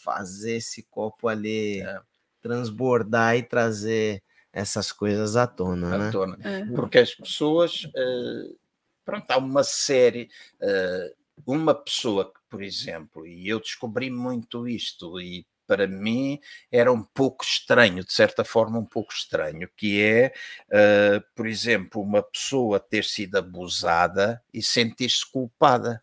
fazer 0.02 0.56
esse 0.56 0.82
copo 0.84 1.28
ali 1.28 1.80
é. 1.80 2.00
transbordar 2.40 3.36
e 3.36 3.42
trazer 3.42 4.22
essas 4.52 4.90
coisas 4.90 5.36
à 5.36 5.46
tona, 5.46 5.94
à 5.94 5.98
né? 5.98 6.10
Tona. 6.10 6.38
É. 6.42 6.64
Porque 6.74 6.98
as 6.98 7.14
pessoas, 7.14 7.84
uh, 7.84 8.58
pronto, 9.04 9.30
há 9.30 9.38
uma 9.38 9.62
série, 9.62 10.28
uh, 10.60 11.14
uma 11.46 11.74
pessoa 11.74 12.32
que, 12.32 12.40
por 12.48 12.62
exemplo, 12.62 13.26
e 13.26 13.48
eu 13.48 13.60
descobri 13.60 14.10
muito 14.10 14.66
isto 14.66 15.20
e 15.20 15.46
para 15.70 15.86
mim 15.86 16.40
era 16.68 16.92
um 16.92 17.00
pouco 17.00 17.44
estranho, 17.44 18.04
de 18.04 18.12
certa 18.12 18.42
forma 18.42 18.76
um 18.76 18.84
pouco 18.84 19.12
estranho, 19.12 19.70
que 19.76 20.02
é, 20.02 20.32
uh, 20.66 21.22
por 21.32 21.46
exemplo, 21.46 22.02
uma 22.02 22.24
pessoa 22.24 22.80
ter 22.80 23.04
sido 23.04 23.36
abusada 23.36 24.42
e 24.52 24.60
sentir-se 24.60 25.24
culpada. 25.30 26.02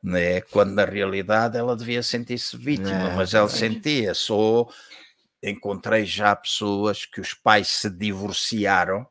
Né? 0.00 0.40
Quando 0.40 0.72
na 0.72 0.84
realidade 0.84 1.58
ela 1.58 1.76
devia 1.76 2.00
sentir-se 2.00 2.56
vítima, 2.56 3.10
é, 3.10 3.16
mas 3.16 3.34
ela 3.34 3.48
sentia-se. 3.48 4.30
Ou 4.30 4.72
encontrei 5.42 6.06
já 6.06 6.36
pessoas 6.36 7.04
que 7.04 7.20
os 7.20 7.34
pais 7.34 7.66
se 7.66 7.90
divorciaram 7.90 9.04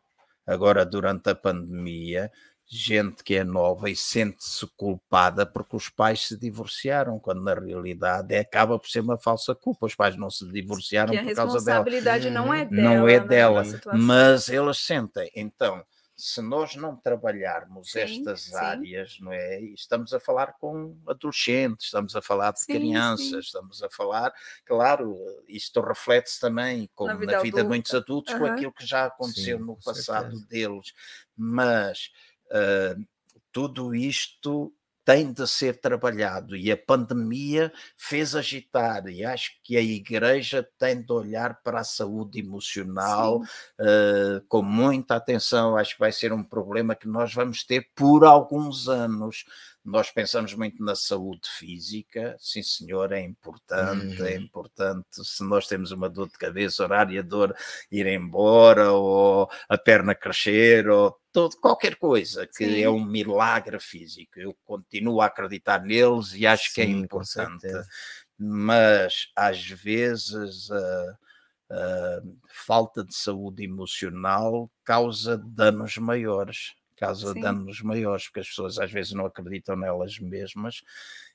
agora 0.48 0.86
durante 0.86 1.30
a 1.30 1.36
pandemia 1.36 2.32
gente 2.72 3.24
que 3.24 3.34
é 3.34 3.44
nova 3.44 3.90
e 3.90 3.96
sente-se 3.96 4.68
culpada 4.78 5.44
porque 5.44 5.76
os 5.76 5.90
pais 5.90 6.28
se 6.28 6.38
divorciaram, 6.38 7.18
quando 7.18 7.41
na 7.41 7.56
realidade 7.56 8.36
é, 8.36 8.40
acaba 8.40 8.78
por 8.78 8.88
ser 8.88 9.00
uma 9.00 9.18
falsa 9.18 9.56
culpa. 9.56 9.88
Os 9.88 9.96
pais 9.96 10.16
não 10.16 10.30
se 10.30 10.48
divorciaram 10.52 11.12
por 11.12 11.34
causa 11.34 11.36
dela. 11.36 11.50
A 11.50 11.54
responsabilidade 11.54 12.30
não 12.30 12.54
é 12.54 12.66
dela. 12.66 12.82
Não 12.82 13.08
é 13.08 13.20
dela, 13.20 13.64
mas 13.96 14.50
elas 14.50 14.78
sentem. 14.78 15.32
Então, 15.36 15.84
se 16.16 16.41
nós 16.41 16.76
não 16.76 16.96
trabalharmos 16.96 17.91
sim, 17.91 18.02
estas 18.02 18.41
sim. 18.41 18.56
áreas, 18.56 19.18
não 19.22 19.32
é? 19.32 19.62
Estamos 19.62 20.14
a 20.14 20.20
falar 20.20 20.54
com 20.60 20.96
adolescentes, 21.08 21.86
estamos 21.86 22.16
a 22.16 22.22
falar 22.22 22.52
de 22.52 22.60
sim, 22.60 22.74
crianças, 22.74 23.46
estamos 23.46 23.82
a 23.82 23.90
falar, 23.90 24.32
claro, 24.66 25.18
isto 25.48 25.80
reflete-se 25.80 26.40
também, 26.40 26.90
como 26.94 27.14
na 27.14 27.18
vida, 27.18 27.32
na 27.32 27.40
vida 27.40 27.62
de 27.64 27.68
muitos 27.68 27.96
adultos, 27.96 28.34
uhum. 28.34 28.40
com 28.41 28.46
aquilo 28.48 28.74
que 28.74 28.86
já 28.86 29.06
aconteceu 29.06 29.58
no 29.60 29.78
passado 29.78 30.38
certeza. 30.38 30.48
deles. 30.48 30.94
Mas 31.36 32.12
uh, 32.52 33.06
tudo 33.52 33.96
isto 33.96 34.74
tem 35.10 35.34
de 35.34 35.48
ser 35.48 35.80
trabalhado 35.80 36.56
e 36.56 36.72
a 36.72 36.78
pandemia 36.78 37.74
fez 37.98 38.36
agitar 38.36 39.08
e 39.08 39.26
acho 39.26 39.54
que 39.64 39.76
a 39.76 39.82
igreja 39.82 40.68
tem 40.78 41.02
de 41.02 41.12
olhar 41.12 41.64
para 41.64 41.80
a 41.80 41.84
saúde 41.84 42.38
emocional 42.40 43.38
uh, 43.38 44.46
com 44.48 44.62
muita 44.62 45.16
atenção. 45.16 45.76
Acho 45.76 45.96
que 45.96 46.00
vai 46.00 46.12
ser 46.12 46.32
um 46.32 46.44
problema 46.44 46.94
que 46.94 47.08
nós 47.08 47.34
vamos 47.34 47.64
ter 47.64 47.90
por 47.96 48.24
alguns 48.24 48.88
anos. 48.88 49.46
Nós 49.84 50.12
pensamos 50.12 50.54
muito 50.54 50.84
na 50.84 50.94
saúde 50.94 51.48
física, 51.58 52.36
sim 52.38 52.62
senhor, 52.62 53.12
é 53.14 53.22
importante, 53.22 54.18
é 54.18 54.22
uhum. 54.22 54.28
é 54.28 54.36
importante. 54.36 55.08
Se 55.24 55.44
nós 55.44 55.68
temos 55.68 55.92
uma 55.92 56.10
dor 56.10 56.28
de 56.28 56.38
cabeça, 56.38 56.84
horária, 56.84 57.24
dor 57.24 57.56
ir 57.90 58.06
embora, 58.06 58.92
ou 58.92 59.50
a 59.70 59.78
perna 59.78 60.14
crescer, 60.14 60.90
ou 60.90 61.18
todo, 61.32 61.56
qualquer 61.58 61.96
coisa 61.96 62.46
que 62.46 62.66
sim. 62.66 62.82
é 62.82 62.90
um 62.90 63.04
milagre 63.04 63.80
físico. 63.80 64.38
Eu 64.38 64.56
continuo 64.66 65.22
a 65.22 65.28
acreditar 65.28 65.82
neles 65.82 66.34
e 66.34 66.46
acho 66.46 66.68
sim, 66.68 66.74
que 66.74 66.82
é 66.82 66.86
importante. 66.86 67.68
Mas 68.38 69.32
às 69.36 69.66
vezes 69.66 70.70
a, 70.72 71.18
a 71.72 72.22
falta 72.50 73.04
de 73.04 73.16
saúde 73.16 73.64
emocional 73.64 74.70
causa 74.84 75.38
danos 75.38 75.98
maiores 75.98 76.76
causa 77.00 77.34
Sim. 77.34 77.42
danos 77.42 77.82
maiores, 77.82 78.26
porque 78.26 78.42
as 78.42 78.48
pessoas 78.48 78.78
às 78.78 78.92
vezes 78.92 79.14
não 79.14 79.26
acreditam 79.26 79.76
nelas 79.76 80.20
mesmas. 80.20 80.82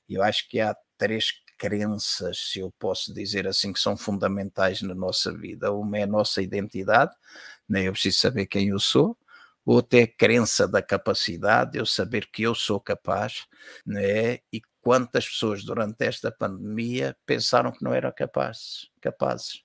E 0.07 0.13
eu 0.13 0.23
acho 0.23 0.47
que 0.47 0.59
há 0.59 0.75
três 0.97 1.33
crenças, 1.57 2.51
se 2.51 2.59
eu 2.59 2.71
posso 2.79 3.13
dizer 3.13 3.47
assim, 3.47 3.73
que 3.73 3.79
são 3.79 3.97
fundamentais 3.97 4.81
na 4.81 4.93
nossa 4.93 5.35
vida. 5.35 5.71
Uma 5.71 5.97
é 5.97 6.03
a 6.03 6.07
nossa 6.07 6.41
identidade, 6.41 7.13
nem 7.67 7.85
eu 7.85 7.93
preciso 7.93 8.19
saber 8.19 8.45
quem 8.45 8.69
eu 8.69 8.79
sou. 8.79 9.17
Outra 9.65 10.01
é 10.01 10.03
a 10.03 10.07
crença 10.07 10.67
da 10.67 10.81
capacidade, 10.81 11.77
eu 11.77 11.85
saber 11.85 12.29
que 12.31 12.43
eu 12.43 12.53
sou 12.53 12.79
capaz, 12.79 13.47
né? 13.83 14.35
e 14.53 14.61
quantas 14.79 15.27
pessoas 15.27 15.63
durante 15.63 16.05
esta 16.05 16.31
pandemia 16.31 17.17
pensaram 17.25 17.71
que 17.71 17.83
não 17.83 17.91
eram 17.91 18.11
capazes, 18.11 18.91
capazes. 19.01 19.64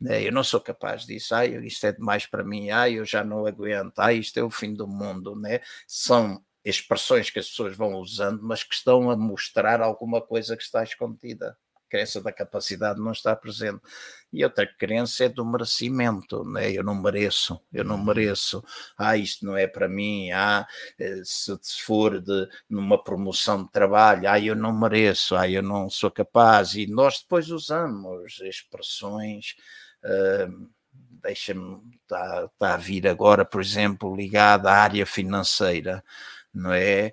Né? 0.00 0.26
Eu 0.26 0.32
não 0.32 0.44
sou 0.44 0.60
capaz 0.60 1.06
disso, 1.06 1.34
ai, 1.34 1.56
isto 1.64 1.86
é 1.86 1.92
demais 1.92 2.26
para 2.26 2.44
mim, 2.44 2.70
ai, 2.70 2.94
eu 2.94 3.04
já 3.04 3.24
não 3.24 3.46
aguento, 3.46 3.98
ai, 3.98 4.18
isto 4.18 4.38
é 4.38 4.42
o 4.42 4.50
fim 4.50 4.74
do 4.74 4.86
mundo, 4.86 5.34
né? 5.34 5.60
São 5.86 6.42
expressões 6.64 7.30
que 7.30 7.38
as 7.38 7.48
pessoas 7.48 7.76
vão 7.76 7.94
usando, 7.94 8.42
mas 8.42 8.62
que 8.64 8.74
estão 8.74 9.10
a 9.10 9.16
mostrar 9.16 9.80
alguma 9.80 10.20
coisa 10.20 10.56
que 10.56 10.64
está 10.64 10.82
escondida. 10.82 11.56
A 11.76 11.88
crença 11.88 12.20
da 12.20 12.32
capacidade 12.32 13.00
não 13.00 13.12
está 13.12 13.34
presente. 13.36 13.80
E 14.32 14.44
outra 14.44 14.66
crença 14.66 15.24
é 15.24 15.28
do 15.28 15.46
merecimento, 15.46 16.44
né? 16.44 16.72
eu 16.72 16.82
não 16.82 16.94
mereço, 17.00 17.60
eu 17.72 17.84
não 17.84 17.96
mereço, 17.96 18.62
ah, 18.98 19.16
isto 19.16 19.46
não 19.46 19.56
é 19.56 19.68
para 19.68 19.88
mim, 19.88 20.32
ah, 20.32 20.66
eh, 20.98 21.22
se 21.24 21.56
for 21.82 22.20
de, 22.20 22.48
numa 22.68 23.02
promoção 23.02 23.64
de 23.64 23.70
trabalho, 23.70 24.28
ah, 24.28 24.38
eu 24.38 24.56
não 24.56 24.78
mereço, 24.78 25.36
ah, 25.36 25.48
eu 25.48 25.62
não 25.62 25.88
sou 25.88 26.10
capaz, 26.10 26.74
e 26.74 26.86
nós 26.88 27.20
depois 27.20 27.48
usamos 27.50 28.40
expressões 28.40 29.54
Uh, 30.06 30.76
Deixa-me, 31.22 31.80
está, 32.02 32.48
tá 32.56 32.74
a 32.74 32.76
vir 32.76 33.08
agora, 33.08 33.44
por 33.44 33.60
exemplo, 33.60 34.14
ligada 34.14 34.70
à 34.70 34.76
área 34.76 35.04
financeira, 35.04 36.04
não 36.54 36.72
é? 36.72 37.12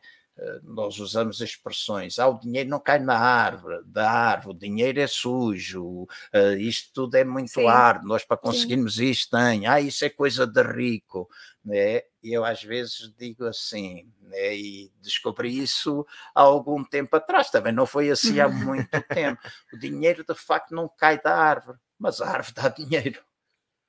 nós 0.64 0.98
usamos 0.98 1.42
expressões, 1.42 2.18
ah, 2.18 2.28
o 2.28 2.40
dinheiro 2.40 2.70
não 2.70 2.80
cai 2.80 2.98
na 2.98 3.18
árvore, 3.18 3.84
da 3.86 4.10
árvore, 4.10 4.56
o 4.56 4.60
dinheiro 4.60 5.00
é 5.00 5.06
sujo, 5.06 6.04
uh, 6.04 6.58
isto 6.58 6.92
tudo 6.92 7.16
é 7.16 7.24
muito 7.24 7.52
Sim. 7.52 7.68
árduo, 7.68 8.08
nós 8.08 8.26
para 8.26 8.38
conseguirmos 8.38 8.96
Sim. 8.96 9.06
isto 9.06 9.38
tem, 9.38 9.68
ah, 9.68 9.80
isso 9.80 10.04
é 10.04 10.10
coisa 10.10 10.48
de 10.48 10.62
rico, 10.64 11.30
né? 11.64 12.02
E 12.24 12.34
eu 12.34 12.44
às 12.44 12.64
vezes 12.64 13.14
digo 13.18 13.46
assim, 13.46 14.10
né? 14.22 14.56
e 14.56 14.92
descobri 15.02 15.60
isso 15.60 16.06
há 16.34 16.42
algum 16.42 16.84
tempo 16.84 17.16
atrás, 17.16 17.52
também 17.52 17.72
não 17.72 17.86
foi 17.86 18.10
assim 18.10 18.40
há 18.40 18.48
muito 18.50 19.02
tempo, 19.14 19.40
o 19.72 19.78
dinheiro 19.78 20.26
de 20.28 20.36
facto 20.36 20.74
não 20.74 20.90
cai 20.90 21.22
da 21.22 21.36
árvore, 21.36 21.78
mas 21.98 22.22
a 22.22 22.30
árvore 22.30 22.54
dá 22.56 22.70
dinheiro. 22.70 23.24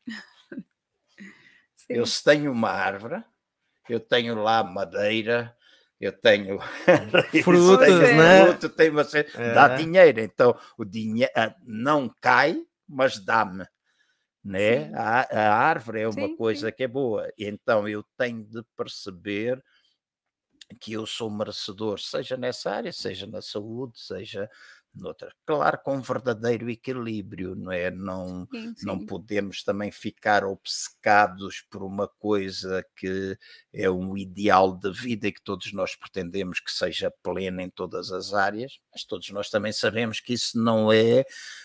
Sim. 1.77 1.95
Eu 1.95 2.07
se 2.07 2.23
tenho 2.25 2.51
uma 2.53 2.71
árvore, 2.71 3.23
eu 3.89 4.01
tenho 4.01 4.35
lá 4.43 4.63
madeira, 4.65 5.57
eu 6.01 6.13
tenho 6.13 6.59
frutas, 7.45 7.87
tenho 7.87 8.17
né? 8.17 8.47
Fruto, 8.47 8.69
tenho 8.69 9.01
é. 9.01 9.55
dá 9.55 9.69
dinheiro. 9.77 10.21
Então 10.21 10.59
o 10.77 10.85
dinheiro 10.85 11.33
ah, 11.37 11.55
não 11.63 12.15
cai, 12.21 12.63
mas 12.89 13.19
dá-me. 13.19 13.67
Né? 14.43 14.93
A, 14.95 15.21
a, 15.23 15.55
árvore 15.55 16.03
é 16.03 16.09
uma 16.09 16.29
sim, 16.29 16.37
coisa 16.37 16.69
sim. 16.69 16.75
que 16.75 16.85
é 16.85 16.89
boa. 16.89 17.33
Então 17.39 17.89
eu 17.89 18.05
tenho 18.17 18.45
de 18.45 18.63
perceber 18.77 19.63
que 20.81 20.93
eu 20.93 21.07
sou 21.07 21.31
merecedor, 21.31 21.99
seja 22.01 22.37
nessa 22.37 22.71
área, 22.71 22.93
seja 22.93 23.27
na 23.27 23.41
saúde, 23.41 23.99
seja 23.99 24.51
Claro, 25.45 25.79
com 25.83 25.97
um 25.97 26.01
verdadeiro 26.01 26.71
equilíbrio, 26.71 27.55
não 27.55 27.73
é? 27.73 27.91
Não, 27.91 28.47
sim, 28.51 28.75
sim. 28.77 28.87
não 28.87 29.05
podemos 29.05 29.63
também 29.63 29.91
ficar 29.91 30.45
obcecados 30.45 31.65
por 31.71 31.83
uma 31.83 32.07
coisa 32.07 32.85
que 32.97 33.37
é 33.73 33.91
um 33.91 34.17
ideal 34.17 34.77
de 34.77 34.93
vida 34.93 35.27
e 35.27 35.33
que 35.33 35.43
todos 35.43 35.73
nós 35.73 35.97
pretendemos 35.97 36.61
que 36.61 36.71
seja 36.71 37.13
plena 37.23 37.63
em 37.63 37.71
todas 37.71 38.13
as 38.13 38.33
áreas, 38.33 38.79
mas 38.93 39.05
todos 39.05 39.29
nós 39.31 39.51
também 39.51 39.73
sabemos 39.73 40.21
que 40.21 40.33
isso 40.33 40.59
não 40.59 40.93
é, 40.93 41.25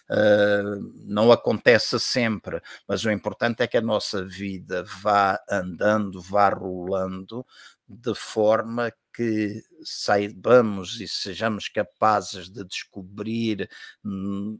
uh, 0.10 0.94
não 1.06 1.32
acontece 1.32 2.00
sempre, 2.00 2.62
mas 2.88 3.06
o 3.06 3.12
importante 3.12 3.62
é 3.62 3.68
que 3.68 3.78
a 3.78 3.82
nossa 3.82 4.26
vida 4.26 4.84
vá 5.02 5.40
andando, 5.50 6.22
vá 6.22 6.50
rolando 6.50 7.46
de 7.90 8.14
forma 8.14 8.94
que 9.16 9.62
saibamos 9.84 11.02
e 11.02 11.08
sejamos 11.08 11.68
capazes 11.68 12.50
de 12.50 12.64
descobrir 12.64 13.70
hum, 14.06 14.60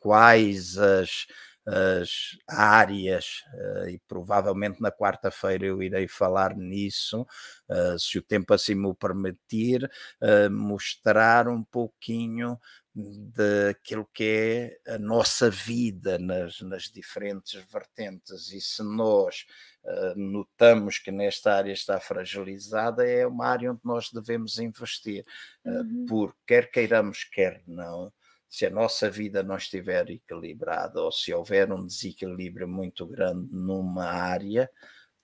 quais 0.00 0.78
as, 0.78 1.26
as 1.66 2.10
áreas, 2.48 3.42
uh, 3.54 3.88
e 3.88 4.00
provavelmente 4.08 4.80
na 4.80 4.90
quarta-feira 4.90 5.66
eu 5.66 5.82
irei 5.82 6.08
falar 6.08 6.56
nisso, 6.56 7.26
uh, 7.68 7.98
se 7.98 8.18
o 8.18 8.22
tempo 8.22 8.52
assim 8.54 8.74
me 8.74 8.92
permitir, 8.94 9.84
uh, 10.20 10.50
mostrar 10.50 11.46
um 11.48 11.62
pouquinho 11.62 12.58
daquilo 12.94 14.06
que 14.12 14.78
é 14.86 14.94
a 14.94 14.98
nossa 14.98 15.48
vida 15.48 16.18
nas, 16.18 16.60
nas 16.60 16.84
diferentes 16.84 17.54
vertentes. 17.72 18.52
E 18.52 18.60
se 18.60 18.82
nós 18.82 19.46
uh, 19.84 20.18
notamos 20.18 20.98
que 20.98 21.10
nesta 21.10 21.54
área 21.54 21.72
está 21.72 21.98
fragilizada, 21.98 23.06
é 23.06 23.26
uma 23.26 23.46
área 23.46 23.72
onde 23.72 23.80
nós 23.84 24.10
devemos 24.12 24.58
investir. 24.58 25.24
Uh, 25.64 26.06
por 26.06 26.36
quer 26.46 26.70
queiramos, 26.70 27.24
quer 27.24 27.62
não, 27.66 28.12
se 28.48 28.66
a 28.66 28.70
nossa 28.70 29.10
vida 29.10 29.42
não 29.42 29.56
estiver 29.56 30.10
equilibrada 30.10 31.00
ou 31.00 31.10
se 31.10 31.32
houver 31.32 31.72
um 31.72 31.86
desequilíbrio 31.86 32.68
muito 32.68 33.06
grande 33.06 33.48
numa 33.50 34.04
área, 34.04 34.70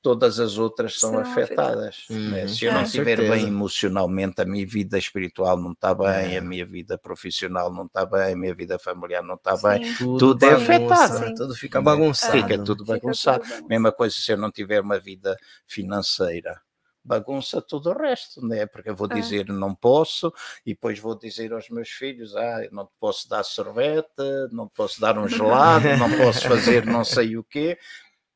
todas 0.09 0.40
as 0.40 0.56
outras 0.56 0.98
são 0.98 1.10
Serão 1.10 1.22
afetadas. 1.22 2.06
Né? 2.09 2.40
Uhum. 2.43 2.48
Se 2.48 2.64
eu 2.64 2.72
não 2.72 2.82
estiver 2.82 3.18
bem 3.18 3.47
emocionalmente, 3.47 4.40
a 4.40 4.44
minha 4.47 4.66
vida 4.66 4.97
espiritual 4.97 5.59
não 5.59 5.72
está 5.72 5.94
bem, 5.94 6.35
é. 6.35 6.39
a 6.39 6.40
minha 6.40 6.64
vida 6.64 6.97
profissional 6.97 7.70
não 7.70 7.85
está 7.85 8.06
bem, 8.06 8.32
a 8.32 8.36
minha 8.36 8.55
vida 8.55 8.78
familiar 8.78 9.22
não 9.22 9.35
está 9.35 9.55
bem, 9.56 9.93
tudo, 9.98 10.18
tudo 10.18 10.47
é 10.47 10.55
afetado. 10.55 11.18
Sim. 11.18 11.35
Tudo 11.35 11.55
fica 11.55 11.82
bagunçado. 11.82 12.32
Fica 12.32 12.64
tudo 12.64 12.86
bagunçado. 12.86 13.44
Fica 13.44 13.56
tudo 13.59 13.68
Mesma 13.68 13.93
coisa 13.93 14.16
se 14.16 14.32
eu 14.32 14.39
não 14.39 14.51
tiver 14.51 14.80
uma 14.80 14.98
vida 14.98 15.36
financeira 15.66 16.59
bagunça 17.05 17.62
todo 17.62 17.89
o 17.89 17.98
resto, 17.98 18.47
né? 18.47 18.66
Porque 18.66 18.90
eu 18.90 18.94
vou 18.94 19.09
dizer 19.09 19.47
não 19.48 19.74
posso 19.74 20.30
e 20.66 20.74
depois 20.74 20.98
vou 20.98 21.18
dizer 21.18 21.55
aos 21.55 21.70
meus 21.70 21.89
filhos, 21.89 22.36
ah, 22.36 22.68
não 22.70 22.86
posso 23.01 23.26
dar 23.26 23.43
sorvete, 23.44 24.06
não 24.52 24.68
posso 24.68 25.01
dar 25.01 25.16
um 25.16 25.26
gelado, 25.26 25.89
não 25.97 26.14
posso 26.18 26.47
fazer 26.47 26.85
não 26.85 27.05
sei 27.05 27.39
o 27.39 27.43
quê, 27.43 27.78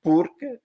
porque 0.03 0.59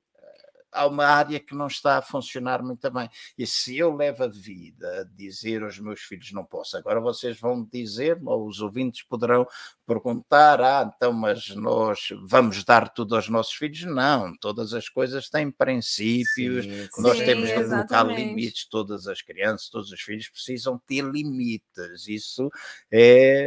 há 0.78 0.86
uma 0.86 1.06
área 1.06 1.40
que 1.40 1.56
não 1.56 1.68
está 1.68 1.98
a 1.98 2.02
funcionar 2.02 2.62
muito 2.64 2.90
bem. 2.92 3.10
E 3.38 3.46
se 3.46 3.78
eu 3.78 3.96
levo 3.96 4.24
a 4.24 4.28
vida 4.28 5.02
a 5.02 5.04
dizer 5.04 5.64
aos 5.64 5.80
meus 5.80 6.02
filhos 6.02 6.32
não 6.32 6.46
posso, 6.46 6.78
agora 6.78 7.02
vocês 7.02 7.40
vão 7.40 7.64
dizer, 7.64 8.20
ou 8.24 8.48
os 8.48 8.62
ouvintes 8.62 9.04
poderão 9.04 9.48
perguntar, 9.88 10.62
ah, 10.62 10.94
então, 10.94 11.14
mas 11.14 11.48
nós 11.56 12.10
vamos 12.28 12.62
dar 12.66 12.90
tudo 12.90 13.16
aos 13.16 13.30
nossos 13.30 13.54
filhos? 13.54 13.84
Não, 13.86 14.36
todas 14.38 14.74
as 14.74 14.90
coisas 14.90 15.30
têm 15.30 15.50
princípios, 15.50 16.66
sim, 16.66 17.02
nós 17.02 17.18
sim, 17.18 17.24
temos 17.24 17.48
de 17.48 17.56
colocar 17.56 18.04
limites, 18.04 18.68
todas 18.68 19.08
as 19.08 19.22
crianças, 19.22 19.70
todos 19.70 19.90
os 19.90 20.02
filhos 20.02 20.28
precisam 20.28 20.78
ter 20.86 21.06
limites, 21.06 22.06
isso 22.06 22.52
é 22.92 23.46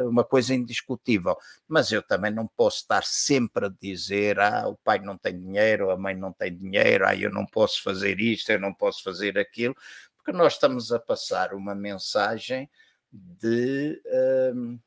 eh, 0.00 0.04
uma 0.04 0.22
coisa 0.22 0.54
indiscutível. 0.54 1.36
Mas 1.66 1.90
eu 1.90 2.02
também 2.02 2.30
não 2.30 2.46
posso 2.46 2.78
estar 2.78 3.02
sempre 3.02 3.66
a 3.66 3.72
dizer, 3.80 4.38
ah, 4.38 4.68
o 4.68 4.76
pai 4.76 5.00
não 5.00 5.18
tem 5.18 5.36
dinheiro, 5.36 5.90
a 5.90 5.96
mãe 5.96 6.14
não 6.14 6.32
tem 6.32 6.56
dinheiro, 6.56 7.04
ah, 7.04 7.16
eu 7.16 7.30
não 7.30 7.44
posso 7.44 7.82
fazer 7.82 8.20
isto, 8.20 8.50
eu 8.50 8.60
não 8.60 8.72
posso 8.72 9.02
fazer 9.02 9.36
aquilo, 9.36 9.74
porque 10.16 10.30
nós 10.30 10.52
estamos 10.52 10.92
a 10.92 11.00
passar 11.00 11.52
uma 11.52 11.74
mensagem 11.74 12.70
de. 13.12 14.00
Hum, 14.54 14.78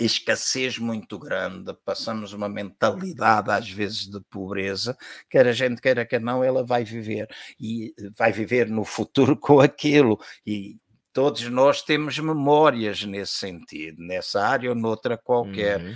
escassez 0.00 0.78
muito 0.78 1.18
grande, 1.18 1.74
passamos 1.84 2.32
uma 2.32 2.48
mentalidade 2.48 3.50
às 3.50 3.70
vezes 3.70 4.08
de 4.08 4.20
pobreza, 4.30 4.96
quer 5.28 5.46
a 5.46 5.52
gente 5.52 5.80
queira 5.80 6.04
que 6.04 6.18
não, 6.18 6.42
ela 6.42 6.64
vai 6.64 6.84
viver 6.84 7.28
e 7.58 7.94
vai 8.16 8.32
viver 8.32 8.68
no 8.68 8.84
futuro 8.84 9.36
com 9.38 9.60
aquilo 9.60 10.18
e 10.46 10.78
todos 11.12 11.48
nós 11.48 11.80
temos 11.80 12.18
memórias 12.18 13.04
nesse 13.04 13.34
sentido, 13.34 14.02
nessa 14.02 14.44
área 14.44 14.70
ou 14.70 14.76
noutra 14.76 15.16
qualquer. 15.16 15.80
Uhum. 15.80 15.94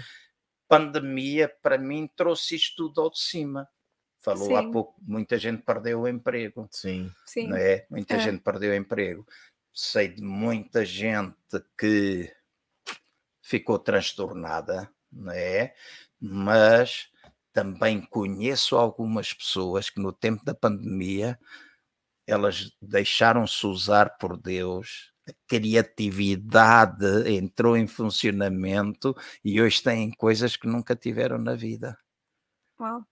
Pandemia 0.68 1.52
para 1.60 1.76
mim 1.76 2.08
trouxe 2.14 2.54
isto 2.54 2.88
tudo 2.88 3.00
ao 3.00 3.10
de 3.10 3.18
cima. 3.18 3.68
Falou 4.20 4.46
Sim. 4.48 4.56
há 4.56 4.70
pouco, 4.70 4.94
muita 5.02 5.36
gente 5.38 5.62
perdeu 5.62 6.02
o 6.02 6.08
emprego. 6.08 6.68
Sim. 6.70 7.10
Sim. 7.26 7.48
Não 7.48 7.56
é? 7.56 7.86
Muita 7.90 8.14
é. 8.14 8.20
gente 8.20 8.42
perdeu 8.42 8.72
o 8.72 8.74
emprego. 8.74 9.26
Sei 9.72 10.08
de 10.08 10.22
muita 10.22 10.84
gente 10.84 11.34
que 11.78 12.32
ficou 13.48 13.78
transtornada, 13.78 14.90
não 15.10 15.32
é? 15.32 15.74
Mas 16.20 17.08
também 17.50 18.00
conheço 18.00 18.76
algumas 18.76 19.32
pessoas 19.32 19.88
que 19.88 20.00
no 20.00 20.12
tempo 20.12 20.44
da 20.44 20.54
pandemia 20.54 21.38
elas 22.26 22.70
deixaram-se 22.80 23.66
usar 23.66 24.18
por 24.18 24.36
Deus, 24.36 25.14
a 25.26 25.32
criatividade 25.46 27.26
entrou 27.32 27.74
em 27.74 27.86
funcionamento 27.86 29.16
e 29.42 29.62
hoje 29.62 29.82
têm 29.82 30.10
coisas 30.10 30.54
que 30.54 30.66
nunca 30.66 30.94
tiveram 30.94 31.38
na 31.38 31.54
vida. 31.54 31.96
Uau. 32.78 33.02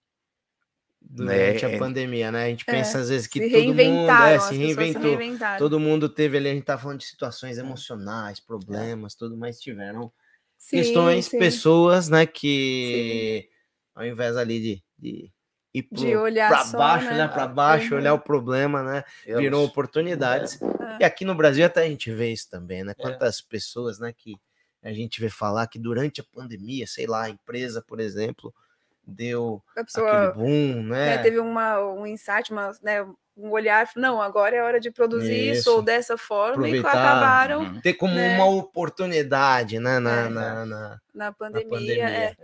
Durante 1.00 1.64
né? 1.64 1.76
a 1.76 1.78
pandemia, 1.78 2.30
né? 2.30 2.44
A 2.44 2.48
gente 2.48 2.64
é, 2.66 2.72
pensa 2.72 2.98
às 2.98 3.08
vezes 3.08 3.26
que 3.26 3.48
todo 3.48 3.74
mundo 3.74 4.10
é, 4.10 4.38
se 4.40 4.54
reinventou. 4.54 5.18
Se 5.18 5.58
todo 5.58 5.80
mundo 5.80 6.08
teve 6.10 6.36
ali, 6.36 6.50
a 6.50 6.54
gente 6.54 6.64
tá 6.64 6.76
falando 6.76 6.98
de 6.98 7.06
situações 7.06 7.56
emocionais, 7.56 8.38
problemas, 8.38 9.14
é. 9.14 9.18
tudo 9.18 9.36
mais 9.36 9.58
tiveram 9.58 10.12
sim, 10.56 10.78
questões, 10.78 11.26
sim. 11.26 11.38
pessoas, 11.38 12.08
né, 12.08 12.26
que 12.26 13.48
sim. 13.48 13.56
ao 13.94 14.06
invés 14.06 14.36
ali 14.36 14.60
de, 14.60 14.84
de 14.98 15.32
ir 15.74 15.82
pro, 15.82 15.98
de 15.98 16.16
olhar 16.16 16.48
para 16.48 16.78
baixo, 16.78 17.06
né? 17.06 17.12
olhar 17.12 17.32
para 17.32 17.46
baixo, 17.46 17.94
uhum. 17.94 18.00
olhar 18.00 18.14
o 18.14 18.20
problema, 18.20 18.82
né, 18.82 19.04
Eu 19.24 19.38
viram 19.38 19.64
oportunidades. 19.64 20.60
É. 20.62 20.98
E 21.00 21.04
aqui 21.04 21.24
no 21.24 21.34
Brasil 21.34 21.64
até 21.64 21.82
a 21.82 21.88
gente 21.88 22.10
vê 22.12 22.32
isso 22.32 22.48
também, 22.48 22.82
né? 22.82 22.92
É. 22.96 23.02
Quantas 23.02 23.40
é. 23.40 23.42
pessoas, 23.48 23.98
né, 23.98 24.12
que 24.16 24.36
a 24.82 24.92
gente 24.92 25.20
vê 25.20 25.28
falar 25.28 25.66
que 25.66 25.78
durante 25.78 26.20
a 26.20 26.24
pandemia, 26.24 26.86
sei 26.86 27.06
lá, 27.06 27.24
a 27.24 27.30
empresa, 27.30 27.82
por 27.82 27.98
exemplo, 27.98 28.54
deu 29.06 29.62
pessoa, 29.74 30.28
aquele 30.28 30.44
boom, 30.44 30.82
né? 30.84 31.16
né? 31.16 31.22
Teve 31.22 31.38
uma, 31.38 31.80
um 31.80 32.06
insight, 32.06 32.52
uma, 32.52 32.72
né, 32.82 33.04
um 33.36 33.50
olhar, 33.50 33.88
não, 33.96 34.20
agora 34.20 34.56
é 34.56 34.62
hora 34.62 34.80
de 34.80 34.90
produzir 34.90 35.50
isso, 35.50 35.60
isso 35.60 35.72
ou 35.72 35.82
dessa 35.82 36.16
forma, 36.16 36.66
Aproveitar, 36.66 36.88
e 36.88 36.98
acabaram. 36.98 37.60
Uhum. 37.60 37.80
Ter 37.80 37.94
como 37.94 38.14
né? 38.14 38.36
uma 38.36 38.46
oportunidade, 38.46 39.78
né? 39.78 39.98
Na, 39.98 40.20
é, 40.20 40.28
na, 40.28 40.66
na, 40.66 41.00
na, 41.14 41.32
pandemia. 41.32 41.68
Na 41.68 41.76
pandemia. 41.76 42.08
É, 42.08 42.36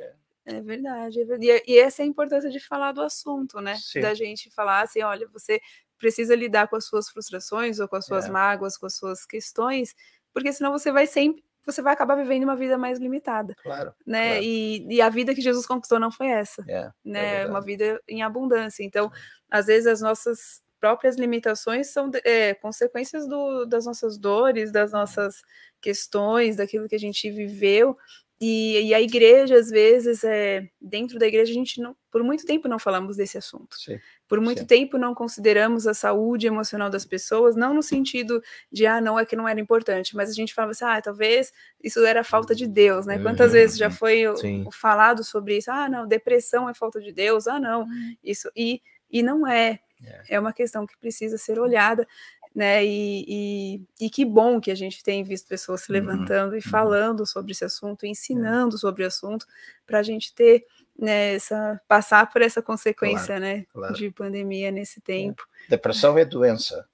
é 0.44 0.60
verdade. 0.60 1.20
É 1.20 1.24
verdade. 1.24 1.62
E, 1.66 1.78
essa 1.78 2.02
é 2.02 2.05
a 2.05 2.09
importância 2.09 2.51
de 2.51 2.60
falar 2.60 2.93
do 2.93 3.01
assunto, 3.01 3.60
né? 3.60 3.77
Sim. 3.77 4.01
Da 4.01 4.12
gente 4.12 4.51
falar 4.51 4.82
assim: 4.82 5.02
olha, 5.02 5.27
você 5.32 5.60
precisa 5.98 6.36
lidar 6.36 6.69
com 6.69 6.77
as 6.77 6.85
suas 6.85 7.09
frustrações 7.09 7.81
ou 7.81 7.89
com 7.89 7.97
as 7.97 8.05
suas 8.05 8.27
é. 8.27 8.31
mágoas, 8.31 8.77
com 8.77 8.85
as 8.85 8.94
suas 8.94 9.24
questões, 9.24 9.94
porque 10.32 10.52
senão 10.52 10.73
você 10.73 10.93
vai 10.93 11.06
sempre 11.06 11.43
você 11.64 11.81
vai 11.81 11.93
acabar 11.93 12.16
vivendo 12.16 12.43
uma 12.43 12.56
vida 12.56 12.77
mais 12.77 12.98
limitada. 12.98 13.55
Claro. 13.62 13.94
Né? 14.05 14.31
Claro. 14.31 14.44
E, 14.44 14.97
e, 14.97 15.01
a 15.01 15.09
vida 15.09 15.32
que 15.32 15.40
Jesus 15.40 15.64
conquistou 15.64 16.01
não 16.01 16.10
foi 16.10 16.27
essa. 16.27 16.64
É, 16.69 16.90
né? 17.05 17.43
É 17.43 17.47
uma 17.47 17.60
vida 17.60 18.02
em 18.09 18.20
abundância. 18.20 18.82
Então, 18.82 19.12
às 19.48 19.66
vezes, 19.66 19.86
as 19.86 20.01
nossas 20.01 20.60
próprias 20.83 21.17
limitações 21.17 21.93
são 21.93 22.11
é, 22.25 22.55
consequências 22.55 23.29
do, 23.29 23.65
das 23.67 23.87
nossas 23.87 24.19
dores, 24.19 24.73
das 24.73 24.91
nossas 24.91 25.41
questões, 25.81 26.57
daquilo 26.57 26.89
que 26.89 26.97
a 26.97 26.99
gente 26.99 27.31
viveu. 27.31 27.97
E, 28.41 28.89
e 28.89 28.93
a 28.93 29.01
igreja, 29.01 29.55
às 29.55 29.71
vezes, 29.71 30.25
é, 30.25 30.69
dentro 30.81 31.17
da 31.21 31.29
igreja, 31.29 31.53
a 31.53 31.55
gente 31.55 31.81
não, 31.81 31.95
por 32.11 32.25
muito 32.25 32.45
tempo 32.45 32.67
não 32.67 32.81
falamos 32.81 33.17
desse 33.17 33.39
assunto. 33.39 33.77
Sim, 33.79 34.01
por 34.27 34.41
muito 34.41 34.63
sim. 34.63 34.67
tempo 34.67 34.99
não 34.99 35.15
consideramos 35.15 35.87
a 35.87 35.95
saúde 35.95 36.49
emocional 36.49 36.91
das 36.91 37.05
pessoas, 37.05 37.55
não 37.55 37.73
no 37.73 37.85
sentido 37.85 38.43
de, 38.73 38.85
ah, 38.85 39.01
não 39.01 39.17
é 39.17 39.25
que 39.25 39.37
não 39.37 39.47
era 39.47 39.61
importante, 39.61 40.17
mas 40.17 40.29
a 40.29 40.33
gente 40.33 40.53
falava 40.53 40.73
assim, 40.73 40.85
ah, 40.85 41.01
talvez 41.01 41.53
isso 41.81 42.05
era 42.05 42.25
falta 42.25 42.53
de 42.53 42.67
Deus, 42.67 43.07
né? 43.07 43.21
Quantas 43.21 43.53
uhum, 43.53 43.53
vezes 43.53 43.79
já 43.79 43.93
foi 43.93 44.27
o, 44.27 44.35
o 44.67 44.73
falado 44.73 45.23
sobre 45.23 45.59
isso? 45.59 45.71
Ah, 45.71 45.89
não, 45.89 46.09
depressão 46.09 46.69
é 46.69 46.75
falta 46.75 47.01
de 47.01 47.13
Deus, 47.13 47.47
ah, 47.47 47.61
não, 47.61 47.83
uhum. 47.83 48.17
isso. 48.25 48.51
E, 48.57 48.83
e 49.09 49.23
não 49.23 49.47
é. 49.47 49.79
É. 50.05 50.37
é 50.37 50.41
uma 50.41 50.53
questão 50.53 50.87
que 50.87 50.97
precisa 50.99 51.39
ser 51.39 51.59
olhada, 51.59 52.07
né? 52.55 52.85
E, 52.85 53.24
e, 53.29 54.07
e, 54.07 54.11
que 54.11 54.24
bom 54.24 54.61
que 54.61 54.70
a 54.70 54.74
gente 54.74 55.03
tem 55.03 55.24
visto 55.24 55.49
pessoas 55.49 55.83
se 55.83 55.91
uhum, 55.91 55.99
levantando 55.99 56.53
uhum. 56.53 56.59
e 56.59 56.62
falando 56.62 57.27
sobre 57.27 57.53
esse 57.53 57.65
assunto, 57.65 58.05
ensinando 58.05 58.77
é. 58.77 58.79
sobre 58.79 59.05
o 59.05 59.07
assunto, 59.07 59.47
para 59.87 59.99
a 59.99 60.03
gente 60.03 60.35
ter 60.35 60.66
né, 60.99 61.35
essa, 61.35 61.81
passar 61.89 62.31
por 62.31 62.43
essa 62.43 62.61
consequência 62.61 63.39
claro, 63.39 63.41
né, 63.41 63.66
claro. 63.73 63.95
de 63.95 64.11
pandemia 64.11 64.70
nesse 64.70 64.99
é. 64.99 65.03
tempo. 65.03 65.47
Depressão 65.69 66.19
é 66.19 66.24
doença. 66.24 66.87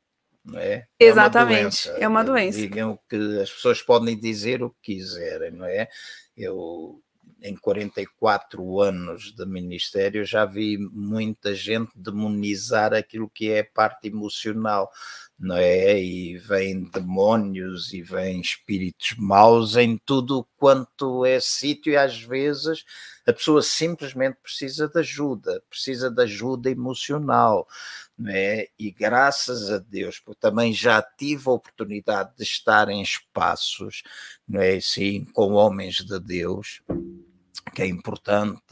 Não 0.44 0.58
é? 0.58 0.86
Exatamente, 0.98 1.90
é 1.90 1.92
uma 1.92 1.92
doença. 1.92 2.04
É 2.04 2.08
uma 2.08 2.24
doença. 2.24 2.58
Digam 2.58 2.98
que 3.08 3.16
as 3.42 3.50
pessoas 3.50 3.82
podem 3.82 4.18
dizer 4.18 4.62
o 4.62 4.70
que 4.80 4.94
quiserem, 4.94 5.50
não 5.50 5.66
é? 5.66 5.88
Eu 6.36 7.02
em 7.42 7.54
44 7.56 8.80
anos 8.80 9.32
de 9.32 9.46
ministério, 9.46 10.24
já 10.24 10.44
vi 10.44 10.76
muita 10.76 11.54
gente 11.54 11.92
demonizar 11.94 12.92
aquilo 12.92 13.30
que 13.30 13.50
é 13.50 13.60
a 13.60 13.64
parte 13.64 14.08
emocional, 14.08 14.90
não 15.38 15.56
é? 15.56 16.02
E 16.02 16.36
vem 16.36 16.84
demónios 16.84 17.92
e 17.92 18.02
vem 18.02 18.40
espíritos 18.40 19.14
maus 19.16 19.76
em 19.76 19.96
tudo 19.96 20.46
quanto 20.56 21.24
é 21.24 21.38
sítio, 21.38 21.92
e 21.92 21.96
às 21.96 22.20
vezes 22.20 22.84
a 23.26 23.32
pessoa 23.32 23.62
simplesmente 23.62 24.38
precisa 24.42 24.88
de 24.88 24.98
ajuda, 24.98 25.62
precisa 25.68 26.10
de 26.10 26.22
ajuda 26.22 26.70
emocional. 26.70 27.68
É? 28.26 28.68
E 28.76 28.90
graças 28.90 29.70
a 29.70 29.78
Deus, 29.78 30.18
porque 30.18 30.40
também 30.40 30.72
já 30.72 31.00
tive 31.00 31.48
a 31.48 31.52
oportunidade 31.52 32.32
de 32.36 32.42
estar 32.42 32.88
em 32.88 33.00
espaços, 33.00 34.02
não 34.48 34.60
é? 34.60 34.80
Sim, 34.80 35.24
com 35.26 35.52
homens 35.52 35.96
de 35.96 36.18
Deus, 36.18 36.82
que 37.70 37.82
é 37.82 37.86
importante. 37.86 38.62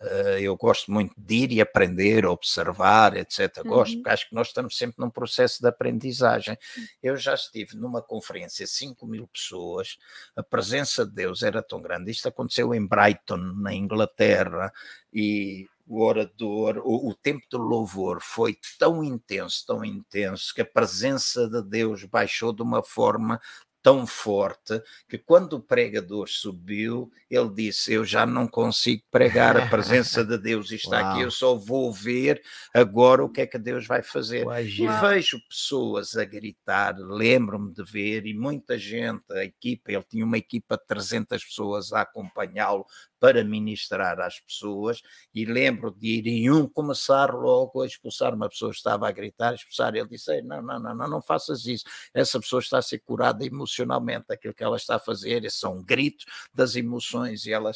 Eh, 0.00 0.40
eu 0.42 0.56
gosto 0.56 0.90
muito 0.90 1.14
de 1.16 1.34
ir 1.34 1.52
e 1.52 1.60
aprender, 1.60 2.24
observar, 2.26 3.16
etc. 3.16 3.62
Gosto, 3.64 3.92
uhum. 3.92 4.02
porque 4.02 4.10
acho 4.10 4.28
que 4.28 4.34
nós 4.34 4.48
estamos 4.48 4.76
sempre 4.76 4.96
num 4.98 5.10
processo 5.10 5.60
de 5.60 5.68
aprendizagem. 5.68 6.56
Hum. 6.78 6.84
Eu 7.02 7.16
já 7.16 7.34
estive 7.34 7.76
numa 7.76 8.02
conferência, 8.02 8.66
5 8.66 9.06
mil 9.06 9.26
pessoas, 9.28 9.98
a 10.36 10.42
presença 10.42 11.04
de 11.04 11.12
Deus 11.12 11.42
era 11.42 11.62
tão 11.62 11.80
grande. 11.80 12.10
Isto 12.10 12.28
aconteceu 12.28 12.74
em 12.74 12.86
Brighton, 12.86 13.36
na 13.36 13.74
Inglaterra, 13.74 14.72
e 15.12 15.68
o 15.90 16.04
orador, 16.04 16.80
o, 16.84 17.08
o, 17.08 17.14
tempo 17.14 17.44
do 17.50 17.58
louvor 17.58 18.20
foi 18.22 18.56
tão 18.78 19.02
intenso, 19.02 19.64
tão 19.66 19.84
intenso, 19.84 20.54
que 20.54 20.60
a 20.60 20.64
presença 20.64 21.48
de 21.48 21.60
Deus 21.62 22.04
baixou 22.04 22.52
de 22.52 22.62
uma 22.62 22.80
forma 22.80 23.40
tão 23.82 24.06
forte 24.06 24.80
que 25.08 25.18
quando 25.18 25.54
o 25.54 25.60
pregador 25.60 26.28
subiu, 26.28 27.10
ele 27.30 27.50
disse: 27.50 27.92
Eu 27.92 28.04
já 28.04 28.26
não 28.26 28.46
consigo 28.46 29.02
pregar, 29.10 29.56
a 29.56 29.66
presença 29.68 30.24
de 30.24 30.38
Deus 30.38 30.70
está 30.72 31.00
Uau. 31.00 31.12
aqui, 31.12 31.20
eu 31.22 31.30
só 31.30 31.54
vou 31.54 31.92
ver 31.92 32.42
agora 32.74 33.24
o 33.24 33.28
que 33.28 33.40
é 33.40 33.46
que 33.46 33.58
Deus 33.58 33.86
vai 33.86 34.02
fazer. 34.02 34.44
Uau. 34.46 34.60
E 34.60 34.86
vejo 35.00 35.40
pessoas 35.48 36.16
a 36.16 36.24
gritar, 36.24 36.96
lembro-me 36.98 37.72
de 37.72 37.84
ver, 37.84 38.26
e 38.26 38.34
muita 38.34 38.78
gente, 38.78 39.24
a 39.32 39.44
equipa, 39.44 39.92
ele 39.92 40.04
tinha 40.08 40.24
uma 40.24 40.38
equipa 40.38 40.76
de 40.76 40.86
300 40.86 41.44
pessoas 41.44 41.92
a 41.92 42.02
acompanhá-lo 42.02 42.86
para 43.20 43.44
ministrar 43.44 44.18
às 44.18 44.40
pessoas 44.40 45.02
e 45.34 45.44
lembro 45.44 45.90
de 45.90 46.08
ir 46.18 46.26
em 46.26 46.50
um 46.50 46.66
começar 46.66 47.32
logo 47.34 47.82
a 47.82 47.86
expulsar 47.86 48.34
uma 48.34 48.48
pessoa 48.48 48.70
que 48.70 48.78
estava 48.78 49.06
a 49.06 49.12
gritar, 49.12 49.54
expulsar, 49.54 49.94
ele 49.94 50.08
disse, 50.08 50.40
não, 50.40 50.62
não, 50.62 50.80
não, 50.80 50.94
não, 50.94 51.08
não 51.08 51.22
faças 51.22 51.66
isso, 51.66 51.84
essa 52.14 52.40
pessoa 52.40 52.60
está 52.60 52.78
a 52.78 52.82
ser 52.82 53.00
curada 53.00 53.44
emocionalmente, 53.44 54.32
aquilo 54.32 54.54
que 54.54 54.64
ela 54.64 54.76
está 54.76 54.96
a 54.96 54.98
fazer, 54.98 55.44
esse 55.44 55.58
são 55.58 55.84
gritos 55.84 56.24
das 56.54 56.74
emoções 56.74 57.44
e 57.44 57.52
ela, 57.52 57.70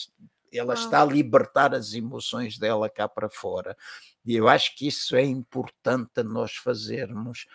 ela 0.50 0.72
está 0.72 1.02
a 1.02 1.06
libertar 1.06 1.74
as 1.74 1.92
emoções 1.92 2.58
dela 2.58 2.88
cá 2.88 3.06
para 3.06 3.28
fora. 3.28 3.76
E 4.24 4.34
eu 4.34 4.48
acho 4.48 4.74
que 4.74 4.86
isso 4.86 5.14
é 5.14 5.22
importante 5.22 6.22
nós 6.22 6.54
fazermos, 6.54 7.46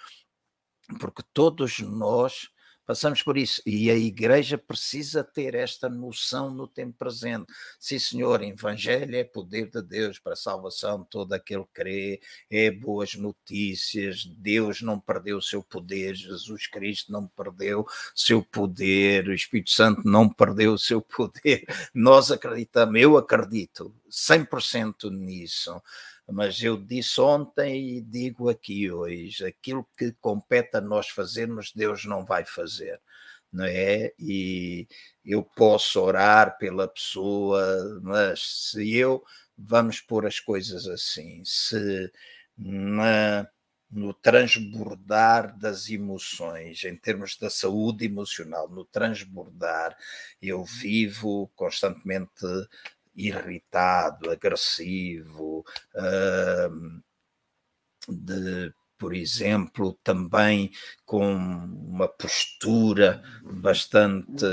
porque 0.99 1.24
todos 1.34 1.80
nós 1.80 2.49
Passamos 2.90 3.22
por 3.22 3.38
isso. 3.38 3.61
E 3.68 3.91
a 3.91 3.95
igreja 3.95 4.57
precisa 4.57 5.24
ter 5.24 5.53
esta 5.53 5.88
noção 5.88 6.49
no 6.49 6.68
tempo 6.68 6.98
presente. 6.98 7.45
Sim, 7.80 7.99
Senhor, 7.99 8.41
Evangelho 8.41 9.16
é 9.16 9.24
poder 9.24 9.70
de 9.70 9.80
Deus 9.80 10.18
para 10.18 10.34
a 10.34 10.36
salvação 10.36 11.03
de 11.03 11.07
todo 11.07 11.34
aquele 11.34 11.66
que 11.66 11.70
crê, 11.72 12.22
é 12.49 12.72
boas 12.72 13.14
notícias. 13.14 14.26
Deus 14.26 14.82
não 14.82 14.99
perdeu 14.99 15.38
o 15.38 15.41
seu 15.41 15.61
poder, 15.61 16.16
Jesus 16.16 16.66
Cristo 16.66 17.11
não 17.11 17.28
perdeu 17.28 17.82
o 17.82 17.88
seu 18.16 18.41
poder, 18.44 19.28
o 19.28 19.34
Espírito 19.36 19.70
Santo 19.70 20.02
não 20.03 20.28
perdeu 20.28 20.74
o 20.74 20.80
seu 20.80 20.99
poder. 21.16 21.68
Nós 21.94 22.32
acreditamos, 22.32 22.99
eu 22.99 23.18
acredito 23.18 23.94
100% 24.10 25.11
nisso 25.11 25.80
mas 26.31 26.61
eu 26.61 26.77
disse 26.77 27.19
ontem 27.22 27.97
e 27.97 28.01
digo 28.01 28.49
aqui 28.49 28.91
hoje: 28.91 29.45
aquilo 29.45 29.88
que 29.97 30.11
compete 30.19 30.77
a 30.77 30.81
nós 30.81 31.10
fazermos, 31.10 31.72
Deus 31.73 32.06
não 32.06 32.26
vai 32.26 32.45
fazer, 32.45 32.99
não 33.51 33.65
é? 33.65 34.14
E 34.19 34.88
eu 35.26 35.43
posso 35.43 35.99
orar 36.01 36.57
pela 36.57 36.88
pessoa, 36.88 37.99
mas 38.03 38.72
se 38.72 38.95
eu, 38.95 39.23
vamos 39.57 40.01
pôr 40.01 40.26
as 40.26 40.39
coisas 40.39 40.88
assim, 40.88 41.43
se 41.45 42.11
na, 42.57 43.47
no 43.89 44.14
transbordar 44.14 45.57
das 45.57 45.89
emoções, 45.89 46.84
em 46.84 46.95
termos 46.95 47.38
da 47.38 47.49
saúde 47.49 48.06
emocional, 48.06 48.69
no 48.69 48.85
transbordar, 48.85 49.97
eu 50.41 50.64
vivo 50.64 51.51
constantemente 51.56 52.45
irritado, 53.20 54.32
agressivo, 54.32 55.66
uh, 55.96 57.02
de, 58.08 58.74
por 58.98 59.14
exemplo, 59.14 60.00
também 60.04 60.72
com 61.06 61.36
uma 61.36 62.08
postura 62.08 63.22
bastante. 63.44 64.46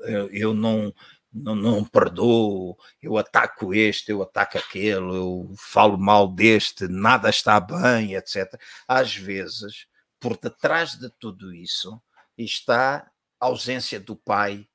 Eu, 0.00 0.30
eu 0.30 0.54
não, 0.54 0.94
não, 1.32 1.54
não 1.54 1.84
perdoo, 1.84 2.76
eu 3.02 3.18
ataco 3.18 3.74
este, 3.74 4.10
eu 4.10 4.22
ataco 4.22 4.56
aquele, 4.58 5.16
eu 5.16 5.52
falo 5.58 5.98
mal 5.98 6.26
deste, 6.26 6.88
nada 6.88 7.28
está 7.28 7.60
bem, 7.60 8.14
etc. 8.14 8.58
Às 8.88 9.14
vezes, 9.14 9.86
por 10.18 10.38
detrás 10.38 10.92
de 10.98 11.10
tudo 11.18 11.54
isso, 11.54 12.00
está 12.36 13.10
a 13.38 13.46
ausência 13.46 14.00
do 14.00 14.16
pai 14.16 14.66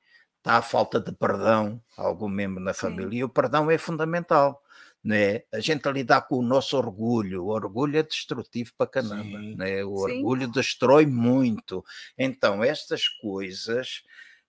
está 0.46 0.58
a 0.58 0.62
falta 0.62 1.00
de 1.00 1.12
perdão 1.12 1.82
a 1.98 2.04
algum 2.04 2.30
membro 2.30 2.64
na 2.64 2.72
família. 2.72 3.18
E 3.18 3.24
o 3.24 3.30
perdão 3.30 3.72
é 3.72 3.80
fundamental. 3.80 4.62
Né? 5.04 5.42
A 5.52 5.60
gente 5.60 5.92
lidar 5.92 6.22
com 6.22 6.38
o 6.38 6.44
nosso 6.44 6.78
orgulho, 6.78 7.46
o 7.46 7.48
orgulho 7.48 7.98
é 7.98 8.04
destrutivo 8.04 8.72
para 8.78 8.88
caramba, 8.88 9.40
né? 9.40 9.84
o 9.84 9.98
Sim. 9.98 10.18
orgulho 10.18 10.48
destrói 10.48 11.08
muito. 11.08 11.84
Então, 12.18 12.64
estas 12.64 13.08
coisas 13.08 14.04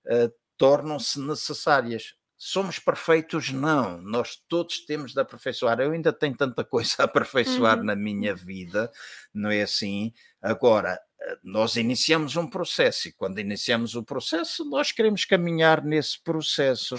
uh, 0.06 0.30
tornam-se 0.58 1.18
necessárias. 1.18 2.14
Somos 2.36 2.78
perfeitos? 2.78 3.50
Não, 3.50 3.98
nós 4.02 4.36
todos 4.48 4.84
temos 4.84 5.14
de 5.14 5.20
aperfeiçoar. 5.20 5.80
Eu 5.80 5.92
ainda 5.92 6.12
tenho 6.12 6.36
tanta 6.36 6.62
coisa 6.62 6.94
a 7.00 7.04
aperfeiçoar 7.04 7.78
uhum. 7.78 7.84
na 7.84 7.96
minha 7.96 8.34
vida, 8.34 8.90
não 9.32 9.50
é 9.50 9.62
assim? 9.62 10.12
Agora, 10.42 10.98
nós 11.42 11.76
iniciamos 11.76 12.36
um 12.36 12.46
processo 12.46 13.08
e 13.08 13.12
quando 13.12 13.38
iniciamos 13.38 13.94
o 13.94 14.02
processo, 14.02 14.64
nós 14.64 14.92
queremos 14.92 15.24
caminhar 15.24 15.82
nesse 15.82 16.22
processo. 16.22 16.96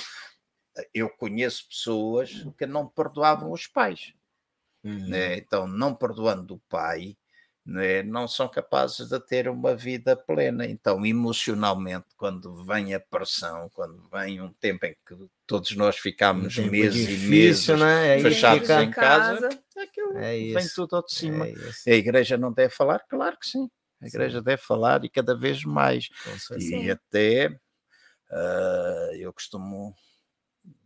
Eu 0.94 1.10
conheço 1.10 1.68
pessoas 1.68 2.46
que 2.58 2.66
não 2.66 2.88
perdoavam 2.88 3.52
os 3.52 3.68
pais. 3.68 4.14
Uhum. 4.84 5.08
Né? 5.08 5.38
Então, 5.38 5.68
não 5.68 5.94
perdoando 5.94 6.56
o 6.56 6.62
pai, 6.70 7.18
né? 7.66 8.04
não 8.04 8.28
são 8.28 8.48
capazes 8.48 9.10
de 9.10 9.20
ter 9.20 9.50
uma 9.50 9.76
vida 9.76 10.16
plena. 10.16 10.66
Então, 10.66 11.06
emocionalmente, 11.06 12.08
quando 12.16 12.64
vem 12.64 12.94
a 12.94 13.00
pressão, 13.00 13.70
quando 13.74 14.08
vem 14.12 14.42
um 14.42 14.54
tempo 14.54 14.86
em 14.86 14.96
que 15.06 15.16
todos 15.46 15.76
nós 15.76 15.98
ficamos 15.98 16.58
um 16.58 16.70
meses 16.70 17.08
difícil, 17.08 17.76
e 17.76 17.80
meses 17.80 17.80
né? 17.80 18.20
fechados 18.22 18.70
em 18.70 18.92
casa, 18.92 19.50
casa 19.50 19.64
é 20.16 20.54
vem 20.54 20.68
tudo 20.74 20.96
ao 20.96 21.06
de 21.06 21.14
cima. 21.14 21.48
É 21.86 21.92
a 21.92 21.96
igreja 21.96 22.38
não 22.38 22.52
deve 22.52 22.74
falar? 22.74 23.00
Claro 23.08 23.38
que 23.40 23.48
sim. 23.48 23.70
A 24.02 24.08
igreja 24.08 24.40
sim. 24.40 24.44
deve 24.44 24.62
falar 24.62 25.04
e 25.04 25.10
cada 25.10 25.36
vez 25.36 25.64
mais. 25.64 26.10
E 26.60 26.92
até 26.92 27.48
uh, 28.32 29.16
eu 29.16 29.34
costumo 29.34 29.96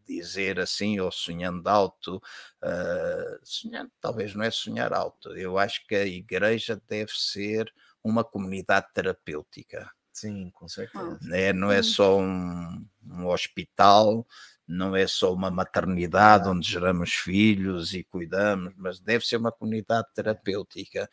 dizer 0.05 0.59
assim, 0.59 0.99
ou 0.99 1.11
sonhando 1.11 1.67
alto, 1.67 2.17
uh, 2.17 3.39
sonhando, 3.43 3.91
talvez 3.99 4.35
não 4.35 4.43
é 4.43 4.51
sonhar 4.51 4.93
alto, 4.93 5.35
eu 5.37 5.57
acho 5.57 5.85
que 5.87 5.95
a 5.95 6.05
igreja 6.05 6.81
deve 6.87 7.11
ser 7.13 7.73
uma 8.03 8.23
comunidade 8.23 8.87
terapêutica. 8.93 9.89
Sim, 10.11 10.49
com 10.51 10.67
certeza. 10.67 11.19
É, 11.31 11.53
não 11.53 11.71
é 11.71 11.81
só 11.81 12.19
um, 12.19 12.85
um 13.09 13.27
hospital, 13.27 14.27
não 14.67 14.95
é 14.95 15.07
só 15.07 15.33
uma 15.33 15.49
maternidade 15.49 16.49
onde 16.49 16.69
geramos 16.69 17.13
filhos 17.13 17.93
e 17.93 18.03
cuidamos, 18.03 18.73
mas 18.77 18.99
deve 18.99 19.25
ser 19.25 19.37
uma 19.37 19.51
comunidade 19.51 20.07
terapêutica, 20.13 21.09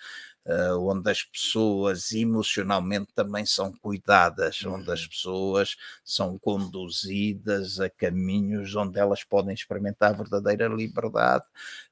uh, 0.49 0.79
onde 0.89 1.11
as 1.11 1.23
pessoas 1.23 2.11
emocionalmente 2.13 3.13
também 3.15 3.45
são 3.45 3.71
cuidadas, 3.71 4.63
uhum. 4.63 4.75
onde 4.75 4.91
as 4.91 5.03
uhum. 5.03 5.09
pessoas 5.09 5.77
são 6.03 6.39
conduzidas 6.39 7.79
a 7.79 7.91
caminhos 7.91 8.75
onde 8.75 8.99
elas 8.99 9.23
podem 9.23 9.55
experimentar 9.55 10.11
a 10.11 10.17
verdadeira 10.17 10.67
liberdade. 10.67 11.45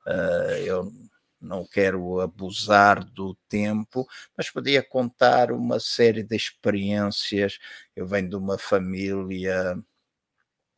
Uh, 0.06 0.56
eu 0.64 0.92
não 1.38 1.66
quero 1.66 2.20
abusar 2.20 3.04
do 3.04 3.36
tempo, 3.48 4.08
mas 4.36 4.50
podia 4.50 4.82
contar 4.82 5.52
uma 5.52 5.78
série 5.78 6.22
de 6.22 6.34
experiências. 6.34 7.58
Eu 7.94 8.06
venho 8.06 8.30
de 8.30 8.36
uma 8.36 8.56
família 8.58 9.78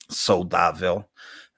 saudável. 0.09 1.05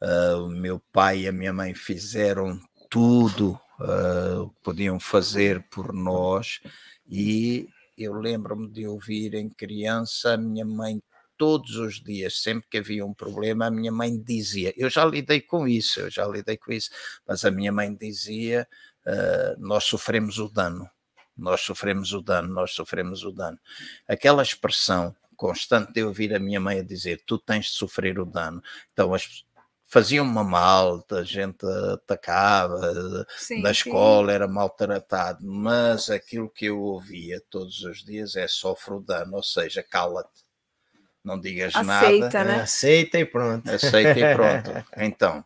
Uh, 0.03 0.45
o 0.45 0.49
meu 0.49 0.81
pai 0.93 1.21
e 1.21 1.29
a 1.29 1.33
minha 1.33 1.53
mãe 1.53 1.75
fizeram 1.75 2.61
tudo 2.91 3.59
uh, 3.81 4.51
podiam 4.63 5.01
fazer 5.01 5.63
por 5.71 5.93
nós. 5.93 6.61
E 7.09 7.69
eu 7.97 8.15
lembro-me 8.15 8.69
de 8.69 8.87
ouvir 8.87 9.35
em 9.35 9.49
criança 9.49 10.35
a 10.35 10.37
minha 10.37 10.65
mãe 10.65 11.03
todos 11.37 11.77
os 11.77 12.03
dias, 12.03 12.43
sempre 12.43 12.69
que 12.69 12.79
havia 12.79 13.05
um 13.05 13.15
problema, 13.15 13.67
a 13.67 13.71
minha 13.71 13.91
mãe 13.91 14.15
dizia, 14.23 14.75
eu 14.77 14.91
já 14.91 15.07
lidei 15.07 15.41
com 15.41 15.67
isso, 15.67 15.99
eu 16.01 16.11
já 16.11 16.27
lidei 16.27 16.59
com 16.59 16.71
isso, 16.71 16.91
mas 17.27 17.47
a 17.47 17.51
minha 17.51 17.73
mãe 17.73 17.95
dizia, 17.95 18.69
uh, 19.07 19.59
nós 19.59 19.85
sofremos 19.85 20.39
o 20.39 20.51
dano, 20.51 20.87
nós 21.35 21.63
sofremos 21.63 22.13
o 22.13 22.21
dano, 22.21 22.53
nós 22.53 22.73
sofremos 22.73 23.25
o 23.25 23.33
dano. 23.33 23.59
Aquela 24.07 24.43
expressão 24.43 25.17
constante 25.41 25.95
de 25.95 26.05
ouvir 26.05 26.35
a 26.35 26.39
minha 26.39 26.61
mãe 26.61 26.81
a 26.81 26.83
dizer: 26.83 27.23
Tu 27.27 27.39
tens 27.39 27.65
de 27.65 27.73
sofrer 27.73 28.19
o 28.19 28.27
dano. 28.27 28.63
Então 28.93 29.15
as 29.15 29.47
faziam-me 29.91 30.45
mal, 30.45 31.05
a 31.11 31.23
gente 31.25 31.67
atacava, 31.93 33.27
sim, 33.37 33.61
na 33.61 33.73
escola 33.73 34.29
sim. 34.29 34.35
era 34.37 34.47
maltratado, 34.47 35.45
mas 35.45 36.09
aquilo 36.09 36.49
que 36.49 36.67
eu 36.67 36.81
ouvia 36.81 37.43
todos 37.51 37.83
os 37.83 38.05
dias 38.05 38.37
é 38.37 38.47
sofre 38.47 38.95
o 38.95 39.01
dano, 39.01 39.35
ou 39.35 39.43
seja, 39.43 39.83
cala-te, 39.83 40.45
não 41.25 41.41
digas 41.41 41.75
Aceita, 41.75 41.85
nada. 41.85 42.45
Né? 42.45 42.63
Aceita 42.63 43.19
e 43.19 43.25
pronto. 43.25 43.69
Aceita 43.69 44.19
e 44.21 44.35
pronto. 44.35 44.71
Então, 44.97 45.45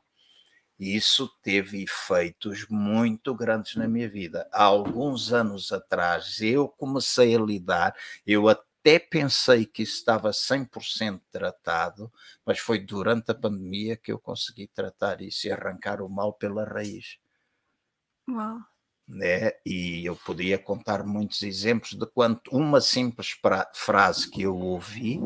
isso 0.79 1.27
teve 1.43 1.83
efeitos 1.83 2.67
muito 2.69 3.35
grandes 3.35 3.77
na 3.77 3.89
minha 3.89 4.11
vida. 4.11 4.47
Há 4.53 4.65
alguns 4.65 5.33
anos 5.33 5.73
atrás 5.73 6.43
eu 6.43 6.69
comecei 6.69 7.35
a 7.35 7.41
lidar, 7.41 7.97
eu 8.27 8.47
até 8.47 8.74
até 8.85 8.99
pensei 8.99 9.65
que 9.65 9.83
isso 9.83 9.97
estava 9.97 10.31
100% 10.31 11.19
tratado, 11.33 12.13
mas 12.45 12.59
foi 12.59 12.79
durante 12.79 13.31
a 13.31 13.35
pandemia 13.35 13.97
que 13.97 14.13
eu 14.13 14.19
consegui 14.19 14.67
tratar 14.67 15.23
isso 15.23 15.47
e 15.47 15.51
arrancar 15.51 16.03
o 16.03 16.09
mal 16.09 16.35
pela 16.35 16.67
raiz. 16.67 17.17
Uau. 18.29 18.59
Né? 19.09 19.53
E 19.65 20.05
eu 20.05 20.15
podia 20.15 20.59
contar 20.59 21.03
muitos 21.03 21.43
exemplos 21.43 21.95
de 21.95 22.07
quanto 22.07 22.55
uma 22.55 22.79
simples 22.79 23.35
frase 23.73 24.31
que 24.31 24.43
eu 24.43 24.55
ouvi 24.55 25.19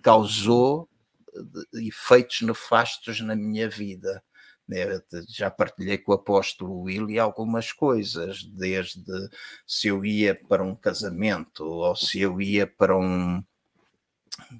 causou 0.00 0.88
eh, 1.34 1.86
efeitos 1.88 2.42
nefastos 2.42 3.20
na 3.20 3.34
minha 3.34 3.68
vida. 3.68 4.22
Né, 4.66 4.78
já 5.28 5.50
partilhei 5.50 5.98
com 5.98 6.12
o 6.12 6.14
apóstolo 6.14 6.80
Willy 6.80 7.18
algumas 7.18 7.70
coisas, 7.70 8.42
desde 8.44 9.04
se 9.66 9.88
eu 9.88 10.04
ia 10.04 10.34
para 10.34 10.62
um 10.64 10.74
casamento 10.74 11.64
ou 11.64 11.94
se 11.94 12.20
eu 12.20 12.40
ia 12.40 12.66
para 12.66 12.96
um 12.96 13.44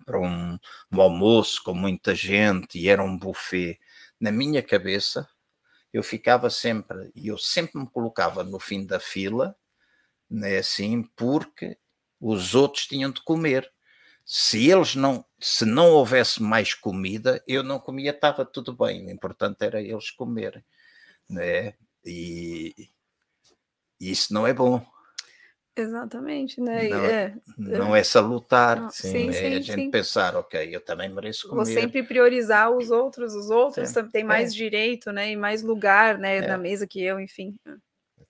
para 0.05 0.21
um, 0.21 0.59
um 0.93 1.01
almoço 1.01 1.63
com 1.65 1.75
muita 1.75 2.15
gente 2.15 2.79
e 2.79 2.89
era 2.89 3.03
um 3.03 3.19
buffet. 3.19 3.79
Na 4.21 4.31
minha 4.31 4.63
cabeça, 4.63 5.29
eu 5.93 6.03
ficava 6.03 6.51
sempre, 6.51 7.11
e 7.15 7.29
eu 7.29 7.39
sempre 7.39 7.81
me 7.81 7.89
colocava 7.89 8.45
no 8.45 8.59
fim 8.59 8.87
da 8.87 9.01
fila, 9.01 9.57
né, 10.31 10.59
assim, 10.59 11.03
porque 11.17 11.79
os 12.21 12.55
outros 12.55 12.87
tinham 12.87 13.11
de 13.11 13.23
comer 13.23 13.71
se 14.25 14.71
eles 14.71 14.95
não, 14.95 15.25
se 15.41 15.65
não 15.65 15.91
houvesse 15.91 16.43
mais 16.43 16.75
comida, 16.75 17.43
eu 17.47 17.63
não 17.63 17.79
comia, 17.79 18.11
estava 18.11 18.45
tudo 18.45 18.73
bem. 18.75 19.07
O 19.07 19.11
importante 19.11 19.63
era 19.65 19.81
eles 19.83 20.11
comerem, 20.11 20.65
né? 21.29 21.75
E 22.05 22.75
isso 24.01 24.33
não 24.33 24.47
é 24.47 24.53
bom. 24.53 24.85
Exatamente, 25.77 26.61
né? 26.61 26.89
Não, 26.89 27.05
é, 27.05 27.35
não 27.59 27.97
é 27.97 28.05
salutar, 28.05 28.81
Não, 28.81 28.91
sim, 28.91 29.11
sim, 29.11 29.29
é 29.31 29.33
sim, 29.33 29.47
a 29.47 29.61
gente 29.61 29.83
sim. 29.83 29.91
pensar, 29.91 30.37
ok, 30.37 30.75
eu 30.75 30.81
também 30.81 31.09
mereço 31.13 31.49
Vou 31.49 31.59
comer. 31.65 31.75
sempre 31.75 32.03
priorizar 32.05 32.71
os 32.71 32.91
outros, 32.93 33.35
os 33.35 33.51
outros 33.51 33.91
Sim. 33.91 34.09
têm 34.09 34.23
mais 34.23 34.55
direito, 34.55 35.11
né? 35.11 35.33
E 35.33 35.37
mais 35.37 35.63
lugar, 35.63 36.17
né, 36.17 36.39
É. 36.39 36.47
na 36.47 36.57
mesa 36.57 36.87
que 36.87 37.03
eu, 37.03 37.19
enfim. 37.19 37.57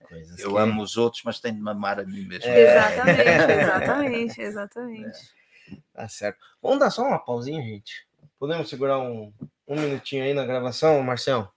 Coisas 0.09 0.39
Eu 0.39 0.51
que- 0.51 0.57
amo 0.57 0.81
os 0.81 0.97
outros, 0.97 1.21
mas 1.23 1.39
tenho 1.39 1.55
de 1.55 1.61
mamar 1.61 1.99
a 1.99 2.03
mim 2.03 2.25
mesmo. 2.25 2.49
É. 2.49 2.55
Exatamente, 2.63 3.51
exatamente, 3.51 4.41
exatamente. 4.41 5.17
Tá 5.93 6.07
certo. 6.07 6.37
Vamos 6.61 6.79
dar 6.79 6.89
só 6.91 7.03
uma 7.03 7.19
pausinha, 7.19 7.61
gente? 7.61 8.05
Podemos 8.39 8.69
segurar 8.69 8.99
um, 8.99 9.33
um 9.67 9.75
minutinho 9.79 10.23
aí 10.23 10.33
na 10.33 10.45
gravação, 10.45 11.01
Marcel? 11.01 11.51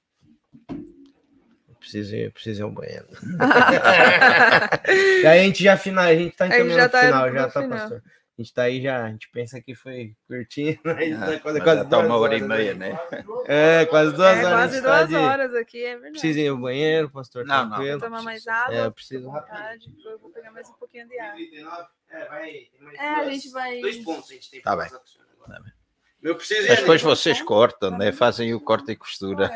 Eu 1.68 1.74
preciso 1.78 2.14
ir, 2.16 2.32
preciso 2.32 2.60
ir 2.60 2.64
ao 2.64 2.70
banheiro. 2.70 3.06
e 5.22 5.26
aí 5.26 5.40
a 5.40 5.42
gente 5.42 5.62
já 5.62 5.76
final, 5.76 6.04
a 6.04 6.14
gente 6.14 6.36
tá 6.36 6.46
encaminhando 6.46 6.90
tá 6.90 7.00
final, 7.00 7.32
já 7.32 7.48
tá, 7.48 7.62
final. 7.62 7.78
pastor. 7.78 8.02
A 8.06 8.40
gente 8.42 8.54
tá 8.54 8.62
aí 8.62 8.80
já, 8.80 9.04
a 9.04 9.10
gente 9.10 9.28
pensa 9.32 9.60
que 9.60 9.74
foi 9.74 10.14
curtinho, 10.28 10.78
mas 10.84 11.10
Ah, 11.20 11.26
tá 11.26 11.40
quase, 11.40 11.58
mas 11.58 11.62
quase 11.64 11.88
tá 11.90 11.98
uma 11.98 12.16
hora 12.16 12.34
e 12.38 12.42
horas, 12.42 12.48
meia, 12.56 12.74
né? 12.74 12.92
né? 13.10 13.24
É, 13.46 13.84
quase 13.86 14.12
duas 14.14 14.38
É 14.38 14.44
horas. 14.44 14.70
quase 14.70 14.82
tá 14.82 14.96
duas 14.98 15.08
de- 15.08 15.16
horas 15.16 15.54
aqui, 15.56 15.84
é 15.84 15.92
verdade. 15.94 16.12
Preciso 16.12 16.38
ir 16.38 16.48
ao 16.48 16.56
banheiro, 16.56 17.10
pastor, 17.10 17.44
Não, 17.44 17.64
não. 17.64 17.70
tranquilo. 17.70 18.00
Tomar 18.00 18.22
mais 18.22 18.46
água. 18.46 18.74
É, 18.76 18.86
eu 18.86 18.92
preciso 18.92 19.28
vontade, 19.30 19.92
Eu 20.04 20.18
vou 20.20 20.30
pegar 20.30 20.52
mais 20.52 20.68
um 20.68 20.72
pouquinho 20.74 21.08
de 21.08 21.18
água. 21.18 21.88
É, 22.18 22.28
vai, 22.28 22.50
tem 22.50 22.80
mais 22.80 22.98
É, 22.98 23.08
a 23.08 23.22
duas- 23.22 23.34
gente 23.34 23.50
vai. 23.50 23.80
Dois 23.80 23.96
pontos 24.04 24.30
a 24.30 24.34
gente 24.34 24.50
tem 24.50 24.60
Tá 24.62 24.76
pra 24.76 24.84
bem. 24.86 24.94
o 24.94 24.96
agora. 24.96 25.54
Tá 25.54 25.60
bem. 25.60 25.72
Eu 26.20 26.34
preciso 26.34 26.66
Mas 26.66 26.80
depois 26.80 27.00
ali. 27.00 27.10
vocês 27.10 27.40
cortam, 27.42 27.90
né? 27.96 28.10
Fazem 28.12 28.52
o 28.52 28.60
corte 28.60 28.90
e 28.92 28.96
costura. 28.96 29.46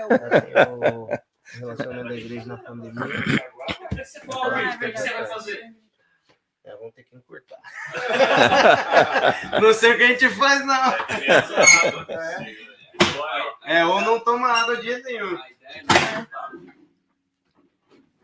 É, 0.54 0.68
o 0.68 1.08
relacionamento 1.58 2.08
da 2.08 2.14
igreja 2.16 2.46
na 2.46 2.56
pandemia. 2.58 3.02
É, 6.64 6.76
vamos 6.76 6.94
ter 6.94 7.02
que 7.02 7.16
encurtar. 7.16 7.58
não 9.60 9.74
sei 9.74 9.92
o 9.92 9.96
que 9.96 10.02
a 10.04 10.06
gente 10.06 10.28
faz, 10.30 10.64
não. 10.64 10.94
É, 13.64 13.84
ou 13.84 14.00
não 14.00 14.20
toma 14.20 14.46
água 14.48 14.76
de 14.76 14.84
jeito 14.84 15.04
nenhum. 15.04 15.36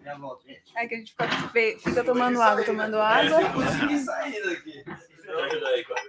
Já 0.09 0.15
volto, 0.15 0.47
gente. 0.47 0.73
É 0.75 0.89
que 0.89 0.95
a 0.95 0.99
gente 0.99 1.13
fica, 1.13 1.29
fica 1.81 2.03
tomando 2.03 2.41
água, 2.41 2.65
tomando 2.65 2.99
água. 2.99 3.43
Eu 3.43 3.53
consegui 3.53 3.99
sair 3.99 4.43
daqui. 4.43 4.83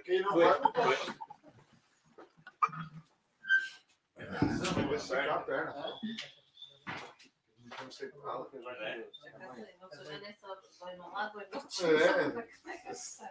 Quem 0.06 0.22
não 0.22 0.36
vai, 0.36 0.58
não 0.58 0.72
pode. 0.72 1.14
Vai 4.88 4.98
secar 4.98 5.36
a 5.36 5.40
perna. 5.40 5.74
Não 7.82 7.90
sei 7.90 8.10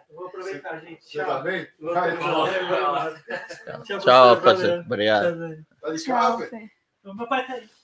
Vou 0.08 0.26
aproveitar, 0.28 0.78
gente. 0.82 1.18
Tá 1.18 1.40
bem? 1.40 1.66
Tchau. 3.98 4.36
Obrigado. 4.86 5.66
Tá 5.80 5.90
de 5.90 6.04
Tchau. 6.04 6.38
O 7.02 7.16
papai 7.16 7.46
tá 7.46 7.54
aí. 7.54 7.79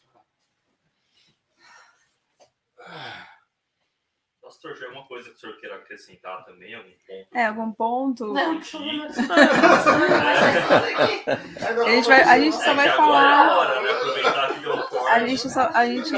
Pastor, 4.46 4.76
já 4.76 4.86
é 4.86 4.88
uma 4.90 5.04
coisa 5.06 5.28
que 5.28 5.34
o 5.34 5.38
senhor 5.38 5.58
queira 5.58 5.74
acrescentar 5.74 6.44
também, 6.44 6.72
algum 6.72 6.92
ponto? 7.06 7.36
É, 7.36 7.46
algum 7.46 7.72
ponto? 7.72 8.36
Aí 8.36 8.58
nós 8.58 9.18
A 11.66 11.90
gente, 11.90 12.06
vai, 12.06 12.22
a 12.22 12.38
gente 12.38 12.54
só 12.54 12.74
vai 12.74 12.86
É 12.86 12.90
é 12.90 12.96
falar. 12.96 13.56
hora, 13.56 13.82
né? 13.82 13.88
A 15.10 15.26
gente 15.26 15.50
só. 15.50 15.68
A 15.74 15.84
gente, 15.86 16.12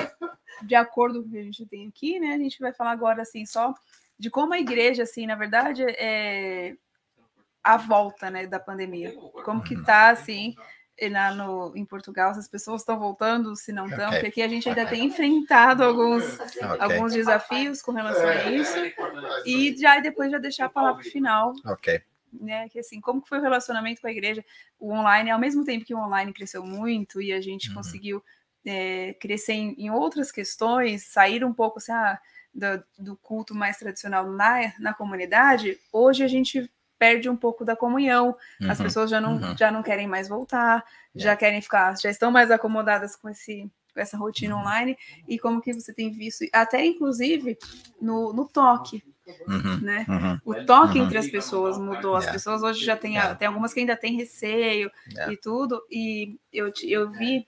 de 0.63 0.75
acordo 0.75 1.23
com 1.23 1.29
o 1.29 1.33
que 1.33 1.39
a 1.39 1.43
gente 1.43 1.65
tem 1.65 1.89
aqui, 1.89 2.21
né? 2.21 2.35
A 2.35 2.39
gente 2.39 2.59
vai 2.61 2.73
falar 2.73 2.91
agora, 2.91 3.23
assim, 3.23 3.47
só 3.47 3.73
de 4.19 4.29
como 4.29 4.53
a 4.53 4.59
igreja, 4.59 5.05
assim, 5.05 5.27
na 5.27 5.35
verdade, 5.35 5.83
é 5.85 6.77
a 7.63 7.77
volta, 7.77 8.31
né, 8.31 8.47
da 8.47 8.61
pandemia. 8.61 9.15
Como 9.45 9.63
que 9.63 9.83
tá, 9.85 10.11
assim, 10.11 10.55
lá 11.11 11.33
no, 11.35 11.77
em 11.77 11.85
Portugal, 11.85 12.33
se 12.35 12.41
as 12.41 12.49
pessoas 12.49 12.81
estão 12.83 12.99
voltando, 12.99 13.55
se 13.55 13.73
não 13.73 13.87
estão, 13.87 14.07
Ok. 14.09 14.13
porque 14.15 14.27
aqui 14.27 14.43
a 14.43 14.49
gente 14.49 14.69
ainda 14.69 14.87
tem 14.87 15.05
enfrentado 15.05 15.85
alguns, 15.85 16.41
Ok. 16.41 16.63
alguns 16.81 17.13
desafios 17.13 17.81
com 17.83 17.93
relação 17.93 18.29
a 18.29 18.51
isso. 18.51 18.75
E 19.45 19.77
já 19.77 20.01
depois 20.01 20.31
já 20.31 20.39
deixar 20.39 20.67
a 20.67 20.71
palavra 20.71 21.03
final, 21.05 21.53
Ok. 21.65 22.01
né? 22.33 22.69
Que 22.69 22.81
assim, 22.81 23.01
como 23.01 23.23
que 23.23 23.29
foi 23.29 23.39
o 23.39 23.43
relacionamento 23.43 24.01
com 24.01 24.07
a 24.09 24.11
igreja? 24.13 24.45
O 24.79 24.93
online, 24.93 25.31
ao 25.31 25.39
mesmo 25.39 25.65
tempo 25.65 25.85
que 25.85 25.95
o 25.95 25.99
online 25.99 26.33
cresceu 26.33 26.65
muito 26.65 27.21
e 27.23 27.33
a 27.33 27.41
gente 27.41 27.69
Uhum. 27.69 27.75
conseguiu 27.77 28.25
é, 28.67 29.15
crescer 29.21 29.53
em, 29.53 29.75
em 29.79 29.91
outras 29.91 30.33
questões, 30.33 31.05
sair 31.05 31.45
um 31.45 31.55
pouco 31.55 31.79
assim, 31.79 31.93
ah, 31.93 32.19
do, 32.53 32.85
do 32.99 33.17
culto 33.17 33.55
mais 33.55 33.79
tradicional 33.79 34.29
na, 34.29 34.73
na 34.81 34.93
comunidade, 34.93 35.79
hoje 35.93 36.25
a 36.25 36.29
gente 36.29 36.69
perde 36.99 37.29
um 37.31 37.37
pouco 37.37 37.65
da 37.65 37.77
comunhão. 37.77 38.37
As 38.69 38.79
Uhum. 38.79 38.85
pessoas 38.85 39.11
já 39.11 39.21
não, 39.21 39.37
uhum. 39.37 39.57
já 39.57 39.71
não 39.71 39.83
querem 39.83 40.07
mais 40.07 40.29
voltar, 40.29 40.85
já 41.15 41.37
querem 41.37 41.61
ficar, 41.63 41.97
já 41.99 42.11
estão 42.11 42.31
mais 42.31 42.51
acomodadas 42.51 43.15
com 43.17 43.29
esse 43.29 43.71
com 43.95 44.01
essa 44.03 44.17
rotina 44.17 44.55
Uhum. 44.55 44.61
online 44.61 44.97
e 45.27 45.39
como 45.41 45.61
que 45.61 45.73
você 45.73 45.93
tem 45.93 46.11
visto, 46.13 46.45
até 46.53 46.85
inclusive 46.87 47.59
no, 48.01 48.33
no 48.33 48.47
toque, 48.47 49.03
Uhum. 49.49 49.81
né? 49.81 50.07
Uhum. 50.09 50.39
O 50.45 50.65
toque 50.65 50.99
Uhum. 50.99 51.05
entre 51.07 51.19
as 51.19 51.27
pessoas 51.29 51.77
mudou. 51.79 52.15
As 52.15 52.31
pessoas 52.31 52.63
hoje 52.63 52.85
já 52.85 52.97
têm, 52.97 53.19
É. 53.19 53.35
tem 53.35 53.49
algumas 53.49 53.75
que 53.75 53.81
ainda 53.81 53.97
têm 53.97 54.15
receio 54.17 54.89
e 55.31 55.37
tudo. 55.37 55.83
E 55.91 56.39
eu, 56.53 56.71
eu 56.85 57.11
vi 57.11 57.47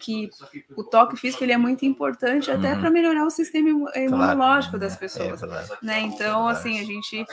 que 0.00 0.28
o 0.76 0.82
toque 0.82 1.16
físico 1.16 1.44
ele 1.44 1.52
é 1.52 1.56
muito 1.56 1.84
importante 1.84 2.50
até 2.50 2.72
Uhum. 2.74 2.80
para 2.80 2.90
melhorar 2.90 3.24
o 3.24 3.30
sistema 3.30 3.68
imu- 3.68 3.88
imunológico 3.94 4.78
das 4.78 4.94
É 4.94 4.98
pessoas. 4.98 5.40
verdade. 5.40 5.70
Né? 5.82 6.00
Então, 6.00 6.48
assim, 6.48 6.80
a 6.80 6.84
gente 6.84 7.24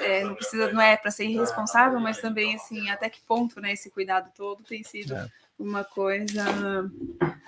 é, 0.00 0.24
não 0.24 0.34
precisa, 0.34 0.72
não 0.72 0.80
é 0.80 0.96
para 0.96 1.10
ser 1.10 1.26
irresponsável, 1.26 2.00
mas 2.00 2.18
também 2.18 2.54
assim, 2.54 2.88
até 2.90 3.08
que 3.10 3.20
ponto, 3.22 3.60
né, 3.60 3.72
esse 3.72 3.90
cuidado 3.90 4.30
todo 4.36 4.62
tem 4.64 4.82
sido 4.82 5.14
É. 5.14 5.28
uma 5.58 5.84
coisa 5.84 6.90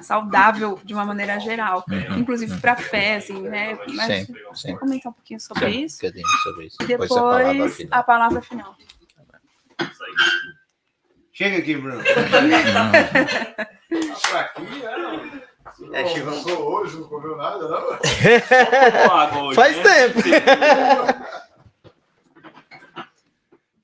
saudável 0.00 0.78
de 0.84 0.92
uma 0.94 1.04
maneira 1.04 1.38
geral, 1.40 1.84
Uhum. 1.88 2.18
inclusive 2.18 2.60
para 2.60 2.76
fé, 2.76 3.16
assim, 3.16 3.40
né? 3.40 3.78
Mas 3.94 4.26
Sim, 4.26 4.34
vou 4.44 4.54
sim. 4.54 4.76
comentar 4.76 5.10
um 5.10 5.14
pouquinho 5.14 5.40
sobre 5.40 5.70
Sim, 5.72 5.84
isso. 5.84 5.96
Um 5.96 6.08
bocadinho 6.08 6.28
sobre 6.42 6.66
isso. 6.66 6.76
Depois, 6.86 7.08
depois 7.10 7.12
a 7.12 7.22
palavra 7.22 7.68
final. 7.70 7.98
a 7.98 8.02
palavra 8.02 8.42
final. 8.42 8.76
Chega 11.36 11.58
aqui, 11.58 11.76
Bruno. 11.76 12.02
Pra 12.02 12.12
aqui, 14.40 14.86
é, 14.86 14.96
não. 14.98 15.14
É, 15.94 16.02
Não 16.02 16.08
Chivão. 16.08 16.32
almoçou 16.32 16.72
hoje, 16.72 16.96
não 16.96 17.06
comeu 17.08 17.36
nada, 17.36 17.68
não? 17.68 17.90
água 19.12 19.54
Faz 19.54 19.76
né? 19.76 19.82
tempo. 19.82 20.20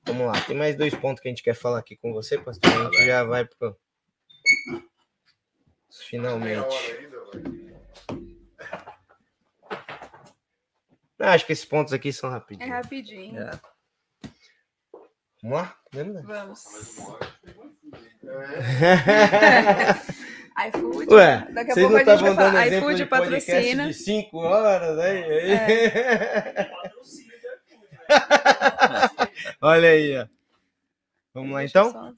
Vamos 0.05 0.25
lá, 0.25 0.41
tem 0.41 0.57
mais 0.57 0.75
dois 0.75 0.95
pontos 0.95 1.21
que 1.21 1.27
a 1.27 1.31
gente 1.31 1.43
quer 1.43 1.53
falar 1.53 1.77
aqui 1.77 1.95
com 1.95 2.11
você, 2.11 2.39
pastor. 2.39 2.71
A 2.71 2.85
gente 2.85 3.05
já 3.05 3.23
vai 3.23 3.45
pro. 3.45 3.77
Finalmente. 6.07 6.75
Ah, 11.19 11.33
acho 11.33 11.45
que 11.45 11.53
esses 11.53 11.65
pontos 11.65 11.93
aqui 11.93 12.11
são 12.11 12.31
É 12.31 12.33
rapidinhos. 12.33 12.71
rapidinho. 12.71 13.39
É. 13.39 13.51
Vamos 15.43 15.57
lá? 15.57 15.75
Lembra? 15.93 16.21
Vamos. 16.23 16.63
É, 20.55 20.67
iFood. 20.69 21.11
Ué, 21.13 21.47
Daqui 21.51 21.71
a 21.71 21.73
pouco 21.73 21.95
a 21.97 22.03
não 22.03 22.05
gente 22.05 22.21
vai 22.23 22.35
falar. 22.35 22.67
iFood 22.67 23.05
patrocina. 23.07 23.87
de 23.87 23.93
5 23.95 24.37
horas 24.37 24.99
aí? 24.99 25.23
Olha 29.61 29.89
aí, 29.89 30.17
ó. 30.19 30.27
Vamos 31.33 31.53
lá 31.53 31.63
então? 31.65 31.91
tá 31.91 32.13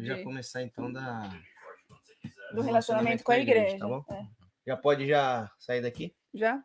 já 0.00 0.14
de- 0.14 0.22
começar 0.22 0.62
então 0.62 0.92
da... 0.92 1.28
Do 2.54 2.62
relacionamento 2.62 3.24
com 3.24 3.32
a 3.32 3.38
igreja. 3.38 3.78
tá 3.78 3.88
bom? 3.88 4.04
É. 4.10 4.22
Já 4.66 4.76
pode 4.76 5.08
já 5.08 5.50
sair 5.58 5.80
daqui? 5.82 6.14
Já? 6.32 6.62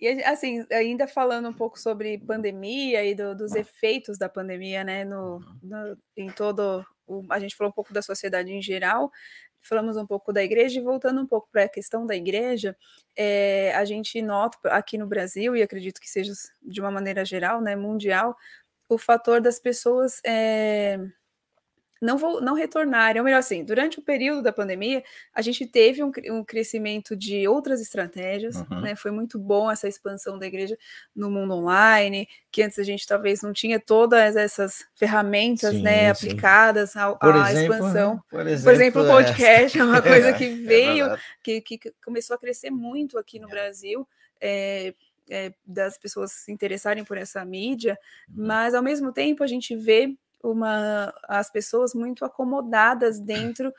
E 0.00 0.08
assim, 0.24 0.64
ainda 0.72 1.06
falando 1.06 1.48
um 1.48 1.52
pouco 1.52 1.78
sobre 1.78 2.18
pandemia 2.18 3.04
e 3.04 3.14
do- 3.14 3.34
dos 3.34 3.54
efeitos 3.54 4.18
da 4.18 4.28
pandemia, 4.28 4.82
né, 4.84 5.04
no, 5.04 5.40
no- 5.62 5.96
em 6.16 6.30
todo 6.30 6.84
o, 7.06 7.22
a 7.30 7.38
gente 7.40 7.56
falou 7.56 7.70
um 7.70 7.74
pouco 7.74 7.92
da 7.92 8.00
sociedade 8.02 8.50
em 8.52 8.62
geral, 8.62 9.10
falamos 9.62 9.96
um 9.96 10.06
pouco 10.06 10.32
da 10.32 10.42
igreja 10.42 10.80
e 10.80 10.82
voltando 10.82 11.20
um 11.20 11.26
pouco 11.26 11.48
para 11.52 11.64
a 11.64 11.68
questão 11.68 12.06
da 12.06 12.16
igreja, 12.16 12.76
eh, 13.16 13.72
a 13.74 13.84
gente 13.84 14.22
nota 14.22 14.56
aqui 14.70 14.96
no 14.96 15.06
Brasil 15.06 15.54
e 15.56 15.62
acredito 15.62 16.00
que 16.00 16.08
seja 16.08 16.32
de 16.62 16.80
uma 16.80 16.90
maneira 16.90 17.24
geral, 17.24 17.60
né, 17.60 17.76
mundial, 17.76 18.36
o 18.88 18.98
fator 18.98 19.40
das 19.40 19.58
pessoas 19.60 20.20
eh, 20.26 20.98
não, 22.00 22.16
vou, 22.16 22.40
não 22.40 22.54
retornarem, 22.54 23.20
ou 23.20 23.24
melhor 23.24 23.38
assim, 23.38 23.62
durante 23.64 23.98
o 23.98 24.02
período 24.02 24.42
da 24.42 24.52
pandemia, 24.52 25.02
a 25.34 25.42
gente 25.42 25.66
teve 25.66 26.02
um, 26.02 26.10
um 26.30 26.42
crescimento 26.44 27.14
de 27.14 27.46
outras 27.46 27.80
estratégias, 27.80 28.56
Uhum. 28.56 28.80
né? 28.80 28.96
Foi 28.96 29.10
muito 29.10 29.38
bom 29.38 29.70
essa 29.70 29.86
expansão 29.86 30.38
da 30.38 30.46
igreja 30.46 30.78
no 31.14 31.30
mundo 31.30 31.54
online, 31.54 32.26
que 32.50 32.62
antes 32.62 32.78
a 32.78 32.82
gente 32.82 33.06
talvez 33.06 33.42
não 33.42 33.52
tinha 33.52 33.78
todas 33.78 34.34
essas 34.36 34.84
ferramentas, 34.94 35.70
Sim, 35.74 35.82
né, 35.82 36.12
sim. 36.14 36.26
aplicadas 36.28 36.96
à, 36.96 37.16
à 37.20 37.50
exemplo, 37.52 37.74
expansão. 37.74 38.22
por 38.30 38.38
Por 38.40 38.46
exemplo, 38.48 39.02
o 39.02 39.06
é, 39.06 39.08
podcast 39.08 39.78
é 39.78 39.84
uma 39.84 40.00
coisa 40.02 40.32
que 40.32 40.44
É 40.44 40.48
veio 40.56 41.04
verdade. 41.06 41.22
que, 41.42 41.60
que 41.60 41.78
começou 42.04 42.34
a 42.34 42.38
crescer 42.38 42.70
muito 42.70 43.18
aqui 43.18 43.38
no 43.38 43.48
É. 43.48 43.50
Brasil. 43.50 44.08
é, 44.40 44.94
é, 45.32 45.52
das 45.64 45.96
pessoas 45.96 46.32
se 46.32 46.50
interessarem 46.50 47.04
por 47.04 47.16
essa 47.16 47.44
mídia, 47.44 47.96
uhum. 48.28 48.46
mas 48.46 48.74
ao 48.74 48.82
mesmo 48.82 49.12
tempo 49.12 49.44
a 49.44 49.46
gente 49.46 49.76
vê 49.76 50.16
uma, 50.42 51.12
as 51.28 51.50
pessoas 51.50 51.94
muito 51.94 52.24
acomodadas 52.24 53.20
dentro 53.20 53.72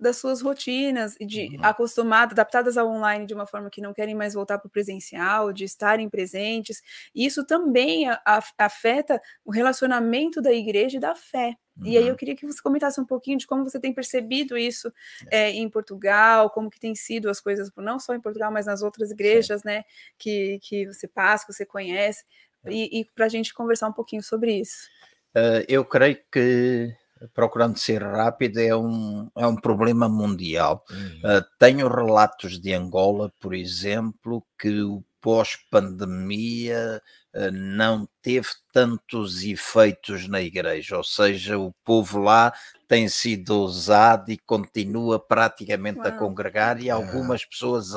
das 0.00 0.16
suas 0.16 0.40
rotinas 0.40 1.14
e 1.20 1.26
de 1.26 1.56
uhum. 1.56 1.58
acostumadas, 1.62 2.32
adaptadas 2.32 2.78
ao 2.78 2.88
online 2.88 3.26
de 3.26 3.34
uma 3.34 3.46
forma 3.46 3.68
que 3.68 3.82
não 3.82 3.92
querem 3.92 4.14
mais 4.14 4.32
voltar 4.32 4.58
para 4.58 4.66
o 4.66 4.70
presencial, 4.70 5.52
de 5.52 5.64
estarem 5.64 6.08
presentes. 6.08 6.82
Isso 7.14 7.44
também 7.44 8.08
a, 8.08 8.20
a, 8.24 8.42
afeta 8.58 9.20
o 9.44 9.52
relacionamento 9.52 10.40
da 10.40 10.52
igreja 10.52 10.96
e 10.96 11.00
da 11.00 11.14
fé. 11.14 11.54
Uhum. 11.76 11.86
E 11.86 11.98
aí 11.98 12.04
eu 12.04 12.10
uhum. 12.10 12.16
queria 12.16 12.34
que 12.34 12.46
você 12.46 12.62
comentasse 12.62 12.98
um 12.98 13.04
pouquinho 13.04 13.36
de 13.36 13.46
como 13.46 13.62
você 13.62 13.78
tem 13.78 13.92
percebido 13.92 14.56
isso 14.56 14.90
é, 15.30 15.50
em 15.50 15.68
Portugal, 15.68 16.48
como 16.48 16.70
que 16.70 16.80
tem 16.80 16.94
sido 16.94 17.28
as 17.28 17.40
coisas, 17.40 17.70
não 17.76 17.98
só 18.00 18.14
em 18.14 18.20
Portugal, 18.20 18.50
mas 18.50 18.66
nas 18.66 18.82
outras 18.82 19.10
igrejas, 19.10 19.60
Sim. 19.60 19.68
né, 19.68 19.84
que, 20.18 20.58
que 20.62 20.86
você 20.86 21.06
passa, 21.06 21.46
que 21.46 21.52
você 21.52 21.66
conhece, 21.66 22.24
é. 22.64 22.72
e, 22.72 23.00
e 23.00 23.04
para 23.14 23.26
a 23.26 23.28
gente 23.28 23.52
conversar 23.52 23.88
um 23.88 23.92
pouquinho 23.92 24.22
sobre 24.22 24.52
isso. 24.58 24.88
Uh, 25.34 25.64
eu 25.68 25.84
creio 25.84 26.18
que 26.30 26.94
procurando 27.34 27.78
ser 27.78 28.02
rápido, 28.02 28.58
é 28.58 28.74
um, 28.74 29.30
é 29.36 29.46
um 29.46 29.56
problema 29.56 30.08
mundial. 30.08 30.84
Uhum. 30.90 31.38
Uh, 31.38 31.44
tenho 31.58 31.88
relatos 31.88 32.58
de 32.58 32.72
Angola, 32.72 33.32
por 33.40 33.54
exemplo, 33.54 34.44
que 34.58 34.80
o 34.82 35.04
pós-pandemia 35.20 37.02
uh, 37.34 37.50
não 37.52 38.08
teve 38.22 38.48
tantos 38.72 39.42
efeitos 39.44 40.26
na 40.28 40.40
igreja, 40.40 40.96
ou 40.96 41.04
seja, 41.04 41.58
o 41.58 41.74
povo 41.84 42.20
lá 42.20 42.52
tem 42.88 43.06
sido 43.08 43.60
usado 43.60 44.30
e 44.30 44.38
continua 44.38 45.20
praticamente 45.20 45.98
Uau. 45.98 46.08
a 46.08 46.12
congregar 46.12 46.80
e 46.80 46.88
algumas 46.88 47.44
pessoas, 47.44 47.92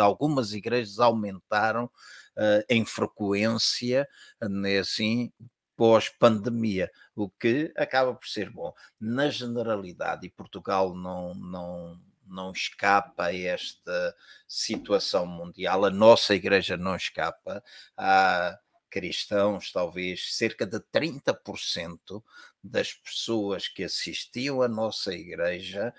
algumas 0.00 0.52
igrejas 0.52 0.98
aumentaram 0.98 1.84
uh, 1.84 2.64
em 2.68 2.84
frequência, 2.84 4.06
né, 4.42 4.78
assim, 4.78 5.30
pós-pandemia, 5.76 6.90
o 7.14 7.28
que 7.28 7.72
acaba 7.76 8.14
por 8.14 8.26
ser 8.26 8.50
bom. 8.50 8.72
Na 9.00 9.28
generalidade, 9.28 10.26
e 10.26 10.30
Portugal 10.30 10.94
não, 10.94 11.34
não, 11.34 12.00
não 12.26 12.52
escapa 12.52 13.26
a 13.26 13.36
esta 13.36 14.14
situação 14.46 15.26
mundial, 15.26 15.84
a 15.84 15.90
nossa 15.90 16.34
igreja 16.34 16.76
não 16.76 16.96
escapa, 16.96 17.62
há 17.96 18.58
cristãos, 18.90 19.72
talvez 19.72 20.36
cerca 20.36 20.64
de 20.64 20.78
30% 20.78 22.22
das 22.62 22.92
pessoas 22.92 23.66
que 23.66 23.82
assistiam 23.82 24.62
à 24.62 24.68
nossa 24.68 25.12
igreja 25.12 25.92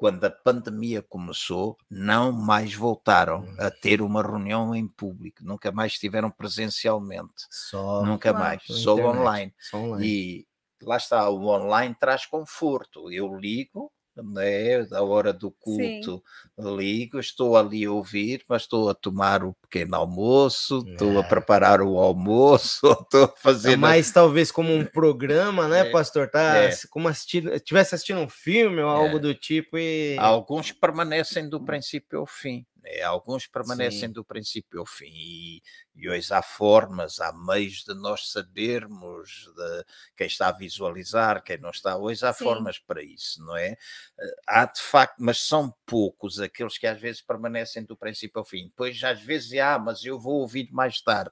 quando 0.00 0.24
a 0.24 0.30
pandemia 0.30 1.02
começou, 1.02 1.76
não 1.90 2.32
mais 2.32 2.72
voltaram 2.72 3.44
a 3.58 3.66
hum. 3.66 3.70
ter 3.82 4.00
uma 4.00 4.22
reunião 4.22 4.74
em 4.74 4.88
público, 4.88 5.44
nunca 5.44 5.70
mais 5.70 5.92
estiveram 5.92 6.30
presencialmente, 6.30 7.46
só 7.50 8.02
nunca 8.02 8.32
mais, 8.32 8.62
só 8.64 8.94
online. 8.94 9.52
só 9.60 9.76
online. 9.76 10.06
E 10.06 10.46
lá 10.82 10.96
está, 10.96 11.28
o 11.28 11.46
online 11.48 11.94
traz 12.00 12.24
conforto. 12.24 13.12
Eu 13.12 13.36
ligo, 13.36 13.92
né, 14.22 14.82
da 14.84 15.02
hora 15.02 15.32
do 15.32 15.50
culto, 15.50 16.22
Sim. 16.58 16.76
ligo, 16.76 17.18
estou 17.18 17.56
ali 17.56 17.84
a 17.84 17.92
ouvir, 17.92 18.44
mas 18.48 18.62
estou 18.62 18.88
a 18.88 18.94
tomar 18.94 19.44
o 19.44 19.54
pequeno 19.54 19.96
almoço, 19.96 20.84
é. 20.86 20.92
estou 20.92 21.18
a 21.18 21.22
preparar 21.22 21.80
o 21.80 21.98
almoço, 21.98 22.80
estou 23.02 23.24
a 23.24 23.34
fazer. 23.36 23.72
É 23.72 23.76
mais 23.76 24.10
talvez 24.10 24.50
como 24.50 24.72
um 24.72 24.84
programa, 24.84 25.68
né, 25.68 25.80
é. 25.80 25.90
pastor? 25.90 26.28
Tá 26.28 26.56
é. 26.56 26.70
como 26.90 27.08
assistindo, 27.08 27.58
tivesse 27.60 27.94
assistindo 27.94 28.20
um 28.20 28.28
filme 28.28 28.80
ou 28.80 28.88
algo 28.88 29.16
é. 29.16 29.20
do 29.20 29.34
tipo. 29.34 29.78
E... 29.78 30.16
Alguns 30.18 30.72
permanecem 30.72 31.48
do 31.48 31.60
princípio 31.60 32.20
ao 32.20 32.26
fim. 32.26 32.64
Né? 32.82 33.02
Alguns 33.02 33.46
permanecem 33.46 34.08
Sim. 34.08 34.12
do 34.12 34.24
princípio 34.24 34.80
ao 34.80 34.86
fim 34.86 35.10
e, 35.12 35.62
e 35.94 36.08
hoje 36.08 36.32
há 36.32 36.42
formas, 36.42 37.20
há 37.20 37.32
meios 37.32 37.84
de 37.84 37.94
nós 37.94 38.30
sabermos 38.30 39.50
de 39.54 39.84
quem 40.16 40.26
está 40.26 40.48
a 40.48 40.52
visualizar, 40.52 41.42
quem 41.42 41.58
não 41.58 41.70
está. 41.70 41.96
Hoje 41.96 42.24
há 42.24 42.32
Sim. 42.32 42.44
formas 42.44 42.78
para 42.78 43.02
isso, 43.02 43.44
não 43.44 43.56
é? 43.56 43.76
Eh, 44.18 44.36
há 44.46 44.64
de 44.66 44.80
facto, 44.80 45.16
mas 45.18 45.40
são 45.40 45.74
poucos 45.86 46.40
aqueles 46.40 46.78
que 46.78 46.86
às 46.86 47.00
vezes 47.00 47.22
permanecem 47.22 47.84
do 47.84 47.96
princípio 47.96 48.38
ao 48.38 48.44
fim. 48.44 48.66
Depois 48.66 49.02
às 49.04 49.20
vezes, 49.20 49.58
ah, 49.58 49.78
mas 49.78 50.04
eu 50.04 50.18
vou 50.18 50.40
ouvir 50.40 50.68
mais 50.72 51.00
tarde 51.00 51.30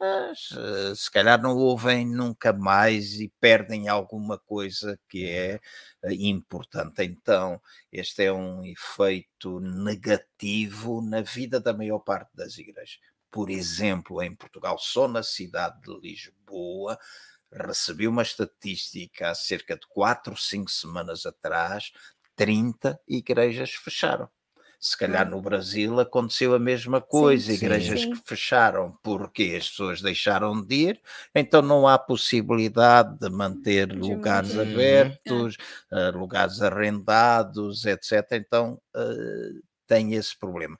mas 0.00 0.50
uh, 0.52 0.96
se 0.96 1.10
calhar 1.10 1.40
não 1.40 1.54
ouvem 1.56 2.06
nunca 2.06 2.54
mais 2.54 3.20
e 3.20 3.30
perdem 3.38 3.86
alguma 3.86 4.38
coisa 4.38 4.98
que 5.06 5.28
é 5.28 5.60
uh, 6.02 6.10
importante. 6.12 7.04
Então, 7.04 7.60
este 7.92 8.24
é 8.24 8.32
um 8.32 8.64
efeito 8.64 9.60
negativo 9.60 11.02
na 11.02 11.20
vida 11.20 11.60
da 11.60 11.74
maior 11.74 11.98
parte 11.98 12.30
das 12.34 12.56
igrejas. 12.56 12.98
Por 13.30 13.50
exemplo, 13.50 14.22
em 14.22 14.34
Portugal, 14.34 14.78
só 14.78 15.06
na 15.06 15.22
cidade 15.22 15.80
de 15.82 16.00
Lisboa, 16.00 16.98
recebi 17.52 18.08
uma 18.08 18.22
estatística 18.22 19.30
há 19.30 19.34
cerca 19.34 19.76
de 19.76 19.86
quatro, 19.86 20.36
cinco 20.36 20.70
semanas 20.70 21.26
atrás, 21.26 21.92
30 22.34 22.98
igrejas 23.06 23.72
fecharam. 23.74 24.30
Se 24.80 24.96
calhar 24.96 25.28
no 25.28 25.42
Brasil 25.42 26.00
aconteceu 26.00 26.54
a 26.54 26.58
mesma 26.58 27.02
coisa, 27.02 27.48
sim, 27.48 27.52
igrejas 27.52 28.00
sim. 28.00 28.12
que 28.12 28.22
fecharam 28.26 28.98
porque 29.02 29.54
as 29.54 29.68
pessoas 29.68 30.00
deixaram 30.00 30.64
de 30.64 30.74
ir, 30.74 31.00
então 31.34 31.60
não 31.60 31.86
há 31.86 31.98
possibilidade 31.98 33.18
de 33.18 33.28
manter 33.28 33.88
de 33.88 33.96
lugares 33.96 34.54
manter. 34.54 34.72
abertos, 34.72 35.56
uh, 35.92 36.16
lugares 36.16 36.62
arrendados, 36.62 37.84
etc. 37.84 38.32
Então 38.32 38.80
uh, 38.96 39.62
tem 39.86 40.14
esse 40.14 40.34
problema. 40.38 40.78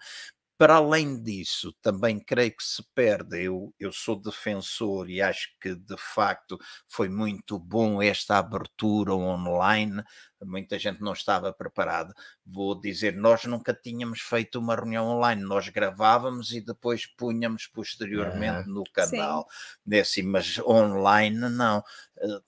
Para 0.61 0.75
além 0.75 1.23
disso, 1.23 1.73
também 1.81 2.21
creio 2.21 2.55
que 2.55 2.63
se 2.63 2.85
perde. 2.95 3.43
Eu, 3.43 3.75
eu 3.81 3.91
sou 3.91 4.15
defensor 4.15 5.09
e 5.09 5.23
acho 5.23 5.49
que 5.59 5.75
de 5.75 5.97
facto 5.97 6.59
foi 6.87 7.09
muito 7.09 7.59
bom 7.59 8.03
esta 8.03 8.37
abertura 8.37 9.15
online. 9.15 10.05
Muita 10.43 10.79
gente 10.79 11.01
não 11.01 11.15
estava 11.15 11.51
preparada. 11.51 12.13
Vou 12.45 12.79
dizer, 12.79 13.17
nós 13.17 13.47
nunca 13.47 13.73
tínhamos 13.73 14.21
feito 14.21 14.59
uma 14.59 14.77
reunião 14.77 15.07
online, 15.07 15.41
nós 15.43 15.67
gravávamos 15.71 16.53
e 16.53 16.61
depois 16.61 17.07
punhamos 17.07 17.67
posteriormente 17.67 18.69
no 18.69 18.85
canal. 18.93 19.49
Nesse, 19.87 20.23
mas 20.23 20.59
online 20.59 21.39
não 21.39 21.83
eh, 22.19 22.41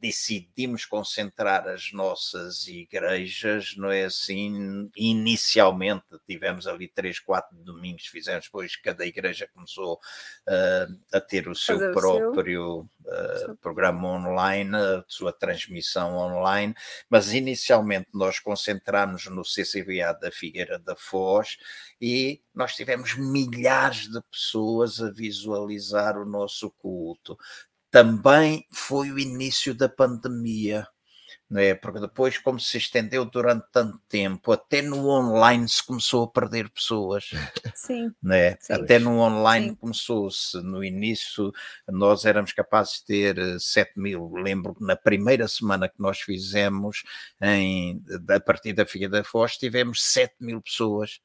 decidimos 0.00 0.84
concentrar 0.84 1.66
as 1.68 1.92
nossas 1.92 2.66
igrejas, 2.66 3.74
não 3.76 3.90
é 3.90 4.04
assim? 4.04 4.90
Inicialmente 4.96 6.04
tivemos 6.26 6.66
ali 6.66 6.88
três, 6.88 7.18
quatro 7.18 7.56
domingos, 7.58 8.06
fizemos, 8.06 8.44
depois 8.44 8.76
cada 8.76 9.04
igreja 9.04 9.48
começou 9.52 9.94
uh, 9.94 11.00
a 11.12 11.20
ter 11.20 11.48
o 11.48 11.54
seu 11.54 11.78
Fazer 11.78 11.92
próprio 11.92 12.88
o 13.04 13.38
seu. 13.38 13.52
Uh, 13.52 13.56
programa 13.56 14.08
online, 14.08 14.76
a 14.76 15.04
sua 15.08 15.32
transmissão 15.32 16.16
online, 16.16 16.74
mas 17.08 17.32
inicialmente 17.32 18.08
nós 18.12 18.38
concentramos 18.38 19.26
no 19.26 19.42
CCVA 19.42 20.12
da 20.12 20.30
Figueira 20.30 20.78
da 20.78 20.94
Foz 20.94 21.56
e 22.00 22.42
nós 22.54 22.74
tivemos 22.74 23.14
milhares 23.16 24.08
de 24.08 24.20
pessoas 24.30 25.00
a 25.00 25.10
visualizar 25.10 26.18
o 26.18 26.26
nosso 26.26 26.70
culto 26.72 27.38
também 27.90 28.66
foi 28.72 29.10
o 29.10 29.18
início 29.18 29.74
da 29.74 29.88
pandemia, 29.88 30.86
não 31.50 31.60
é? 31.60 31.74
Porque 31.74 31.98
depois, 32.00 32.36
como 32.36 32.60
se 32.60 32.76
estendeu 32.76 33.24
durante 33.24 33.66
tanto 33.72 33.98
tempo, 34.08 34.52
até 34.52 34.82
no 34.82 35.08
online 35.08 35.66
se 35.66 35.84
começou 35.84 36.24
a 36.24 36.30
perder 36.30 36.68
pessoas. 36.68 37.30
Sim. 37.74 38.12
Não 38.22 38.34
é? 38.34 38.58
Sim. 38.60 38.74
Até 38.74 38.98
no 38.98 39.18
online 39.18 39.74
começou-se. 39.76 40.60
No 40.62 40.84
início, 40.84 41.50
nós 41.88 42.26
éramos 42.26 42.52
capazes 42.52 42.98
de 43.00 43.06
ter 43.06 43.60
7 43.60 43.88
eh, 43.88 43.92
mil. 43.96 44.30
Lembro 44.34 44.74
que 44.74 44.84
na 44.84 44.94
primeira 44.96 45.48
semana 45.48 45.88
que 45.88 45.98
nós 45.98 46.20
fizemos, 46.20 47.02
em, 47.40 48.02
a 48.28 48.40
partir 48.40 48.74
da 48.74 48.84
Filha 48.84 49.08
da 49.08 49.24
Foz, 49.24 49.56
tivemos 49.56 50.04
7 50.04 50.34
mil 50.40 50.60
pessoas. 50.60 51.20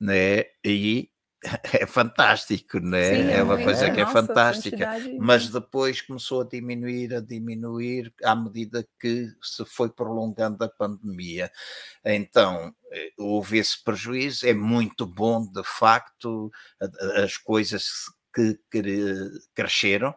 Né? 0.00 0.46
E 0.64 1.10
é 1.72 1.86
fantástico, 1.86 2.80
né? 2.80 3.14
Sim, 3.14 3.30
é 3.30 3.42
uma 3.42 3.56
coisa 3.56 3.86
é, 3.86 3.90
que 3.90 4.00
é 4.00 4.04
nossa, 4.04 4.26
fantástica. 4.26 4.88
Mas 5.20 5.48
depois 5.48 6.00
começou 6.00 6.40
a 6.40 6.44
diminuir, 6.44 7.14
a 7.14 7.20
diminuir 7.20 8.12
à 8.24 8.34
medida 8.34 8.86
que 9.00 9.28
se 9.42 9.64
foi 9.64 9.88
prolongando 9.88 10.64
a 10.64 10.68
pandemia. 10.68 11.50
Então 12.04 12.74
eh, 12.92 13.12
houve 13.18 13.58
esse 13.58 13.82
prejuízo. 13.82 14.46
É 14.46 14.54
muito 14.54 15.06
bom, 15.06 15.46
de 15.46 15.62
facto, 15.64 16.50
as 17.16 17.36
coisas 17.36 17.86
que 18.34 18.58
cresceram, 19.54 20.14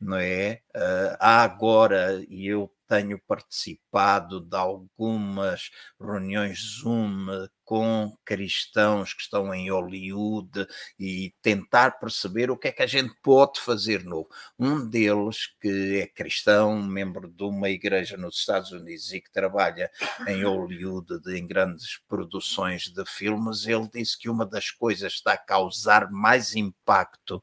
não 0.00 0.16
é? 0.16 0.60
Ah, 0.74 1.16
há 1.20 1.42
agora, 1.44 2.24
e 2.28 2.46
eu 2.46 2.70
tenho 2.88 3.20
participado 3.26 4.40
de 4.40 4.56
algumas 4.56 5.70
reuniões 6.00 6.58
Zoom 6.80 7.26
com 7.64 8.14
cristãos 8.24 9.14
que 9.14 9.22
estão 9.22 9.52
em 9.54 9.70
Hollywood 9.70 10.66
e 10.98 11.34
tentar 11.40 11.92
perceber 11.92 12.50
o 12.50 12.56
que 12.56 12.68
é 12.68 12.72
que 12.72 12.82
a 12.82 12.86
gente 12.86 13.14
pode 13.22 13.60
fazer 13.60 14.04
novo. 14.04 14.28
Um 14.58 14.86
deles, 14.86 15.48
que 15.60 16.00
é 16.00 16.06
cristão, 16.06 16.82
membro 16.82 17.28
de 17.28 17.42
uma 17.42 17.70
igreja 17.70 18.16
nos 18.16 18.36
Estados 18.36 18.70
Unidos 18.70 19.12
e 19.12 19.20
que 19.20 19.32
trabalha 19.32 19.90
em 20.28 20.44
Hollywood 20.44 21.20
em 21.28 21.46
grandes 21.46 21.98
produções 22.06 22.88
de 22.88 23.04
filmes, 23.06 23.66
ele 23.66 23.88
disse 23.92 24.18
que 24.18 24.28
uma 24.28 24.44
das 24.44 24.70
coisas 24.70 25.12
que 25.12 25.18
está 25.18 25.32
a 25.32 25.38
causar 25.38 26.10
mais 26.10 26.54
impacto 26.54 27.42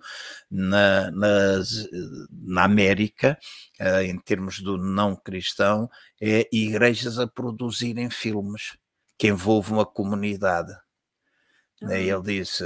na, 0.49 1.09
nas, 1.11 1.87
na 2.31 2.63
América, 2.63 3.37
uh, 3.79 4.01
em 4.01 4.19
termos 4.19 4.59
do 4.59 4.77
não 4.77 5.15
cristão, 5.15 5.89
é 6.21 6.47
igrejas 6.51 7.17
a 7.17 7.27
produzirem 7.27 8.09
filmes 8.09 8.77
que 9.21 9.27
envolvam 9.27 9.79
a 9.79 9.85
comunidade. 9.85 10.75
Uhum. 11.79 11.91
Ele 11.91 12.21
disse: 12.23 12.63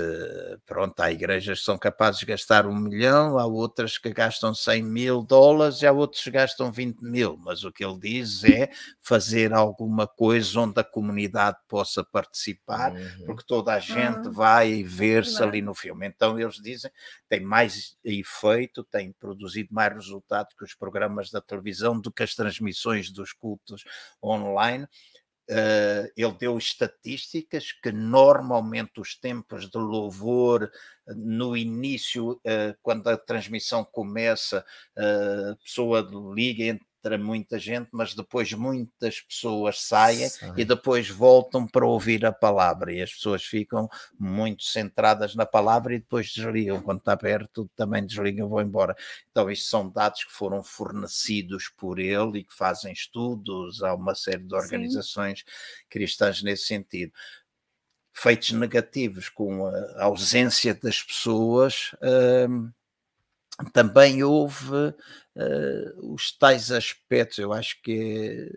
pronto, 0.66 0.98
há 1.02 1.12
igrejas 1.12 1.60
que 1.60 1.66
são 1.66 1.78
capazes 1.78 2.22
de 2.22 2.26
gastar 2.26 2.66
um 2.66 2.74
milhão, 2.74 3.38
há 3.38 3.46
outras 3.46 3.98
que 3.98 4.10
gastam 4.14 4.56
100 4.56 4.82
mil 4.84 5.22
dólares 5.22 5.82
e 5.82 5.86
há 5.86 5.92
outros 5.92 6.24
que 6.24 6.32
gastam 6.32 6.72
20 6.72 7.02
mil. 7.02 7.36
Mas 7.44 7.66
o 7.66 7.74
que 7.74 7.84
ele 7.84 8.00
diz 8.00 8.46
é 8.46 8.70
fazer 9.02 9.52
alguma 9.52 10.08
coisa 10.08 10.62
onde 10.62 10.80
a 10.80 10.84
comunidade 10.86 11.58
possa 11.68 12.06
participar, 12.06 12.94
uhum. 12.94 13.26
porque 13.26 13.44
toda 13.46 13.74
a 13.74 13.80
gente 13.80 14.28
uhum. 14.28 14.32
vai 14.32 14.82
ver-se 14.82 15.44
ali 15.44 15.62
no 15.62 15.74
filme. 15.74 16.08
Então 16.08 16.40
eles 16.40 16.56
dizem 16.56 16.90
tem 17.28 17.42
mais 17.42 17.98
efeito, 18.02 18.82
tem 18.86 19.12
produzido 19.12 19.74
mais 19.74 19.94
resultado 19.94 20.56
que 20.58 20.64
os 20.64 20.74
programas 20.74 21.30
da 21.30 21.42
televisão, 21.42 22.00
do 22.00 22.14
que 22.14 22.24
as 22.24 22.34
transmissões 22.34 23.12
dos 23.12 23.34
cultos 23.34 23.84
online 24.24 24.88
Uh, 25.48 26.10
ele 26.18 26.32
deu 26.40 26.58
estatísticas 26.58 27.72
que 27.72 27.92
normalmente 27.92 29.00
os 29.00 29.16
tempos 29.16 29.70
de 29.70 29.78
louvor 29.78 30.72
no 31.08 31.56
início, 31.56 32.32
uh, 32.32 32.76
quando 32.82 33.08
a 33.08 33.18
transmissão 33.18 33.86
começa, 33.86 34.66
uh, 34.98 35.52
a 35.52 35.56
pessoa 35.58 36.10
liga 36.34 36.80
entra 37.06 37.20
muita 37.20 37.60
gente, 37.60 37.90
mas 37.92 38.16
depois 38.16 38.52
muitas 38.54 39.22
pessoas 39.22 39.80
saem 39.80 40.28
Sai. 40.28 40.54
e 40.58 40.66
depois 40.66 41.08
voltam 41.08 41.68
para 41.68 41.86
ouvir 41.86 42.26
a 42.26 42.32
palavra 42.32 42.92
e 42.92 43.00
as 43.00 43.14
pessoas 43.14 43.44
ficam 43.44 43.88
muito 44.20 44.64
centradas 44.64 45.36
na 45.36 45.46
palavra 45.46 45.94
e 45.94 46.00
depois 46.00 46.32
desligam. 46.32 46.82
Quando 46.82 46.98
está 47.00 47.16
perto, 47.16 47.70
também 47.76 48.04
desligam 48.04 48.48
e 48.48 48.50
vão 48.50 48.62
embora. 48.62 48.96
Então, 49.30 49.52
isto 49.52 49.70
são 49.70 49.88
dados 49.88 50.24
que 50.24 50.32
foram 50.32 50.64
fornecidos 50.64 51.70
por 51.78 52.00
ele 52.00 52.40
e 52.40 52.44
que 52.44 52.56
fazem 52.56 52.92
estudos, 52.92 53.84
há 53.84 53.94
uma 53.94 54.16
série 54.16 54.44
de 54.44 54.56
organizações 54.56 55.40
Sim. 55.40 55.46
cristãs 55.90 56.42
nesse 56.42 56.66
sentido 56.66 57.14
feitos 58.18 58.54
negativos 58.54 59.28
com 59.28 59.68
a 59.68 60.06
ausência 60.06 60.74
das 60.74 61.04
pessoas, 61.04 61.92
hum, 62.50 62.72
também 63.72 64.24
houve 64.24 64.76
uh, 64.76 66.14
os 66.14 66.36
tais 66.38 66.72
aspectos, 66.72 67.38
eu 67.38 67.54
acho 67.54 67.82
que 67.82 68.52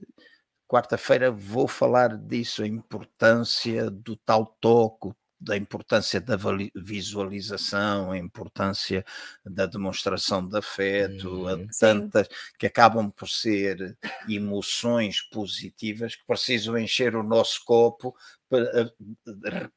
quarta-feira 0.66 1.30
vou 1.30 1.66
falar 1.66 2.16
disso, 2.16 2.62
a 2.62 2.66
importância 2.66 3.90
do 3.90 4.16
tal 4.16 4.46
toque, 4.60 5.10
da 5.40 5.56
importância 5.56 6.20
da 6.20 6.36
visualização, 6.74 8.10
a 8.10 8.18
importância 8.18 9.04
da 9.44 9.66
demonstração 9.66 10.46
de 10.46 10.58
afeto, 10.58 11.46
hum, 11.46 11.66
tantas 11.78 12.26
sim. 12.26 12.32
que 12.58 12.66
acabam 12.66 13.10
por 13.10 13.28
ser 13.28 13.96
emoções 14.28 15.22
positivas 15.22 16.16
que 16.16 16.26
precisam 16.26 16.76
encher 16.76 17.14
o 17.14 17.22
nosso 17.22 17.64
copo 17.64 18.14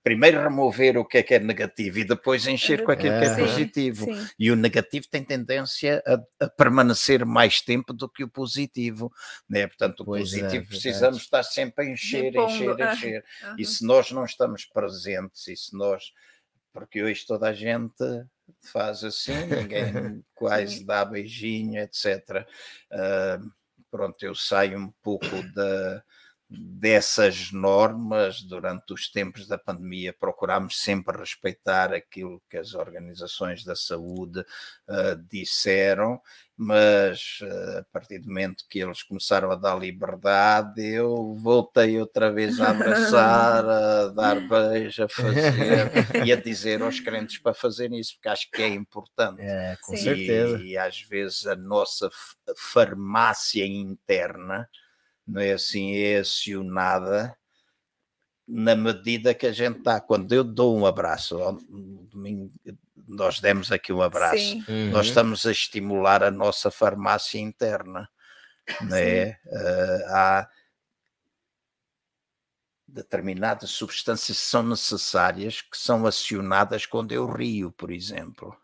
primeiro 0.04 0.42
remover 0.42 0.98
o 0.98 1.06
que 1.06 1.18
é 1.18 1.24
que 1.24 1.34
é 1.34 1.40
negativo 1.40 2.00
e 2.00 2.04
depois 2.04 2.48
encher 2.48 2.84
com 2.84 2.92
aquilo 2.92 3.20
que 3.20 3.26
é 3.26 3.36
positivo. 3.36 4.06
Sim. 4.06 4.28
E 4.40 4.52
o 4.52 4.56
negativo 4.56 5.08
tem 5.10 5.24
tendência 5.24 6.02
a, 6.06 6.46
a, 6.46 6.50
permanecer 6.50 7.26
mais 7.26 7.62
tempo 7.62 7.94
do 7.94 8.08
que 8.08 8.24
o 8.24 8.30
positivo. 8.30 9.12
Né? 9.50 9.68
Portanto, 9.68 10.02
o 10.02 10.06
pois 10.06 10.34
é, 10.34 10.40
positivo 10.40 10.64
é, 10.64 10.68
precisamos 10.68 11.18
estar 11.18 11.44
sempre 11.44 11.86
a 11.86 11.90
encher, 11.90 12.34
encher, 12.34 12.80
encher. 12.80 13.26
Uhum. 13.44 13.56
E 13.58 13.66
se 13.66 13.86
nós 13.86 14.12
não 14.12 14.24
estamos 14.24 14.66
presentes, 14.66 15.48
e 15.48 15.56
se 15.56 15.76
nós. 15.76 16.14
Porque 16.74 17.04
hoje 17.04 17.26
toda 17.26 17.50
a 17.50 17.54
gente 17.54 18.26
faz 18.62 19.04
assim, 19.04 19.46
ninguém 19.46 20.24
quase 20.34 20.86
dá 20.86 21.04
beijinho, 21.04 21.82
etc. 21.82 22.48
Uh, 22.90 23.52
pronto, 23.90 24.24
eu 24.24 24.34
saio 24.34 24.80
um 24.80 24.92
pouco 25.04 25.26
da 25.54 26.02
dessas 26.52 27.52
normas 27.54 28.42
durante 28.42 28.92
os 28.92 29.10
tempos 29.10 29.48
da 29.48 29.58
pandemia 29.58 30.12
procuramos 30.12 30.82
sempre 30.82 31.18
respeitar 31.18 31.94
aquilo 31.94 32.42
que 32.50 32.58
as 32.58 32.74
organizações 32.74 33.64
da 33.64 33.76
saúde 33.76 34.42
uh, 34.42 35.16
disseram 35.30 36.22
mas 36.58 37.40
uh, 37.42 37.80
a 37.80 37.84
partir 37.94 38.20
do 38.20 38.28
momento 38.28 38.66
que 38.70 38.80
eles 38.80 39.02
começaram 39.02 39.50
a 39.50 39.56
dar 39.56 39.80
liberdade 39.80 40.86
eu 40.86 41.36
voltei 41.36 41.98
outra 41.98 42.30
vez 42.30 42.60
a 42.60 42.72
abraçar 42.72 43.66
a 43.66 44.08
dar 44.08 44.42
beijo 44.46 45.06
a 45.06 45.08
fazer 45.08 46.26
e 46.26 46.34
a 46.34 46.36
dizer 46.36 46.82
aos 46.82 47.00
crentes 47.00 47.38
para 47.38 47.54
fazerem 47.54 47.98
isso 47.98 48.16
porque 48.16 48.28
acho 48.28 48.52
que 48.52 48.62
é 48.62 48.68
importante 48.68 49.42
é, 49.42 49.78
com 49.82 49.96
Sim. 49.96 50.04
certeza 50.04 50.58
e, 50.58 50.72
e 50.72 50.78
às 50.78 51.02
vezes 51.02 51.48
a 51.48 51.56
nossa 51.56 52.10
farmácia 52.58 53.66
interna 53.66 54.68
não 55.28 55.42
é 55.42 55.54
assim, 55.54 55.96
é 55.96 56.20
acionada 56.20 57.36
na 58.48 58.76
medida 58.76 59.34
que 59.34 59.46
a 59.46 59.52
gente 59.52 59.80
está. 59.80 60.02
Quando 60.02 60.34
eu 60.34 60.44
dou 60.44 60.78
um 60.78 60.86
abraço, 60.86 61.38
domingo, 62.10 62.52
nós 63.08 63.40
demos 63.40 63.72
aqui 63.72 63.94
um 63.94 64.02
abraço, 64.02 64.56
uhum. 64.68 64.92
nós 64.92 65.08
estamos 65.08 65.46
a 65.46 65.52
estimular 65.52 66.24
a 66.24 66.32
nossa 66.32 66.70
farmácia 66.70 67.40
interna. 67.40 68.10
Não 68.82 68.96
é? 68.96 69.40
Uh, 69.46 70.06
há 70.10 70.50
determinadas 72.88 73.70
substâncias 73.72 74.38
que 74.38 74.46
são 74.46 74.64
necessárias 74.64 75.62
que 75.62 75.78
são 75.78 76.06
acionadas 76.06 76.86
quando 76.86 77.14
eu 77.14 77.26
rio, 77.26 77.72
por 77.72 77.90
exemplo 77.90 78.56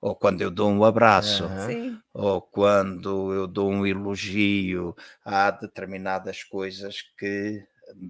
ou 0.00 0.16
quando 0.16 0.40
eu 0.40 0.50
dou 0.50 0.70
um 0.70 0.84
abraço, 0.84 1.44
uhum. 1.44 2.00
ou 2.12 2.40
quando 2.40 3.32
eu 3.34 3.46
dou 3.46 3.70
um 3.70 3.86
elogio, 3.86 4.94
há 5.24 5.50
determinadas 5.50 6.42
coisas 6.42 7.02
que 7.18 7.62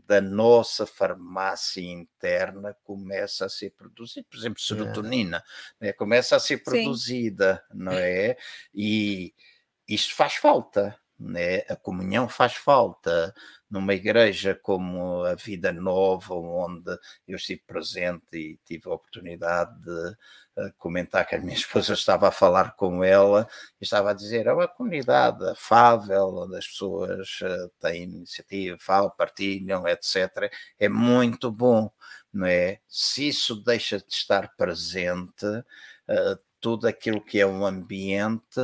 da 0.07 0.21
nossa 0.21 0.87
farmácia 0.87 1.81
interna 1.81 2.77
começa 2.85 3.47
a 3.47 3.49
ser 3.49 3.71
produzida, 3.71 4.27
por 4.31 4.37
exemplo, 4.39 4.61
serotonina, 4.61 5.43
né? 5.81 5.93
começa 5.93 6.37
a 6.37 6.41
ser 6.41 6.59
produzida, 6.59 7.65
Sim. 7.71 7.79
não 7.79 7.93
é? 7.93 8.37
E 8.75 9.35
isto 9.89 10.15
faz 10.15 10.35
falta, 10.35 10.97
né? 11.21 11.59
A 11.69 11.77
comunhão 11.77 12.29
faz 12.29 12.55
falta, 12.55 13.35
numa 13.71 13.95
igreja 13.95 14.55
como 14.55 15.23
a 15.25 15.35
Vida 15.35 15.73
Nova, 15.73 16.35
onde 16.35 16.91
eu 17.29 17.37
estive 17.37 17.63
presente 17.67 18.37
e 18.37 18.59
tive 18.65 18.89
a 18.89 18.95
oportunidade 18.95 19.79
de 19.83 20.09
uh, 20.57 20.73
comentar 20.79 21.27
que 21.27 21.37
a 21.37 21.39
minha 21.39 21.55
esposa 21.55 21.93
estava 21.93 22.29
a 22.29 22.33
falar 22.33 22.75
com 22.75 23.05
ela 23.05 23.47
e 23.81 23.85
estava 23.85 24.11
a 24.11 24.15
dizer: 24.15 24.47
é 24.47 24.53
uma 24.53 24.67
comunidade 24.67 25.45
afável, 25.49 26.29
onde 26.29 26.57
as 26.57 26.67
pessoas 26.67 27.41
uh, 27.43 27.71
têm 27.79 28.05
iniciativa, 28.05 28.77
falam, 28.79 29.11
partilham, 29.11 29.87
etc. 29.87 30.51
É 30.79 30.89
muito 30.89 31.53
bom, 31.53 31.91
não 32.33 32.47
é? 32.47 32.81
Se 32.89 33.29
isso 33.29 33.55
deixa 33.63 33.99
de 33.99 34.13
estar 34.13 34.57
presente, 34.57 35.47
uh, 35.47 36.50
tudo 36.61 36.87
aquilo 36.87 37.21
que 37.21 37.41
é 37.41 37.47
um 37.47 37.65
ambiente 37.65 38.61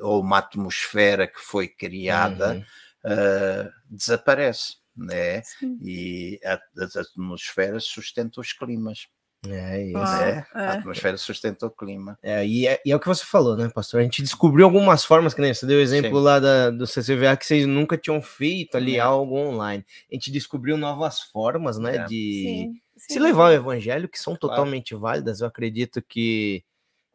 ou 0.00 0.20
uma 0.20 0.38
atmosfera 0.38 1.26
que 1.26 1.40
foi 1.40 1.68
criada. 1.68 2.54
Uhum 2.54 2.64
uh, 3.04 3.70
desaparece, 3.88 4.76
né? 4.96 5.42
E 5.82 6.40
a, 6.44 6.54
a 6.54 7.00
atmosfera 7.00 7.80
sustenta 7.80 8.40
os 8.40 8.52
climas. 8.52 9.08
É 9.48 9.84
isso. 9.86 9.98
Né? 9.98 10.46
É. 10.54 10.60
A 10.60 10.72
atmosfera 10.74 11.16
sustenta 11.16 11.66
o 11.66 11.70
clima. 11.70 12.18
É 12.22 12.46
e, 12.46 12.66
é, 12.66 12.80
e 12.84 12.92
é 12.92 12.96
o 12.96 13.00
que 13.00 13.08
você 13.08 13.24
falou, 13.24 13.56
né, 13.56 13.70
pastor? 13.70 14.00
A 14.00 14.02
gente 14.02 14.22
descobriu 14.22 14.66
algumas 14.66 15.02
formas, 15.02 15.32
que 15.32 15.40
nem 15.40 15.54
você 15.54 15.64
deu 15.64 15.78
o 15.78 15.82
exemplo 15.82 16.18
Sim. 16.18 16.24
lá 16.24 16.38
da, 16.38 16.70
do 16.70 16.86
CCVA, 16.86 17.36
que 17.38 17.46
vocês 17.46 17.66
nunca 17.66 17.96
tinham 17.96 18.20
feito 18.20 18.76
ali 18.76 18.96
é. 18.96 19.00
algo 19.00 19.34
online. 19.38 19.84
A 20.10 20.14
gente 20.14 20.30
descobriu 20.30 20.76
novas 20.76 21.22
formas, 21.22 21.78
né, 21.78 21.96
é. 21.96 22.04
de 22.04 22.42
Sim. 22.44 22.80
Sim. 22.98 23.14
se 23.14 23.18
levar 23.18 23.50
o 23.50 23.54
evangelho, 23.54 24.10
que 24.10 24.18
são 24.18 24.36
claro. 24.36 24.56
totalmente 24.56 24.94
válidas. 24.94 25.40
Eu 25.40 25.46
acredito 25.46 26.02
que 26.02 26.62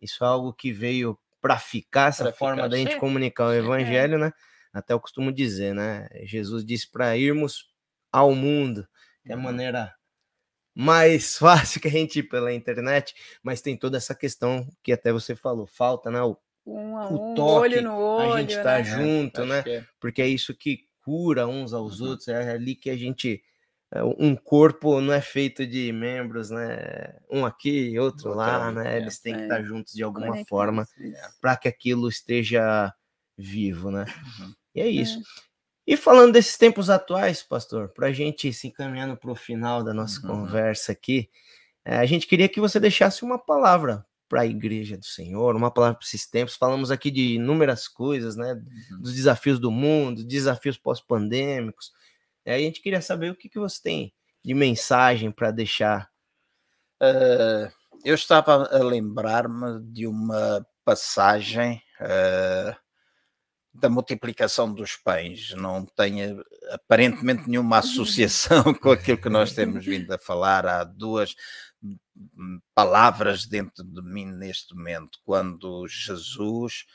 isso 0.06 0.23
é 0.23 0.27
algo 0.27 0.53
que 0.53 0.72
veio 0.72 1.19
para 1.41 1.60
ficar, 1.60 2.10
essa 2.10 2.23
pra 2.23 2.34
forma 2.34 2.56
ficar. 2.56 2.68
da 2.69 2.77
gente 2.77 2.98
comunicar 2.98 3.48
o 3.48 3.52
é. 3.52 3.57
evangelho, 3.57 4.18
né? 4.18 4.32
Até 4.73 4.94
eu 4.94 4.99
costumo 4.99 5.32
dizer, 5.32 5.73
né? 5.73 6.07
Jesus 6.23 6.65
disse 6.65 6.90
para 6.90 7.15
irmos 7.15 7.68
ao 8.11 8.34
mundo, 8.34 8.88
que 9.23 9.32
é 9.32 9.34
a 9.34 9.38
uhum. 9.38 9.44
maneira 9.44 9.94
mais 10.73 11.38
fácil 11.40 11.80
que 11.80 11.88
a 11.88 11.91
gente 11.91 12.19
ir 12.19 12.23
pela 12.23 12.53
internet, 12.53 13.14
mas 13.44 13.61
tem 13.61 13.77
toda 13.77 13.98
essa 13.98 14.15
questão 14.15 14.68
que 14.84 14.91
até 14.91 15.11
você 15.11 15.36
falou, 15.36 15.65
falta, 15.68 16.10
né? 16.10 16.22
O, 16.22 16.38
um 16.65 16.98
a 16.98 17.07
um, 17.07 17.32
o 17.32 17.36
toque, 17.36 17.76
olho 17.76 17.82
no 17.84 17.98
olho, 17.98 18.34
a 18.34 18.41
gente 18.41 18.56
tá 18.56 18.80
né? 18.80 18.84
junto, 18.84 19.45
né? 19.45 19.64
É. 19.65 19.86
Porque 19.99 20.22
é 20.22 20.27
isso 20.27 20.53
que 20.53 20.80
cura 21.03 21.48
uns 21.48 21.73
aos 21.73 22.02
uhum. 22.02 22.10
outros, 22.10 22.27
é 22.27 22.52
ali 22.52 22.76
que 22.76 22.90
a 22.90 22.98
gente 22.98 23.41
um 24.20 24.36
corpo 24.36 24.99
não 24.99 25.14
é 25.14 25.22
feito 25.22 25.66
de 25.66 25.91
membros, 25.91 26.49
né? 26.49 27.16
Um 27.30 27.45
aqui, 27.45 27.98
outro 27.99 28.34
lá, 28.34 28.72
né? 28.72 28.98
Eles 28.98 29.20
têm 29.20 29.36
que 29.36 29.41
estar 29.44 29.64
juntos 29.64 29.94
de 29.94 30.03
alguma 30.03 30.44
forma 30.45 30.88
para 31.40 31.56
que 31.56 31.68
aquilo 31.68 32.10
esteja 32.10 32.94
vivo, 33.38 33.91
né? 33.91 34.06
Uhum. 34.40 34.53
E 34.74 34.82
é 34.82 34.88
isso. 34.88 35.22
E 35.88 35.95
falando 35.95 36.34
desses 36.34 36.57
tempos 36.57 36.90
atuais, 36.90 37.44
pastor, 37.44 37.90
para 37.90 38.07
a 38.07 38.12
gente 38.12 38.52
se 38.52 38.68
encaminhando 38.68 39.16
para 39.16 39.32
o 39.32 39.36
final 39.36 39.84
da 39.84 39.94
nossa 39.94 40.20
uhum. 40.22 40.40
conversa 40.40 40.91
aqui, 40.91 41.30
é, 41.86 41.98
a 41.98 42.06
gente 42.06 42.26
queria 42.26 42.49
que 42.49 42.60
você 42.60 42.80
deixasse 42.80 43.24
uma 43.24 43.38
palavra 43.38 44.03
para 44.28 44.41
a 44.41 44.45
igreja 44.45 44.98
do 44.98 45.06
Senhor, 45.06 45.56
uma 45.56 45.70
palavra 45.70 45.99
para 45.99 46.06
esses 46.06 46.28
tempos. 46.28 46.56
Falamos 46.56 46.90
aqui 46.90 47.12
de 47.12 47.36
inúmeras 47.36 47.88
coisas, 47.88 48.36
né? 48.36 48.53
Uhum. 48.53 49.02
Dos 49.02 49.14
desafios 49.14 49.60
do 49.60 49.70
mundo, 49.70 50.24
desafios 50.24 50.78
pós-pandêmicos. 50.78 51.94
É, 52.45 52.55
a 52.55 52.59
gente 52.59 52.81
queria 52.81 53.01
saber 53.01 53.31
o 53.31 53.35
que, 53.35 53.49
que 53.49 53.59
você 53.59 53.81
tem 53.81 54.13
de 54.43 54.53
mensagem 54.53 55.31
para 55.31 55.49
deixar. 55.49 56.09
Uh, 57.01 57.72
eu 58.03 58.13
estava 58.13 58.67
a 58.72 58.84
lembrar-me 58.84 59.81
de 59.91 60.05
uma 60.05 60.65
passagem 60.85 61.81
uh, 61.99 62.76
da 63.73 63.89
multiplicação 63.89 64.72
dos 64.72 64.95
pães. 64.95 65.53
Não 65.55 65.84
tem 65.84 66.19
aparentemente 66.69 67.49
nenhuma 67.49 67.80
associação 67.80 68.72
com 68.80 68.91
aquilo 68.91 69.17
que 69.17 69.30
nós 69.30 69.53
temos 69.53 69.84
vindo 69.84 70.11
a 70.13 70.19
falar. 70.19 70.67
Há 70.67 70.84
duas 70.84 71.35
palavras 72.76 73.47
dentro 73.47 73.84
de 73.84 74.01
mim 74.03 74.26
neste 74.26 74.76
momento, 74.76 75.19
quando 75.26 75.88
Jesus 75.88 76.85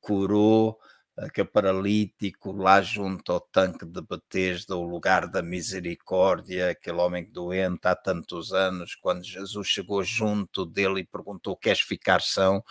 curou 0.00 0.78
aquele 1.20 1.48
paralítico 1.48 2.52
lá 2.52 2.80
junto 2.80 3.32
ao 3.32 3.40
tanque 3.40 3.84
de 3.84 4.00
Betesda, 4.00 4.74
o 4.76 4.84
lugar 4.84 5.28
da 5.28 5.42
misericórdia, 5.42 6.70
aquele 6.70 6.96
homem 6.98 7.24
doente 7.30 7.86
há 7.86 7.94
tantos 7.94 8.52
anos, 8.52 8.94
quando 8.94 9.24
Jesus 9.24 9.68
chegou 9.68 10.02
junto 10.02 10.64
dele 10.64 11.00
e 11.00 11.04
perguntou: 11.04 11.56
Queres 11.56 11.80
ficar 11.80 12.22
são? 12.22 12.64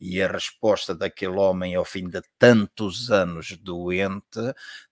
E 0.00 0.20
a 0.20 0.26
resposta 0.26 0.94
daquele 0.94 1.36
homem, 1.36 1.76
ao 1.76 1.84
fim 1.84 2.08
de 2.08 2.20
tantos 2.38 3.10
anos 3.10 3.56
doente, 3.56 4.40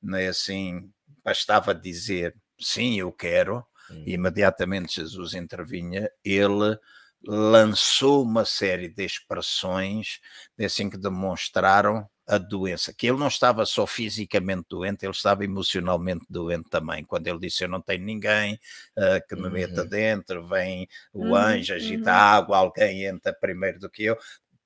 não 0.00 0.16
é 0.16 0.28
assim, 0.28 0.88
bastava 1.24 1.74
dizer: 1.74 2.36
Sim, 2.58 3.00
eu 3.00 3.10
quero. 3.12 3.64
Hum. 3.90 4.04
E 4.06 4.12
imediatamente 4.12 5.00
Jesus 5.00 5.34
intervinha, 5.34 6.08
ele 6.24 6.78
lançou 7.26 8.22
uma 8.22 8.44
série 8.44 8.88
de 8.88 9.04
expressões 9.04 10.20
assim 10.58 10.88
que 10.88 10.96
demonstraram 10.96 12.08
a 12.26 12.38
doença, 12.38 12.94
que 12.94 13.08
ele 13.08 13.18
não 13.18 13.26
estava 13.26 13.66
só 13.66 13.84
fisicamente 13.86 14.66
doente, 14.68 15.04
ele 15.04 15.12
estava 15.12 15.44
emocionalmente 15.44 16.24
doente 16.30 16.70
também. 16.70 17.04
Quando 17.04 17.26
ele 17.26 17.40
disse: 17.40 17.64
Eu 17.64 17.68
não 17.68 17.80
tenho 17.80 18.04
ninguém 18.04 18.54
uh, 18.96 19.26
que 19.28 19.34
me 19.34 19.42
uhum. 19.42 19.50
meta 19.50 19.84
dentro, 19.84 20.46
vem 20.46 20.88
o 21.12 21.26
uhum. 21.26 21.34
anjo, 21.34 21.74
agita 21.74 22.10
uhum. 22.10 22.16
água, 22.16 22.58
alguém 22.58 23.04
entra 23.04 23.32
primeiro 23.32 23.80
do 23.80 23.90
que 23.90 24.04
eu 24.04 24.16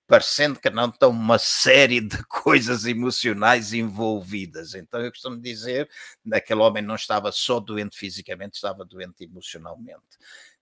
parecendo 0.07 0.61
que 0.61 0.69
não 0.69 0.89
estão 0.91 1.11
uma 1.11 1.39
série 1.39 2.01
de 2.01 2.23
coisas 2.29 2.85
emocionais 2.85 3.73
envolvidas. 3.73 4.75
Então 4.75 5.01
eu 5.01 5.11
costumo 5.11 5.41
dizer, 5.41 5.89
aquele 6.31 6.61
homem 6.61 6.83
não 6.83 6.95
estava 6.95 7.33
só 7.33 7.59
doente 7.59 7.97
fisicamente, 7.97 8.55
estava 8.55 8.85
doente 8.85 9.25
emocionalmente. 9.25 10.19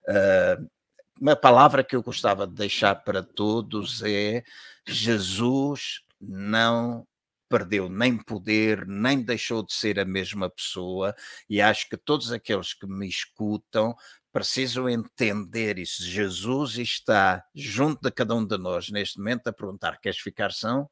Uh, 0.07 0.69
uma 1.19 1.35
palavra 1.35 1.83
que 1.83 1.95
eu 1.95 2.03
gostava 2.03 2.47
de 2.47 2.53
deixar 2.53 2.95
para 2.95 3.23
todos 3.23 4.01
é 4.03 4.43
Jesus 4.87 6.01
não 6.19 7.07
perdeu 7.49 7.87
nem 7.87 8.17
poder, 8.17 8.87
nem 8.87 9.21
deixou 9.21 9.63
de 9.63 9.73
ser 9.73 9.99
a 9.99 10.05
mesma 10.05 10.49
pessoa, 10.49 11.15
e 11.47 11.61
acho 11.61 11.87
que 11.87 11.95
todos 11.95 12.31
aqueles 12.31 12.73
que 12.73 12.87
me 12.87 13.07
escutam 13.07 13.95
precisam 14.31 14.89
entender 14.89 15.77
isso. 15.77 16.03
Jesus 16.03 16.77
está 16.79 17.45
junto 17.53 18.01
de 18.01 18.11
cada 18.11 18.33
um 18.33 18.43
de 18.43 18.57
nós 18.57 18.89
neste 18.89 19.19
momento 19.19 19.47
a 19.47 19.53
perguntar: 19.53 19.99
queres 20.01 20.17
ficar 20.17 20.51
são? 20.51 20.89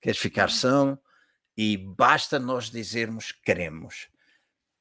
Queres 0.00 0.18
ficar 0.18 0.50
são? 0.50 0.96
E 1.56 1.76
basta 1.76 2.38
nós 2.38 2.70
dizermos 2.70 3.32
queremos 3.32 4.08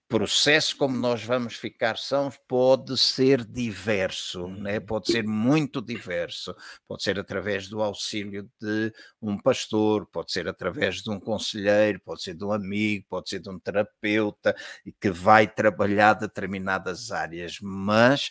processo 0.07 0.77
como 0.77 0.95
nós 0.95 1.23
vamos 1.23 1.56
ficar 1.56 1.98
são 1.98 2.32
pode 2.48 2.98
ser 2.98 3.44
diverso, 3.44 4.48
né? 4.48 4.77
Uhum. 4.77 4.86
pode 4.86 5.11
ser 5.11 5.23
muito 5.23 5.82
diverso, 5.82 6.56
pode 6.88 7.03
ser 7.03 7.19
através 7.19 7.68
do 7.68 7.82
auxílio 7.82 8.49
de 8.61 8.94
um 9.22 9.38
pastor, 9.38 10.06
pode 10.07 10.32
ser 10.32 10.48
através 10.48 11.02
de 11.02 11.10
um 11.10 11.19
conselheiro, 11.19 11.99
pode 12.06 12.22
ser 12.22 12.36
de 12.36 12.44
um 12.44 12.52
amigo, 12.52 13.06
pode 13.10 13.30
ser 13.30 13.40
de 13.40 13.49
um 13.49 13.60
terapeuta 13.60 14.56
que 15.02 15.10
vai 15.10 15.48
trabalhar 15.48 16.14
determinadas 16.14 17.11
áreas, 17.11 17.57
mas 17.61 18.30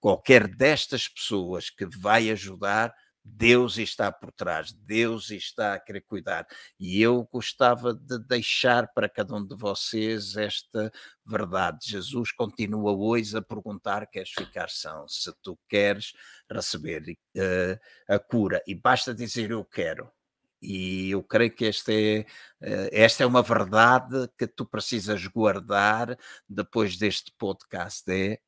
qualquer 0.00 0.48
destas 0.48 1.08
pessoas 1.08 1.70
que 1.70 1.86
vai 1.86 2.30
ajudar 2.30 2.94
Deus 3.24 3.78
está 3.78 4.12
por 4.12 4.30
trás, 4.30 4.70
Deus 4.72 5.30
está 5.30 5.74
a 5.74 5.80
querer 5.80 6.02
cuidar. 6.02 6.46
E 6.78 7.00
eu 7.00 7.26
gostava 7.32 7.94
de 7.94 8.18
deixar 8.18 8.86
para 8.92 9.08
cada 9.08 9.34
um 9.34 9.44
de 9.44 9.56
vocês 9.56 10.36
esta 10.36 10.92
verdade. 11.24 11.78
Jesus 11.88 12.30
continua 12.32 12.92
hoje 12.92 13.36
a 13.36 13.40
perguntar: 13.40 14.06
queres 14.06 14.30
ficar 14.30 14.68
são? 14.68 15.08
Se 15.08 15.32
tu 15.42 15.58
queres 15.68 16.12
receber 16.50 17.16
uh, 17.36 17.80
a 18.06 18.18
cura, 18.18 18.62
e 18.66 18.74
basta 18.74 19.14
dizer 19.14 19.50
eu 19.50 19.64
quero. 19.64 20.10
E 20.60 21.10
eu 21.10 21.22
creio 21.22 21.54
que 21.54 21.66
esta 21.66 21.92
é, 21.92 22.20
uh, 22.60 22.88
esta 22.92 23.22
é 23.22 23.26
uma 23.26 23.42
verdade 23.42 24.28
que 24.38 24.46
tu 24.46 24.66
precisas 24.66 25.26
guardar 25.26 26.18
depois 26.48 26.98
deste 26.98 27.32
podcast. 27.38 28.10
É 28.10 28.38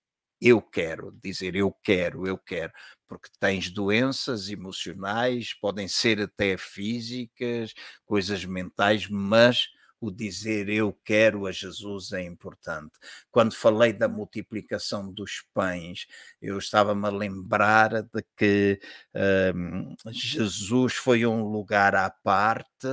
eu 0.41 0.61
quero, 0.61 1.17
dizer 1.23 1.55
eu 1.55 1.73
quero, 1.83 2.27
eu 2.27 2.39
quero, 2.39 2.73
porque 3.09 3.29
tens 3.41 3.71
doenças 3.71 4.49
emocionais, 4.49 5.55
podem 5.55 5.89
ser 5.89 6.21
até 6.21 6.57
físicas, 6.57 7.73
coisas 8.05 8.45
mentais, 8.45 9.09
mas 9.09 9.69
o 10.01 10.11
dizer 10.11 10.69
eu 10.69 10.93
quero 11.05 11.47
a 11.47 11.53
Jesus 11.53 12.13
é 12.13 12.23
importante. 12.23 12.93
Quando 13.31 13.55
falei 13.55 13.93
da 13.93 14.09
multiplicação 14.09 15.11
dos 15.11 15.43
pães, 15.55 16.07
eu 16.41 16.59
estava-me 16.59 17.07
a 17.07 17.11
lembrar 17.11 18.03
de 18.03 18.23
que 18.37 18.81
uh, 19.15 20.13
Jesus 20.13 20.95
foi 20.95 21.25
um 21.27 21.45
lugar 21.45 21.95
à 21.95 22.11
parte. 22.11 22.87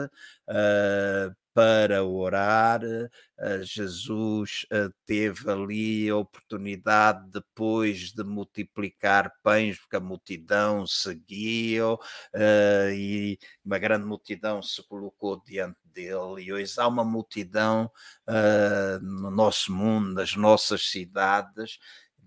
Uh, 0.49 1.42
para 1.53 2.03
orar. 2.03 2.81
Uh, 2.83 3.63
Jesus 3.63 4.65
uh, 4.71 4.93
teve 5.05 5.49
ali 5.49 6.09
a 6.09 6.17
oportunidade 6.17 7.29
depois 7.29 8.11
de 8.11 8.23
multiplicar 8.23 9.31
pães, 9.43 9.79
porque 9.79 9.95
a 9.95 9.99
multidão 9.99 10.87
seguia 10.87 11.93
uh, 11.93 11.99
e 12.93 13.37
uma 13.63 13.77
grande 13.77 14.05
multidão 14.05 14.61
se 14.61 14.81
colocou 14.87 15.41
diante 15.45 15.77
dele. 15.85 16.43
E 16.43 16.53
hoje 16.53 16.73
há 16.77 16.87
uma 16.87 17.03
multidão 17.03 17.91
no 19.01 19.29
nosso 19.29 19.71
mundo, 19.71 20.13
nas 20.13 20.35
nossas 20.35 20.89
cidades, 20.89 21.77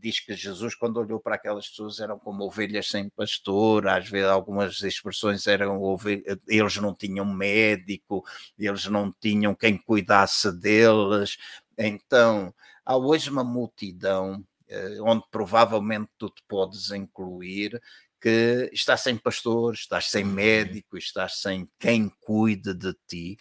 diz 0.06 0.20
que 0.20 0.34
Jesus, 0.34 0.76
quando 0.76 0.98
olhou 0.98 1.18
para 1.18 1.34
aquelas 1.34 1.68
pessoas, 1.68 1.98
eram 1.98 2.16
como 2.18 2.44
ovelhas 2.44 2.88
sem 2.88 3.08
pastor, 3.08 3.88
às 3.88 4.08
vezes 4.08 4.28
algumas 4.28 4.80
expressões 4.82 5.46
eram 5.48 5.82
ovelhas, 5.82 6.38
eles 6.46 6.76
não 6.76 6.94
tinham 6.94 7.24
médico, 7.24 8.24
eles 8.56 8.86
não 8.86 9.12
tinham 9.20 9.52
quem 9.54 9.76
cuidasse 9.76 10.52
deles. 10.52 11.36
Então, 11.76 12.54
há 12.84 12.96
hoje 12.96 13.30
uma 13.30 13.42
multidão 13.42 14.44
eh, 14.68 14.98
onde 15.00 15.24
provavelmente 15.30 16.08
tu 16.16 16.30
te 16.30 16.42
podes 16.46 16.92
incluir, 16.92 17.80
que 18.20 18.70
estás 18.72 19.02
sem 19.02 19.16
pastor, 19.16 19.74
estás 19.74 20.06
sem 20.06 20.24
uhum. 20.24 20.30
médico, 20.30 20.96
estás 20.96 21.40
sem 21.40 21.68
quem 21.80 22.08
cuide 22.20 22.74
de 22.74 22.94
ti. 23.08 23.38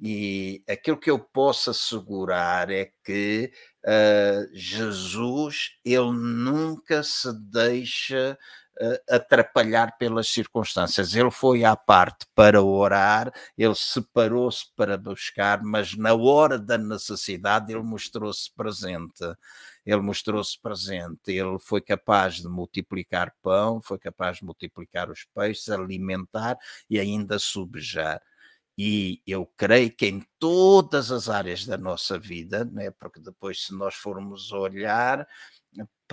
E 0.00 0.62
aquilo 0.68 0.98
que 0.98 1.10
eu 1.10 1.18
posso 1.18 1.70
assegurar 1.70 2.70
é 2.70 2.90
que 3.02 3.50
uh, 3.84 4.48
Jesus, 4.52 5.76
ele 5.84 6.12
nunca 6.12 7.02
se 7.02 7.32
deixa 7.32 8.38
uh, 8.80 9.14
atrapalhar 9.14 9.96
pelas 9.98 10.28
circunstâncias. 10.28 11.14
Ele 11.14 11.30
foi 11.30 11.64
à 11.64 11.76
parte 11.76 12.26
para 12.34 12.62
orar, 12.62 13.32
ele 13.56 13.74
separou-se 13.74 14.66
para 14.76 14.96
buscar, 14.96 15.62
mas 15.62 15.96
na 15.96 16.14
hora 16.14 16.58
da 16.58 16.78
necessidade 16.78 17.72
ele 17.72 17.82
mostrou-se 17.82 18.50
presente 18.54 19.24
ele 19.84 20.00
mostrou-se 20.00 20.58
presente, 20.60 21.30
ele 21.30 21.58
foi 21.58 21.80
capaz 21.80 22.36
de 22.36 22.48
multiplicar 22.48 23.34
pão, 23.42 23.80
foi 23.82 23.98
capaz 23.98 24.38
de 24.38 24.44
multiplicar 24.44 25.10
os 25.10 25.24
peixes, 25.34 25.68
alimentar 25.68 26.56
e 26.88 26.98
ainda 26.98 27.38
subjar. 27.38 28.20
E 28.78 29.22
eu 29.26 29.46
creio 29.56 29.94
que 29.94 30.06
em 30.06 30.20
todas 30.38 31.12
as 31.12 31.28
áreas 31.28 31.64
da 31.64 31.78
nossa 31.78 32.18
vida, 32.18 32.64
né, 32.64 32.90
porque 32.90 33.20
depois, 33.20 33.64
se 33.66 33.74
nós 33.74 33.94
formos 33.94 34.50
olhar 34.52 35.26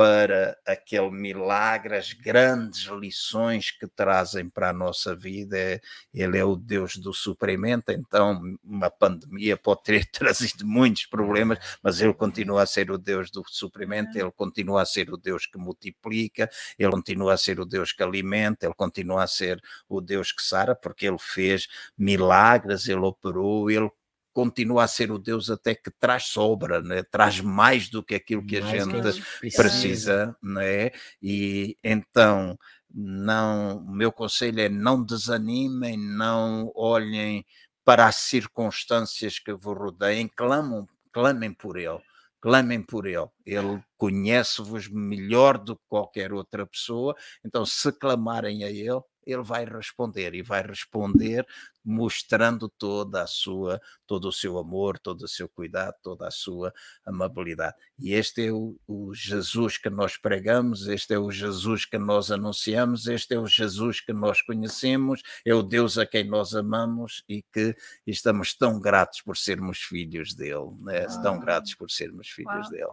para 0.01 0.57
aquele 0.65 1.11
milagre, 1.11 1.95
as 1.95 2.11
grandes 2.11 2.85
lições 2.85 3.69
que 3.69 3.85
trazem 3.85 4.49
para 4.49 4.71
a 4.71 4.73
nossa 4.73 5.15
vida. 5.15 5.55
É, 5.55 5.79
ele 6.11 6.39
é 6.39 6.43
o 6.43 6.55
Deus 6.55 6.97
do 6.97 7.13
suprimento, 7.13 7.91
então 7.91 8.41
uma 8.63 8.89
pandemia 8.89 9.55
pode 9.55 9.83
ter 9.83 10.05
trazido 10.09 10.65
muitos 10.65 11.05
problemas, 11.05 11.59
mas 11.83 12.01
ele 12.01 12.15
continua 12.15 12.63
a 12.63 12.65
ser 12.65 12.89
o 12.89 12.97
Deus 12.97 13.29
do 13.29 13.43
suprimento, 13.47 14.17
ele 14.17 14.31
continua 14.31 14.81
a 14.81 14.85
ser 14.87 15.11
o 15.11 15.17
Deus 15.17 15.45
que 15.45 15.59
multiplica, 15.59 16.49
ele 16.79 16.89
continua 16.89 17.33
a 17.33 17.37
ser 17.37 17.59
o 17.59 17.65
Deus 17.65 17.93
que 17.93 18.01
alimenta, 18.01 18.65
ele 18.65 18.73
continua 18.73 19.23
a 19.23 19.27
ser 19.27 19.61
o 19.87 20.01
Deus 20.01 20.31
que 20.31 20.41
sara, 20.41 20.73
porque 20.73 21.05
ele 21.05 21.19
fez 21.19 21.67
milagres, 21.95 22.87
ele 22.87 23.01
operou, 23.01 23.69
ele 23.69 23.91
continua 24.33 24.83
a 24.83 24.87
ser 24.87 25.11
o 25.11 25.17
Deus 25.17 25.49
até 25.49 25.75
que 25.75 25.91
traz 25.91 26.25
sobra, 26.25 26.81
né? 26.81 27.03
traz 27.03 27.39
mais 27.39 27.89
do 27.89 28.03
que 28.03 28.15
aquilo 28.15 28.45
que 28.45 28.57
a 28.57 28.61
gente 28.61 28.93
que 28.93 29.01
precisa, 29.01 29.57
precisa 29.57 30.37
né? 30.41 30.91
e 31.21 31.77
então 31.83 32.57
não, 32.93 33.77
o 33.77 33.91
meu 33.91 34.11
conselho 34.11 34.59
é 34.59 34.69
não 34.69 35.03
desanimem, 35.03 35.97
não 35.97 36.71
olhem 36.75 37.45
para 37.83 38.07
as 38.07 38.17
circunstâncias 38.17 39.39
que 39.39 39.53
vos 39.53 39.77
rodeiem, 39.77 40.27
clamam, 40.27 40.87
clamem 41.11 41.53
por 41.53 41.77
Ele, 41.77 41.99
clamem 42.39 42.81
por 42.81 43.07
Ele. 43.07 43.27
Ele 43.45 43.83
conhece-vos 43.97 44.87
melhor 44.87 45.57
do 45.57 45.75
que 45.75 45.83
qualquer 45.87 46.33
outra 46.33 46.65
pessoa, 46.65 47.15
então 47.45 47.65
se 47.65 47.91
clamarem 47.91 48.63
a 48.63 48.69
Ele, 48.69 49.01
ele 49.25 49.43
vai 49.43 49.65
responder 49.65 50.33
e 50.33 50.41
vai 50.41 50.61
responder 50.61 51.45
mostrando 51.83 52.69
toda 52.69 53.23
a 53.23 53.27
sua, 53.27 53.81
todo 54.05 54.27
o 54.27 54.31
seu 54.31 54.57
amor, 54.57 54.99
todo 54.99 55.23
o 55.23 55.27
seu 55.27 55.49
cuidado, 55.49 55.95
toda 56.01 56.27
a 56.27 56.31
sua 56.31 56.73
amabilidade. 57.05 57.75
E 57.99 58.13
este 58.13 58.47
é 58.47 58.51
o, 58.51 58.77
o, 58.87 59.13
Jesus 59.13 59.77
que 59.77 59.89
nós 59.89 60.17
pregamos, 60.17 60.87
este 60.87 61.13
é 61.13 61.19
o 61.19 61.31
Jesus 61.31 61.85
que 61.85 61.97
nós 61.97 62.31
anunciamos, 62.31 63.07
este 63.07 63.33
é 63.33 63.39
o 63.39 63.47
Jesus 63.47 63.99
que 63.99 64.13
nós 64.13 64.41
conhecemos, 64.41 65.21
é 65.45 65.53
o 65.53 65.63
Deus 65.63 65.97
a 65.97 66.05
quem 66.05 66.23
nós 66.23 66.53
amamos 66.53 67.23
e 67.27 67.41
que 67.41 67.75
estamos 68.05 68.53
tão 68.53 68.79
gratos 68.79 69.21
por 69.21 69.37
sermos 69.37 69.79
filhos 69.79 70.33
dele, 70.33 70.71
né? 70.81 71.05
tão 71.23 71.39
gratos 71.39 71.73
por 71.73 71.89
sermos 71.89 72.29
filhos 72.29 72.69
dele. 72.69 72.91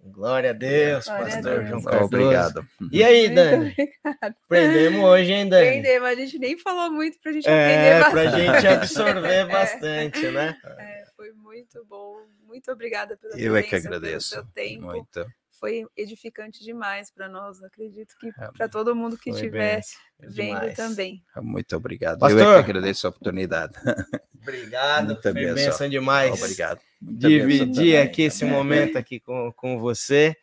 Glória 0.00 0.50
a 0.50 0.52
Deus, 0.52 1.04
Glória 1.06 1.24
pastor 1.24 1.52
a 1.52 1.56
Deus. 1.56 1.68
João 1.68 1.82
Cardoso. 1.82 2.04
Obrigado. 2.06 2.68
E 2.92 3.04
aí, 3.04 3.28
Dani? 3.28 3.74
Aprendemos 4.20 5.04
hoje, 5.04 5.32
hein, 5.32 5.48
Dani? 5.48 5.68
Aprendemos, 5.68 6.08
a 6.08 6.14
gente 6.14 6.38
nem 6.38 6.58
falou 6.58 6.90
muito 6.90 7.18
para 7.20 7.30
a 7.30 7.34
gente 7.34 7.48
aprender 7.48 7.86
é, 7.86 8.10
Para 8.10 8.20
a 8.20 8.30
gente 8.30 8.66
absorver 8.68 9.28
é. 9.28 9.46
bastante, 9.46 10.30
né? 10.30 10.56
É, 10.78 11.04
foi 11.16 11.32
muito 11.32 11.84
bom. 11.86 12.16
Muito 12.46 12.70
obrigada 12.72 13.16
pela 13.16 13.38
Eu 13.38 13.56
é 13.56 13.62
que 13.62 13.74
agradeço. 13.74 14.30
Pelo 14.30 14.44
seu 14.44 14.52
tempo. 14.54 14.86
Muito 14.86 15.26
foi 15.58 15.86
edificante 15.96 16.62
demais 16.62 17.10
para 17.10 17.28
nós. 17.28 17.62
Acredito 17.62 18.16
que 18.18 18.28
é, 18.28 18.50
para 18.56 18.68
todo 18.68 18.94
mundo 18.94 19.16
que 19.16 19.30
estiver 19.30 19.80
vendo 20.20 20.60
demais. 20.60 20.76
também. 20.76 21.24
Muito 21.36 21.76
obrigado. 21.76 22.18
Pastor, 22.18 22.40
Eu 22.40 22.50
é 22.52 22.54
que 22.54 22.70
agradeço 22.70 23.06
a 23.06 23.10
oportunidade. 23.10 23.74
Obrigado, 24.40 25.06
Muito 25.06 25.22
foi 25.22 25.32
bênção 25.32 25.88
demais. 25.88 26.40
Obrigado. 26.40 26.80
Dividir 27.02 28.00
aqui 28.00 28.22
esse 28.22 28.44
momento 28.44 28.96
aqui 28.96 29.20
com, 29.20 29.52
com 29.52 29.78
você. 29.78 30.34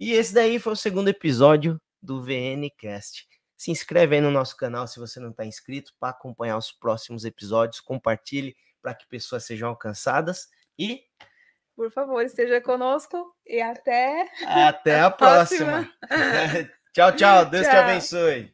E 0.00 0.12
esse 0.12 0.32
daí 0.32 0.58
foi 0.58 0.72
o 0.72 0.76
segundo 0.76 1.08
episódio 1.08 1.80
do 2.02 2.22
VNcast. 2.22 3.28
Se 3.56 3.70
inscreve 3.70 4.16
aí 4.16 4.20
no 4.20 4.30
nosso 4.30 4.56
canal 4.56 4.86
se 4.86 4.98
você 4.98 5.20
não 5.20 5.30
está 5.30 5.44
inscrito 5.44 5.92
para 6.00 6.10
acompanhar 6.10 6.56
os 6.56 6.72
próximos 6.72 7.24
episódios. 7.24 7.80
Compartilhe 7.80 8.56
para 8.80 8.94
que 8.94 9.06
pessoas 9.08 9.44
sejam 9.44 9.68
alcançadas 9.68 10.48
e 10.78 11.02
por 11.78 11.92
favor, 11.92 12.20
esteja 12.24 12.60
conosco 12.60 13.32
e 13.46 13.60
até 13.60 14.26
até 14.44 14.98
a, 14.98 15.08
próxima. 15.12 15.88
próxima. 16.00 16.70
tchau, 16.92 17.12
tchau. 17.12 17.46
Deus 17.46 17.62
tchau. 17.62 17.72
te 17.72 17.76
abençoe. 17.76 18.52